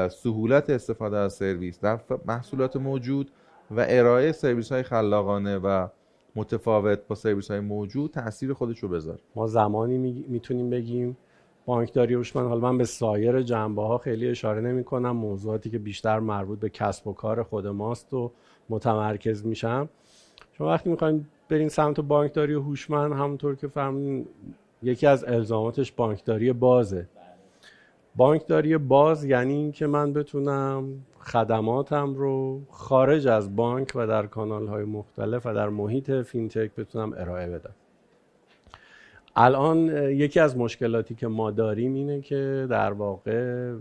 سهولت 0.08 0.70
استفاده 0.70 1.16
از 1.16 1.32
سرویس 1.32 1.80
در 1.80 2.00
محصولات 2.26 2.76
موجود 2.76 3.30
و 3.70 3.86
ارائه 3.88 4.32
سرویس 4.32 4.72
های 4.72 4.82
خلاقانه 4.82 5.58
و 5.58 5.88
متفاوت 6.36 7.00
با 7.08 7.14
سرویس 7.14 7.50
های 7.50 7.60
موجود 7.60 8.10
تاثیر 8.10 8.52
خودش 8.52 8.78
رو 8.78 8.88
بذاره. 8.88 9.18
ما 9.34 9.46
زمانی 9.46 10.24
می‌تونیم 10.28 10.70
بگیم 10.70 11.16
بانکداری 11.68 12.14
هوشمند. 12.14 12.46
حالا 12.48 12.60
من 12.60 12.78
به 12.78 12.84
سایر 12.84 13.42
جنبه 13.42 13.82
ها 13.82 13.98
خیلی 13.98 14.28
اشاره 14.28 14.60
نمی 14.60 14.84
کنم 14.84 15.10
موضوعاتی 15.10 15.70
که 15.70 15.78
بیشتر 15.78 16.20
مربوط 16.20 16.58
به 16.58 16.68
کسب 16.68 17.06
و 17.06 17.12
کار 17.12 17.42
خود 17.42 17.66
ماست 17.66 18.14
و 18.14 18.30
متمرکز 18.68 19.46
میشم. 19.46 19.88
شما 20.52 20.66
وقتی 20.66 20.90
می‌خوایم 20.90 21.28
برین 21.48 21.68
سمت 21.68 22.00
بانکداری 22.00 22.54
هوشمند 22.54 23.12
همونطور 23.12 23.54
که 23.54 23.68
فهمین 23.68 24.26
یکی 24.82 25.06
از 25.06 25.24
الزاماتش 25.24 25.92
بانکداری 25.92 26.52
بازه. 26.52 27.08
بانکداری 28.16 28.78
باز 28.78 29.24
یعنی 29.24 29.54
اینکه 29.54 29.86
من 29.86 30.12
بتونم 30.12 31.04
خدماتم 31.20 32.14
رو 32.14 32.60
خارج 32.70 33.26
از 33.28 33.56
بانک 33.56 33.92
و 33.94 34.06
در 34.06 34.26
کانال 34.26 34.66
های 34.66 34.84
مختلف 34.84 35.46
و 35.46 35.54
در 35.54 35.68
محیط 35.68 36.10
فینتک 36.10 36.74
بتونم 36.74 37.12
ارائه 37.16 37.46
بدم. 37.46 37.74
الان 39.40 39.88
یکی 40.10 40.40
از 40.40 40.56
مشکلاتی 40.56 41.14
که 41.14 41.28
ما 41.28 41.50
داریم 41.50 41.94
اینه 41.94 42.20
که 42.20 42.66
در 42.70 42.92
واقع 42.92 43.72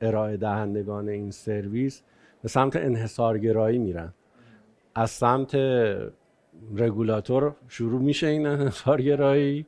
ارائه 0.00 0.36
دهندگان 0.36 1.08
این 1.08 1.30
سرویس 1.30 2.02
به 2.42 2.48
سمت 2.48 2.76
انحصارگرایی 2.76 3.78
میرن. 3.78 4.12
از 4.94 5.10
سمت 5.10 5.54
رگولاتور 6.76 7.54
شروع 7.68 8.00
میشه 8.00 8.26
این 8.26 8.46
انحصارگرایی 8.46 9.66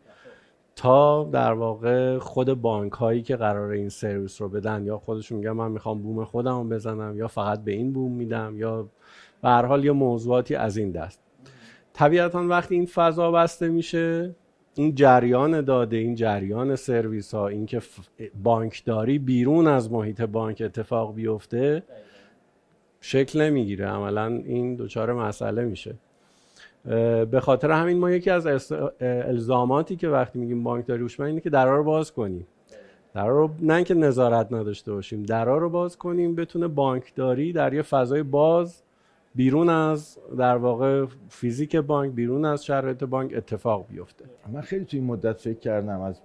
تا 0.77 1.25
در 1.25 1.53
واقع 1.53 2.19
خود 2.19 2.53
بانک 2.53 2.93
هایی 2.93 3.23
که 3.23 3.37
قرار 3.37 3.71
این 3.71 3.89
سرویس 3.89 4.43
رو 4.43 4.49
بدن. 4.49 4.85
یا 4.85 4.99
خودشون 4.99 5.39
میگن 5.39 5.51
من 5.51 5.71
می‌خوام 5.71 6.03
بوم 6.03 6.25
خودم 6.25 6.59
رو 6.59 6.65
بزنم 6.65 7.19
یا 7.19 7.29
فقط 7.29 7.65
به 7.65 7.73
این 7.73 7.93
بوم 7.93 8.13
میدم 8.13 8.55
یا 8.59 8.89
به 9.43 9.49
هر 9.49 9.67
حال 9.67 9.85
یه 9.85 9.93
موضوعاتی 9.93 10.55
از 10.55 10.77
این 10.77 10.91
دست. 10.91 11.21
طبیعتا 11.93 12.47
وقتی 12.49 12.75
این 12.75 12.87
فضا 12.87 13.31
بسته 13.31 13.69
میشه 13.69 14.35
این 14.79 14.95
جریان 14.95 15.61
داده 15.61 15.97
این 15.97 16.15
جریان 16.15 16.77
سرویس 16.77 17.35
ها 17.35 17.49
اینکه 17.49 17.83
بانکداری 18.43 19.19
بیرون 19.19 19.67
از 19.67 19.93
محیط 19.93 20.23
بانک 20.23 20.63
اتفاق 20.65 21.15
بیفته 21.15 21.83
شکل 23.01 23.41
نمی‌گیره. 23.41 23.87
عملا 23.87 24.27
این 24.27 24.77
دچار 24.77 25.13
مسئله 25.13 25.65
میشه. 25.65 25.95
به 27.31 27.41
خاطر 27.43 27.71
همین 27.71 27.99
ما 27.99 28.11
یکی 28.11 28.31
از 28.31 28.73
الزاماتی 29.01 29.97
که 29.97 30.09
وقتی 30.09 30.39
میگیم 30.39 30.65
بانکداری 30.65 31.03
هوشمند 31.03 31.29
اینه 31.29 31.41
که 31.41 31.51
درا 31.51 31.77
رو 31.77 31.85
باز 31.85 32.13
کنیم. 32.13 32.47
درا 33.15 33.29
رو 33.29 33.51
نه 33.61 33.75
اینکه 33.75 33.95
نظارت 33.95 34.53
نداشته 34.53 34.93
باشیم 34.93 35.23
درا 35.23 35.59
رو 35.59 35.71
باز 35.71 35.97
کنیم 35.97 36.35
بتونه 36.35 36.69
بانکداری 36.69 37.53
در 37.53 37.73
یه 37.75 37.83
فضای 37.83 38.23
باز 38.23 38.83
بیرون 39.37 39.69
از 39.69 40.19
در 40.39 40.57
واقع 40.57 41.07
فیزیک 41.29 41.77
بانک 41.77 42.15
بیرون 42.15 42.45
از 42.45 42.65
شرایط 42.65 43.05
بانک 43.05 43.33
اتفاق 43.37 43.87
بیفته. 43.89 44.25
من 44.53 44.61
خیلی 44.61 44.85
توی 44.85 44.99
این 44.99 45.09
مدت 45.09 45.41
فکر 45.41 45.59
کردم 45.59 46.01
از 46.01 46.21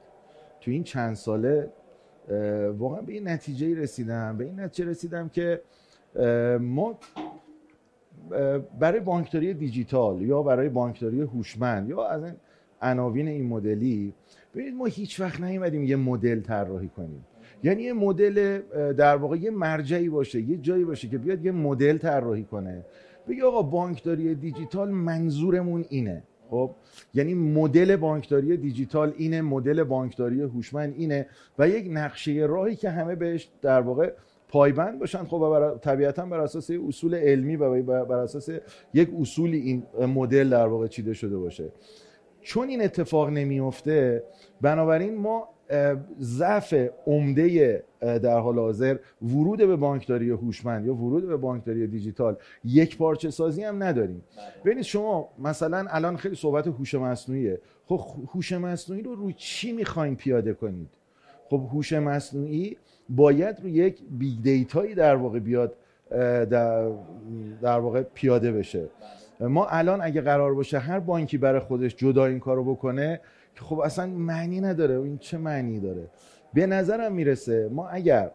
توی 0.61 0.73
این 0.73 0.83
چند 0.83 1.15
ساله 1.15 1.69
واقعا 2.77 3.01
به 3.01 3.13
این 3.13 3.27
نتیجه 3.27 3.75
رسیدم. 3.75 4.37
به 4.37 4.45
این 4.45 4.59
نتیجه 4.59 4.89
رسیدم 4.89 5.29
که 5.29 5.61
ما 6.59 6.99
برای 8.79 8.99
بانکداری 8.99 9.53
دیجیتال 9.53 10.21
یا 10.21 10.43
برای 10.43 10.69
بانکداری 10.69 11.21
هوشمند 11.21 11.89
یا 11.89 12.07
از 12.07 12.23
عناوین 12.81 13.27
این 13.27 13.47
مدلی 13.47 14.13
ببینید 14.53 14.75
ما 14.75 14.85
هیچ 14.85 15.19
وقت 15.19 15.41
نیومدیم 15.41 15.83
یه 15.83 15.95
مدل 15.95 16.41
طراحی 16.41 16.87
کنیم. 16.87 17.25
یعنی 17.63 17.83
یه 17.83 17.93
مدل 17.93 18.61
در 18.93 19.15
واقع 19.15 19.37
یه 19.37 19.51
مرجعی 19.51 20.09
باشه 20.09 20.41
یه 20.41 20.57
جایی 20.57 20.85
باشه 20.85 21.07
که 21.07 21.17
بیاد 21.17 21.45
یه 21.45 21.51
مدل 21.51 21.97
طراحی 21.97 22.43
کنه. 22.43 22.85
بگی 23.27 23.41
آقا 23.41 23.61
بانکداری 23.61 24.35
دیجیتال 24.35 24.89
منظورمون 24.89 25.85
اینه. 25.89 26.23
خب؟ 26.49 26.75
یعنی 27.13 27.33
مدل 27.33 27.95
بانکداری 27.95 28.57
دیجیتال 28.57 29.13
اینه 29.17 29.41
مدل 29.41 29.83
بانکداری 29.83 30.41
هوشمند 30.41 30.93
اینه 30.97 31.27
و 31.59 31.69
یک 31.69 31.87
نقشه 31.89 32.31
راهی 32.31 32.75
که 32.75 32.89
همه 32.89 33.15
بهش 33.15 33.49
در 33.61 33.81
واقع 33.81 34.13
پایبند 34.49 34.99
باشن. 34.99 35.23
خب 35.23 35.37
بر... 35.39 35.77
طبیعتا 35.77 36.25
بر 36.25 36.39
اساس 36.39 36.71
اصول 36.87 37.15
علمی 37.15 37.55
و 37.55 37.83
بر 37.83 38.17
اساس 38.17 38.49
یک 38.93 39.09
اصولی 39.19 39.57
این 39.57 39.83
مدل 40.07 40.49
در 40.49 40.67
واقع 40.67 40.87
چیده 40.87 41.13
شده 41.13 41.37
باشه. 41.37 41.71
چون 42.41 42.67
این 42.67 42.83
اتفاق 42.83 43.29
نمیفته 43.29 44.23
بنابراین 44.61 45.17
ما 45.17 45.49
ضعف 46.21 46.73
عمده 47.07 47.83
در 48.01 48.39
حال 48.39 48.59
حاضر 48.59 48.97
ورود 49.21 49.59
به 49.59 49.75
بانکداری 49.75 50.29
هوشمند 50.29 50.85
یا 50.85 50.93
ورود 50.95 51.27
به 51.27 51.37
بانکداری 51.37 51.87
دیجیتال 51.87 52.35
یک 52.65 52.97
پارچه 52.97 53.29
سازی 53.29 53.63
هم 53.63 53.83
نداریم. 53.83 54.23
ببینید 54.65 54.83
شما 54.83 55.29
مثلا 55.39 55.85
الان 55.89 56.17
خیلی 56.17 56.35
صحبت 56.35 56.67
هوش 56.67 56.95
مصنوعیه. 56.95 57.59
خب 57.85 58.01
هوش 58.33 58.51
مصنوعی 58.53 59.01
رو 59.01 59.15
روی 59.15 59.33
چی 59.37 59.71
می‌خواین 59.71 60.15
پیاده 60.15 60.53
کنید؟ 60.53 60.89
خب 61.49 61.67
هوش 61.73 61.93
مصنوعی 61.93 62.77
باید 63.09 63.59
روی 63.61 63.71
یک 63.71 64.01
big 64.11 64.41
data 64.41 64.77
یی 64.77 64.95
در 64.95 65.15
واقع 65.15 65.39
بیاد 65.39 65.75
در, 66.09 66.89
در 67.61 67.79
واقع 67.79 68.03
پیاده 68.13 68.51
بشه. 68.51 68.85
ما 69.39 69.67
الان 69.67 70.01
اگه 70.01 70.21
قرار 70.21 70.53
باشه 70.53 70.79
هر 70.79 70.99
بانکی 70.99 71.37
برای 71.37 71.59
خودش 71.59 71.95
جدا 71.95 72.25
این 72.25 72.39
کارو 72.39 72.63
بکنه 72.75 73.19
که 73.55 73.61
خب 73.61 73.79
اصلا 73.79 74.05
معنی 74.05 74.61
نداره 74.61 74.99
این 74.99 75.17
چه 75.17 75.37
معنی 75.37 75.79
داره. 75.79 76.09
به 76.53 76.65
نظرم 76.65 77.13
می‌رسه 77.13 77.69
ما 77.71 77.87
اگر 77.89 78.31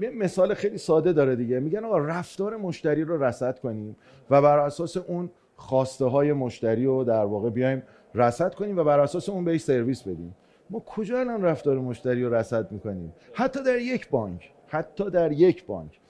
یه 0.00 0.10
مثال 0.18 0.54
خیلی 0.54 0.78
ساده 0.78 1.12
داره 1.12 1.36
دیگه. 1.36 1.60
میگن 1.60 1.84
آقا 1.84 1.98
رفتار 1.98 2.56
مشتری 2.56 3.04
رو 3.04 3.24
رصد 3.24 3.58
کنیم 3.58 3.96
و 4.30 4.42
بر 4.42 4.58
اساس 4.58 4.96
اون 4.96 5.30
خواسته 5.56 6.04
های 6.04 6.32
مشتری 6.32 6.84
رو 6.84 7.04
در 7.04 7.24
واقع 7.24 7.50
بیایم 7.50 7.82
رصد 8.14 8.54
کنیم 8.54 8.76
و 8.76 8.84
بر 8.84 9.00
اساس 9.00 9.28
اون 9.28 9.44
بهش 9.44 9.60
سرویس 9.60 10.02
بدیم. 10.02 10.36
ما 10.70 10.80
کجا 10.80 11.20
الان 11.20 11.42
رفتار 11.42 11.78
مشتری 11.78 12.24
رو 12.24 12.34
رصد 12.34 12.72
می‌کنیم؟ 12.72 13.14
حتی 13.32 13.62
در 13.62 13.78
یک 13.78 14.10
بانک 14.10 14.52
حتی 14.66 15.10
در 15.10 15.32
یک 15.32 15.66
بانک. 15.66 16.00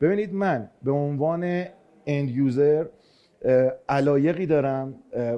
ببینید 0.00 0.34
من 0.34 0.70
به 0.82 0.90
عنوان 0.90 1.64
اند 2.06 2.30
یوزر 2.30 2.86
علایقی 3.88 4.46
دارم 4.46 4.94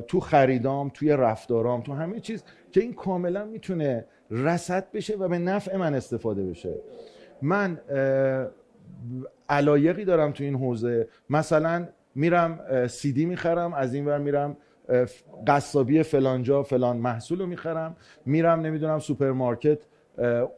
تو 0.07 0.21
خریدام 0.21 0.91
توی 0.95 1.13
رفتارام 1.13 1.81
تو 1.81 1.93
همه 1.93 2.21
چیز 2.21 2.45
که 2.73 2.81
این 2.81 2.93
کاملا 2.93 3.45
می‌تونه 3.45 4.05
رسد 4.31 4.93
بشه 4.93 5.17
و 5.17 5.29
به 5.29 5.39
نفع 5.39 5.77
من 5.77 5.95
استفاده 5.95 6.45
بشه. 6.45 6.75
من 7.43 7.81
علایقی 9.49 10.05
دارم 10.05 10.33
تو 10.33 10.45
این 10.45 10.55
حوزه. 10.55 11.09
مثلا 11.31 11.89
میرم 12.15 12.87
سی 12.87 13.13
دی 13.13 13.27
می‌خرم 13.27 13.75
از 13.75 13.95
این 13.95 14.07
ور 14.07 14.19
میرم 14.19 14.57
قصابی 15.47 16.03
فلانجا 16.03 16.63
فلان 16.63 16.97
محصول 16.97 17.41
رو 17.41 17.47
می‌خرم. 17.47 17.97
میرم 18.27 18.61
نمی‌دونم 18.61 18.99
سوپرمارکت 18.99 19.79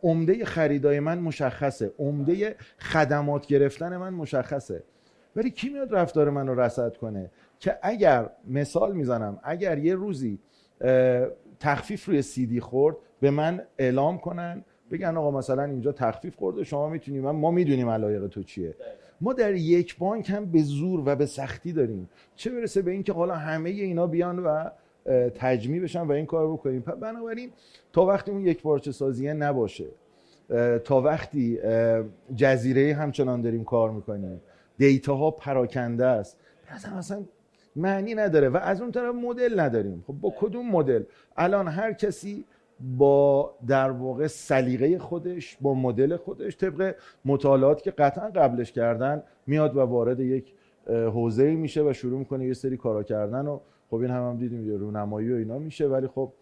عمده 0.03 0.45
خریدای 0.45 1.01
من 1.01 1.19
مشخصه. 1.19 1.93
عمده 1.99 2.57
خدمات 2.79 3.47
گرفتن 3.47 3.97
من 3.97 4.15
مشخصه. 4.15 4.83
ولی 5.37 5.51
کی 5.51 5.69
میاد 5.69 5.95
رفتار 5.95 6.31
من 6.31 6.47
رو 6.47 6.61
رصد 6.61 6.97
کنه؟ 6.97 7.31
که 7.61 7.79
اگر 7.83 8.31
مثال 8.49 8.93
می‌زنم 8.93 9.39
اگر 9.43 9.79
یه 9.79 9.95
روزی 9.95 10.39
تخفیف 11.61 12.05
روی 12.05 12.23
سیدی 12.23 12.61
خورد 12.61 12.97
به 13.21 13.31
من 13.31 13.63
اعلام 13.79 14.19
کنن 14.19 14.65
بگن 14.91 15.17
آقا 15.17 15.31
مثلا 15.31 15.65
اینجا 15.65 15.93
تخفیف 15.93 16.37
خورده 16.37 16.65
شما 16.65 16.89
می‌تونی 16.89 17.21
من 17.21 17.31
ما 17.31 17.51
می‌دونیم 17.51 17.89
علایق 17.89 18.27
تو 18.27 18.43
چیه. 18.43 18.75
ما 19.21 19.33
در 19.33 19.55
یک 19.55 19.99
بانک 19.99 20.31
هم 20.31 20.45
به 20.47 20.63
زور 20.63 21.03
و 21.07 21.17
به 21.17 21.27
سختی 21.27 21.73
داریم. 21.73 22.09
چه 22.35 22.51
برسه 22.51 22.83
به 22.83 22.91
اینکه 22.91 23.13
حالا 23.13 23.35
همه 23.35 23.71
اینا 23.71 24.07
بیان 24.07 24.39
و 24.39 24.47
اه، 24.47 24.71
تجمیع 25.31 25.83
بشن 25.83 26.01
و 26.01 26.13
این 26.13 26.27
کار 26.27 26.53
بکنیم. 26.53 26.81
بنابراین 26.81 27.51
تا 27.93 28.07
وقتی 28.07 28.31
اون 28.31 28.47
یک 28.47 28.63
پارچه 28.63 28.93
سازیه 28.93 29.33
نباشه 29.33 29.87
تا 30.85 31.01
وقتی 31.01 31.59
جزیره 32.37 32.95
همچنان 32.95 33.43
داریم 33.43 33.65
کار 33.65 33.91
می‌کنیم. 33.91 34.41
دیتا 34.79 35.15
ها 35.15 35.31
پراکنده 35.31 36.07
است. 36.07 36.39
اصلا 36.69 36.97
اصلا 36.97 37.23
معنی 37.77 38.15
نداره 38.15 38.49
و 38.49 38.57
از 38.57 38.81
اون 38.81 38.93
طرف 38.93 39.15
مدل 39.15 39.61
نداریم. 39.61 40.05
خب 40.07 40.13
با 40.13 40.35
کدوم 40.39 40.71
مدل؟ 40.71 41.03
الان 41.37 41.69
هر 41.69 41.93
کسی 41.93 42.45
با 42.81 43.55
در 43.67 43.91
واقع 43.91 44.27
سلیقه 44.27 44.99
خودش 44.99 45.59
با 45.61 45.75
مدل 45.75 46.17
خودش 46.17 46.57
طبق 46.57 46.95
مطالعات 47.25 47.83
که 47.83 47.91
قطعا 47.91 48.31
قبلش 48.31 48.73
کردن 48.73 49.23
میاد 49.47 49.77
و 49.77 49.81
وارد 49.81 50.21
یک 50.21 50.53
حوزه 50.87 51.55
میشه 51.55 51.83
و 51.83 51.93
شروع 51.93 52.19
می‌کنه 52.19 52.47
یه 52.47 52.55
سری 52.55 52.77
کارا 52.77 53.03
کردن 53.03 53.47
و 53.47 53.59
خب 53.91 53.95
این 53.97 54.11
هم, 54.11 54.29
هم 54.29 54.37
دیدیم 54.37 54.71
یه 54.71 54.77
رونمایی 54.77 55.33
و 55.33 55.37
اینا 55.37 55.59
میشه. 55.59 55.87
ولی 55.87 56.07
خب 56.07 56.33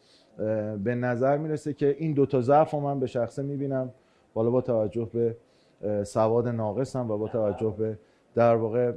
به 0.85 0.95
نظر 0.95 1.39
می‌رسه 1.39 1.73
که 1.73 1.97
این 1.99 2.13
دوتا 2.13 2.41
ضعف 2.41 2.71
رو 2.71 2.81
من 2.81 3.01
به 3.01 3.07
شخصه 3.07 3.43
می‌بینم. 3.43 3.91
بالا 4.35 4.51
با 4.51 4.61
توجه 4.61 5.11
به 5.13 5.37
سواد 6.05 6.49
ناقصم 6.49 7.11
و 7.11 7.19
با 7.19 7.29
توجه 7.29 7.75
به 7.79 7.99
در 8.35 8.57
واقع 8.57 8.93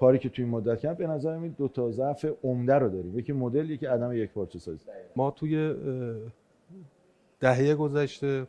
کاری 0.00 0.18
که 0.18 0.28
توی 0.28 0.44
این 0.44 0.54
مدت 0.54 0.80
کردم 0.80 0.94
به 0.94 1.06
نظر 1.06 1.32
این 1.32 1.54
دو 1.58 1.68
تا 1.68 1.90
ضعف 1.90 2.26
عمده 2.44 2.74
رو 2.74 2.88
داریم. 2.88 3.18
یکی 3.18 3.32
مدل 3.32 3.70
یکی 3.70 3.86
عدم 3.86 4.12
یک 4.12 4.30
پارچه 4.30 4.58
سازی. 4.58 4.84
ما 5.16 5.30
توی 5.30 5.74
دهه 7.40 7.74
گذشته 7.74 8.46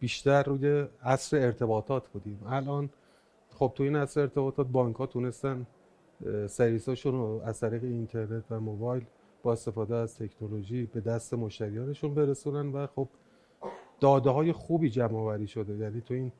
بیشتر 0.00 0.42
روی 0.42 0.84
عصر 1.02 1.36
ارتباطات 1.36 2.08
بودیم. 2.08 2.40
الان 2.46 2.90
خب 3.50 3.72
تو 3.74 3.82
این 3.82 3.96
عصر 3.96 4.20
ارتباطات 4.20 4.66
بانک 4.66 4.96
ها 4.96 5.06
تونستن 5.06 5.66
سرویس 6.46 6.88
هاشون 6.88 7.12
رو 7.12 7.40
از 7.44 7.60
طریق 7.60 7.84
اینترنت 7.84 8.44
و 8.50 8.60
موبایل 8.60 9.04
با 9.42 9.52
استفاده 9.52 9.94
از 9.94 10.18
تکنولوژی 10.18 10.86
به 10.86 11.00
دست 11.00 11.34
مشتریانشون 11.34 12.14
برسونن 12.14 12.72
و 12.72 12.86
خب 12.86 13.08
داده 14.00 14.30
های 14.30 14.52
خوبی 14.52 14.90
جمع 14.90 15.16
آوری 15.16 15.46
شده. 15.46 15.76
یعنی 15.76 16.00
تو 16.00 16.14
این 16.14 16.32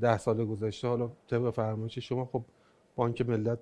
ده 0.00 0.18
سال 0.18 0.44
گذشته 0.44 0.88
حالا 0.88 1.10
طبق 1.28 1.50
فرمایش 1.50 1.98
شما 1.98 2.24
خب 2.24 2.42
بانک 2.96 3.28
ملت 3.28 3.58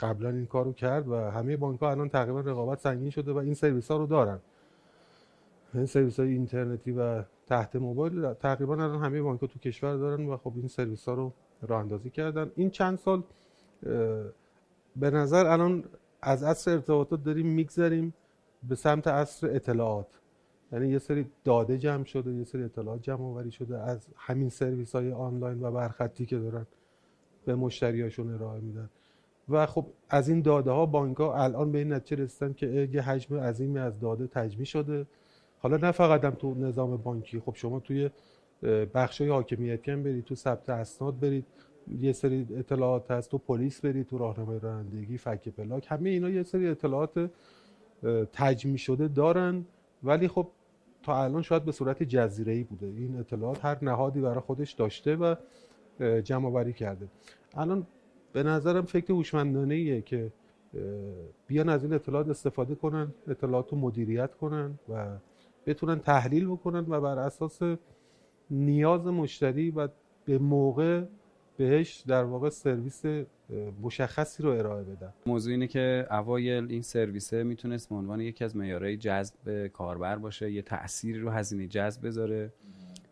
قبلا 0.00 0.28
این 0.28 0.46
کارو 0.46 0.72
کرد 0.72 1.08
و 1.08 1.14
همه 1.14 1.56
بانک 1.56 1.80
ها 1.80 1.90
الان 1.90 2.08
تقریبا 2.08 2.40
رقابت 2.40 2.80
سنگین 2.80 3.10
شده 3.10 3.32
و 3.32 3.36
این 3.36 3.54
سرویس 3.54 3.90
ها 3.90 3.96
رو 3.96 4.06
دارن. 4.06 4.38
این 5.74 5.86
سرویس 5.86 6.20
های 6.20 6.28
اینترنتی 6.28 6.92
و 6.92 7.22
تحت 7.46 7.76
موبایل 7.76 8.32
تقریبا 8.32 8.74
الان 8.74 9.04
همه 9.04 9.22
بانک 9.22 9.40
ها 9.40 9.46
تو 9.46 9.58
کشور 9.58 9.96
دارن 9.96 10.26
و 10.26 10.36
خب 10.36 10.52
این 10.56 10.68
سرویس 10.68 11.08
ها 11.08 11.14
رو 11.14 11.32
راه 11.62 11.80
اندازی 11.80 12.10
کردن. 12.10 12.50
این 12.56 12.70
چند 12.70 12.98
سال 12.98 13.22
به 14.96 15.10
نظر 15.10 15.46
الان 15.46 15.84
از 16.22 16.42
عصر 16.42 16.70
ارتباطات 16.70 17.24
داریم 17.24 17.46
میگذریم 17.46 18.14
به 18.68 18.74
سمت 18.74 19.06
عصر 19.06 19.46
اطلاعات. 19.50 20.06
یعنی 20.72 20.88
یه 20.88 20.98
سری 20.98 21.26
داده 21.44 21.78
جمع 21.78 22.04
شده 22.04 22.32
یه 22.32 22.44
سری 22.44 22.62
اطلاعات 22.62 23.02
جمع 23.02 23.20
آوری 23.20 23.50
شده 23.50 23.78
از 23.78 24.06
همین 24.16 24.48
سرویس 24.48 24.94
های 24.94 25.12
آنلاین 25.12 25.62
و 25.62 25.70
برخطی 25.70 26.26
که 26.26 26.38
دارن 26.38 26.66
به 27.44 27.54
مشتریاشون 27.54 28.34
ارائه 28.34 28.60
میدن. 28.60 28.90
و 29.48 29.66
خب 29.66 29.86
از 30.08 30.28
این 30.28 30.42
داده 30.42 30.70
ها 30.70 30.86
بانک 30.86 31.16
ها 31.16 31.44
الان 31.44 31.72
به 31.72 31.78
این 31.78 31.92
نتیجه 31.92 32.22
رسیدن 32.22 32.52
که 32.52 32.88
یه 32.92 33.02
حجم 33.02 33.36
عظیمی 33.36 33.78
از 33.78 34.00
داده 34.00 34.26
تجمیع 34.26 34.64
شده. 34.64 35.06
حالا 35.58 35.76
نه 35.76 35.90
فقط 35.92 36.24
هم 36.24 36.30
تو 36.30 36.54
نظام 36.54 36.96
بانکی 36.96 37.40
خب 37.40 37.54
شما 37.54 37.80
توی 37.80 38.10
بخش 38.94 39.20
های 39.20 39.30
حاکمیتی 39.30 39.90
هم 39.90 40.02
برید 40.02 40.24
تو 40.24 40.34
ثبت 40.34 40.70
اسناد 40.70 41.20
برید 41.20 41.46
یه 42.00 42.12
سری 42.12 42.46
اطلاعات 42.54 43.10
هست 43.10 43.30
تو 43.30 43.38
پلیس 43.38 43.80
برید 43.80 44.06
تو 44.06 44.18
راهنمای 44.18 44.58
رانندگی 44.58 45.18
فک 45.18 45.48
پلاک 45.48 45.86
همه 45.88 46.10
اینا 46.10 46.30
یه 46.30 46.42
سری 46.42 46.68
اطلاعات 46.68 47.18
اه، 47.18 48.24
تجمیع 48.24 48.76
شده 48.76 49.08
دارن. 49.08 49.64
ولی 50.02 50.28
خب 50.28 50.48
تا 51.02 51.24
الان 51.24 51.42
شاید 51.42 51.64
به 51.64 51.72
صورت 51.72 52.02
جزیره‌ای 52.02 52.62
بوده. 52.62 52.86
این 52.86 53.16
اطلاعات 53.16 53.64
هر 53.64 53.78
نهادی 53.82 54.20
برای 54.20 54.40
خودش 54.40 54.72
داشته 54.72 55.16
و 55.16 55.34
جمع 56.24 56.46
آوری 56.46 56.72
کرده. 56.72 57.08
الان 57.54 57.86
به 58.32 58.42
نظرم 58.42 58.84
فکر 58.84 59.12
هوشمندانه 59.12 59.74
ایه 59.74 60.02
که 60.02 60.32
بیان 61.46 61.68
از 61.68 61.84
این 61.84 61.92
اطلاعات 61.92 62.28
استفاده 62.28 62.74
کنن 62.74 63.14
اطلاعات 63.28 63.72
رو 63.72 63.78
مدیریت 63.78 64.34
کنن 64.34 64.78
و 64.88 65.06
بتونن 65.66 65.98
تحلیل 65.98 66.46
بکنن 66.46 66.84
و 66.88 67.00
بر 67.00 67.18
اساس 67.18 67.60
نیاز 68.50 69.06
مشتری 69.06 69.70
و 69.70 69.88
به 70.24 70.38
موقع 70.38 71.04
بهش 71.58 72.04
در 72.06 72.24
واقع 72.24 72.48
سرویس 72.48 73.02
مشخصی 73.82 74.42
رو 74.42 74.50
ارائه 74.50 74.84
بدن. 74.84 75.12
موضوع 75.26 75.52
اینه 75.52 75.66
که 75.66 76.06
اوایل 76.10 76.66
این 76.70 76.82
سرویسه 76.82 77.42
می‌تونست 77.42 77.88
به 77.88 77.94
عنوان 77.94 78.20
یکی 78.20 78.44
از 78.44 78.56
معیارهای 78.56 78.96
جذب 78.96 79.66
کاربر 79.66 80.16
باشه 80.16 80.52
یه 80.52 80.62
تأثیری 80.62 81.18
رو 81.18 81.30
هزینه 81.30 81.66
جذب 81.66 82.06
بذاره 82.06 82.52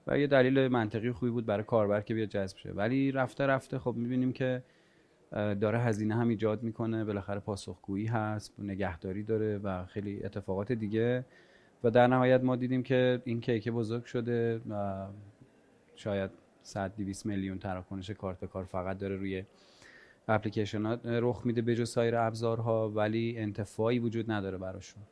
و 0.07 0.19
یه 0.19 0.27
دلیل 0.27 0.69
منطقی 0.69 1.13
خوبی 1.13 1.33
بود 1.33 1.47
برای 1.47 1.65
کاربر 1.65 2.01
که 2.01 2.15
بیاد 2.15 2.29
جذب 2.29 2.57
شه. 2.57 2.73
ولی 2.73 3.13
رفته 3.13 3.47
رفته 3.47 3.79
خب 3.79 3.95
می‌بینیم 3.97 4.33
که 4.33 4.63
داره 5.33 5.79
هزینه 5.79 6.15
هم 6.15 6.29
ایجاد 6.29 6.63
می‌کنه 6.63 7.05
بالاخره 7.05 7.41
پاسخگویی 7.41 8.07
هست 8.07 8.55
نگهداری 8.59 9.23
داره 9.23 9.59
و 9.59 9.87
خیلی 9.87 10.25
اتفاقات 10.25 10.73
دیگه. 10.73 11.25
و 11.85 11.91
در 11.91 12.07
نهایت 12.07 12.41
ما 12.45 12.57
دیدیم 12.57 12.83
که 12.83 13.23
این 13.25 13.41
کیک 13.41 13.69
بزرگ 13.69 14.05
شده 14.05 14.61
و 14.71 15.07
شاید 15.95 16.31
100 16.67 16.97
200 16.97 17.27
میلیون 17.27 17.59
تراکنش 17.59 18.11
کارت 18.11 18.45
کار 18.45 18.65
فقط 18.65 18.99
داره 18.99 19.17
روی 19.17 19.45
اپلیکیشن 20.29 20.87
ها 20.87 20.95
رخ 21.05 21.43
میده 21.45 21.63
به 21.63 21.75
جز 21.75 21.91
سایر 21.91 22.17
ابزارها 22.17 22.89
ولی 22.89 23.39
انتفاعی 23.39 23.99
وجود 23.99 24.31
نداره 24.31 24.59
براشون. 24.59 25.03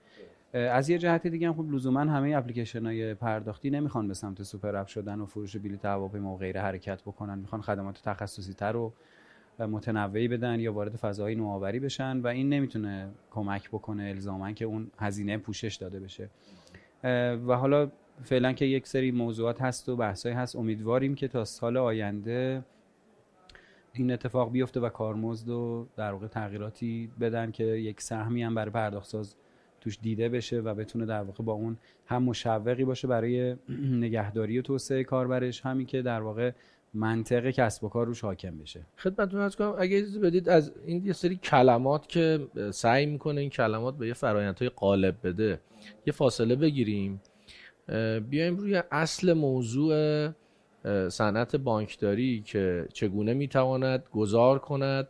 از 0.54 0.90
یه 0.90 0.98
جهت 0.98 1.26
دیگه 1.26 1.48
هم 1.48 1.54
خب 1.54 1.72
لزوما 1.72 2.00
همه 2.00 2.36
اپلیکیشن 2.36 2.86
های 2.86 3.14
پرداختی 3.14 3.70
نمی‌خوان 3.70 4.08
به 4.08 4.14
سمت 4.14 4.42
سوپر 4.42 4.76
اپ 4.76 4.86
شدن 4.86 5.20
و 5.20 5.26
فروش 5.26 5.56
بلیط 5.56 5.84
هواپیما 5.84 6.34
و 6.34 6.38
غیره 6.38 6.60
حرکت 6.60 7.02
بکنن. 7.02 7.38
می‌خوان 7.38 7.62
خدمات 7.62 8.02
تخصصی 8.02 8.54
تر 8.54 8.76
و 8.76 8.92
متنوعی 9.58 10.28
بدن 10.28 10.60
یا 10.60 10.72
وارد 10.72 10.96
فضاهای 10.96 11.34
نوآوری 11.34 11.80
بشن 11.80 12.20
و 12.20 12.26
این 12.26 12.48
نمی‌تونه 12.48 13.10
کمک 13.30 13.68
بکنه 13.68 14.02
الزاما 14.02 14.52
که 14.52 14.64
اون 14.64 14.90
هزینه 14.98 15.38
پوشش 15.38 15.74
داده 15.74 16.00
بشه. 16.00 16.30
و 17.46 17.56
حالا 17.56 17.90
فعلا 18.22 18.52
که 18.52 18.64
یک 18.64 18.86
سری 18.86 19.10
موضوعات 19.10 19.62
هست 19.62 19.88
و 19.88 19.96
بحثایی 19.96 20.34
هست 20.34 20.56
امیدواریم 20.56 21.14
که 21.14 21.28
تا 21.28 21.44
سال 21.44 21.76
آینده 21.76 22.64
این 23.92 24.10
اتفاق 24.10 24.52
بیفته 24.52 24.80
و 24.80 24.88
کارمزد 24.88 25.48
و 25.48 25.86
در 25.96 26.12
واقع 26.12 26.26
تغییراتی 26.26 27.10
بدن 27.20 27.50
که 27.50 27.64
یک 27.64 28.00
سهمی 28.00 28.42
هم 28.42 28.54
برای 28.54 28.70
پرداختساز 28.70 29.34
توش 29.80 29.98
دیده 30.02 30.28
بشه 30.28 30.60
و 30.60 30.74
بتونه 30.74 31.06
در 31.06 31.22
واقع 31.22 31.44
با 31.44 31.52
اون 31.52 31.76
هم 32.06 32.22
مشوقی 32.22 32.84
باشه 32.84 33.08
برای 33.08 33.56
نگهداری 33.90 34.58
و 34.58 34.62
توسعه 34.62 35.04
کاربرش 35.04 35.60
همین 35.60 35.86
که 35.86 36.02
در 36.02 36.20
واقع 36.20 36.52
منطق 36.94 37.50
کسب 37.50 37.84
و 37.84 37.88
کار 37.88 38.06
روش 38.06 38.20
حاکم 38.20 38.58
بشه. 38.58 38.80
خدمتتون 38.96 39.40
عرض 39.40 39.56
کنم 39.56 39.74
اگه 39.78 39.98
اجازه 39.98 40.20
بدید 40.20 40.48
از 40.48 40.72
این 40.86 41.06
یه 41.06 41.12
سری 41.12 41.36
کلمات 41.36 42.08
که 42.08 42.46
سعی 42.70 43.06
می‌کنه 43.06 43.40
این 43.40 43.50
کلمات 43.50 43.96
به 43.96 44.06
یه 44.06 44.14
فرایندهای 44.14 44.68
قالب 44.68 45.16
بده 45.24 45.60
یه 46.06 46.12
فاصله 46.12 46.56
بگیریم. 46.56 47.20
بیایم 48.30 48.56
روی 48.56 48.82
اصل 48.90 49.32
موضوع 49.32 49.94
صنعت 51.08 51.56
بانکداری 51.56 52.42
که 52.46 52.88
چگونه 52.92 53.34
می‌تواند 53.34 54.04
گذار 54.12 54.58
کند 54.58 55.08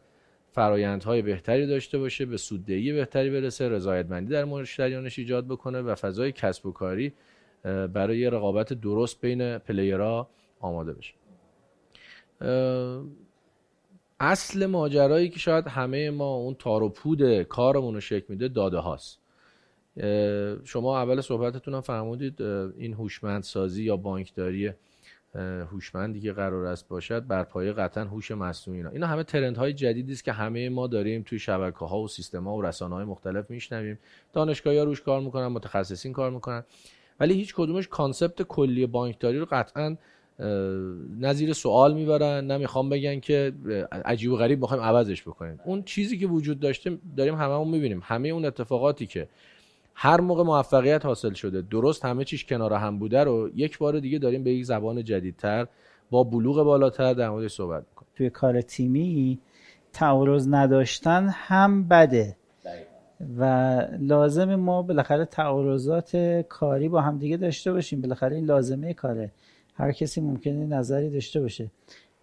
فرایندهای 0.52 1.22
بهتری 1.22 1.66
داشته 1.66 1.98
باشه 1.98 2.26
به 2.26 2.36
سوددهی 2.36 2.92
بهتری 2.92 3.30
برسه 3.30 3.68
رضایتمندی 3.68 4.32
در 4.32 4.44
مشتریانش 4.44 5.18
ایجاد 5.18 5.46
بکنه 5.46 5.80
و 5.80 5.94
فضای 5.94 6.32
کسب 6.32 6.66
و 6.66 6.72
کاری 6.72 7.12
برای 7.92 8.30
رقابت 8.30 8.72
درست 8.72 9.20
بین 9.20 9.59
پلیرها 9.59 10.28
آماده 10.60 10.92
بشه. 10.92 11.14
اصل 14.20 14.66
ماجرایی 14.66 15.28
که 15.28 15.38
شاید 15.38 15.66
همه 15.66 16.10
ما 16.10 16.34
اون 16.34 16.55
تار 16.55 16.82
و 16.82 16.88
پود 16.88 17.42
کارمون 17.42 17.94
رو 17.94 18.01
شکل 18.01 18.26
میده 18.28 18.48
داده 18.48 18.78
هاست 18.78 19.23
شما 20.64 20.98
اول 20.98 21.20
صحبتتون 21.20 21.74
هم 21.74 21.80
فرمودید 21.80 22.42
این 22.42 22.94
هوشمندسازی 22.94 23.84
یا 23.84 23.96
بانکداری 23.96 24.72
هوشمندی 25.72 26.20
که 26.20 26.32
قرار 26.32 26.66
است 26.66 26.88
باشد 26.88 27.26
بر 27.26 27.42
پایه 27.42 27.72
قطعا 27.72 28.04
هوش 28.04 28.30
مصنوعی 28.30 28.80
اینا. 28.80 28.90
اینا 28.90 29.06
همه 29.06 29.22
trend 29.22 29.56
های 29.56 29.72
جدیدی 29.72 30.12
است 30.12 30.24
که 30.24 30.32
همه 30.32 30.68
ما 30.68 30.86
داریم 30.86 31.22
توی 31.22 31.38
شبکه 31.38 31.78
ها 31.78 32.00
و 32.00 32.08
سیستم 32.08 32.44
ها 32.44 32.56
و 32.56 32.62
رسانه 32.62 32.94
های 32.94 33.04
مختلف 33.04 33.50
میشنویم. 33.50 33.98
دانشگاهی 34.32 34.78
ها 34.78 34.84
روش 34.84 35.00
کار 35.00 35.20
می‌کنن 35.20 35.46
متخصصین 35.46 36.12
کار 36.12 36.30
می‌کنن. 36.30 36.64
ولی 37.20 37.34
هیچ 37.34 37.54
کدومش 37.54 37.88
concept 37.89 38.43
کلی 38.42 38.86
بانکداری 38.86 39.38
رو 39.38 39.46
قطعا 39.50 39.96
زیر 41.20 41.52
سوال 41.52 41.94
می‌برن 41.94 42.50
نمی‌خوام 42.50 42.88
بگن 42.88 43.20
که 43.20 43.52
عجیب 44.04 44.32
و 44.32 44.36
غریب 44.36 44.60
بخوایم 44.60 44.82
عوضش 44.82 45.22
بکنیم. 45.22 45.60
اون 45.64 45.82
چیزی 45.82 46.18
که 46.18 46.26
وجود 46.26 46.60
داشته 46.60 46.98
داریم 47.16 47.34
هممون 47.34 47.68
می‌بینیم. 47.68 48.00
همه 48.04 48.28
اون 48.28 48.44
اتفاقاتی 48.44 49.06
که 49.06 49.28
هر 49.94 50.20
موقع 50.20 50.42
موفقیت 50.42 51.06
حاصل 51.06 51.32
شده 51.32 51.62
درست 51.62 52.04
همه 52.04 52.24
چیش 52.24 52.44
کنار 52.44 52.72
هم 52.72 52.98
بوده 52.98 53.24
رو 53.24 53.50
یک 53.54 53.78
بار 53.78 54.00
دیگه 54.00 54.18
داریم 54.18 54.44
به 54.44 54.50
یک 54.50 54.64
زبان 54.64 55.04
جدیدتر 55.04 55.66
با 56.10 56.24
بلوغ 56.24 56.64
بالاتر 56.64 57.14
در 57.14 57.30
موردش 57.30 57.52
صحبت 57.52 57.84
می‌کنیم. 57.88 58.08
توی 58.14 58.30
کار 58.30 58.60
تیمی 58.60 59.38
تعارض 59.92 60.48
نداشتن 60.50 61.28
هم 61.32 61.88
بده. 61.88 62.36
و 63.38 63.80
لازم 64.00 64.54
ما 64.54 64.82
بالاخره 64.82 65.24
تعارضات 65.24 66.16
کاری 66.48 66.88
با 66.88 67.00
هم 67.00 67.18
دیگه 67.18 67.36
داشته 67.36 67.72
باشیم. 67.72 68.00
بالاخره 68.00 68.36
این 68.36 68.44
لازمه 68.44 68.94
کاره. 68.94 69.32
هر 69.74 69.92
کسی 69.92 70.20
ممکنه 70.20 70.66
نظری 70.66 71.10
داشته 71.10 71.40
باشه. 71.40 71.70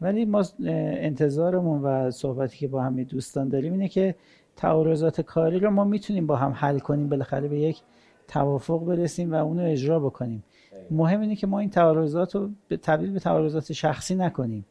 ولی 0.01 0.25
ما 0.25 0.43
انتظارمون 0.65 1.81
و 1.81 2.11
صحبتی 2.11 2.57
که 2.57 2.67
با 2.67 2.81
همه 2.81 3.03
دوستان 3.03 3.49
داریم 3.49 3.73
اینه 3.73 3.87
که 3.87 4.15
تعارضات 4.55 5.21
کاری 5.21 5.59
رو 5.59 5.69
ما 5.71 5.83
می‌تونیم 5.83 6.27
با 6.27 6.35
هم 6.35 6.51
حل 6.51 6.79
کنیم 6.79 7.09
بالاخره 7.09 7.47
به 7.47 7.59
یک 7.59 7.81
توافق 8.27 8.85
برسیم 8.85 9.33
و 9.33 9.35
اونو 9.35 9.63
اجرا 9.63 9.99
بکنیم. 9.99 10.43
مهم 10.91 11.21
اینه 11.21 11.35
که 11.35 11.47
ما 11.47 11.59
این 11.59 11.69
تعارضات 11.69 12.35
رو 12.35 12.49
به 12.67 12.77
تبدیل 12.77 13.11
به 13.11 13.19
تعارضات 13.19 13.73
شخصی 13.73 14.15
نکنیم 14.15 14.65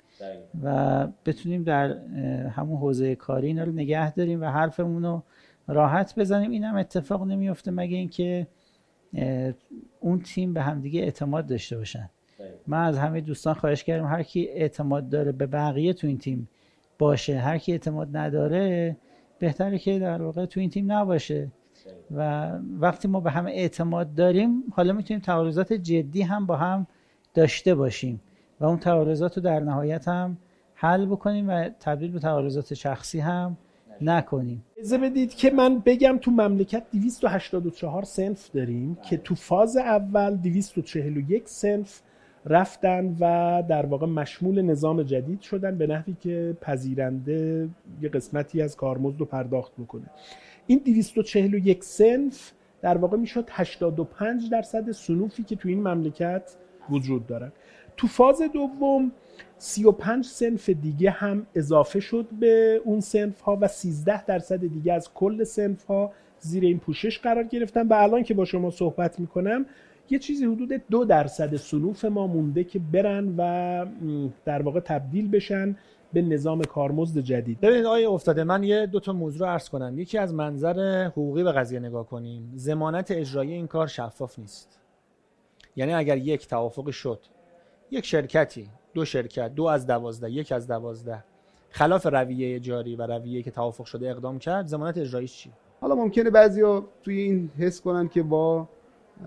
و 0.62 1.06
بتونیم 1.26 1.62
در 1.62 1.98
همون 2.48 2.78
حوزه 2.78 3.14
کاری 3.14 3.46
اینا 3.46 3.64
رو 3.64 3.72
نگه 3.72 4.14
داریم 4.14 4.42
و 4.42 4.44
حرفمون 4.44 5.04
رو 5.04 5.22
راحت 5.68 6.18
بزنیم. 6.18 6.50
این 6.50 6.64
هم 6.64 6.76
اتفاق 6.76 7.26
نمیفته 7.26 7.70
مگه 7.70 7.96
اینکه 7.96 8.46
اون 10.00 10.20
تیم 10.20 10.54
به 10.54 10.62
همدیگه 10.62 11.00
اعتماد 11.00 11.46
داشته 11.46 11.76
باشن. 11.76 12.10
من 12.66 12.84
از 12.84 12.98
همه 12.98 13.20
دوستان 13.20 13.54
خواهش 13.54 13.84
کردم 13.84 14.06
هر 14.06 14.22
کی 14.22 14.48
اعتماد 14.48 15.08
داره 15.08 15.32
به 15.32 15.46
بقیه 15.46 15.92
تو 15.92 16.06
این 16.06 16.18
تیم 16.18 16.48
باشه 16.98 17.38
هر 17.38 17.58
کی 17.58 17.72
اعتماد 17.72 18.16
نداره 18.16 18.96
بهتره 19.40 19.78
که 19.78 19.98
در 19.98 20.22
واقع 20.22 20.46
تو 20.46 20.60
این 20.60 20.70
تیم 20.70 20.92
نباشه. 20.92 21.48
و 22.10 22.50
وقتی 22.80 23.08
ما 23.08 23.20
به 23.20 23.30
همه 23.30 23.50
اعتماد 23.50 24.14
داریم 24.14 24.64
حالا 24.72 24.92
می‌تونیم 24.92 25.20
تعارضات 25.20 25.72
جدی 25.72 26.22
هم 26.22 26.46
با 26.46 26.56
هم 26.56 26.86
داشته 27.34 27.74
باشیم 27.74 28.20
و 28.60 28.64
اون 28.64 28.78
تعارضات 28.78 29.36
رو 29.36 29.42
در 29.42 29.60
نهایت 29.60 30.08
هم 30.08 30.36
حل 30.74 31.06
بکنیم 31.06 31.48
و 31.48 31.68
تبدیل 31.80 32.10
به 32.10 32.18
تعارضات 32.18 32.74
شخصی 32.74 33.20
هم 33.20 33.56
نکنیم. 34.00 34.64
اجازه 34.76 34.98
بدید 34.98 35.34
که 35.34 35.50
من 35.50 35.78
بگم 35.78 36.18
تو 36.20 36.30
مملکت 36.30 36.82
284 36.92 38.02
سنف 38.02 38.50
داریم 38.50 38.94
که 38.94 39.16
تو 39.16 39.34
فاز 39.34 39.76
اول 39.76 40.36
241 40.36 41.48
سنف 41.48 42.02
رفتن 42.46 43.16
و 43.20 43.62
در 43.68 43.86
واقع 43.86 44.06
مشمول 44.06 44.62
نظام 44.62 45.02
جدید 45.02 45.40
شدن 45.40 45.78
به 45.78 45.86
نحوی 45.86 46.16
که 46.20 46.56
پذیرنده 46.60 47.68
یه 48.02 48.08
قسمتی 48.08 48.62
از 48.62 48.76
کارمزد 48.76 49.20
رو 49.20 49.26
پرداخت 49.26 49.72
می‌کنه 49.78 50.06
این 50.66 50.82
241 50.84 51.84
سنف 51.84 52.52
در 52.82 52.98
واقع 52.98 53.16
می‌شد 53.16 53.48
85 53.50 54.50
درصد 54.50 54.90
سنوفی 54.90 55.42
که 55.42 55.56
تو 55.56 55.68
این 55.68 55.88
مملکت 55.88 56.56
وجود 56.90 57.26
دارن 57.26 57.52
تو 57.96 58.06
فاز 58.06 58.42
دوم 58.54 59.12
35 59.58 60.24
سنف 60.24 60.68
دیگه 60.68 61.10
هم 61.10 61.46
اضافه 61.54 62.00
شد 62.00 62.26
به 62.40 62.80
اون 62.84 63.00
سنف 63.00 63.40
ها 63.40 63.58
و 63.60 63.68
13 63.68 64.24
درصد 64.24 64.60
دیگه 64.60 64.92
از 64.92 65.14
کل 65.14 65.44
سنف 65.44 65.84
ها 65.84 66.12
زیر 66.38 66.64
این 66.64 66.78
پوشش 66.78 67.18
قرار 67.18 67.44
گرفتن. 67.44 67.88
و 67.88 67.92
الان 67.92 68.22
که 68.22 68.34
با 68.34 68.44
شما 68.44 68.70
صحبت 68.70 69.20
می‌کنم 69.20 69.66
یه 70.10 70.18
چیزی 70.18 70.44
حدود 70.44 70.72
دو 70.90 71.04
درصد 71.04 71.56
سلوف 71.56 72.04
ما 72.04 72.26
مونده 72.26 72.64
که 72.64 72.78
برن 72.78 73.34
و 73.38 73.86
در 74.44 74.62
واقع 74.62 74.80
تبدیل 74.80 75.30
بشن 75.30 75.76
به 76.12 76.22
نظام 76.22 76.62
کارمزد 76.62 77.20
جدید. 77.20 77.60
ببینید 77.60 77.84
آقای 77.84 78.04
افتاده 78.04 78.44
من 78.44 78.62
یه 78.62 78.86
دو 78.86 79.00
تا 79.00 79.12
موضوع 79.12 79.40
رو 79.40 79.52
عرض 79.52 79.68
کنم. 79.68 79.98
یکی 79.98 80.18
از 80.18 80.34
منظر 80.34 81.04
حقوقی 81.04 81.42
به 81.42 81.52
قضیه 81.52 81.80
نگاه 81.80 82.06
کنیم. 82.06 82.52
زمانت 82.54 83.10
اجرایی 83.10 83.52
این 83.52 83.66
کار 83.66 83.86
شفاف 83.86 84.38
نیست. 84.38 84.80
یعنی 85.76 85.94
اگر 85.94 86.16
یک 86.16 86.48
توافق 86.48 86.90
شد 86.90 87.20
یک 87.90 88.06
شرکتی 88.06 88.68
دو 88.94 89.04
شرکت 89.04 89.54
دو 89.54 89.64
از 89.64 89.86
دوازده 89.86 90.30
یک 90.30 90.52
از 90.52 90.66
دوازده 90.66 91.24
خلاف 91.70 92.06
رویه 92.06 92.60
جاری 92.60 92.96
و 92.96 93.02
رویه 93.06 93.42
که 93.42 93.50
توافق 93.50 93.84
شده 93.84 94.10
اقدام 94.10 94.38
کرد 94.38 94.66
زمانت 94.66 94.98
اجراییش 94.98 95.36
چی؟ 95.36 95.50
حالا 95.80 95.94
ممکنه 95.94 96.30
بعضیا 96.30 96.84
توی 97.02 97.20
این 97.20 97.50
حس 97.58 97.80
کنن 97.80 98.08
که 98.08 98.22
با 98.22 98.68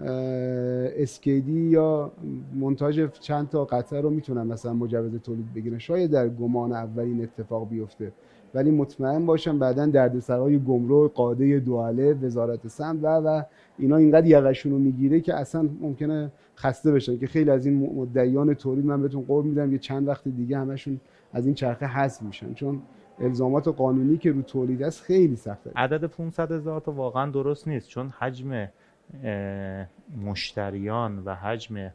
اسکیدی 0.02 1.62
یا 1.62 2.12
منتاج 2.56 3.10
چند 3.20 3.50
تا 3.50 3.66
قطعه 3.66 4.02
رو 4.02 4.10
می‌تونن 4.10 4.44
مثلا 4.48 4.74
مجوز 4.74 5.16
تولید 5.16 5.54
بگیرن. 5.54 5.78
شاید 5.78 6.12
در 6.12 6.30
گمان 6.30 6.74
اول 6.74 7.04
این 7.04 7.24
اتفاق 7.24 7.70
بیفته. 7.70 8.12
ولی 8.54 8.72
مطمئن 8.72 9.26
باشم 9.26 9.60
بعدا 9.60 9.86
دردسرای 9.86 10.60
گمرک 10.60 11.14
قاده 11.14 11.60
دواله 11.60 12.14
وزارت 12.14 12.68
سمت 12.68 13.00
و 13.04 13.08
و 13.08 13.44
اینا 13.78 13.96
اینقدر 13.96 14.28
یقشون 14.28 14.72
رو 14.72 14.80
می‌گیره 14.80 15.20
که 15.20 15.34
اصلا 15.34 15.70
ممکنه 15.82 16.32
خسته 16.58 16.92
بشن. 16.92 17.18
که 17.18 17.28
خیلی 17.28 17.50
از 17.50 17.66
این 17.66 17.94
مدعیان 17.96 18.54
تولید 18.54 18.86
من 18.86 19.02
بهتون 19.02 19.22
قول 19.22 19.46
میدم 19.46 19.72
یه 19.72 19.78
چند 19.78 20.08
وقت 20.08 20.28
دیگه 20.28 20.58
همشون 20.58 21.00
از 21.34 21.46
این 21.46 21.56
چرخه 21.56 21.86
حذف 21.86 22.22
میشن. 22.22 22.54
چون 22.54 22.82
الزامات 23.20 23.68
قانونی 23.68 24.18
که 24.18 24.32
رو 24.32 24.42
تولید 24.42 24.84
است 24.84 25.02
خیلی 25.02 25.36
سخته. 25.36 25.72
عدد 25.76 26.06
500 26.06 26.52
هزار 26.52 26.82
تا 26.82 26.92
واقعا 26.92 27.32
درست 27.32 27.68
نیست. 27.68 27.88
چون 27.88 28.10
حجم 28.20 28.68
مشتریان 30.18 31.20
و 31.26 31.36
حجم 31.36 31.92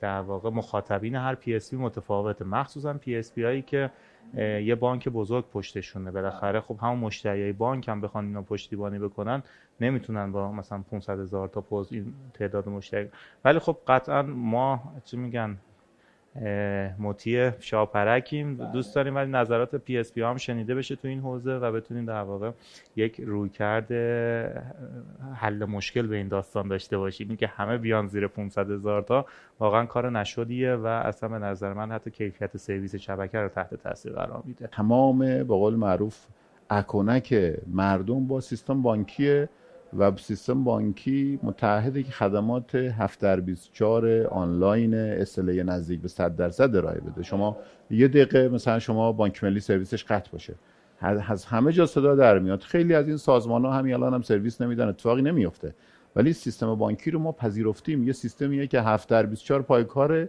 در 0.00 0.20
واقع 0.20 0.50
مخاطبین 0.50 1.14
هر 1.14 1.34
PSP 1.34 1.76
متفاوته. 1.76 2.44
مخصوصا 2.44 2.94
PSP 2.94 3.42
هایی 3.42 3.62
که 3.62 3.90
یه 4.36 4.74
بانک 4.74 5.08
بزرگ 5.08 5.44
پشتشونه. 5.50 6.10
بالاخره 6.10 6.60
خب 6.60 6.78
همون 6.82 6.98
مشتریای 6.98 7.52
بانک 7.52 7.88
هم 7.88 8.00
بخوان 8.00 8.26
اینا 8.26 8.42
پشتیبانی 8.42 8.98
بکنن 8.98 9.42
نمی‌تونن 9.80 10.32
با 10.32 10.52
مثلا 10.52 10.82
500 10.90 11.20
هزار 11.20 11.48
تا 11.48 11.60
پوز 11.60 11.92
این 11.92 12.14
تعداد 12.34 12.68
مشتری. 12.68 13.08
ولی 13.44 13.58
خب 13.58 13.76
قطعا 13.88 14.22
ما 14.22 14.92
چی 15.04 15.16
میگن 15.16 15.56
مطیع 16.98 17.50
شاپرکیم. 17.60 18.54
دوست 18.72 18.94
داریم 18.94 19.16
ولی 19.16 19.30
نظرات 19.30 19.74
PSP 19.74 20.22
هم 20.22 20.36
شنیده 20.36 20.74
بشه 20.74 20.96
تو 20.96 21.08
این 21.08 21.20
حوزه 21.20 21.54
و 21.54 21.72
بتونیم 21.72 22.04
در 22.04 22.22
واقع 22.22 22.50
یک 22.96 23.20
رویکرد 23.20 23.92
حل 25.34 25.64
مشکل 25.64 26.06
به 26.06 26.16
این 26.16 26.28
داستان 26.28 26.68
داشته 26.68 26.98
باشیم. 26.98 27.36
که 27.36 27.46
همه 27.46 27.78
بیان 27.78 28.06
زیر 28.06 28.28
500 28.28 28.70
هزار 28.70 29.02
تا 29.02 29.26
واقعا 29.60 29.86
کار 29.86 30.10
نشدیه 30.10 30.74
و 30.74 30.86
اصلا 30.86 31.28
به 31.28 31.38
نظر 31.38 31.72
من 31.72 31.92
حتی 31.92 32.10
کیفیت 32.10 32.56
سرویس 32.56 32.94
شبکه 32.94 33.38
رو 33.38 33.48
تحت 33.48 33.74
تاثیر 33.74 34.12
قرار 34.12 34.42
میده. 34.44 34.66
تمام 34.66 35.18
به 35.18 35.44
قول 35.44 35.74
معروف 35.74 36.26
اکونک 36.70 37.54
مردم 37.66 38.26
با 38.26 38.40
سیستم 38.40 38.82
بانکی 38.82 39.46
و 39.98 40.16
سیستم 40.16 40.64
بانکی 40.64 41.38
متعهده 41.42 42.02
که 42.02 42.12
خدمات 42.12 42.74
7 42.74 43.20
در 43.20 43.40
24 43.40 44.26
آنلاین 44.26 44.94
اسله 44.94 45.62
نزدیک 45.62 46.00
به 46.00 46.08
100 46.08 46.36
درصد 46.36 46.76
ارائه 46.76 47.00
بده. 47.00 47.22
شما 47.22 47.56
یه 47.90 48.08
دقیقه 48.08 48.48
مثلا 48.48 48.78
شما 48.78 49.12
بانک 49.12 49.44
ملی 49.44 49.60
سرویسش 49.60 50.04
قطع 50.04 50.30
باشه. 50.32 50.54
از 51.00 51.44
همه 51.44 51.72
جا 51.72 51.86
صدا 51.86 52.14
در 52.14 52.38
میاد. 52.38 52.60
خیلی 52.60 52.94
از 52.94 53.08
این 53.08 53.16
سازمان 53.16 53.64
ها 53.64 53.72
همین 53.72 53.94
الان 53.94 54.14
هم 54.14 54.22
سرویس 54.22 54.60
نمیدن 54.60 54.88
اتفاقی 54.88 55.22
نمیفته 55.22 55.74
ولی 56.16 56.32
سیستم 56.32 56.74
بانکی 56.74 57.10
رو 57.10 57.18
ما 57.18 57.32
پذیرفتیم. 57.32 58.06
یه 58.06 58.12
سیستمیه 58.12 58.66
که 58.66 58.80
7 58.80 59.08
در 59.08 59.26
24 59.26 59.62
پایکاره 59.62 60.28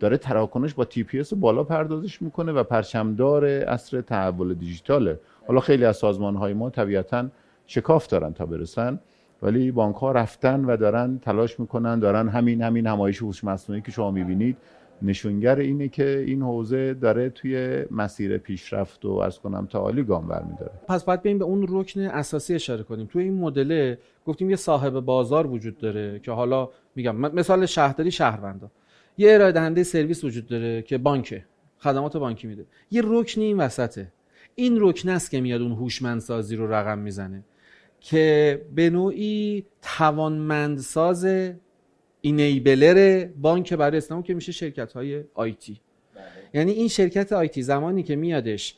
داره 0.00 0.16
تراکنش 0.16 0.74
با 0.74 0.84
تی 0.84 1.02
پی 1.04 1.22
بالا 1.36 1.64
پردازش 1.64 2.22
می‌کنه 2.22 2.52
و 2.52 2.62
پرچمدار 2.62 3.44
اصر 3.44 4.00
تحول 4.00 4.54
دیجیتاله. 4.54 5.20
حالا 5.46 5.60
خیلی 5.60 5.84
از 5.84 5.96
سازمان 5.96 6.36
های 6.36 6.54
ما 6.54 6.70
طبیعتاً 6.70 7.28
شکاف 7.66 8.06
دارن 8.06 8.32
تا 8.32 8.46
برسن 8.46 9.00
ولی 9.42 9.70
بانک 9.70 9.96
ها 9.96 10.12
رفتن 10.12 10.64
و 10.64 10.76
دارن 10.76 11.18
تلاش 11.18 11.60
می‌کنن 11.60 11.98
دارن 11.98 12.28
همین 12.28 12.62
همین 12.62 12.86
همایش 12.86 13.22
هوش 13.22 13.44
مصنوعی 13.44 13.82
که 13.82 13.92
شما 13.92 14.10
می‌بینید. 14.10 14.56
نشونگر 15.02 15.56
اینه 15.56 15.88
که 15.88 16.24
این 16.26 16.42
حوزه 16.42 16.94
داره 16.94 17.30
توی 17.30 17.84
مسیر 17.90 18.38
پیشرفت 18.38 19.04
و 19.04 19.10
از 19.12 19.38
کنم 19.38 19.66
تعالی 19.66 20.02
گام 20.02 20.28
برمیداره. 20.28 20.72
پس 20.88 21.04
باید 21.04 21.22
بریم 21.22 21.38
به 21.38 21.44
اون 21.44 21.66
رکن 21.68 22.00
اساسی 22.00 22.54
اشاره 22.54 22.82
کنیم. 22.82 23.06
توی 23.06 23.22
این 23.22 23.34
مدل 23.34 23.94
گفتیم 24.26 24.50
یه 24.50 24.56
صاحب 24.56 25.00
بازار 25.00 25.46
وجود 25.46 25.78
داره 25.78 26.18
که 26.18 26.32
حالا 26.32 26.68
میگم 26.94 27.16
مثال 27.16 27.66
شهرداری 27.66 28.10
شهروندا. 28.10 28.70
یه 29.18 29.34
ارائه 29.34 29.52
دهنده 29.52 29.82
سرویس 29.82 30.24
وجود 30.24 30.46
داره 30.46 30.82
که 30.82 30.98
بانکه 30.98 31.44
خدمات 31.78 32.16
بانکی 32.16 32.46
میده. 32.46 32.66
یه 32.90 33.02
رکن 33.04 33.40
این 33.40 33.56
وسطه. 33.56 34.12
این 34.54 34.76
رکن 34.80 35.08
است 35.08 35.30
که 35.30 35.40
میاد 35.40 35.62
اون 35.62 35.72
هوشمندسازی 35.72 36.56
رو 36.56 36.72
رقم 36.72 36.98
می‌زنه. 36.98 37.44
که 38.00 38.60
به 38.74 38.90
نوعی 38.90 39.64
توانمندساز 39.82 41.26
اینیبلر 42.20 43.24
بانک 43.40 43.74
برای 43.74 43.96
اسلام 43.96 44.22
که 44.22 44.34
میشه 44.34 44.52
شرکت 44.52 44.92
های 44.92 45.24
آیتی 45.34 45.80
یعنی 46.54 46.72
این 46.72 46.88
شرکت 46.88 47.32
آیتی 47.32 47.62
زمانی 47.62 48.02
که 48.02 48.16
میادش 48.16 48.74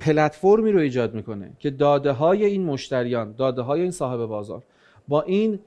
پلتفرمی 0.00 0.72
رو 0.72 0.80
ایجاد 0.80 1.14
می‌کنه 1.14 1.52
که 1.58 1.70
داده 1.70 2.12
های 2.12 2.44
این 2.44 2.64
مشتریان 2.64 3.34
داده 3.38 3.62
های 3.62 3.80
این 3.80 3.90
صاحب 3.90 4.26
بازار 4.26 4.62
با 5.08 5.22
این 5.22 5.58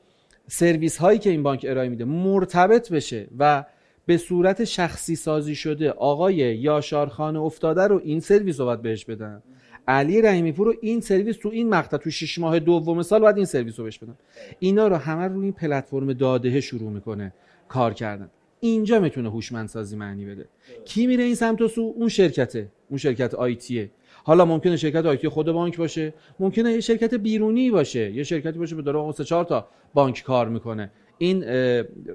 سرویس 0.47 0.97
هایی 0.97 1.19
که 1.19 1.29
این 1.29 1.43
بانک 1.43 1.65
ارائه 1.69 1.89
میده 1.89 2.05
مرتبط 2.05 2.91
بشه 2.91 3.27
و 3.39 3.65
به 4.05 4.17
صورت 4.17 4.63
شخصی 4.63 5.15
سازی 5.15 5.55
شده 5.55 5.91
آقای 5.91 6.35
یاشار 6.35 7.07
خان 7.07 7.35
افتاده 7.35 7.81
رو 7.81 8.01
این 8.03 8.19
سرویس 8.19 8.59
رو 8.59 8.65
باید 8.65 8.81
بهش 8.81 9.05
بدن. 9.05 9.43
علی 9.87 10.21
رحیمی 10.21 10.51
پور 10.51 10.67
رو 10.67 10.73
این 10.81 11.01
سرویس 11.01 11.37
تو 11.37 11.49
این 11.49 11.69
مقطع 11.69 11.97
تو 11.97 12.09
6 12.09 12.39
ماه 12.39 12.59
دوم 12.59 13.01
سال 13.01 13.21
باید 13.21 13.37
این 13.37 13.45
سرویس 13.45 13.79
رو 13.79 13.85
بهش 13.85 13.99
بدن. 13.99 14.15
اینا 14.59 14.87
رو 14.87 14.95
همه 14.95 15.27
رو 15.27 15.41
این 15.41 15.51
پلتفرم 15.51 16.13
داده 16.13 16.61
شروع 16.61 16.91
می‌کنه 16.91 17.33
کار 17.67 17.93
کردن. 17.93 18.29
اینجا 18.59 18.99
می‌تونه 18.99 19.29
هوشمندسازی 19.29 19.95
معنی 19.95 20.25
بده. 20.25 20.45
کی 20.85 21.07
میره 21.07 21.23
این 21.23 21.35
سمت 21.35 21.61
و 21.61 21.67
سو؟ 21.67 21.93
اون 21.97 22.09
شرکته. 22.09 22.67
اون 22.89 22.97
شرکت 22.97 23.33
آیتیه 23.33 23.91
حالا 24.23 24.45
ممکنه 24.45 24.77
شرکت 24.77 25.05
آیتی 25.05 25.27
خود 25.29 25.51
بانک 25.51 25.77
باشه. 25.77 26.13
ممکنه 26.39 26.71
یه 26.71 26.79
شرکت 26.79 27.13
بیرونی 27.13 27.71
باشه. 27.71 28.11
یه 28.11 28.23
شرکتی 28.23 28.59
باشه 28.59 28.75
به 28.75 28.81
داره 28.81 29.11
سه 29.11 29.23
چهار 29.23 29.45
تا 29.45 29.67
بانک 29.93 30.23
کار 30.23 30.49
می‌کنه. 30.49 30.91
این 31.17 31.43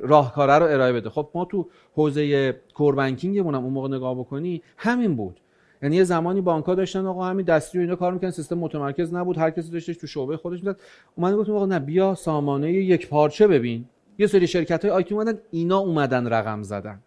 راهکاره 0.02 0.54
رو 0.54 0.66
ارائه 0.66 0.92
بده. 0.92 1.10
خب 1.10 1.30
ما 1.34 1.44
تو 1.44 1.68
حوزه 1.94 2.52
کور 2.74 2.94
بانکینگمون 2.94 3.54
اون 3.54 3.72
موقع 3.72 3.96
نگاه 3.96 4.18
بکنی 4.18 4.62
همین 4.76 5.16
بود. 5.16 5.40
یعنی 5.82 5.96
یه 5.96 6.04
زمانی 6.04 6.40
بانک 6.40 6.64
ها 6.64 6.74
داشتن 6.74 7.06
آقا 7.06 7.24
همین 7.24 7.46
دستی 7.46 7.78
و 7.78 7.80
اینا 7.80 7.96
کار 7.96 8.12
می‌کنن 8.12 8.30
سیستم 8.30 8.58
متمرکز 8.58 9.14
نبود 9.14 9.38
هر 9.38 9.50
کسی 9.50 9.70
داشتش 9.70 9.96
تو 9.96 10.06
شعبه 10.06 10.36
خودش 10.36 10.58
می‌داد. 10.58 10.80
اومد 11.16 11.34
گفتم 11.34 11.52
آقا 11.52 11.66
نه 11.66 11.78
بیا 11.78 12.14
سامانه 12.14 12.72
یک 12.72 13.08
پارچه 13.08 13.46
ببین. 13.46 13.84
یه 14.18 14.26
سری 14.26 14.46
شرکت 14.46 14.84
های 14.84 14.90
آیتی 14.90 15.14
اومدن 15.14 15.38
اینا 15.50 15.78
اومدن 15.78 16.26
رقم 16.26 16.62
زدن. 16.62 16.98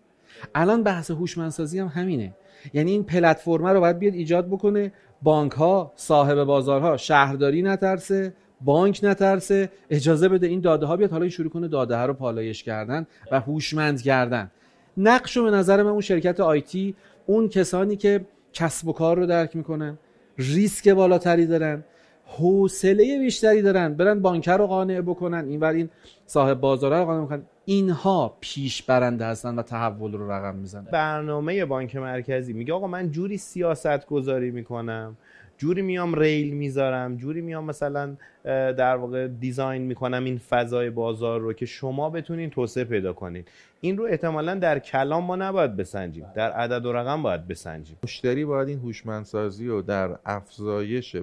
الان 0.55 0.83
بحث 0.83 1.11
هوشمندسازی 1.11 1.79
هم 1.79 1.87
همینه. 1.87 2.33
یعنی 2.73 2.91
این 2.91 3.03
پلتفرم 3.03 3.67
رو 3.67 3.79
باید 3.79 3.99
بیاد 3.99 4.13
ایجاد 4.13 4.47
بکنه. 4.47 4.91
بانک 5.23 5.51
ها 5.51 5.91
صاحب 5.95 6.43
بازارها 6.43 6.97
شهرداری 6.97 7.61
نترسه 7.61 8.33
بانک 8.61 8.99
نترسه. 9.03 9.69
اجازه 9.89 10.29
بده 10.29 10.47
این 10.47 10.61
داده 10.61 10.85
ها 10.85 10.97
بیاد 10.97 11.11
حالا 11.11 11.29
شروع 11.29 11.49
کنه 11.49 11.67
داده 11.67 11.95
ها 11.95 12.05
رو 12.05 12.13
پالایش 12.13 12.63
کردن 12.63 13.07
و 13.31 13.39
هوشمند 13.39 14.01
کردن. 14.01 14.51
نقش 14.97 15.37
به 15.37 15.51
نظر 15.51 15.83
من 15.83 15.89
اون 15.89 16.01
شرکت 16.01 16.39
آیتی 16.39 16.95
اون 17.25 17.49
کسانی 17.49 17.95
که 17.95 18.25
کسب 18.53 18.87
و 18.87 18.93
کار 18.93 19.17
رو 19.17 19.25
درک 19.25 19.55
می‌کنن 19.55 19.97
ریسک 20.37 20.89
بالاتری 20.89 21.45
دارن 21.45 21.83
حوصله 22.25 23.19
بیشتری 23.19 23.61
دارن 23.61 23.93
برن 23.93 24.19
بانکر 24.19 24.57
رو 24.57 24.67
قانع 24.67 25.01
بکنن. 25.01 25.47
این 25.47 25.63
این 25.63 25.89
صاحب 26.25 26.59
بازار 26.59 26.99
رو 26.99 27.05
قانع 27.05 27.25
بکنن 27.25 27.43
اینها 27.65 28.37
پیش 28.39 28.83
برنده 28.83 29.25
هستن 29.25 29.55
و 29.55 29.61
تحول 29.61 30.11
رو 30.11 30.31
رقم 30.31 30.55
می‌زنن. 30.55 30.87
برنامه 30.91 31.65
بانک 31.65 31.95
مرکزی. 31.95 32.53
میگه 32.53 32.73
آقا 32.73 32.87
من 32.87 33.11
جوری 33.11 33.37
سیاست 33.37 34.05
گذاری 34.05 34.51
می‌کنم. 34.51 35.17
جوری 35.61 35.81
میام 35.81 36.15
ریل 36.15 36.53
می‌ذارم 36.53 37.15
جوری 37.17 37.41
میام 37.41 37.65
مثلا 37.65 38.15
در 38.43 38.95
واقع 38.95 39.27
دیزاین 39.27 39.81
می‌کنم 39.81 40.23
این 40.23 40.37
فضای 40.37 40.89
بازار 40.89 41.39
رو 41.39 41.53
که 41.53 41.65
شما 41.65 42.09
بتونین 42.09 42.49
توسعه 42.49 42.83
پیدا 42.83 43.13
کنین. 43.13 43.43
این 43.81 43.97
رو 43.97 44.05
احتمالا 44.05 44.55
در 44.55 44.79
کلام 44.79 45.23
ما 45.23 45.35
نباید 45.35 45.75
بسنجیم 45.75 46.25
در 46.35 46.51
عدد 46.51 46.85
و 46.85 46.93
رقم 46.93 47.23
باید 47.23 47.47
بسنجیم. 47.47 47.97
مشتری 48.03 48.45
باید 48.45 48.67
این 48.67 48.79
هوشمندسازی 48.79 49.67
رو 49.67 49.81
در 49.81 50.17
افزایش 50.25 51.15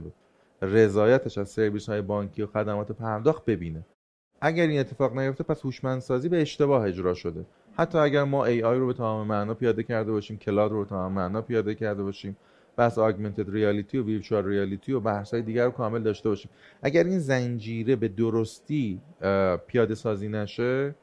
رضایتش 0.63 1.39
از 1.39 1.49
سرویس 1.49 1.89
های 1.89 2.03
بانکی 2.03 2.43
و 2.43 2.47
خدمات 2.47 2.93
پرداخت 2.93 3.45
ببینه. 3.45 3.87
اگر 4.41 4.67
این 4.67 4.81
اتفاق 4.81 5.19
نیفته 5.19 5.45
پس 5.45 5.65
هوشمندسازی 5.65 6.29
به 6.29 6.43
اشتباه 6.43 6.85
اجرا 6.85 7.15
شده. 7.15 7.45
حتی 7.77 7.99
اگر 7.99 8.25
ما 8.25 8.45
AI 8.45 8.61
رو 8.61 8.87
به 8.87 8.93
تمام 8.93 9.27
معنا 9.27 9.55
پیاده 9.55 9.83
کرده 9.83 10.13
باشیم 10.13 10.39
cloud 10.39 10.71
رو 10.71 10.85
به 10.85 10.91
تمام 10.91 11.13
معنا 11.13 11.43
پیاده 11.43 11.75
کرده 11.75 12.03
باشیم 12.03 12.37
بحث 12.79 12.99
augmented 12.99 13.51
reality 13.51 13.99
و 13.99 14.05
virtual 14.05 14.45
reality 14.45 14.93
و 14.93 15.01
بحث 15.01 15.35
های 15.35 15.43
دیگر 15.43 15.65
رو 15.65 15.71
کامل 15.71 16.03
داشته 16.03 16.29
باشیم. 16.29 16.51
اگر 16.83 17.05
این 17.05 17.19
زنجیره 17.19 17.97
به 17.97 18.09
درستی 18.09 19.01
پیاده 19.67 19.95
سازی 19.95 20.29
نشه 20.29 20.95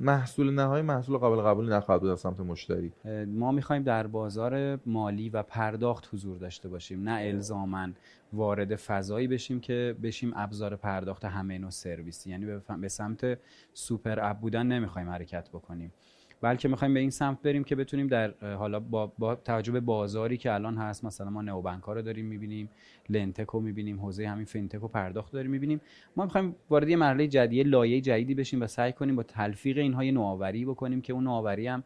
محصول 0.00 0.54
نهایی 0.54 0.82
محصول 0.82 1.16
قابل 1.16 1.42
قبولی 1.42 1.68
نخواهد 1.70 2.00
بود 2.00 2.10
از 2.10 2.20
سمت 2.20 2.40
مشتری. 2.40 2.92
ما 3.26 3.52
می‌خوایم 3.52 3.82
در 3.82 4.06
بازار 4.06 4.80
مالی 4.86 5.28
و 5.28 5.42
پرداخت 5.42 6.08
حضور 6.12 6.38
داشته 6.38 6.68
باشیم 6.68 7.08
نه 7.08 7.20
الزامن 7.20 7.94
وارد 8.32 8.76
فضایی 8.76 9.28
بشیم 9.28 9.60
که 9.60 9.96
بشیم 10.02 10.32
ابزار 10.36 10.76
پرداخت 10.76 11.24
همه 11.24 11.58
نوع 11.58 11.70
سرویسی. 11.70 12.30
یعنی 12.30 12.46
به 12.80 12.88
سمت 12.88 13.38
super 13.72 14.30
app 14.30 14.38
بودن 14.38 14.66
نمی‌خوایم 14.66 15.08
حرکت 15.08 15.48
بکنیم. 15.48 15.92
بلکه 16.40 16.68
می‌خوایم 16.68 16.94
به 16.94 17.00
این 17.00 17.10
سمت 17.10 17.42
بریم 17.42 17.64
که 17.64 17.76
بتونیم 17.76 18.06
در 18.06 18.34
حالا 18.54 18.80
با, 18.80 19.12
با 19.18 19.34
توجه 19.34 19.72
به 19.72 19.80
بازاری 19.80 20.36
که 20.36 20.52
الان 20.52 20.76
هست 20.76 21.04
مثلا 21.04 21.30
ما 21.30 21.42
neobank 21.42 21.82
رو 21.82 22.02
داریم 22.02 22.26
می‌بینیم 22.26 22.70
lendtech 23.08 23.46
رو 23.46 23.60
می‌بینیم 23.60 24.00
حوزه 24.00 24.28
همین 24.28 24.44
fintech 24.44 24.84
و 24.84 24.88
پرداخت 24.88 25.32
داریم 25.32 25.50
می‌بینیم. 25.50 25.80
ما 26.16 26.24
می‌خوایم 26.24 26.56
وارد 26.70 26.88
یه 26.88 26.96
مرحله 26.96 27.26
جدیه 27.26 27.64
لایه 27.64 28.00
جدیدی 28.00 28.34
بشیم 28.34 28.62
و 28.62 28.66
سعی 28.66 28.92
کنیم 28.92 29.16
با 29.16 29.22
تلفیق 29.22 29.78
اینها 29.78 30.04
یه 30.04 30.12
نوآوری 30.12 30.64
بکنیم 30.64 31.00
که 31.00 31.12
اون 31.12 31.24
نوآوری 31.24 31.66
هم 31.66 31.84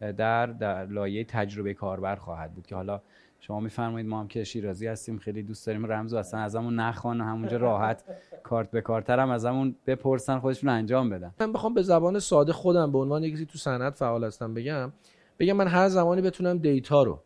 در, 0.00 0.46
در 0.46 0.86
لایه 0.86 1.24
تجربه 1.24 1.74
کاربر 1.74 2.16
خواهد 2.16 2.54
بود 2.54 2.66
که 2.66 2.74
حالا 2.74 3.00
شما 3.46 3.60
میفرمایید 3.60 4.08
ما 4.08 4.20
هم 4.20 4.28
که 4.28 4.44
شیرازی 4.44 4.86
هستیم 4.86 5.18
خیلی 5.18 5.42
دوست 5.42 5.66
داریم. 5.66 5.86
رمز 5.86 6.14
و 6.14 6.16
اصلا 6.16 6.40
ازمون 6.40 6.74
نخوان 6.80 7.20
همونجا 7.20 7.56
راحت 7.56 8.04
کارت 8.42 8.70
به 8.70 8.80
کارتر 8.80 9.18
هم 9.18 9.30
ازمون 9.30 9.76
بپرسن 9.86 10.38
خودشون 10.38 10.70
انجام 10.70 11.10
بدن. 11.10 11.34
من 11.40 11.52
بخوام 11.52 11.74
به 11.74 11.82
زبان 11.82 12.18
ساده 12.18 12.52
خودم 12.52 12.92
به 12.92 12.98
عنوان 12.98 13.30
کسی 13.30 13.46
تو 13.46 13.58
صنعت 13.58 13.94
فعال 13.94 14.24
هستم 14.24 14.54
بگم. 14.54 14.92
بگم 15.38 15.52
من 15.52 15.68
هر 15.68 15.88
زمانی 15.88 16.22
بتونم 16.22 16.58
دیتا 16.58 17.02
رو 17.02 17.20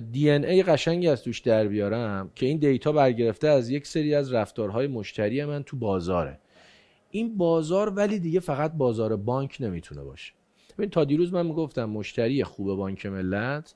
دی 0.00 0.30
ان 0.30 0.44
ای 0.44 0.62
قشنگی 0.62 1.08
از 1.08 1.22
توش 1.22 1.40
در 1.40 1.68
بیارم 1.68 2.30
که 2.34 2.46
این 2.46 2.58
دیتا 2.58 2.92
برگرفته 2.92 3.48
از 3.48 3.70
یک 3.70 3.86
سری 3.86 4.14
از 4.14 4.32
رفتارهای 4.32 4.86
مشتری 4.86 5.44
من 5.44 5.62
تو 5.62 5.76
بازاره. 5.76 6.38
این 7.10 7.36
بازار 7.36 7.90
ولی 7.90 8.18
دیگه 8.18 8.40
فقط 8.40 8.72
بازار 8.72 9.16
بانک 9.16 9.56
نمی‌تونه 9.60 10.02
باشه. 10.02 10.32
ببین 10.78 10.90
تا 10.90 11.04
دیروز 11.04 11.32
من 11.32 11.46
می‌گفتم 11.46 11.84
مشتری 11.84 12.44
خوب 12.44 12.76
بانک 12.76 13.06
ملت 13.06 13.74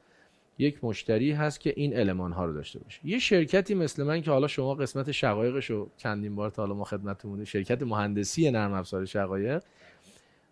یک 0.58 0.84
مشتری 0.84 1.32
هست 1.32 1.60
که 1.60 1.72
این 1.76 1.98
المان 1.98 2.32
ها 2.32 2.44
رو 2.44 2.52
داشته 2.52 2.78
باشه. 2.78 3.00
یه 3.04 3.18
شرکتی 3.18 3.74
مثل 3.74 4.02
من 4.02 4.22
که 4.22 4.30
حالا 4.30 4.46
شما 4.46 4.74
قسمت 4.74 5.10
شقایقش 5.10 5.70
رو 5.70 5.90
چندین 5.96 6.36
بار 6.36 6.50
تا 6.50 6.62
حالا 6.62 6.74
ما 6.74 6.84
خدمتتون 6.84 7.44
شرکت 7.44 7.82
مهندسی 7.82 8.50
نرم 8.50 8.72
افزار 8.72 9.04
شقایق. 9.04 9.62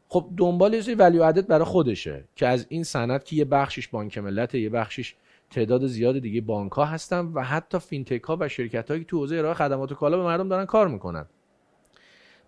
خب 0.08 0.30
دنبال 0.36 0.74
یه 0.74 0.94
ولیو 0.94 1.22
ادد 1.22 1.46
برای 1.46 1.64
خودشه 1.64 2.24
که 2.36 2.46
از 2.46 2.66
این 2.68 2.84
صنعت 2.84 3.24
که 3.24 3.36
یه 3.36 3.44
بخشش 3.44 3.88
بانک 3.88 4.18
ملت 4.18 4.54
یه 4.54 4.70
بخشش 4.70 5.14
تعداد 5.50 5.86
زیاد 5.86 6.18
دیگه 6.18 6.40
بانک 6.40 6.72
ها 6.72 6.84
هستن 6.84 7.20
و 7.34 7.42
حتی 7.42 7.78
فینتک 7.78 8.22
ها 8.22 8.36
و 8.40 8.48
شرکت 8.48 8.90
هایی 8.90 9.02
که 9.02 9.06
تو 9.10 9.18
حوزه 9.18 9.36
ارائه 9.36 9.54
خدمات 9.54 9.92
و 9.92 9.94
کالا 9.94 10.16
به 10.16 10.22
مردم 10.22 10.48
دارن 10.48 10.64
کار 10.64 10.88
می‌کنن. 10.88 11.26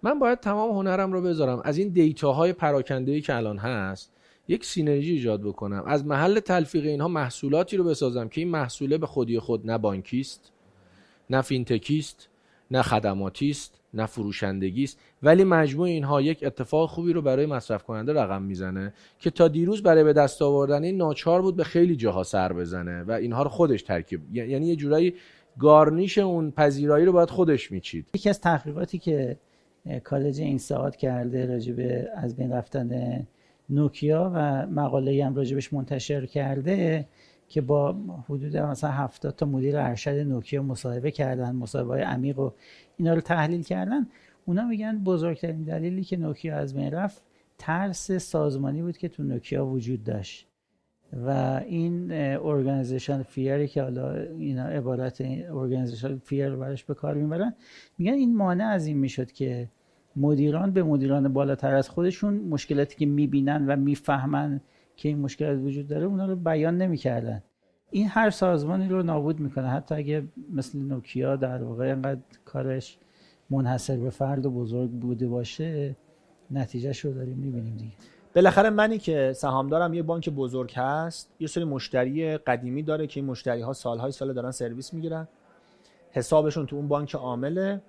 من 0.02 0.18
باید 0.18 0.40
تمام 0.40 0.70
هنرم 0.70 1.12
رو 1.12 1.22
بذارم. 1.22 1.62
از 1.64 1.78
این 1.78 1.88
دیتاهای 1.88 2.52
پراکنده 2.52 3.20
که 3.20 3.36
الان 3.36 3.58
هست 3.58 4.12
یک 4.48 4.64
سینرژی 4.64 5.12
ایجاد 5.12 5.42
بکنم. 5.42 5.84
از 5.86 6.06
محل 6.06 6.40
تلفیق 6.40 6.84
اینها 6.84 7.08
محصولاتی 7.08 7.76
رو 7.76 7.84
بسازم 7.84 8.28
که 8.28 8.40
این 8.40 8.50
محصوله 8.50 8.98
به 8.98 9.06
خودی 9.06 9.38
خود 9.38 9.70
نه 9.70 9.78
بانکی 9.78 10.20
است 10.20 10.52
نه 11.30 11.42
فینتکی 11.42 11.98
است 11.98 12.28
نه 12.70 12.82
خدماتی 12.82 13.50
است 13.50 13.80
نه 13.94 14.06
فروشندگی 14.06 14.84
است 14.84 14.98
ولی 15.22 15.44
مجموع 15.44 15.86
اینها 15.86 16.20
یک 16.20 16.44
اتفاق 16.44 16.88
خوبی 16.90 17.12
رو 17.12 17.22
برای 17.22 17.46
مصرف 17.46 17.82
کننده 17.82 18.12
رقم 18.12 18.42
می‌زنه 18.42 18.92
که 19.18 19.30
تا 19.30 19.48
دیروز 19.48 19.82
برای 19.82 20.04
به 20.04 20.12
دست 20.12 20.42
آوردن 20.42 20.84
این 20.84 20.96
ناچار 20.96 21.42
بود 21.42 21.56
به 21.56 21.64
خیلی 21.64 21.96
جاها 21.96 22.22
سر 22.22 22.52
بزنه 22.52 23.02
و 23.02 23.12
اینها 23.12 23.42
رو 23.42 23.48
خودش 23.48 23.82
ترکیب 23.82 24.36
یعنی 24.36 24.66
یه 24.66 24.76
جورایی 24.76 25.14
گارنیش 25.58 26.18
اون 26.18 26.50
پذیرایی 26.50 27.04
رو 27.04 27.12
باید 27.12 27.30
خودش 27.30 27.72
میچید. 27.72 28.06
یکی 28.14 28.28
از 28.28 28.40
تحقیقاتی 28.40 28.98
که 28.98 29.36
کالج 30.04 30.40
این 30.40 30.60
کرده 30.98 31.46
راجبه 31.46 32.08
از 32.16 32.36
بین 32.36 32.52
رفتن 32.52 33.26
نوکیا 33.70 34.32
و 34.34 34.66
مقاله 34.66 35.24
هم 35.26 35.34
راجبش 35.34 35.72
منتشر 35.72 36.26
کرده 36.26 37.06
که 37.48 37.60
با 37.60 37.96
حدود 38.28 38.56
مثلا 38.56 38.90
70 38.90 39.36
تا 39.36 39.46
مدیر 39.46 39.78
ارشد 39.78 40.14
نوکیا 40.14 40.62
مصاحبه 40.62 41.10
کردن 41.10 41.56
مصاحبه 41.56 41.88
های 41.88 42.02
عمیق 42.02 42.38
و 42.38 42.50
اینا 42.96 43.14
رو 43.14 43.20
تحلیل 43.20 43.62
کردن. 43.62 44.06
اونا 44.46 44.64
میگن 44.64 44.98
بزرگترین 44.98 45.62
دلیلی 45.62 46.04
که 46.04 46.16
نوکیا 46.16 46.56
از 46.56 46.74
بین 46.74 46.90
رفت 46.90 47.22
ترس 47.58 48.12
سازمانی 48.12 48.82
بود 48.82 48.96
که 48.96 49.08
تو 49.08 49.22
نوکیا 49.22 49.66
وجود 49.66 50.04
داشت 50.04 50.46
و 51.12 51.30
این 51.66 52.12
organization 52.12 53.22
fear 53.22 53.59
ی 53.59 53.68
که 53.68 53.82
حالا 53.82 54.14
اینا 54.14 54.66
عبارت 54.66 55.20
organization 55.20 56.18
fear 56.18 56.48
رو 56.48 56.60
برش 56.60 56.84
به 56.84 56.94
کار 56.94 57.14
می‌برن 57.14 57.54
میگن 57.98 58.12
این 58.12 58.36
مانع 58.36 58.64
از 58.64 58.86
این 58.86 58.98
می‌شد 58.98 59.32
که 59.32 59.68
مدیران 60.20 60.70
به 60.70 60.82
مدیران 60.82 61.32
بالاتر 61.32 61.74
از 61.74 61.88
خودشون 61.88 62.34
مشکلاتی 62.34 62.96
که 62.96 63.06
می‌بینن 63.06 63.66
و 63.66 63.76
می‌فهمن 63.76 64.60
که 64.96 65.08
این 65.08 65.18
مشکلات 65.18 65.58
وجود 65.58 65.86
داره 65.86 66.06
اونا 66.06 66.26
رو 66.26 66.36
بیان 66.36 66.78
نمی‌کردن. 66.78 67.42
این 67.90 68.08
هر 68.08 68.30
سازمانی 68.30 68.88
رو 68.88 69.02
نابود 69.02 69.40
می‌کنه. 69.40 69.68
حتی 69.68 69.94
اگه 69.94 70.22
مثل 70.52 70.78
نوکیا 70.78 71.36
در 71.36 71.62
واقع 71.62 71.92
انقدر 71.92 72.20
کارش 72.44 72.98
منحصر 73.50 73.96
به 73.96 74.10
فرد 74.10 74.46
و 74.46 74.50
بزرگ 74.50 74.90
بوده 74.90 75.28
باشه 75.28 75.96
نتیجهش 76.50 77.00
رو 77.00 77.12
داریم 77.12 77.36
می‌بینیم 77.36 77.76
دیگه. 77.76 77.92
بالاخره 78.34 78.70
منی 78.70 78.98
که 78.98 79.32
سهامدارم 79.36 79.94
یه 79.94 80.02
بانک 80.02 80.30
بزرگ 80.30 80.72
هست 80.76 81.32
یه 81.40 81.46
سری 81.46 81.64
مشتری 81.64 82.36
قدیمی 82.36 82.82
داره 82.82 83.06
که 83.06 83.20
این 83.20 83.30
مشتری 83.30 83.60
ها 83.60 83.72
سالهای 83.72 84.12
سال 84.12 84.32
دارن 84.32 84.50
سرویس 84.50 84.94
می‌گیرن. 84.94 85.28
حسابشون 86.10 86.66
تو 86.66 86.76
اون 86.76 86.88
بانک 86.88 87.14
عامله. 87.14 87.80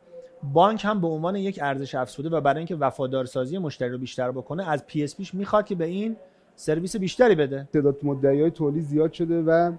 بانک 0.54 0.86
هم 0.86 1.02
به 1.02 1.08
عنوان 1.08 1.36
یک 1.36 1.60
ارزش 1.64 1.96
افزوده 1.96 2.30
و 2.30 2.42
برای 2.42 2.58
اینکه 2.58 2.76
وفادارسازی 2.76 3.58
مشتری 3.58 3.90
رو 3.90 3.98
بیشتر 3.98 4.32
بکنه 4.32 4.70
از 4.70 4.88
PSP 4.88 5.18
ش 5.18 5.34
می‌خواد 5.34 5.66
که 5.66 5.76
به 5.76 5.86
این 5.86 6.16
سرویس 6.56 6.96
بیشتری 6.96 7.36
بده. 7.36 7.68
تعداد 7.74 7.98
مدعی 8.04 8.42
های 8.42 8.52
تولید 8.52 8.84
زیاد 8.84 9.14
شده 9.14 9.42
و 9.42 9.72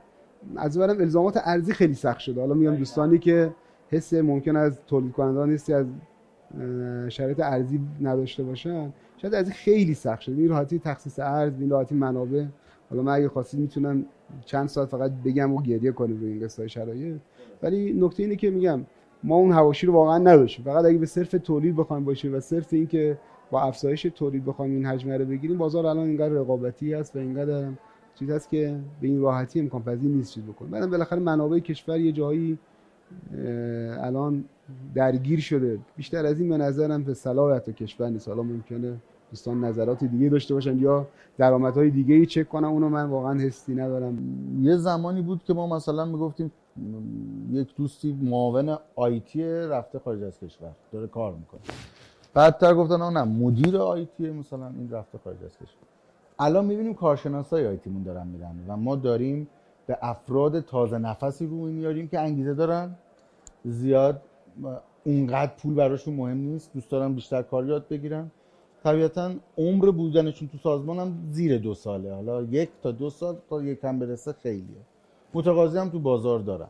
از 0.56 0.78
برم 0.78 1.00
الزامات 1.00 1.40
ارزی 1.44 1.72
خیلی 1.72 1.94
سخت 1.94 2.18
شده. 2.18 2.40
حالا 2.40 2.54
میگم 2.54 2.74
دوستانی 2.74 3.18
که 3.18 3.54
حس 3.88 4.14
ممکن 4.14 4.56
از 4.56 4.80
تولید 4.86 5.12
کنندگان 5.12 5.50
حسی 5.52 5.74
از 5.74 5.86
شرایط 7.08 7.40
ارزی 7.40 7.80
نداشته 8.00 8.42
باشن 8.42 8.92
شاید 9.16 9.34
از 9.34 9.50
خیلی 9.50 9.94
سخت 9.94 10.20
شده. 10.20 10.36
این 10.36 10.48
راحتی 10.48 10.78
تخصیص 10.78 11.18
ارز 11.18 11.60
این 11.60 11.70
راحتی 11.70 11.94
منابع. 11.94 12.44
حالا 12.90 13.02
من 13.02 13.12
اگه 13.12 13.28
خواستید 13.28 13.60
می‌تونم 13.60 14.04
چند 14.44 14.68
ساعت 14.68 14.88
فقط 14.88 15.12
بگم 15.24 15.54
و 15.54 15.62
گریه 15.62 15.92
کنیم 15.92 16.20
روی 16.20 16.32
این 16.32 16.44
قصه 16.44 16.68
شرایط. 16.68 17.16
ولی 17.62 17.92
نکته 17.92 18.22
اینه 18.22 18.36
که 18.36 18.50
میگم 18.50 18.80
ما 19.24 19.36
اون 19.36 19.52
حواشی 19.52 19.86
رو 19.86 19.92
واقعا 19.92 20.18
نداشتیم. 20.18 20.64
فقط 20.64 20.84
اگه 20.84 20.98
به 20.98 21.06
صرف 21.06 21.30
تولید 21.30 21.76
بخوایم 21.76 22.04
باشیم 22.04 22.34
و 22.34 22.40
صرف 22.40 22.72
اینکه 22.72 23.18
با 23.50 23.62
افزایش 23.62 24.02
تولید 24.02 24.44
بخوایم 24.44 24.72
این 24.72 24.86
حجم 24.86 25.10
رو 25.10 25.24
بگیریم 25.24 25.58
بازار 25.58 25.86
الان 25.86 26.06
اینقدر 26.06 26.28
رقابتی 26.28 26.94
است 26.94 27.16
و 27.16 27.18
اینقدر 27.18 27.68
چیز 28.14 28.30
هست 28.30 28.50
که 28.50 28.76
به 29.00 29.08
این 29.08 29.20
راحتی 29.20 29.60
امکان 29.60 29.82
پذیر 29.82 30.10
نیست 30.10 30.32
چیز 30.32 30.44
بکنیم. 30.44 30.70
بعدم 30.70 30.90
بالاخره 30.90 31.18
منابع 31.18 31.58
کشور 31.58 32.00
یه 32.00 32.12
جایی 32.12 32.58
الان 34.00 34.44
درگیر 34.94 35.40
شده. 35.40 35.78
بیشتر 35.96 36.26
از 36.26 36.40
این 36.40 36.48
به 36.48 36.56
نظرم 36.56 37.02
به 37.02 37.14
صلاح 37.14 37.56
حتی 37.56 37.72
کشور 37.72 38.08
نیست. 38.08 38.28
حالا 38.28 38.42
ممکنه 38.42 38.96
دوستان 39.30 39.64
نظرات 39.64 40.04
دیگه 40.04 40.28
داشته 40.28 40.54
باشن 40.54 40.78
یا 40.78 41.06
درآمدهای 41.38 41.90
دیگه 41.90 42.14
ای 42.14 42.26
چک 42.26 42.48
کنم 42.48 42.68
اونو 42.68 42.88
من 42.88 43.04
واقعا 43.04 43.38
حسی 43.38 43.74
ندارم. 43.74 44.18
یه 44.62 44.76
زمانی 44.76 45.22
بود 45.22 45.44
که 45.44 45.54
ما 45.54 45.76
مثلا 45.76 46.04
می‌گفتیم 46.04 46.52
یک 47.50 47.74
دوستی 47.76 48.12
معاون 48.12 48.78
آیتی 48.96 49.44
رفته 49.44 49.98
خارج 49.98 50.22
از 50.22 50.40
کشور 50.40 50.72
داره 50.92 51.06
کار 51.06 51.34
می‌کنه. 51.34 51.60
بعدتر 52.34 52.74
گفتن 52.74 52.96
نه 52.96 53.24
مدیر 53.24 53.76
آیتی 53.76 54.30
مثلا 54.30 54.66
این 54.66 54.90
رفته 54.90 55.18
خارج 55.18 55.44
از 55.44 55.52
کشور. 55.56 55.88
الان 56.38 56.64
می‌بینیم 56.64 56.94
کارشناسای 56.94 57.66
آیتیمون 57.66 58.02
دارن 58.02 58.26
میرن 58.26 58.54
و 58.68 58.76
ما 58.76 58.96
داریم 58.96 59.48
به 59.86 59.98
افراد 60.02 60.60
تازه 60.60 60.98
نفسی 60.98 61.46
رو 61.46 61.56
میاریم 61.56 62.08
که 62.08 62.20
انگیزه 62.20 62.54
دارن. 62.54 62.94
زیاد 63.64 64.22
اونقدر 65.04 65.52
پول 65.56 65.74
براشون 65.74 66.14
مهم 66.14 66.36
نیست 66.36 66.74
دوست 66.74 66.90
دارن 66.90 67.14
بیشتر 67.14 67.42
کار 67.42 67.66
یاد 67.66 67.88
بگیرن. 67.88 68.30
طبیعتا 68.84 69.30
عمر 69.58 69.90
بودنشون 69.90 70.48
تو 70.48 70.58
سازمان 70.58 70.98
هم 70.98 71.18
زیر 71.30 71.58
دو 71.58 71.74
ساله. 71.74 72.14
حالا 72.14 72.42
یک 72.42 72.70
تا 72.82 72.90
دو 72.90 73.10
سال 73.10 73.36
تا 73.50 73.62
یکم 73.62 73.98
برسه 73.98 74.32
خیلیه. 74.32 74.80
متقاضی 75.34 75.78
هم 75.78 75.88
تو 75.88 75.98
بازار 75.98 76.38
دارن. 76.40 76.68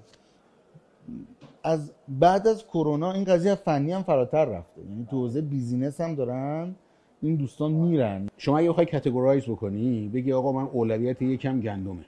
از 1.62 1.92
بعد 2.08 2.48
از 2.48 2.66
کرونا 2.66 3.12
این 3.12 3.24
قضیه 3.24 3.54
فنی 3.54 3.92
هم 3.92 4.02
فراتر 4.02 4.44
رفته. 4.44 4.80
یعنی 4.90 5.06
تو 5.10 5.16
حوزه 5.16 5.40
بیزینس 5.40 6.00
هم 6.00 6.14
دارن 6.14 6.74
این 7.22 7.36
دوستان 7.36 7.72
میرن. 7.72 8.28
شما 8.36 8.58
اگه 8.58 8.68
بخوای 8.68 8.86
کاتگورایز 8.86 9.44
بکنی 9.44 10.08
بگی 10.08 10.32
آقا 10.32 10.52
من 10.52 10.68
اولویت 10.72 11.22
یکم 11.22 11.60
گندمه. 11.60 12.04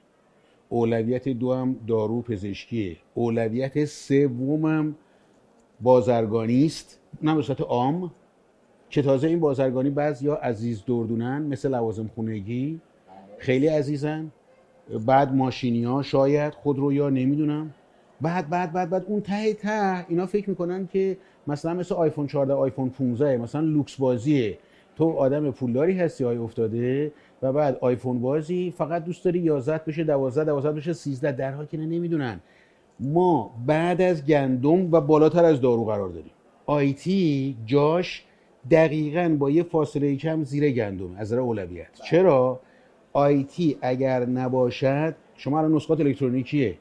اولویت 0.68 1.28
دو 1.28 1.54
هم 1.54 1.76
دارو 1.88 2.22
پزشکیه. 2.22 2.96
اولویت 3.14 3.84
سومم 3.84 4.94
بازرگانی 5.80 6.66
است. 6.66 6.98
نه 7.22 7.34
به 7.34 7.42
صورت 7.42 7.60
عام. 7.60 8.10
که 8.90 9.02
تازه 9.02 9.28
این 9.28 9.40
بازرگانی 9.40 9.90
بعض 9.90 10.22
یا 10.22 10.34
عزیز 10.34 10.84
دردونن 10.84 11.42
مثل 11.42 11.74
لوازم 11.74 12.10
خونگی. 12.14 12.80
خیلی 13.38 13.66
عزیزن. 13.66 14.30
بعد 15.06 15.34
ماشینی 15.34 15.84
ها 15.84 16.02
شاید 16.02 16.54
خود 16.54 16.78
رو 16.78 16.92
یا 16.92 17.10
نمی‌دونم. 17.10 17.74
بعد 18.20 18.48
بعد 18.50 18.72
بعد 18.72 18.90
بعد 18.90 19.04
اون 19.06 19.20
ته 19.20 19.54
ته 19.54 20.06
اینا 20.09 20.26
فکر 20.26 20.50
می‌کنن 20.50 20.86
که 20.86 21.16
مثلا 21.46 21.74
مثل 21.74 21.94
آیفون 21.94 22.26
14 22.26 22.52
آیفون 22.52 22.90
15 22.90 23.36
مثلا 23.36 23.60
لوکس 23.60 23.96
بازیه. 23.96 24.59
تو 24.96 25.10
آدم 25.10 25.50
پولداری 25.50 25.98
هستی 25.98 26.24
های 26.24 26.36
افتاده 26.36 27.12
و 27.42 27.52
بعد 27.52 27.78
آیفون 27.80 28.20
بازی 28.20 28.74
فقط 28.78 29.04
دوست 29.04 29.24
داری 29.24 29.38
11 29.38 29.80
بشه 29.86 30.04
12 30.04 30.44
12 30.44 30.72
بشه 30.72 30.92
13 30.92 31.32
در 31.32 31.52
حالی 31.52 31.68
که 31.68 31.76
نمی‌دونن. 31.76 32.40
ما 33.00 33.50
بعد 33.66 34.02
از 34.02 34.26
گندم 34.26 34.92
و 34.92 35.00
بالاتر 35.00 35.44
از 35.44 35.60
دارو 35.60 35.84
قرار 35.84 36.09
داریم. 36.09 36.32
آیتی 36.66 37.56
جاش 37.66 38.24
دقیقا 38.70 39.36
با 39.38 39.50
یه 39.50 39.62
فاصله 39.62 40.16
کم 40.16 40.44
زیر 40.44 40.70
گندم 40.70 41.14
از 41.14 41.20
نظر 41.20 41.38
اولویت. 41.38 42.00
چرا؟ 42.04 42.60
آیتی 43.12 43.78
اگر 43.82 44.26
نباشد 44.26 45.14
شما 45.34 45.59
الان 45.59 45.74
نسخات 45.74 46.01
الکترونیکیه 46.01 46.78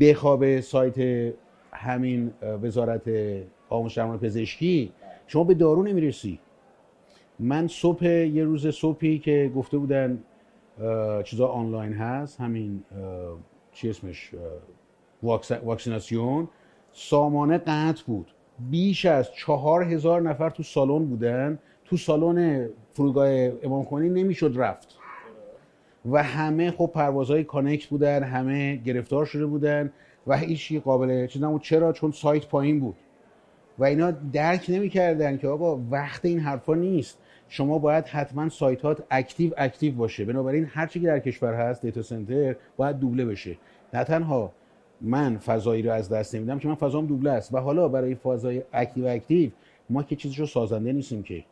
بخواب 0.00 0.60
سایت 0.60 1.32
همین 1.72 2.32
وزارت 2.62 3.10
آموزش 3.68 3.94
درمان 3.96 4.18
پزشکی 4.18 4.92
شما 5.26 5.44
به 5.44 5.54
دارو 5.54 5.82
نمی‌رسی. 5.82 6.38
من 7.38 7.66
صبح 7.66 8.06
یه 8.06 8.44
روز 8.44 8.66
صبحی 8.68 9.18
که 9.18 9.52
گفته 9.56 9.78
بودن 9.78 10.18
چیزا 11.24 11.46
آنلاین 11.46 11.92
هست 11.92 12.40
همین 12.40 12.82
چی 13.72 13.90
اسمش 13.90 14.34
واکسیناسیون 15.64 16.48
سامانه 16.92 17.58
قطع 17.58 18.04
بود. 18.06 18.26
بیش 18.70 19.06
از 19.06 19.32
چهار 19.32 19.82
هزار 19.82 20.20
نفر 20.20 20.50
تو 20.50 20.62
سالن 20.62 21.04
بودن. 21.04 21.58
تو 21.84 21.96
سالن 21.96 22.68
فرودگاه 22.92 23.28
امام 23.62 23.84
خمینی 23.84 24.22
نمی‌شد 24.22 24.52
رفت. 24.56 24.98
و 26.10 26.22
همه 26.22 26.70
خب 26.70 26.90
پروازهای 26.94 27.44
کانکت 27.44 27.86
بودن 27.86 28.22
همه 28.22 28.76
گرفتار 28.76 29.26
شده 29.26 29.46
بودن 29.46 29.92
و 30.26 30.36
هیچ 30.36 30.72
قابل 30.72 31.26
چیز 31.26 31.42
نبود. 31.42 31.62
چرا؟ 31.62 31.92
چون 31.92 32.10
سایت 32.10 32.46
پایین 32.46 32.80
بود. 32.80 32.96
و 33.78 33.84
اینا 33.84 34.10
درک 34.10 34.66
نمی‌کردن 34.68 35.38
که 35.38 35.48
آقا 35.48 35.80
وقت 35.90 36.24
این 36.24 36.40
حرفا 36.40 36.74
نیست. 36.74 37.18
شما 37.48 37.78
باید 37.78 38.04
حتما 38.04 38.48
سایت 38.48 38.80
active 39.10 39.52
active 39.56 39.94
باشه. 39.94 40.24
بنابراین 40.24 40.66
هر 40.70 40.86
چی 40.86 41.00
که 41.00 41.06
در 41.06 41.18
کشور 41.18 41.54
هست 41.54 41.82
data 41.82 42.02
center 42.02 42.56
باید 42.76 42.98
دوبله 42.98 43.24
بشه. 43.24 43.56
نه 43.94 44.04
تنها 44.04 44.52
من 45.00 45.38
فضایی 45.38 45.82
رو 45.82 45.92
از 45.92 46.08
دست 46.08 46.34
نمیدم 46.34 46.58
که 46.58 46.68
من 46.68 46.74
فضام 46.74 47.06
دوبله 47.06 47.30
است. 47.30 47.54
و 47.54 47.58
حالا 47.58 47.88
برای 47.88 48.14
فضای 48.14 48.62
active 48.72 49.06
active 49.06 49.50
ما 49.90 50.02
که 50.02 50.16
چیزشو 50.16 50.46
سازنده 50.46 50.92
نیستیم 50.92 51.22
که. 51.22 51.44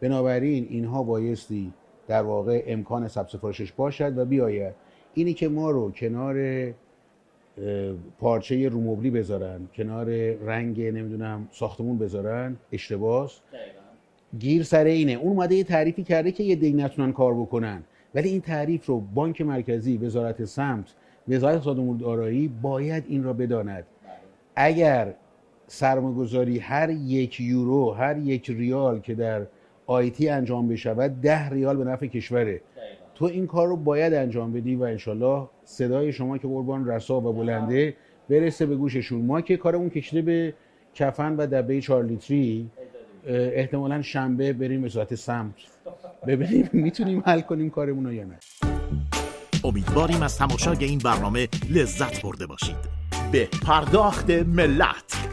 بنابراین 0.00 0.66
اینها 0.70 1.02
بایستی 1.02 1.72
در 2.08 2.22
واقع 2.22 2.64
امکان 2.66 3.08
ثبت 3.08 3.30
سفارشش 3.30 3.72
باشد 3.72 4.18
و 4.18 4.24
بیاید 4.24 4.74
اینی 5.14 5.34
که 5.34 5.48
ما 5.48 5.70
رو 5.70 5.90
کنار 5.90 6.36
پارچه 8.18 8.68
روموبلی 8.68 9.10
بذارن 9.10 9.60
کنار 9.74 10.06
رنگ 10.34 10.80
نمی‌دونم 10.82 11.48
ساختمون 11.52 11.98
بذارن 11.98 12.56
اشتباس. 12.72 13.40
گیر 14.38 14.62
سر 14.62 14.84
اینه. 14.84 15.12
اون 15.12 15.32
اومده 15.32 15.54
یه 15.54 15.64
تعریفی 15.64 16.02
کرده 16.02 16.32
که 16.32 16.44
یه 16.44 16.56
دی 16.56 16.72
نتونن 16.72 17.12
کار 17.12 17.34
بکنن. 17.34 17.82
ولی 18.14 18.28
این 18.28 18.40
تعریف 18.40 18.86
رو 18.86 19.00
بانک 19.00 19.40
مرکزی 19.40 19.96
وزارت 19.96 20.44
سمت 20.44 20.94
وزارت 21.28 21.62
سازمان 21.62 21.96
دارایی 21.96 22.48
باید 22.62 23.04
این 23.08 23.24
را 23.24 23.32
بداند. 23.32 23.84
اگر 24.56 25.14
سرمایه‌گذاری 25.66 26.58
هر 26.58 26.90
یک 26.90 27.40
یورو 27.40 27.90
هر 27.90 28.18
یک 28.18 28.50
ریال 28.50 29.00
که 29.00 29.14
در 29.14 29.46
آیتی 29.88 30.28
انجام 30.28 30.68
بشود 30.68 31.20
ده 31.20 31.48
ریال 31.48 31.76
به 31.76 31.84
نفع 31.84 32.06
کشوره. 32.06 32.60
تو 33.14 33.24
این 33.24 33.46
کار 33.46 33.68
رو 33.68 33.76
باید 33.76 34.14
انجام 34.14 34.52
بدی 34.52 34.74
و 34.74 34.82
انشالله 34.82 35.48
صدای 35.64 36.12
شما 36.12 36.38
که 36.38 36.48
قربان 36.48 36.88
رسا 36.88 37.20
و 37.20 37.32
بلنده 37.32 37.94
برسه 38.30 38.66
به 38.66 38.76
گوششون. 38.76 39.20
ما 39.20 39.40
که 39.40 39.56
کارمون 39.56 39.90
کشیده 39.90 40.22
به 40.22 40.54
کفن 40.94 41.36
و 41.36 41.46
دبه 41.46 41.80
چهار 41.80 42.04
لیتری 42.04 42.70
احتمالا 43.26 44.02
شنبه 44.02 44.52
بریم 44.52 44.84
وزارت 44.84 45.14
سمت. 45.14 45.54
ببینیم 46.26 46.68
می‌تونیم 46.72 47.22
حل 47.26 47.40
کنیم 47.40 47.70
کارمون 47.70 48.06
رو 48.06 48.12
یا 48.12 48.24
نه. 48.24 48.38
امیدواریم 49.64 50.22
از 50.22 50.38
تماشای 50.38 50.84
این 50.84 50.98
برنامه 50.98 51.48
لذت 51.70 52.22
برده 52.22 52.46
باشید. 52.46 52.76
به 53.32 53.48
پرداخت 53.66 54.30
ملت. 54.30 55.28